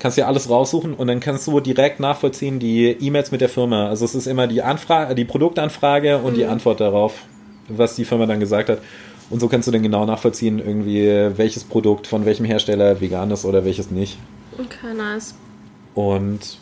Kannst 0.00 0.18
ja 0.18 0.26
alles 0.26 0.50
raussuchen 0.50 0.94
und 0.94 1.06
dann 1.06 1.20
kannst 1.20 1.46
du 1.46 1.60
direkt 1.60 2.00
nachvollziehen 2.00 2.58
die 2.58 2.88
E-Mails 2.88 3.30
mit 3.30 3.40
der 3.40 3.48
Firma. 3.48 3.88
Also 3.88 4.04
es 4.04 4.14
ist 4.14 4.26
immer 4.26 4.46
die 4.46 4.62
Anfrage, 4.62 5.14
die 5.14 5.24
Produktanfrage 5.24 6.18
und 6.18 6.32
mhm. 6.32 6.36
die 6.36 6.46
Antwort 6.46 6.80
darauf, 6.80 7.14
was 7.68 7.94
die 7.94 8.04
Firma 8.04 8.26
dann 8.26 8.40
gesagt 8.40 8.68
hat. 8.70 8.78
Und 9.28 9.38
so 9.38 9.46
kannst 9.46 9.68
du 9.68 9.72
dann 9.72 9.82
genau 9.82 10.04
nachvollziehen, 10.06 10.58
irgendwie, 10.58 11.06
welches 11.36 11.62
Produkt 11.62 12.08
von 12.08 12.24
welchem 12.24 12.44
Hersteller 12.44 13.00
vegan 13.00 13.30
ist 13.30 13.44
oder 13.44 13.64
welches 13.64 13.90
nicht. 13.90 14.18
Okay, 14.58 14.92
nice. 14.96 15.34
Und 15.94 16.58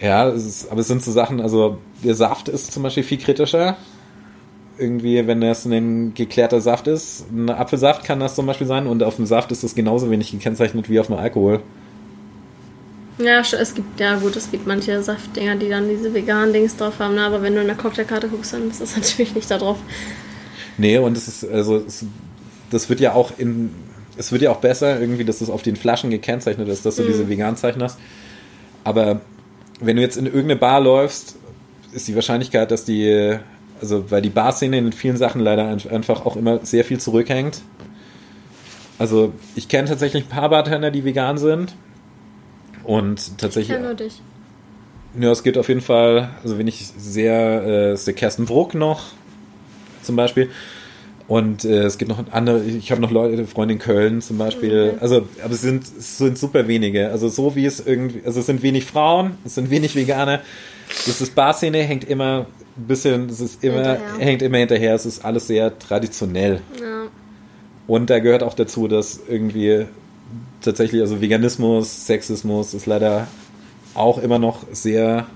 ja, 0.00 0.28
es 0.28 0.44
ist, 0.44 0.70
aber 0.70 0.80
es 0.80 0.88
sind 0.88 1.02
so 1.02 1.10
Sachen, 1.10 1.40
also 1.40 1.78
der 2.04 2.14
Saft 2.14 2.48
ist 2.48 2.72
zum 2.72 2.82
Beispiel 2.82 3.02
viel 3.02 3.18
kritischer. 3.18 3.76
Irgendwie, 4.78 5.26
wenn 5.26 5.40
das 5.40 5.64
ein 5.64 6.12
geklärter 6.12 6.60
Saft 6.60 6.86
ist, 6.86 7.30
ein 7.32 7.48
Apfelsaft 7.48 8.04
kann 8.04 8.20
das 8.20 8.34
zum 8.34 8.44
Beispiel 8.44 8.66
sein 8.66 8.86
und 8.86 9.02
auf 9.02 9.16
dem 9.16 9.24
Saft 9.24 9.50
ist 9.52 9.64
das 9.64 9.74
genauso 9.74 10.10
wenig 10.10 10.30
gekennzeichnet 10.32 10.90
wie 10.90 11.00
auf 11.00 11.06
dem 11.06 11.16
Alkohol. 11.16 11.62
Ja, 13.18 13.40
es 13.40 13.74
gibt, 13.74 13.98
ja 13.98 14.16
gut, 14.16 14.36
es 14.36 14.50
gibt 14.50 14.66
manche 14.66 15.02
Saftdinger, 15.02 15.56
die 15.56 15.70
dann 15.70 15.88
diese 15.88 16.12
veganen 16.12 16.52
Dings 16.52 16.76
drauf 16.76 16.98
haben, 16.98 17.14
ne? 17.14 17.22
aber 17.22 17.40
wenn 17.42 17.54
du 17.54 17.62
in 17.62 17.66
der 17.66 17.76
Cocktailkarte 17.76 18.28
guckst, 18.28 18.52
dann 18.52 18.70
ist 18.70 18.80
das 18.80 18.94
natürlich 18.96 19.34
nicht 19.34 19.50
da 19.50 19.58
drauf. 19.58 19.78
Nee, 20.76 20.98
und 20.98 21.16
es 21.16 21.26
ist, 21.26 21.48
also, 21.48 21.76
es, 21.76 22.04
das 22.70 22.88
wird 22.90 23.00
ja 23.00 23.14
auch 23.14 23.32
in, 23.38 23.70
es 24.18 24.32
wird 24.32 24.42
ja 24.42 24.50
auch 24.50 24.60
besser, 24.60 25.00
irgendwie, 25.00 25.24
dass 25.24 25.40
es 25.40 25.48
auf 25.48 25.62
den 25.62 25.76
Flaschen 25.76 26.10
gekennzeichnet 26.10 26.68
ist, 26.68 26.84
dass 26.84 26.96
du 26.96 27.04
mm. 27.04 27.06
diese 27.06 27.28
Vegan-Zeichen 27.28 27.82
hast. 27.82 27.98
Aber 28.84 29.20
wenn 29.80 29.96
du 29.96 30.02
jetzt 30.02 30.16
in 30.16 30.26
irgendeine 30.26 30.56
Bar 30.56 30.80
läufst, 30.80 31.36
ist 31.92 32.08
die 32.08 32.14
Wahrscheinlichkeit, 32.14 32.70
dass 32.70 32.84
die, 32.84 33.36
also 33.80 34.10
weil 34.10 34.22
die 34.22 34.30
Barszene 34.30 34.76
in 34.78 34.92
vielen 34.92 35.16
Sachen 35.16 35.40
leider 35.40 35.66
einfach 35.68 36.26
auch 36.26 36.36
immer 36.36 36.60
sehr 36.64 36.84
viel 36.84 36.98
zurückhängt. 36.98 37.62
Also 38.98 39.32
ich 39.54 39.68
kenne 39.68 39.88
tatsächlich 39.88 40.24
ein 40.24 40.28
paar 40.28 40.48
Bartender, 40.50 40.90
die 40.90 41.04
vegan 41.04 41.38
sind. 41.38 41.74
Und 42.86 43.38
tatsächlich. 43.38 43.76
Ich 43.76 43.82
nur 43.82 43.94
dich. 43.94 44.22
Ja, 45.18 45.30
es 45.32 45.42
gibt 45.42 45.58
auf 45.58 45.68
jeden 45.68 45.80
Fall, 45.80 46.30
also 46.42 46.56
wenn 46.58 46.68
ich 46.68 46.86
sehr, 46.96 47.62
äh, 47.64 47.92
ist 47.94 48.06
der 48.06 48.14
Kersten 48.14 48.44
Bruck 48.44 48.74
noch 48.74 49.02
zum 50.02 50.14
Beispiel. 50.14 50.50
Und 51.26 51.64
äh, 51.64 51.82
es 51.82 51.98
gibt 51.98 52.08
noch 52.08 52.22
andere, 52.30 52.62
ich 52.62 52.92
habe 52.92 53.00
noch 53.00 53.10
Leute, 53.10 53.46
Freunde 53.46 53.74
in 53.74 53.80
Köln 53.80 54.22
zum 54.22 54.38
Beispiel. 54.38 54.92
Mhm. 54.92 54.98
Also, 55.00 55.28
aber 55.42 55.54
es 55.54 55.62
sind, 55.62 55.82
es 55.82 56.18
sind 56.18 56.38
super 56.38 56.68
wenige. 56.68 57.10
Also 57.10 57.28
so 57.28 57.56
wie 57.56 57.66
es 57.66 57.84
irgendwie, 57.84 58.22
also 58.24 58.38
es 58.40 58.46
sind 58.46 58.62
wenig 58.62 58.84
Frauen, 58.84 59.32
es 59.44 59.56
sind 59.56 59.70
wenig 59.70 59.96
Veganer. 59.96 60.40
Das 61.06 61.20
ist 61.20 61.34
Barszene 61.34 61.78
hängt 61.78 62.04
immer 62.04 62.46
ein 62.76 62.86
bisschen, 62.86 63.28
es 63.28 63.40
ist 63.40 63.64
immer, 63.64 63.96
hinterher. 63.96 64.18
hängt 64.18 64.42
immer 64.42 64.58
hinterher. 64.58 64.94
Es 64.94 65.06
ist 65.06 65.24
alles 65.24 65.48
sehr 65.48 65.76
traditionell. 65.76 66.60
Ja. 66.80 67.06
Und 67.88 68.10
da 68.10 68.20
gehört 68.20 68.44
auch 68.44 68.54
dazu, 68.54 68.86
dass 68.86 69.20
irgendwie 69.28 69.86
tatsächlich, 70.66 71.00
also 71.00 71.20
Veganismus, 71.20 72.06
Sexismus 72.06 72.74
ist 72.74 72.86
leider 72.86 73.26
auch 73.94 74.18
immer 74.18 74.38
noch 74.38 74.64
sehr 74.72 75.26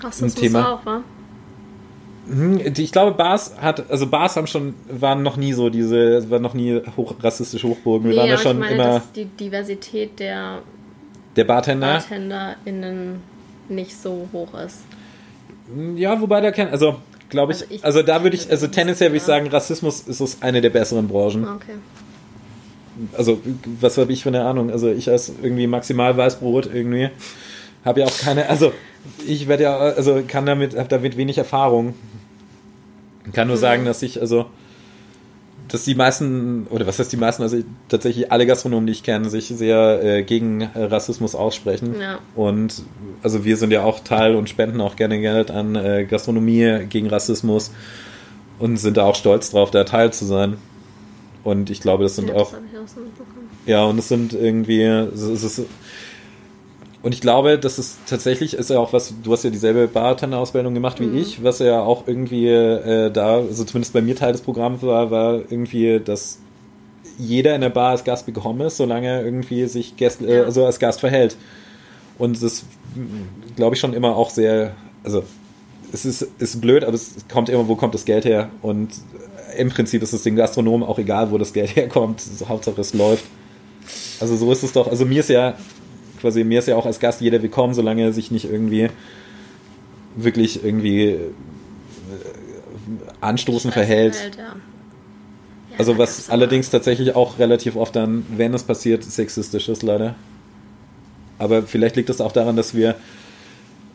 Rassismus 0.00 0.34
ein 0.34 0.40
Thema. 0.40 0.72
auch, 0.72 0.86
wa? 0.86 1.02
Hm, 2.28 2.60
ich 2.76 2.92
glaube, 2.92 3.12
Bars 3.12 3.56
hat, 3.60 3.90
also 3.90 4.06
Bars 4.06 4.36
haben 4.36 4.46
schon, 4.46 4.74
waren 4.88 5.22
noch 5.22 5.36
nie 5.36 5.52
so 5.52 5.70
diese, 5.70 6.30
waren 6.30 6.42
noch 6.42 6.54
nie 6.54 6.80
hoch, 6.96 7.14
rassistische 7.20 7.68
Hochburgen. 7.68 8.08
Wir 8.08 8.12
nee, 8.12 8.20
waren 8.20 8.28
ja 8.28 8.38
schon 8.38 8.56
ich 8.56 8.60
meine, 8.60 8.74
immer. 8.74 8.84
Dass 8.84 9.12
die 9.12 9.24
Diversität 9.24 10.18
der, 10.18 10.60
der 11.36 11.44
Bartender. 11.44 11.94
BartenderInnen 11.94 13.20
nicht 13.68 14.00
so 14.00 14.28
hoch 14.32 14.54
ist. 14.54 14.82
Ja, 15.96 16.20
wobei 16.20 16.40
da 16.40 16.50
kennt, 16.50 16.70
also 16.70 16.96
glaube 17.28 17.52
ich, 17.52 17.62
also, 17.62 17.74
ich, 17.74 17.84
also 17.84 18.02
da 18.02 18.22
würde 18.22 18.36
ich, 18.36 18.50
also 18.50 18.66
tendenziell 18.68 19.10
würde 19.10 19.16
ich 19.16 19.22
sagen, 19.22 19.48
Rassismus 19.48 20.00
ist 20.02 20.20
es 20.20 20.42
eine 20.42 20.60
der 20.60 20.70
besseren 20.70 21.08
Branchen. 21.08 21.44
Okay. 21.44 21.74
Also, 23.16 23.40
was 23.80 23.98
habe 23.98 24.12
ich 24.12 24.22
für 24.22 24.28
eine 24.28 24.44
Ahnung? 24.44 24.70
Also, 24.70 24.90
ich 24.90 25.10
als 25.10 25.32
irgendwie 25.42 25.66
maximal 25.66 26.16
Weißbrot 26.16 26.70
irgendwie 26.72 27.10
habe 27.84 28.00
ja 28.00 28.06
auch 28.06 28.18
keine, 28.18 28.48
also 28.48 28.72
ich 29.26 29.48
werde 29.48 29.64
ja, 29.64 29.76
also 29.76 30.22
kann 30.26 30.46
damit, 30.46 30.76
habe 30.76 30.88
damit 30.88 31.16
wenig 31.16 31.38
Erfahrung. 31.38 31.94
Kann 33.32 33.48
nur 33.48 33.56
sagen, 33.56 33.84
dass 33.84 34.02
ich, 34.02 34.20
also, 34.20 34.46
dass 35.68 35.84
die 35.84 35.94
meisten, 35.94 36.66
oder 36.70 36.86
was 36.86 36.98
heißt 36.98 37.12
die 37.12 37.16
meisten, 37.16 37.42
also 37.42 37.58
tatsächlich 37.88 38.30
alle 38.30 38.46
Gastronomen, 38.46 38.86
die 38.86 38.92
ich 38.92 39.02
kenne, 39.02 39.30
sich 39.30 39.46
sehr 39.46 40.02
äh, 40.02 40.22
gegen 40.22 40.62
Rassismus 40.74 41.34
aussprechen. 41.34 41.96
Ja. 42.00 42.18
Und 42.34 42.82
also 43.22 43.44
wir 43.44 43.56
sind 43.56 43.72
ja 43.72 43.82
auch 43.82 44.00
Teil 44.00 44.34
und 44.34 44.48
spenden 44.48 44.80
auch 44.80 44.96
gerne 44.96 45.20
Geld 45.20 45.50
an 45.50 45.74
äh, 45.76 46.04
Gastronomie 46.04 46.86
gegen 46.88 47.08
Rassismus 47.08 47.72
und 48.58 48.76
sind 48.76 48.96
da 48.96 49.04
auch 49.04 49.14
stolz 49.14 49.50
drauf, 49.50 49.70
da 49.70 49.84
Teil 49.84 50.12
zu 50.12 50.24
sein. 50.24 50.56
Und 51.44 51.70
ich 51.70 51.80
glaube, 51.80 52.04
das 52.04 52.16
sind 52.16 52.28
ja, 52.28 52.34
auch. 52.36 52.52
Das 52.52 52.94
ja, 53.66 53.84
und 53.84 53.98
es 53.98 54.08
sind 54.08 54.32
irgendwie, 54.32 54.82
es 54.82 55.22
ist, 55.22 55.62
und 57.02 57.12
ich 57.12 57.20
glaube, 57.20 57.58
das 57.58 57.78
ist 57.78 57.98
tatsächlich, 58.06 58.54
ist 58.54 58.70
ja 58.70 58.78
auch 58.78 58.92
was, 58.92 59.12
du 59.22 59.32
hast 59.32 59.42
ja 59.42 59.50
dieselbe 59.50 59.88
Bartender-Ausbildung 59.88 60.72
gemacht 60.72 61.00
wie 61.00 61.06
mhm. 61.06 61.18
ich, 61.18 61.42
was 61.42 61.58
ja 61.58 61.80
auch 61.80 62.06
irgendwie 62.06 62.48
äh, 62.48 63.10
da, 63.10 63.38
also 63.38 63.64
zumindest 63.64 63.92
bei 63.92 64.00
mir 64.00 64.14
Teil 64.14 64.32
des 64.32 64.40
Programms 64.40 64.82
war, 64.82 65.10
war 65.10 65.34
irgendwie, 65.34 65.98
dass 65.98 66.38
jeder 67.18 67.54
in 67.56 67.60
der 67.60 67.70
Bar 67.70 67.90
als 67.90 68.04
Gast 68.04 68.26
bekommen 68.26 68.60
ist, 68.60 68.76
solange 68.76 69.08
er 69.08 69.24
irgendwie 69.24 69.66
sich 69.66 69.96
Gäste, 69.96 70.26
äh, 70.26 70.44
also 70.44 70.64
als 70.64 70.78
Gast 70.78 71.00
verhält. 71.00 71.36
Und 72.18 72.40
das 72.40 72.64
glaube 73.56 73.74
ich 73.74 73.80
schon 73.80 73.94
immer 73.94 74.14
auch 74.14 74.30
sehr, 74.30 74.74
also 75.02 75.24
es 75.92 76.04
ist, 76.04 76.28
ist 76.38 76.60
blöd, 76.60 76.84
aber 76.84 76.94
es 76.94 77.16
kommt 77.30 77.48
immer, 77.48 77.66
wo 77.66 77.74
kommt 77.74 77.94
das 77.94 78.04
Geld 78.04 78.24
her? 78.24 78.48
Und 78.62 78.90
im 79.56 79.70
Prinzip 79.70 80.02
ist 80.02 80.12
es 80.12 80.22
den 80.22 80.36
Gastronomen 80.36 80.86
auch 80.86 80.98
egal, 80.98 81.30
wo 81.30 81.38
das 81.38 81.52
Geld 81.52 81.76
herkommt. 81.76 82.22
Hauptsache 82.48 82.80
es 82.80 82.94
läuft. 82.94 83.24
Also 84.20 84.36
so 84.36 84.52
ist 84.52 84.62
es 84.62 84.72
doch. 84.72 84.88
Also 84.88 85.04
mir 85.04 85.20
ist 85.20 85.30
ja 85.30 85.54
quasi, 86.20 86.44
mir 86.44 86.60
ist 86.60 86.68
ja 86.68 86.76
auch 86.76 86.86
als 86.86 87.00
Gast 87.00 87.20
jeder 87.20 87.42
willkommen, 87.42 87.74
solange 87.74 88.02
er 88.02 88.12
sich 88.12 88.30
nicht 88.30 88.50
irgendwie 88.50 88.88
wirklich 90.14 90.64
irgendwie 90.64 91.04
äh, 91.10 91.20
anstoßend 93.20 93.74
verhält. 93.74 94.14
verhält 94.14 94.36
ja. 94.36 94.56
Ja, 95.72 95.78
also 95.78 95.96
was 95.98 96.28
allerdings 96.28 96.70
tatsächlich 96.70 97.16
auch 97.16 97.38
relativ 97.38 97.76
oft 97.76 97.96
dann, 97.96 98.26
wenn 98.36 98.52
es 98.52 98.62
passiert, 98.62 99.04
sexistisch 99.04 99.68
ist 99.68 99.82
leider. 99.82 100.14
Aber 101.38 101.62
vielleicht 101.62 101.96
liegt 101.96 102.10
es 102.10 102.20
auch 102.20 102.32
daran, 102.32 102.56
dass 102.56 102.74
wir, 102.74 102.94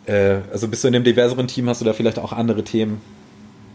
äh, 0.05 0.39
also 0.51 0.67
bist 0.67 0.83
du 0.83 0.87
in 0.87 0.95
einem 0.95 1.03
diverseren 1.03 1.47
Team, 1.47 1.69
hast 1.69 1.81
du 1.81 1.85
da 1.85 1.93
vielleicht 1.93 2.19
auch 2.19 2.33
andere 2.33 2.63
Themen. 2.63 2.99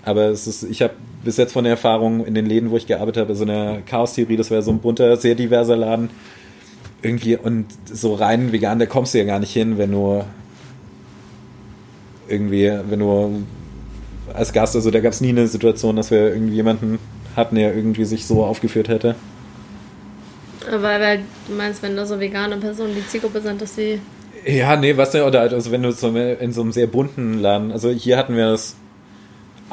Aber 0.04 0.26
es 0.26 0.46
ist, 0.46 0.64
ich 0.64 0.82
habe 0.82 0.94
bis 1.24 1.36
jetzt 1.36 1.52
von 1.52 1.64
der 1.64 1.72
Erfahrung 1.72 2.24
in 2.24 2.34
den 2.34 2.46
Läden, 2.46 2.70
wo 2.70 2.76
ich 2.76 2.86
gearbeitet 2.86 3.22
habe, 3.22 3.34
so 3.36 3.44
eine 3.44 3.82
Chaos-Theorie, 3.86 4.36
das 4.36 4.50
wäre 4.50 4.62
so 4.62 4.72
ein 4.72 4.80
bunter, 4.80 5.16
sehr 5.16 5.34
diverser 5.34 5.76
Laden 5.76 6.10
irgendwie 7.02 7.36
und 7.36 7.66
so 7.84 8.14
rein 8.14 8.52
vegan, 8.52 8.78
da 8.78 8.86
kommst 8.86 9.14
du 9.14 9.18
ja 9.18 9.24
gar 9.24 9.40
nicht 9.40 9.52
hin, 9.52 9.78
wenn 9.78 9.90
du 9.92 10.24
irgendwie, 12.28 12.72
wenn 12.88 13.00
du 13.00 13.42
als 14.32 14.52
Gast, 14.52 14.74
also 14.76 14.90
da 14.90 15.00
gab 15.00 15.12
es 15.12 15.20
nie 15.20 15.30
eine 15.30 15.46
Situation, 15.46 15.96
dass 15.96 16.10
wir 16.10 16.32
irgendwie 16.32 16.54
jemanden 16.54 16.98
hatten, 17.36 17.56
der 17.56 17.74
irgendwie 17.74 18.04
sich 18.04 18.26
so 18.26 18.44
aufgeführt 18.44 18.88
hätte. 18.88 19.14
Aber 20.68 20.82
weil 20.82 21.20
du 21.48 21.54
meinst, 21.54 21.82
wenn 21.82 21.96
da 21.96 22.06
so 22.06 22.20
vegane 22.20 22.56
Personen 22.56 22.94
die 22.94 23.06
Zielgruppe 23.06 23.40
sind, 23.40 23.60
dass 23.60 23.74
sie. 23.74 24.00
Ja, 24.46 24.76
nee, 24.76 24.96
was 24.96 25.10
denn, 25.10 25.22
oder 25.22 25.40
also 25.40 25.70
wenn 25.70 25.82
du 25.82 25.92
so 25.92 26.08
in 26.08 26.52
so 26.52 26.62
einem 26.62 26.72
sehr 26.72 26.86
bunten 26.86 27.40
Laden, 27.40 27.72
also 27.72 27.90
hier 27.90 28.16
hatten 28.16 28.36
wir 28.36 28.46
das 28.46 28.76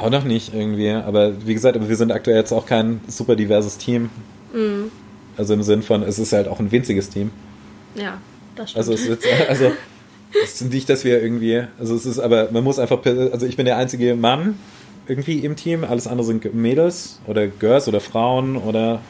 auch 0.00 0.10
noch 0.10 0.24
nicht 0.24 0.54
irgendwie, 0.54 0.90
aber 0.90 1.46
wie 1.46 1.54
gesagt, 1.54 1.78
wir 1.88 1.96
sind 1.96 2.12
aktuell 2.12 2.36
jetzt 2.36 2.52
auch 2.52 2.66
kein 2.66 3.00
super 3.08 3.36
diverses 3.36 3.78
Team. 3.78 4.10
Mhm. 4.52 4.90
Also 5.36 5.54
im 5.54 5.62
Sinn 5.62 5.82
von, 5.82 6.02
es 6.02 6.18
ist 6.18 6.32
halt 6.32 6.48
auch 6.48 6.60
ein 6.60 6.70
winziges 6.72 7.08
Team. 7.08 7.30
Ja, 7.94 8.18
das 8.56 8.70
stimmt. 8.70 8.78
Also 8.78 8.92
es 8.92 9.06
ist, 9.06 9.26
also 9.48 9.72
es 10.42 10.60
ist 10.60 10.72
nicht, 10.72 10.88
dass 10.88 11.04
wir 11.04 11.22
irgendwie, 11.22 11.62
also 11.78 11.94
es 11.94 12.06
ist 12.06 12.18
aber, 12.18 12.50
man 12.50 12.64
muss 12.64 12.78
einfach, 12.78 13.04
also 13.04 13.46
ich 13.46 13.56
bin 13.56 13.66
der 13.66 13.76
einzige 13.76 14.14
Mann 14.16 14.58
irgendwie 15.06 15.38
im 15.38 15.56
Team, 15.56 15.84
alles 15.84 16.06
andere 16.06 16.26
sind 16.26 16.54
Mädels 16.54 17.20
oder 17.26 17.46
Girls 17.48 17.88
oder 17.88 18.00
Frauen 18.00 18.56
oder 18.56 19.00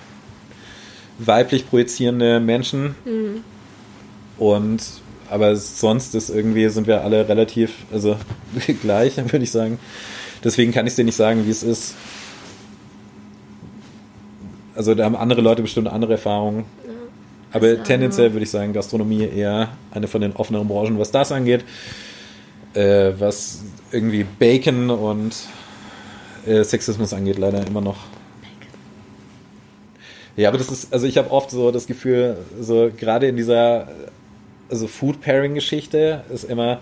weiblich 1.19 1.69
projizierende 1.69 2.41
Menschen. 2.41 2.95
Mhm. 3.05 3.45
Und 4.39 4.83
aber 5.29 5.55
sonst 5.55 6.15
ist 6.15 6.29
irgendwie, 6.31 6.69
sind 6.71 6.87
wir 6.87 7.05
alle 7.05 7.29
relativ, 7.29 7.75
also 7.93 8.17
gleich, 8.83 9.17
würde 9.17 9.45
ich 9.45 9.51
sagen. 9.51 9.79
Deswegen 10.43 10.73
kann 10.73 10.87
ich 10.87 10.95
dir 10.95 11.05
nicht 11.05 11.17
sagen, 11.17 11.47
wie 11.47 11.51
es 11.51 11.63
ist. 11.63 11.95
Also 14.75 14.95
da 14.95 15.05
haben 15.05 15.17
andere 15.17 15.41
Leute 15.41 15.63
bestimmt 15.63 15.89
andere 15.89 16.13
Erfahrungen. 16.13 16.65
Ja, 16.87 16.93
Aber 17.57 17.83
tendenziell 17.83 18.33
würde 18.33 18.45
ich 18.45 18.51
sagen, 18.51 18.73
Gastronomie 18.73 19.25
eher 19.25 19.71
eine 19.91 20.09
von 20.09 20.21
den 20.21 20.35
offeneren 20.35 20.69
Branchen, 20.69 20.99
was 20.99 21.11
das 21.11 21.33
angeht. 21.33 21.65
Äh, 22.73 23.13
was 23.19 23.65
irgendwie 23.91 24.25
Bacon 24.25 24.91
und 24.91 25.35
äh, 26.47 26.63
Sexismus 26.63 27.13
angeht, 27.13 27.39
leider 27.39 27.67
immer 27.67 27.81
noch. 27.81 27.97
Ja, 30.37 30.49
aber 30.49 30.59
das 30.59 30.71
ist, 30.71 30.93
also 30.93 31.07
ich 31.07 31.19
habe 31.19 31.31
oft 31.33 31.51
so 31.51 31.73
das 31.73 31.87
Gefühl, 31.87 32.39
so 32.61 32.91
gerade 32.97 33.27
in 33.27 33.37
dieser 33.37 33.89
also 34.71 34.87
Food 34.87 35.21
Pairing 35.21 35.55
Geschichte 35.55 36.25
ist 36.33 36.45
immer, 36.45 36.79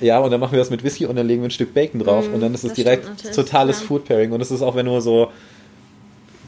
ja, 0.00 0.18
und 0.18 0.30
dann 0.30 0.40
machen 0.40 0.52
wir 0.52 0.58
das 0.58 0.70
mit 0.70 0.84
Whisky 0.84 1.06
und 1.06 1.16
dann 1.16 1.26
legen 1.26 1.42
wir 1.42 1.48
ein 1.48 1.52
Stück 1.52 1.74
Bacon 1.74 2.00
drauf 2.00 2.28
mm, 2.28 2.34
und 2.34 2.40
dann 2.40 2.54
ist 2.54 2.64
es 2.64 2.72
direkt 2.72 3.34
totales 3.34 3.80
ja. 3.80 3.86
Food 3.86 4.04
Pairing 4.04 4.32
und 4.32 4.40
es 4.40 4.50
ist 4.50 4.62
auch, 4.62 4.74
wenn 4.74 4.86
du 4.86 5.00
so 5.00 5.30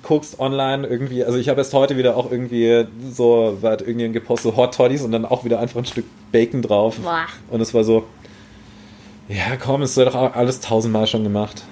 guckst 0.03 0.41
online 0.41 0.87
irgendwie, 0.87 1.25
also 1.25 1.39
ich 1.39 1.49
habe 1.49 1.61
erst 1.61 1.75
heute 1.75 1.97
wieder 1.97 2.17
auch 2.17 2.31
irgendwie 2.31 2.87
so, 3.13 3.59
war 3.61 3.71
halt 3.71 3.83
irgendwie 3.83 4.11
gepostet, 4.11 4.57
Hot 4.57 4.75
Toddies 4.75 5.03
und 5.03 5.13
dann 5.13 5.25
auch 5.25 5.45
wieder 5.45 5.61
einfach 5.61 5.79
ein 5.79 5.87
Stück 5.87 6.07
Bacon 6.33 6.63
drauf. 6.63 6.97
Boah. 6.99 7.27
Und 7.51 7.61
es 7.61 7.75
war 7.75 7.85
so, 7.85 8.05
ja 9.29 9.57
komm, 9.63 9.83
es 9.83 9.97
wird 9.97 10.09
doch 10.09 10.35
alles 10.35 10.61
tausendmal 10.61 11.07
schon 11.07 11.23
gemacht. 11.23 11.63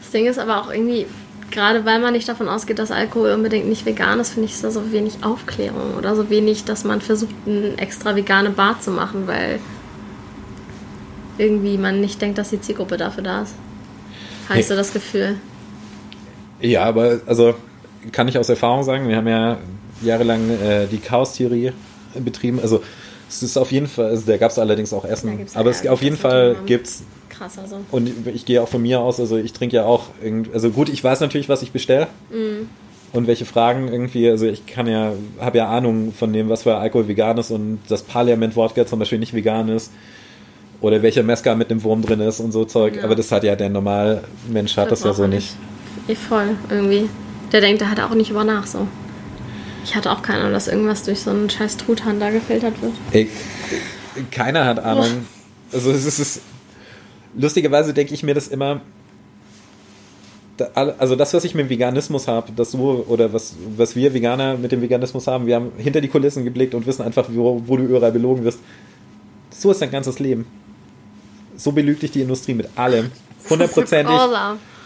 Das 0.00 0.10
Ding 0.10 0.26
ist 0.26 0.38
aber 0.38 0.60
auch 0.60 0.70
irgendwie, 0.70 1.06
gerade 1.50 1.84
weil 1.84 2.00
man 2.00 2.12
nicht 2.12 2.28
davon 2.28 2.48
ausgeht, 2.48 2.78
dass 2.78 2.90
Alkohol 2.90 3.32
unbedingt 3.32 3.68
nicht 3.68 3.86
vegan 3.86 4.20
ist, 4.20 4.30
finde 4.30 4.46
ich, 4.46 4.52
ist 4.52 4.64
da 4.64 4.70
so 4.70 4.92
wenig 4.92 5.14
Aufklärung 5.22 5.94
oder 5.96 6.14
so 6.16 6.28
wenig, 6.30 6.64
dass 6.64 6.84
man 6.84 7.00
versucht, 7.00 7.34
eine 7.46 7.78
extra 7.78 8.16
vegane 8.16 8.50
Bar 8.50 8.80
zu 8.80 8.90
machen, 8.90 9.26
weil 9.26 9.60
irgendwie 11.38 11.78
man 11.78 12.00
nicht 12.00 12.20
denkt, 12.20 12.38
dass 12.38 12.50
die 12.50 12.60
Zielgruppe 12.60 12.96
dafür 12.96 13.22
da 13.22 13.42
ist. 13.42 13.54
Habe 14.48 14.60
ich 14.60 14.66
so 14.66 14.76
das 14.76 14.92
Gefühl. 14.92 15.36
Ja, 16.60 16.84
aber 16.84 17.20
also 17.26 17.54
kann 18.12 18.28
ich 18.28 18.38
aus 18.38 18.48
Erfahrung 18.48 18.84
sagen, 18.84 19.08
wir 19.08 19.16
haben 19.16 19.28
ja 19.28 19.58
jahrelang 20.02 20.50
äh, 20.50 20.86
die 20.86 20.98
Chaos-Theorie 20.98 21.72
betrieben. 22.14 22.60
Also 22.60 22.82
es 23.28 23.42
ist 23.42 23.56
auf 23.56 23.72
jeden 23.72 23.88
Fall, 23.88 24.06
also 24.06 24.26
da 24.26 24.36
gab 24.36 24.50
es 24.50 24.58
allerdings 24.58 24.92
auch 24.92 25.04
Essen, 25.04 25.46
aber 25.54 25.70
es 25.70 25.86
auf 25.86 26.02
jeden 26.02 26.16
Fall 26.16 26.56
gibt 26.66 26.86
es 26.86 27.02
krass. 27.28 27.58
Also. 27.58 27.80
Und 27.90 28.10
ich 28.32 28.44
gehe 28.44 28.62
auch 28.62 28.68
von 28.68 28.82
mir 28.82 29.00
aus, 29.00 29.20
also 29.20 29.36
ich 29.36 29.52
trinke 29.52 29.76
ja 29.76 29.84
auch, 29.84 30.04
irgendwie, 30.22 30.52
also 30.52 30.70
gut, 30.70 30.88
ich 30.88 31.02
weiß 31.02 31.20
natürlich, 31.20 31.48
was 31.48 31.62
ich 31.62 31.72
bestelle. 31.72 32.06
Mm. 32.30 32.66
Und 33.12 33.26
welche 33.28 33.46
Fragen 33.46 33.88
irgendwie, 33.88 34.28
also 34.28 34.46
ich 34.46 34.66
kann 34.66 34.86
ja, 34.86 35.12
habe 35.40 35.58
ja 35.58 35.68
Ahnung 35.68 36.12
von 36.12 36.32
dem, 36.32 36.48
was 36.48 36.64
für 36.64 36.76
Alkohol 36.76 37.08
vegan 37.08 37.38
ist 37.38 37.50
und 37.50 37.78
das 37.88 38.02
Parlament-Wodka 38.02 38.86
zum 38.86 38.98
Beispiel 38.98 39.18
nicht 39.18 39.32
vegan 39.32 39.68
ist. 39.68 39.90
Oder 40.80 41.02
welcher 41.02 41.22
Meska 41.22 41.54
mit 41.54 41.70
dem 41.70 41.82
Wurm 41.82 42.02
drin 42.02 42.20
ist 42.20 42.40
und 42.40 42.52
so 42.52 42.64
Zeug. 42.64 42.96
Ja. 42.96 43.04
Aber 43.04 43.14
das 43.14 43.32
hat 43.32 43.44
ja 43.44 43.56
der 43.56 43.70
Normalmensch 43.70 44.76
hat 44.76 44.90
das, 44.90 45.00
das 45.00 45.04
ja 45.18 45.24
so 45.24 45.26
nicht. 45.26 45.56
nicht. 46.06 46.20
Voll, 46.20 46.56
irgendwie. 46.68 47.08
Der 47.52 47.60
denkt, 47.60 47.80
der 47.80 47.90
hat 47.90 48.00
auch 48.00 48.14
nicht 48.14 48.30
über 48.30 48.44
nach 48.44 48.66
so. 48.66 48.86
Ich 49.84 49.94
hatte 49.94 50.10
auch 50.10 50.20
keine 50.20 50.40
Ahnung, 50.40 50.52
dass 50.52 50.68
irgendwas 50.68 51.04
durch 51.04 51.20
so 51.20 51.30
einen 51.30 51.48
scheiß 51.48 51.76
Truthahn 51.76 52.18
da 52.18 52.30
gefiltert 52.30 52.82
wird. 52.82 52.92
Ey, 53.12 53.28
keiner 54.30 54.64
hat 54.64 54.80
Ahnung. 54.80 55.06
Oh. 55.06 55.74
Also 55.76 55.92
es 55.92 56.18
ist, 56.18 56.40
lustigerweise 57.36 57.94
denke 57.94 58.12
ich 58.12 58.22
mir 58.22 58.34
das 58.34 58.48
immer, 58.48 58.80
also 60.74 61.16
das, 61.16 61.34
was 61.34 61.44
ich 61.44 61.54
mit 61.54 61.68
Veganismus 61.68 62.28
habe, 62.28 62.50
das 62.54 62.72
du 62.72 63.04
oder 63.08 63.32
was, 63.32 63.54
was 63.76 63.94
wir 63.94 64.14
Veganer 64.14 64.56
mit 64.56 64.72
dem 64.72 64.80
Veganismus 64.80 65.26
haben, 65.26 65.46
wir 65.46 65.56
haben 65.56 65.72
hinter 65.76 66.00
die 66.00 66.08
Kulissen 66.08 66.44
geblickt 66.44 66.74
und 66.74 66.86
wissen 66.86 67.02
einfach, 67.02 67.28
wo, 67.30 67.62
wo 67.66 67.76
du 67.76 67.84
überall 67.84 68.12
belogen 68.12 68.44
wirst. 68.44 68.60
So 69.50 69.70
ist 69.70 69.82
dein 69.82 69.90
ganzes 69.90 70.18
Leben. 70.18 70.46
So 71.56 71.72
belügt 71.72 72.02
dich 72.02 72.10
die 72.10 72.22
Industrie 72.22 72.54
mit 72.54 72.68
allem. 72.76 73.10
Hundertprozentig. 73.50 74.14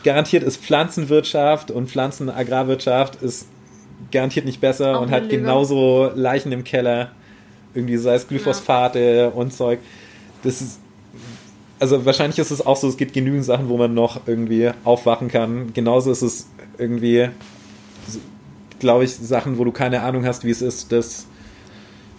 Garantiert 0.02 0.42
ist 0.42 0.62
Pflanzenwirtschaft 0.62 1.70
und 1.70 1.88
Pflanzenagrarwirtschaft 1.88 3.22
ist 3.22 3.46
garantiert 4.10 4.46
nicht 4.46 4.60
besser 4.60 4.98
Auch 4.98 5.02
und 5.02 5.10
hat 5.10 5.24
Lüge. 5.24 5.38
genauso 5.38 6.10
Leichen 6.14 6.52
im 6.52 6.64
Keller. 6.64 7.10
Irgendwie 7.74 7.98
sei 7.98 8.14
es 8.14 8.26
Glyphosate 8.26 8.98
ja. 8.98 9.28
und 9.28 9.52
Zeug. 9.52 9.78
Das 10.42 10.60
ist 10.60 10.80
also 11.80 12.04
wahrscheinlich 12.04 12.38
ist 12.38 12.50
es 12.50 12.64
auch 12.64 12.76
so, 12.76 12.86
es 12.88 12.96
gibt 12.96 13.14
genügend 13.14 13.44
Sachen, 13.44 13.68
wo 13.68 13.78
man 13.78 13.94
noch 13.94 14.20
irgendwie 14.26 14.70
aufwachen 14.84 15.28
kann. 15.28 15.72
Genauso 15.72 16.12
ist 16.12 16.22
es 16.22 16.46
irgendwie, 16.78 17.30
glaube 18.78 19.04
ich, 19.04 19.14
Sachen, 19.14 19.58
wo 19.58 19.64
du 19.64 19.72
keine 19.72 20.02
Ahnung 20.02 20.26
hast, 20.26 20.44
wie 20.44 20.50
es 20.50 20.60
ist, 20.60 20.92
dass 20.92 21.26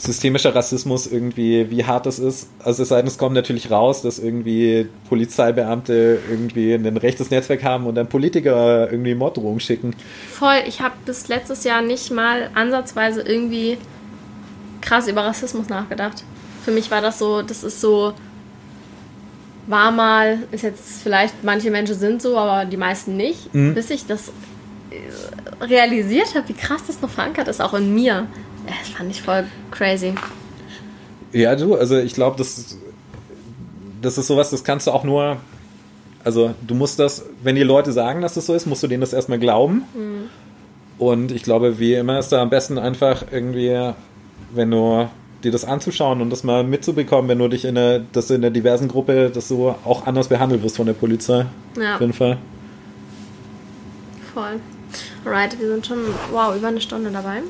systemischer 0.02 0.56
Rassismus 0.56 1.06
irgendwie, 1.06 1.70
wie 1.70 1.86
hart 1.86 2.08
das 2.08 2.18
ist. 2.18 2.50
Also 2.60 2.82
es 2.82 2.90
sei 2.90 2.98
denn, 2.98 3.08
es 3.08 3.20
kommt 3.20 3.36
natürlich 3.36 3.70
raus, 3.70 4.02
dass 4.02 4.18
irgendwie 4.18 4.90
Polizeibeamte 5.08 6.20
irgendwie 6.28 6.74
ein 6.74 6.98
rechtes 6.98 7.30
Netzwerk 7.30 7.64
haben 7.64 7.86
und 7.86 7.96
dann 7.96 8.08
Politiker 8.08 8.92
irgendwie 8.92 9.14
Morddrohungen 9.14 9.60
schicken. 9.60 9.96
Voll, 10.32 10.64
ich 10.68 10.82
habe 10.82 10.96
bis 11.06 11.28
letztes 11.28 11.64
Jahr 11.64 11.84
nicht 11.84 12.12
mal 12.12 12.50
ansatzweise 12.56 13.22
irgendwie 13.22 13.78
krass 14.82 15.08
über 15.08 15.24
Rassismus 15.24 15.70
nachgedacht. 15.70 16.24
Für 16.66 16.72
mich 16.72 16.90
war 16.90 17.02
das 17.02 17.20
so, 17.20 17.44
das 17.44 17.64
ist 17.64 17.80
so 17.80 18.14
war 19.68 19.92
mal, 19.92 20.40
ist 20.52 20.64
jetzt 20.64 21.04
vielleicht, 21.04 21.44
manche 21.44 21.70
Menschen 21.70 21.96
sind 21.96 22.24
so, 22.24 22.38
aber 22.38 22.66
die 22.66 22.78
meisten 22.78 23.16
nicht, 23.16 23.54
mhm. 23.54 23.76
bis 23.76 23.92
ich 23.92 24.08
das 24.08 24.30
äh, 24.90 25.64
realisiert 25.64 26.34
habe, 26.34 26.50
wie 26.50 26.54
krass 26.54 26.82
das 26.88 27.02
noch 27.02 27.12
verankert 27.12 27.48
ist, 27.48 27.62
auch 27.62 27.76
in 27.76 27.94
mir. 27.94 28.26
Das 28.68 28.90
fand 28.90 29.12
ich 29.12 29.22
voll 29.22 29.46
crazy. 29.72 30.14
Ja, 31.34 31.56
du, 31.56 31.76
also 31.76 31.98
ich 31.98 32.14
glaube, 32.14 32.38
das, 32.38 32.78
das 34.02 34.18
ist 34.18 34.28
sowas, 34.28 34.50
das 34.50 34.64
kannst 34.64 34.88
du 34.88 34.92
auch 34.92 35.04
nur, 35.04 35.38
also 36.24 36.54
du 36.66 36.76
musst 36.76 37.00
das, 37.00 37.26
wenn 37.44 37.56
die 37.56 37.64
Leute 37.64 37.92
sagen, 37.92 38.22
dass 38.22 38.34
das 38.34 38.46
so 38.46 38.54
ist, 38.54 38.66
musst 38.66 38.84
du 38.84 38.88
denen 38.88 39.02
das 39.02 39.14
erstmal 39.14 39.40
glauben. 39.40 39.84
Mhm. 39.94 40.30
Und 40.98 41.32
ich 41.32 41.44
glaube, 41.44 41.80
wie 41.80 41.96
immer 41.96 42.20
ist 42.20 42.32
da 42.32 42.42
am 42.42 42.50
besten 42.50 42.78
einfach 42.78 43.24
irgendwie, 43.32 43.94
wenn 44.52 44.70
du 44.70 45.10
dir 45.44 45.52
das 45.52 45.66
anzuschauen 45.66 46.22
und 46.22 46.30
das 46.30 46.44
mal 46.44 46.64
mitzubekommen, 46.64 47.28
wenn 47.30 47.40
du 47.40 47.48
dich 47.48 47.66
in 47.66 47.76
der, 47.76 48.02
das 48.12 48.30
in 48.30 48.42
der 48.42 48.52
diversen 48.52 48.88
Gruppe, 48.88 49.32
dass 49.32 49.48
du 49.48 49.70
auch 49.84 50.06
anders 50.06 50.28
behandelt 50.28 50.62
wirst 50.62 50.78
von 50.78 50.86
der 50.86 50.94
Polizei. 50.94 51.46
Ja. 51.76 51.96
Auf 51.96 52.02
jeden 52.02 52.14
Fall. 52.14 52.38
Voll. 54.34 54.60
Alright, 55.26 55.60
wir 55.60 55.68
sind 55.70 55.88
schon, 55.88 56.00
wow, 56.32 56.56
über 56.56 56.68
eine 56.68 56.82
Stunde 56.82 57.10
dabei. 57.12 57.42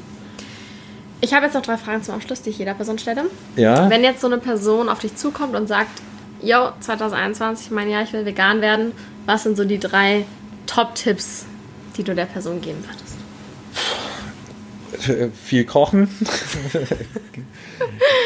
Ich 1.22 1.34
habe 1.34 1.46
jetzt 1.46 1.54
noch 1.54 1.62
drei 1.62 1.78
Fragen 1.78 2.02
zum 2.04 2.16
Abschluss, 2.16 2.42
die 2.42 2.50
ich 2.50 2.58
jeder 2.58 2.74
Person 2.74 2.98
stelle. 2.98 3.26
Ja. 3.56 3.90
Wenn 3.90 4.04
jetzt 4.04 4.22
so 4.22 4.28
eine 4.28 4.40
Person 4.40 4.90
auf 4.90 5.00
dich 5.00 5.16
zukommt 5.16 5.56
und 5.56 5.68
sagt, 5.68 6.02
yo, 6.42 6.70
2021, 6.80 7.72
mein 7.72 7.90
Jahr, 7.90 8.04
ich 8.04 8.12
will 8.12 8.26
vegan 8.26 8.62
werden, 8.62 8.92
was 9.28 9.44
sind 9.44 9.56
so 9.56 9.64
die 9.64 9.80
drei 9.80 10.26
Top-Tipps, 10.66 11.46
die 11.96 12.04
du 12.04 12.16
der 12.16 12.26
Person 12.26 12.60
geben 12.62 12.84
würdest? 12.84 13.12
viel 15.44 15.66
kochen. 15.66 16.08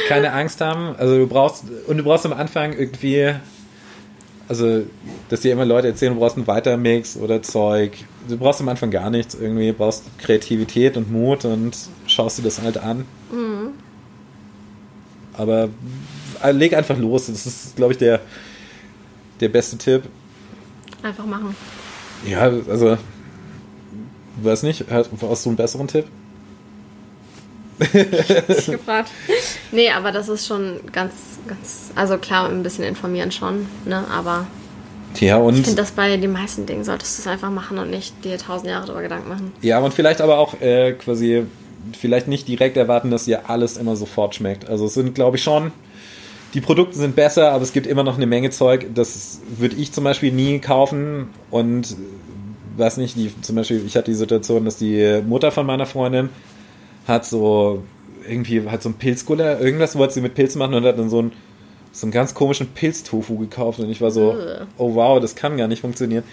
Keine 0.07 0.33
Angst 0.33 0.61
haben. 0.61 0.95
Also 0.97 1.17
du 1.17 1.27
brauchst, 1.27 1.65
und 1.87 1.97
du 1.97 2.03
brauchst 2.03 2.25
am 2.25 2.33
Anfang 2.33 2.73
irgendwie, 2.73 3.33
also, 4.47 4.83
dass 5.29 5.41
dir 5.41 5.53
immer 5.53 5.65
Leute 5.65 5.87
erzählen, 5.87 6.13
du 6.13 6.19
brauchst 6.19 6.37
einen 6.37 6.47
Weitermix 6.47 7.17
oder 7.17 7.41
Zeug. 7.41 7.93
Du 8.27 8.37
brauchst 8.37 8.61
am 8.61 8.69
Anfang 8.69 8.91
gar 8.91 9.09
nichts. 9.09 9.35
Irgendwie 9.35 9.71
brauchst 9.71 10.03
Kreativität 10.17 10.97
und 10.97 11.11
Mut 11.11 11.45
und 11.45 11.75
schaust 12.07 12.39
dir 12.39 12.43
das 12.43 12.61
halt 12.61 12.77
an. 12.77 13.05
Mhm. 13.31 13.73
Aber 15.33 15.69
äh, 16.43 16.51
leg 16.51 16.73
einfach 16.73 16.97
los. 16.97 17.27
Das 17.27 17.45
ist, 17.45 17.75
glaube 17.75 17.93
ich, 17.93 17.97
der, 17.97 18.21
der 19.39 19.49
beste 19.49 19.77
Tipp. 19.77 20.03
Einfach 21.03 21.25
machen. 21.25 21.55
Ja, 22.25 22.41
also, 22.41 22.97
weiß 24.41 24.63
nicht, 24.63 24.85
hast 24.89 25.11
du 25.45 25.49
einen 25.49 25.55
besseren 25.55 25.87
Tipp? 25.87 26.05
ich 27.79 28.65
gefragt. 28.67 29.11
Nee, 29.71 29.91
aber 29.91 30.11
das 30.11 30.29
ist 30.29 30.47
schon 30.47 30.79
ganz, 30.91 31.13
ganz, 31.47 31.91
also 31.95 32.17
klar, 32.17 32.49
ein 32.49 32.63
bisschen 32.63 32.85
informieren 32.85 33.31
schon, 33.31 33.67
ne, 33.85 34.07
aber 34.09 34.47
ja, 35.21 35.37
und 35.37 35.55
ich 35.55 35.63
finde, 35.63 35.81
dass 35.81 35.91
bei 35.91 36.17
den 36.17 36.31
meisten 36.31 36.65
Dingen 36.65 36.83
solltest 36.83 37.17
du 37.17 37.21
es 37.21 37.27
einfach 37.27 37.51
machen 37.51 37.77
und 37.77 37.89
nicht 37.89 38.23
dir 38.23 38.37
tausend 38.37 38.69
Jahre 38.69 38.85
darüber 38.85 39.03
Gedanken 39.03 39.29
machen. 39.29 39.51
Ja, 39.61 39.79
und 39.79 39.93
vielleicht 39.93 40.21
aber 40.21 40.37
auch 40.37 40.59
äh, 40.61 40.93
quasi, 40.93 41.43
vielleicht 41.97 42.27
nicht 42.27 42.47
direkt 42.47 42.77
erwarten, 42.77 43.11
dass 43.11 43.25
dir 43.25 43.49
alles 43.49 43.77
immer 43.77 43.95
sofort 43.95 44.35
schmeckt. 44.35 44.67
Also 44.67 44.85
es 44.85 44.93
sind, 44.93 45.15
glaube 45.15 45.37
ich, 45.37 45.43
schon, 45.43 45.71
die 46.53 46.61
Produkte 46.61 46.97
sind 46.97 47.15
besser, 47.15 47.51
aber 47.51 47.63
es 47.63 47.73
gibt 47.73 47.87
immer 47.87 48.03
noch 48.03 48.15
eine 48.15 48.25
Menge 48.25 48.49
Zeug, 48.49 48.87
das 48.95 49.41
würde 49.57 49.75
ich 49.75 49.91
zum 49.91 50.03
Beispiel 50.03 50.31
nie 50.31 50.59
kaufen 50.59 51.27
und 51.51 51.95
weiß 52.77 52.97
nicht, 52.97 53.15
die, 53.15 53.31
zum 53.41 53.55
Beispiel, 53.55 53.83
ich 53.85 53.95
hatte 53.95 54.11
die 54.11 54.15
Situation, 54.15 54.65
dass 54.65 54.77
die 54.77 55.21
Mutter 55.25 55.51
von 55.51 55.65
meiner 55.65 55.85
Freundin 55.85 56.29
hat 57.07 57.25
so 57.25 57.83
irgendwie 58.27 58.67
hat 58.67 58.81
so 58.81 58.89
ein 58.89 58.95
Pilzguller, 58.95 59.59
irgendwas 59.59 59.95
wollte 59.95 60.15
sie 60.15 60.21
mit 60.21 60.35
Pilzen 60.35 60.59
machen 60.59 60.73
und 60.73 60.83
hat 60.85 60.97
dann 60.97 61.09
so 61.09 61.19
einen, 61.19 61.31
so 61.95 62.05
einen 62.05 62.11
ganz 62.11 62.33
komischen 62.33 62.67
Pilztofu 62.67 63.37
gekauft 63.37 63.79
und 63.79 63.89
ich 63.89 64.01
war 64.01 64.11
so, 64.11 64.35
oh 64.77 64.95
wow, 64.95 65.19
das 65.21 65.35
kann 65.35 65.55
gar 65.55 65.69
nicht 65.69 65.79
funktionieren. 65.79 66.23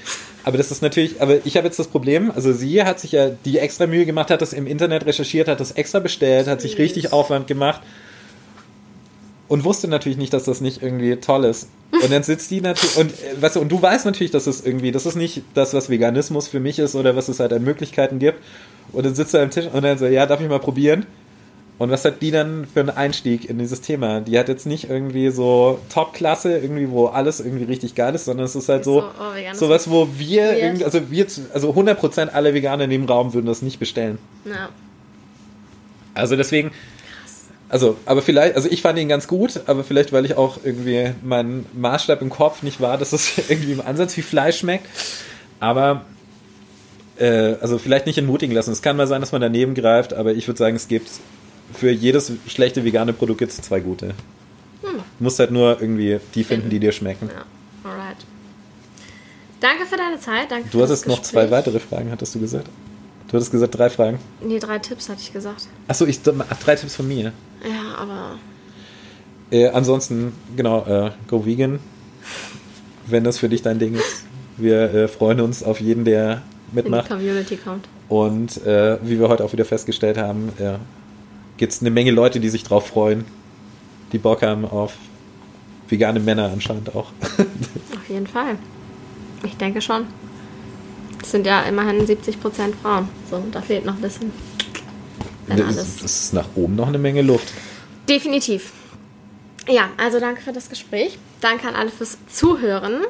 Aber 0.42 0.58
das 0.58 0.72
ist 0.72 0.82
natürlich, 0.82 1.22
aber 1.22 1.46
ich 1.46 1.56
habe 1.56 1.68
jetzt 1.68 1.78
das 1.78 1.86
Problem, 1.86 2.32
also 2.32 2.52
sie 2.52 2.82
hat 2.82 2.98
sich 2.98 3.12
ja 3.12 3.28
die 3.28 3.58
extra 3.58 3.86
Mühe 3.86 4.04
gemacht, 4.04 4.30
hat 4.30 4.42
das 4.42 4.52
im 4.52 4.66
Internet 4.66 5.06
recherchiert, 5.06 5.46
hat 5.46 5.60
das 5.60 5.72
extra 5.72 6.00
bestellt, 6.00 6.48
hat 6.48 6.60
sich 6.60 6.78
richtig 6.78 7.12
Aufwand 7.12 7.46
gemacht 7.46 7.80
und 9.46 9.62
wusste 9.62 9.86
natürlich 9.86 10.18
nicht, 10.18 10.32
dass 10.32 10.44
das 10.44 10.60
nicht 10.60 10.82
irgendwie 10.82 11.14
toll 11.16 11.44
ist. 11.44 11.68
Und 11.92 12.10
dann 12.10 12.24
sitzt 12.24 12.50
die 12.50 12.60
natürlich 12.60 12.96
und 12.96 13.12
äh, 13.12 13.40
weißt 13.40 13.56
du, 13.56 13.60
und 13.60 13.68
du 13.70 13.80
weißt 13.80 14.04
natürlich, 14.04 14.32
dass 14.32 14.48
es 14.48 14.66
irgendwie, 14.66 14.90
das 14.90 15.06
ist 15.06 15.14
nicht 15.14 15.42
das, 15.54 15.74
was 15.74 15.90
Veganismus 15.90 16.48
für 16.48 16.58
mich 16.58 16.80
ist 16.80 16.96
oder 16.96 17.14
was 17.14 17.28
es 17.28 17.38
halt 17.38 17.52
an 17.52 17.62
Möglichkeiten 17.62 18.18
gibt. 18.18 18.38
Und 18.90 19.06
dann 19.06 19.14
sitzt 19.14 19.32
er 19.34 19.42
am 19.42 19.50
Tisch 19.50 19.66
und 19.72 19.82
dann 19.84 19.96
so, 19.96 20.06
ja, 20.06 20.26
darf 20.26 20.40
ich 20.40 20.48
mal 20.48 20.58
probieren? 20.58 21.06
Und 21.82 21.90
was 21.90 22.04
hat 22.04 22.22
die 22.22 22.30
dann 22.30 22.64
für 22.72 22.78
einen 22.78 22.90
Einstieg 22.90 23.50
in 23.50 23.58
dieses 23.58 23.80
Thema? 23.80 24.20
Die 24.20 24.38
hat 24.38 24.48
jetzt 24.48 24.66
nicht 24.66 24.88
irgendwie 24.88 25.30
so 25.30 25.80
Top-Klasse, 25.92 26.56
irgendwie, 26.56 26.88
wo 26.90 27.06
alles 27.06 27.40
irgendwie 27.40 27.64
richtig 27.64 27.96
geil 27.96 28.14
ist, 28.14 28.26
sondern 28.26 28.46
es 28.46 28.54
ist 28.54 28.68
halt 28.68 28.84
so, 28.84 29.00
so 29.00 29.06
oh, 29.18 29.52
sowas, 29.54 29.90
wo 29.90 30.06
wir, 30.16 30.56
irgendwie, 30.56 30.84
also 30.84 31.10
wir, 31.10 31.26
also 31.52 31.72
100% 31.72 32.28
alle 32.28 32.54
Veganer 32.54 32.84
in 32.84 32.90
dem 32.90 33.04
Raum 33.04 33.34
würden 33.34 33.46
das 33.46 33.62
nicht 33.62 33.80
bestellen. 33.80 34.18
Ja. 34.44 34.68
Also 36.14 36.36
deswegen, 36.36 36.70
also, 37.68 37.96
aber 38.06 38.22
vielleicht, 38.22 38.54
also 38.54 38.68
ich 38.70 38.80
fand 38.80 38.96
ihn 39.00 39.08
ganz 39.08 39.26
gut, 39.26 39.62
aber 39.66 39.82
vielleicht, 39.82 40.12
weil 40.12 40.24
ich 40.24 40.36
auch 40.36 40.60
irgendwie 40.62 41.10
mein 41.24 41.66
Maßstab 41.72 42.22
im 42.22 42.30
Kopf 42.30 42.62
nicht 42.62 42.80
war, 42.80 42.96
dass 42.96 43.12
es 43.12 43.38
irgendwie 43.48 43.72
im 43.72 43.80
Ansatz 43.80 44.16
wie 44.16 44.22
Fleisch 44.22 44.60
schmeckt. 44.60 44.86
Aber 45.58 46.04
äh, 47.18 47.56
also 47.60 47.76
vielleicht 47.78 48.06
nicht 48.06 48.18
entmutigen 48.18 48.54
lassen. 48.54 48.70
Es 48.70 48.82
kann 48.82 48.96
mal 48.96 49.08
sein, 49.08 49.20
dass 49.20 49.32
man 49.32 49.40
daneben 49.40 49.74
greift, 49.74 50.14
aber 50.14 50.32
ich 50.32 50.46
würde 50.46 50.58
sagen, 50.58 50.76
es 50.76 50.86
gibt 50.86 51.08
für 51.72 51.90
jedes 51.90 52.32
schlechte 52.46 52.84
vegane 52.84 53.12
Produkt 53.12 53.38
gibt 53.38 53.52
zwei 53.52 53.80
gute. 53.80 54.08
Hm. 54.82 54.98
Du 55.18 55.24
musst 55.24 55.38
halt 55.38 55.50
nur 55.50 55.80
irgendwie 55.80 56.20
die 56.34 56.44
finden, 56.44 56.70
die 56.70 56.78
dir 56.78 56.92
schmecken. 56.92 57.28
Ja, 57.28 57.90
alright. 57.90 58.16
Danke 59.60 59.86
für 59.86 59.96
deine 59.96 60.18
Zeit. 60.18 60.50
Danke 60.50 60.68
du 60.70 60.82
hattest 60.82 61.06
noch 61.06 61.22
zwei 61.22 61.50
weitere 61.50 61.78
Fragen, 61.78 62.10
hattest 62.10 62.34
du 62.34 62.40
gesagt? 62.40 62.68
Du 63.28 63.34
hattest 63.34 63.52
gesagt 63.52 63.78
drei 63.78 63.88
Fragen. 63.88 64.18
Nee, 64.42 64.58
drei 64.58 64.78
Tipps 64.78 65.08
hatte 65.08 65.20
ich 65.22 65.32
gesagt. 65.32 65.68
Achso, 65.88 66.04
ich, 66.04 66.20
drei 66.20 66.76
Tipps 66.76 66.96
von 66.96 67.08
mir. 67.08 67.32
Ja, 67.62 67.94
aber. 67.96 68.38
Äh, 69.50 69.68
ansonsten, 69.68 70.32
genau, 70.56 70.84
äh, 70.84 71.12
go 71.28 71.46
vegan. 71.46 71.78
Wenn 73.06 73.24
das 73.24 73.38
für 73.38 73.48
dich 73.48 73.62
dein 73.62 73.78
Ding 73.78 73.94
ist. 73.94 74.24
Wir 74.58 74.94
äh, 74.94 75.08
freuen 75.08 75.40
uns 75.40 75.62
auf 75.62 75.80
jeden, 75.80 76.04
der 76.04 76.42
mitmacht. 76.72 77.10
In 77.10 77.18
die 77.18 77.24
Community 77.24 77.56
kommt. 77.56 77.88
Und 78.08 78.64
äh, 78.66 78.98
wie 79.02 79.18
wir 79.18 79.28
heute 79.28 79.44
auch 79.44 79.52
wieder 79.52 79.64
festgestellt 79.64 80.18
haben, 80.18 80.50
äh, 80.58 80.74
gibt 81.56 81.72
es 81.72 81.80
eine 81.80 81.90
Menge 81.90 82.10
Leute, 82.10 82.40
die 82.40 82.48
sich 82.48 82.62
drauf 82.64 82.88
freuen, 82.88 83.24
die 84.12 84.18
Bock 84.18 84.42
haben 84.42 84.64
auf 84.64 84.94
vegane 85.88 86.20
Männer 86.20 86.50
anscheinend 86.52 86.94
auch. 86.94 87.12
auf 87.38 88.08
jeden 88.08 88.26
Fall. 88.26 88.56
Ich 89.44 89.56
denke 89.56 89.80
schon. 89.80 90.06
Es 91.22 91.30
sind 91.30 91.46
ja 91.46 91.62
immerhin 91.62 92.06
70% 92.06 92.32
Frauen. 92.82 93.08
So, 93.30 93.42
da 93.52 93.60
fehlt 93.60 93.84
noch 93.84 93.94
ein 93.94 94.00
bisschen. 94.00 94.32
Das, 95.46 95.76
das 95.76 96.02
ist 96.02 96.34
nach 96.34 96.48
oben 96.54 96.76
noch 96.76 96.88
eine 96.88 96.98
Menge 96.98 97.22
Luft. 97.22 97.52
Definitiv. 98.08 98.72
Ja, 99.68 99.90
also 99.96 100.18
danke 100.18 100.42
für 100.42 100.52
das 100.52 100.68
Gespräch. 100.68 101.18
Danke 101.40 101.68
an 101.68 101.74
alle 101.74 101.90
fürs 101.90 102.18
Zuhören. 102.26 103.02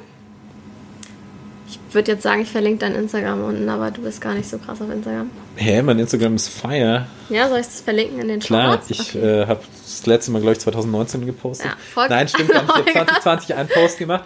Ich 1.93 1.95
würde 1.95 2.13
jetzt 2.13 2.23
sagen, 2.23 2.41
ich 2.41 2.49
verlinke 2.49 2.79
dein 2.79 2.95
Instagram 2.95 3.45
unten, 3.45 3.69
aber 3.69 3.91
du 3.91 4.01
bist 4.01 4.19
gar 4.19 4.33
nicht 4.33 4.49
so 4.49 4.57
krass 4.57 4.81
auf 4.81 4.89
Instagram. 4.89 5.31
Hä, 5.57 5.83
mein 5.83 5.99
Instagram 5.99 6.37
ist 6.37 6.49
fire. 6.49 7.07
Ja, 7.29 7.51
soll 7.51 7.59
ich 7.59 7.67
das 7.67 7.83
verlinken 7.83 8.19
in 8.19 8.29
den 8.29 8.41
Klar, 8.41 8.79
Shorts? 8.79 8.91
ich 8.91 9.15
okay. 9.15 9.43
äh, 9.43 9.47
habe 9.47 9.61
das 9.83 10.07
letzte 10.07 10.31
Mal, 10.31 10.41
glaube 10.41 10.55
ich, 10.55 10.61
2019 10.61 11.27
gepostet. 11.27 11.67
Ja, 11.67 11.77
voll 11.93 12.09
Nein, 12.09 12.29
stimmt 12.29 12.49
gar 12.49 12.63
nicht. 12.63 12.89
Ich 12.89 12.97
habe 12.97 13.09
2020 13.09 13.55
einen 13.55 13.69
Post 13.69 13.99
gemacht. 13.99 14.25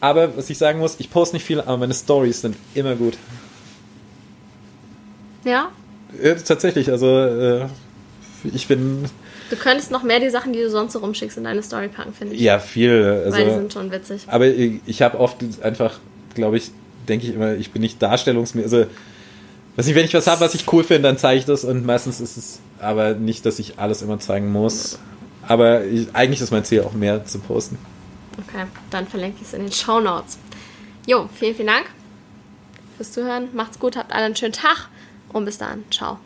Aber 0.00 0.36
was 0.36 0.50
ich 0.50 0.58
sagen 0.58 0.80
muss, 0.80 0.96
ich 0.98 1.08
poste 1.08 1.36
nicht 1.36 1.46
viel, 1.46 1.60
aber 1.60 1.76
meine 1.76 1.94
Stories 1.94 2.40
sind 2.40 2.56
immer 2.74 2.96
gut. 2.96 3.16
Ja? 5.44 5.68
ja 6.20 6.34
tatsächlich, 6.34 6.90
also 6.90 7.16
äh, 7.16 7.66
ich 8.42 8.66
bin. 8.66 9.04
Du 9.50 9.56
könntest 9.56 9.92
noch 9.92 10.02
mehr 10.02 10.18
die 10.18 10.30
Sachen, 10.30 10.52
die 10.52 10.58
du 10.58 10.68
sonst 10.68 10.94
so 10.94 10.98
rumschickst, 10.98 11.38
in 11.38 11.44
deine 11.44 11.62
Story 11.62 11.86
packen, 11.86 12.12
finde 12.12 12.34
ich. 12.34 12.40
Ja, 12.40 12.58
viel. 12.58 13.22
Also, 13.24 13.38
Weil 13.38 13.44
die 13.44 13.54
sind 13.54 13.72
schon 13.72 13.92
witzig. 13.92 14.22
Aber 14.26 14.48
ich, 14.48 14.80
ich 14.84 15.00
habe 15.00 15.20
oft 15.20 15.36
einfach, 15.62 16.00
glaube 16.34 16.56
ich, 16.56 16.72
denke 17.08 17.26
ich 17.26 17.34
immer, 17.34 17.54
ich 17.54 17.70
bin 17.70 17.82
nicht 17.82 18.00
darstellungsmäßig. 18.02 18.72
Also, 18.72 18.90
weiß 19.76 19.86
nicht, 19.86 19.94
wenn 19.94 20.04
ich 20.04 20.14
was 20.14 20.26
habe, 20.26 20.40
was 20.40 20.54
ich 20.54 20.70
cool 20.72 20.84
finde, 20.84 21.02
dann 21.02 21.18
zeige 21.18 21.38
ich 21.38 21.44
das 21.44 21.64
und 21.64 21.84
meistens 21.84 22.20
ist 22.20 22.36
es 22.36 22.60
aber 22.78 23.14
nicht, 23.14 23.46
dass 23.46 23.58
ich 23.58 23.78
alles 23.78 24.02
immer 24.02 24.18
zeigen 24.18 24.52
muss. 24.52 24.98
Aber 25.46 25.84
ich, 25.84 26.08
eigentlich 26.14 26.40
ist 26.40 26.50
mein 26.50 26.64
Ziel 26.64 26.82
auch 26.82 26.92
mehr 26.92 27.24
zu 27.24 27.38
posten. 27.38 27.78
Okay, 28.48 28.64
dann 28.90 29.06
verlinke 29.06 29.38
ich 29.40 29.48
es 29.48 29.54
in 29.54 29.62
den 29.62 29.72
Show 29.72 30.00
Notes. 30.00 30.38
Jo, 31.06 31.28
vielen, 31.34 31.54
vielen 31.54 31.68
Dank 31.68 31.86
fürs 32.96 33.12
Zuhören. 33.12 33.48
Macht's 33.52 33.78
gut, 33.78 33.96
habt 33.96 34.12
alle 34.12 34.24
einen 34.24 34.36
schönen 34.36 34.52
Tag 34.52 34.88
und 35.32 35.44
bis 35.44 35.58
dann. 35.58 35.84
Ciao. 35.90 36.18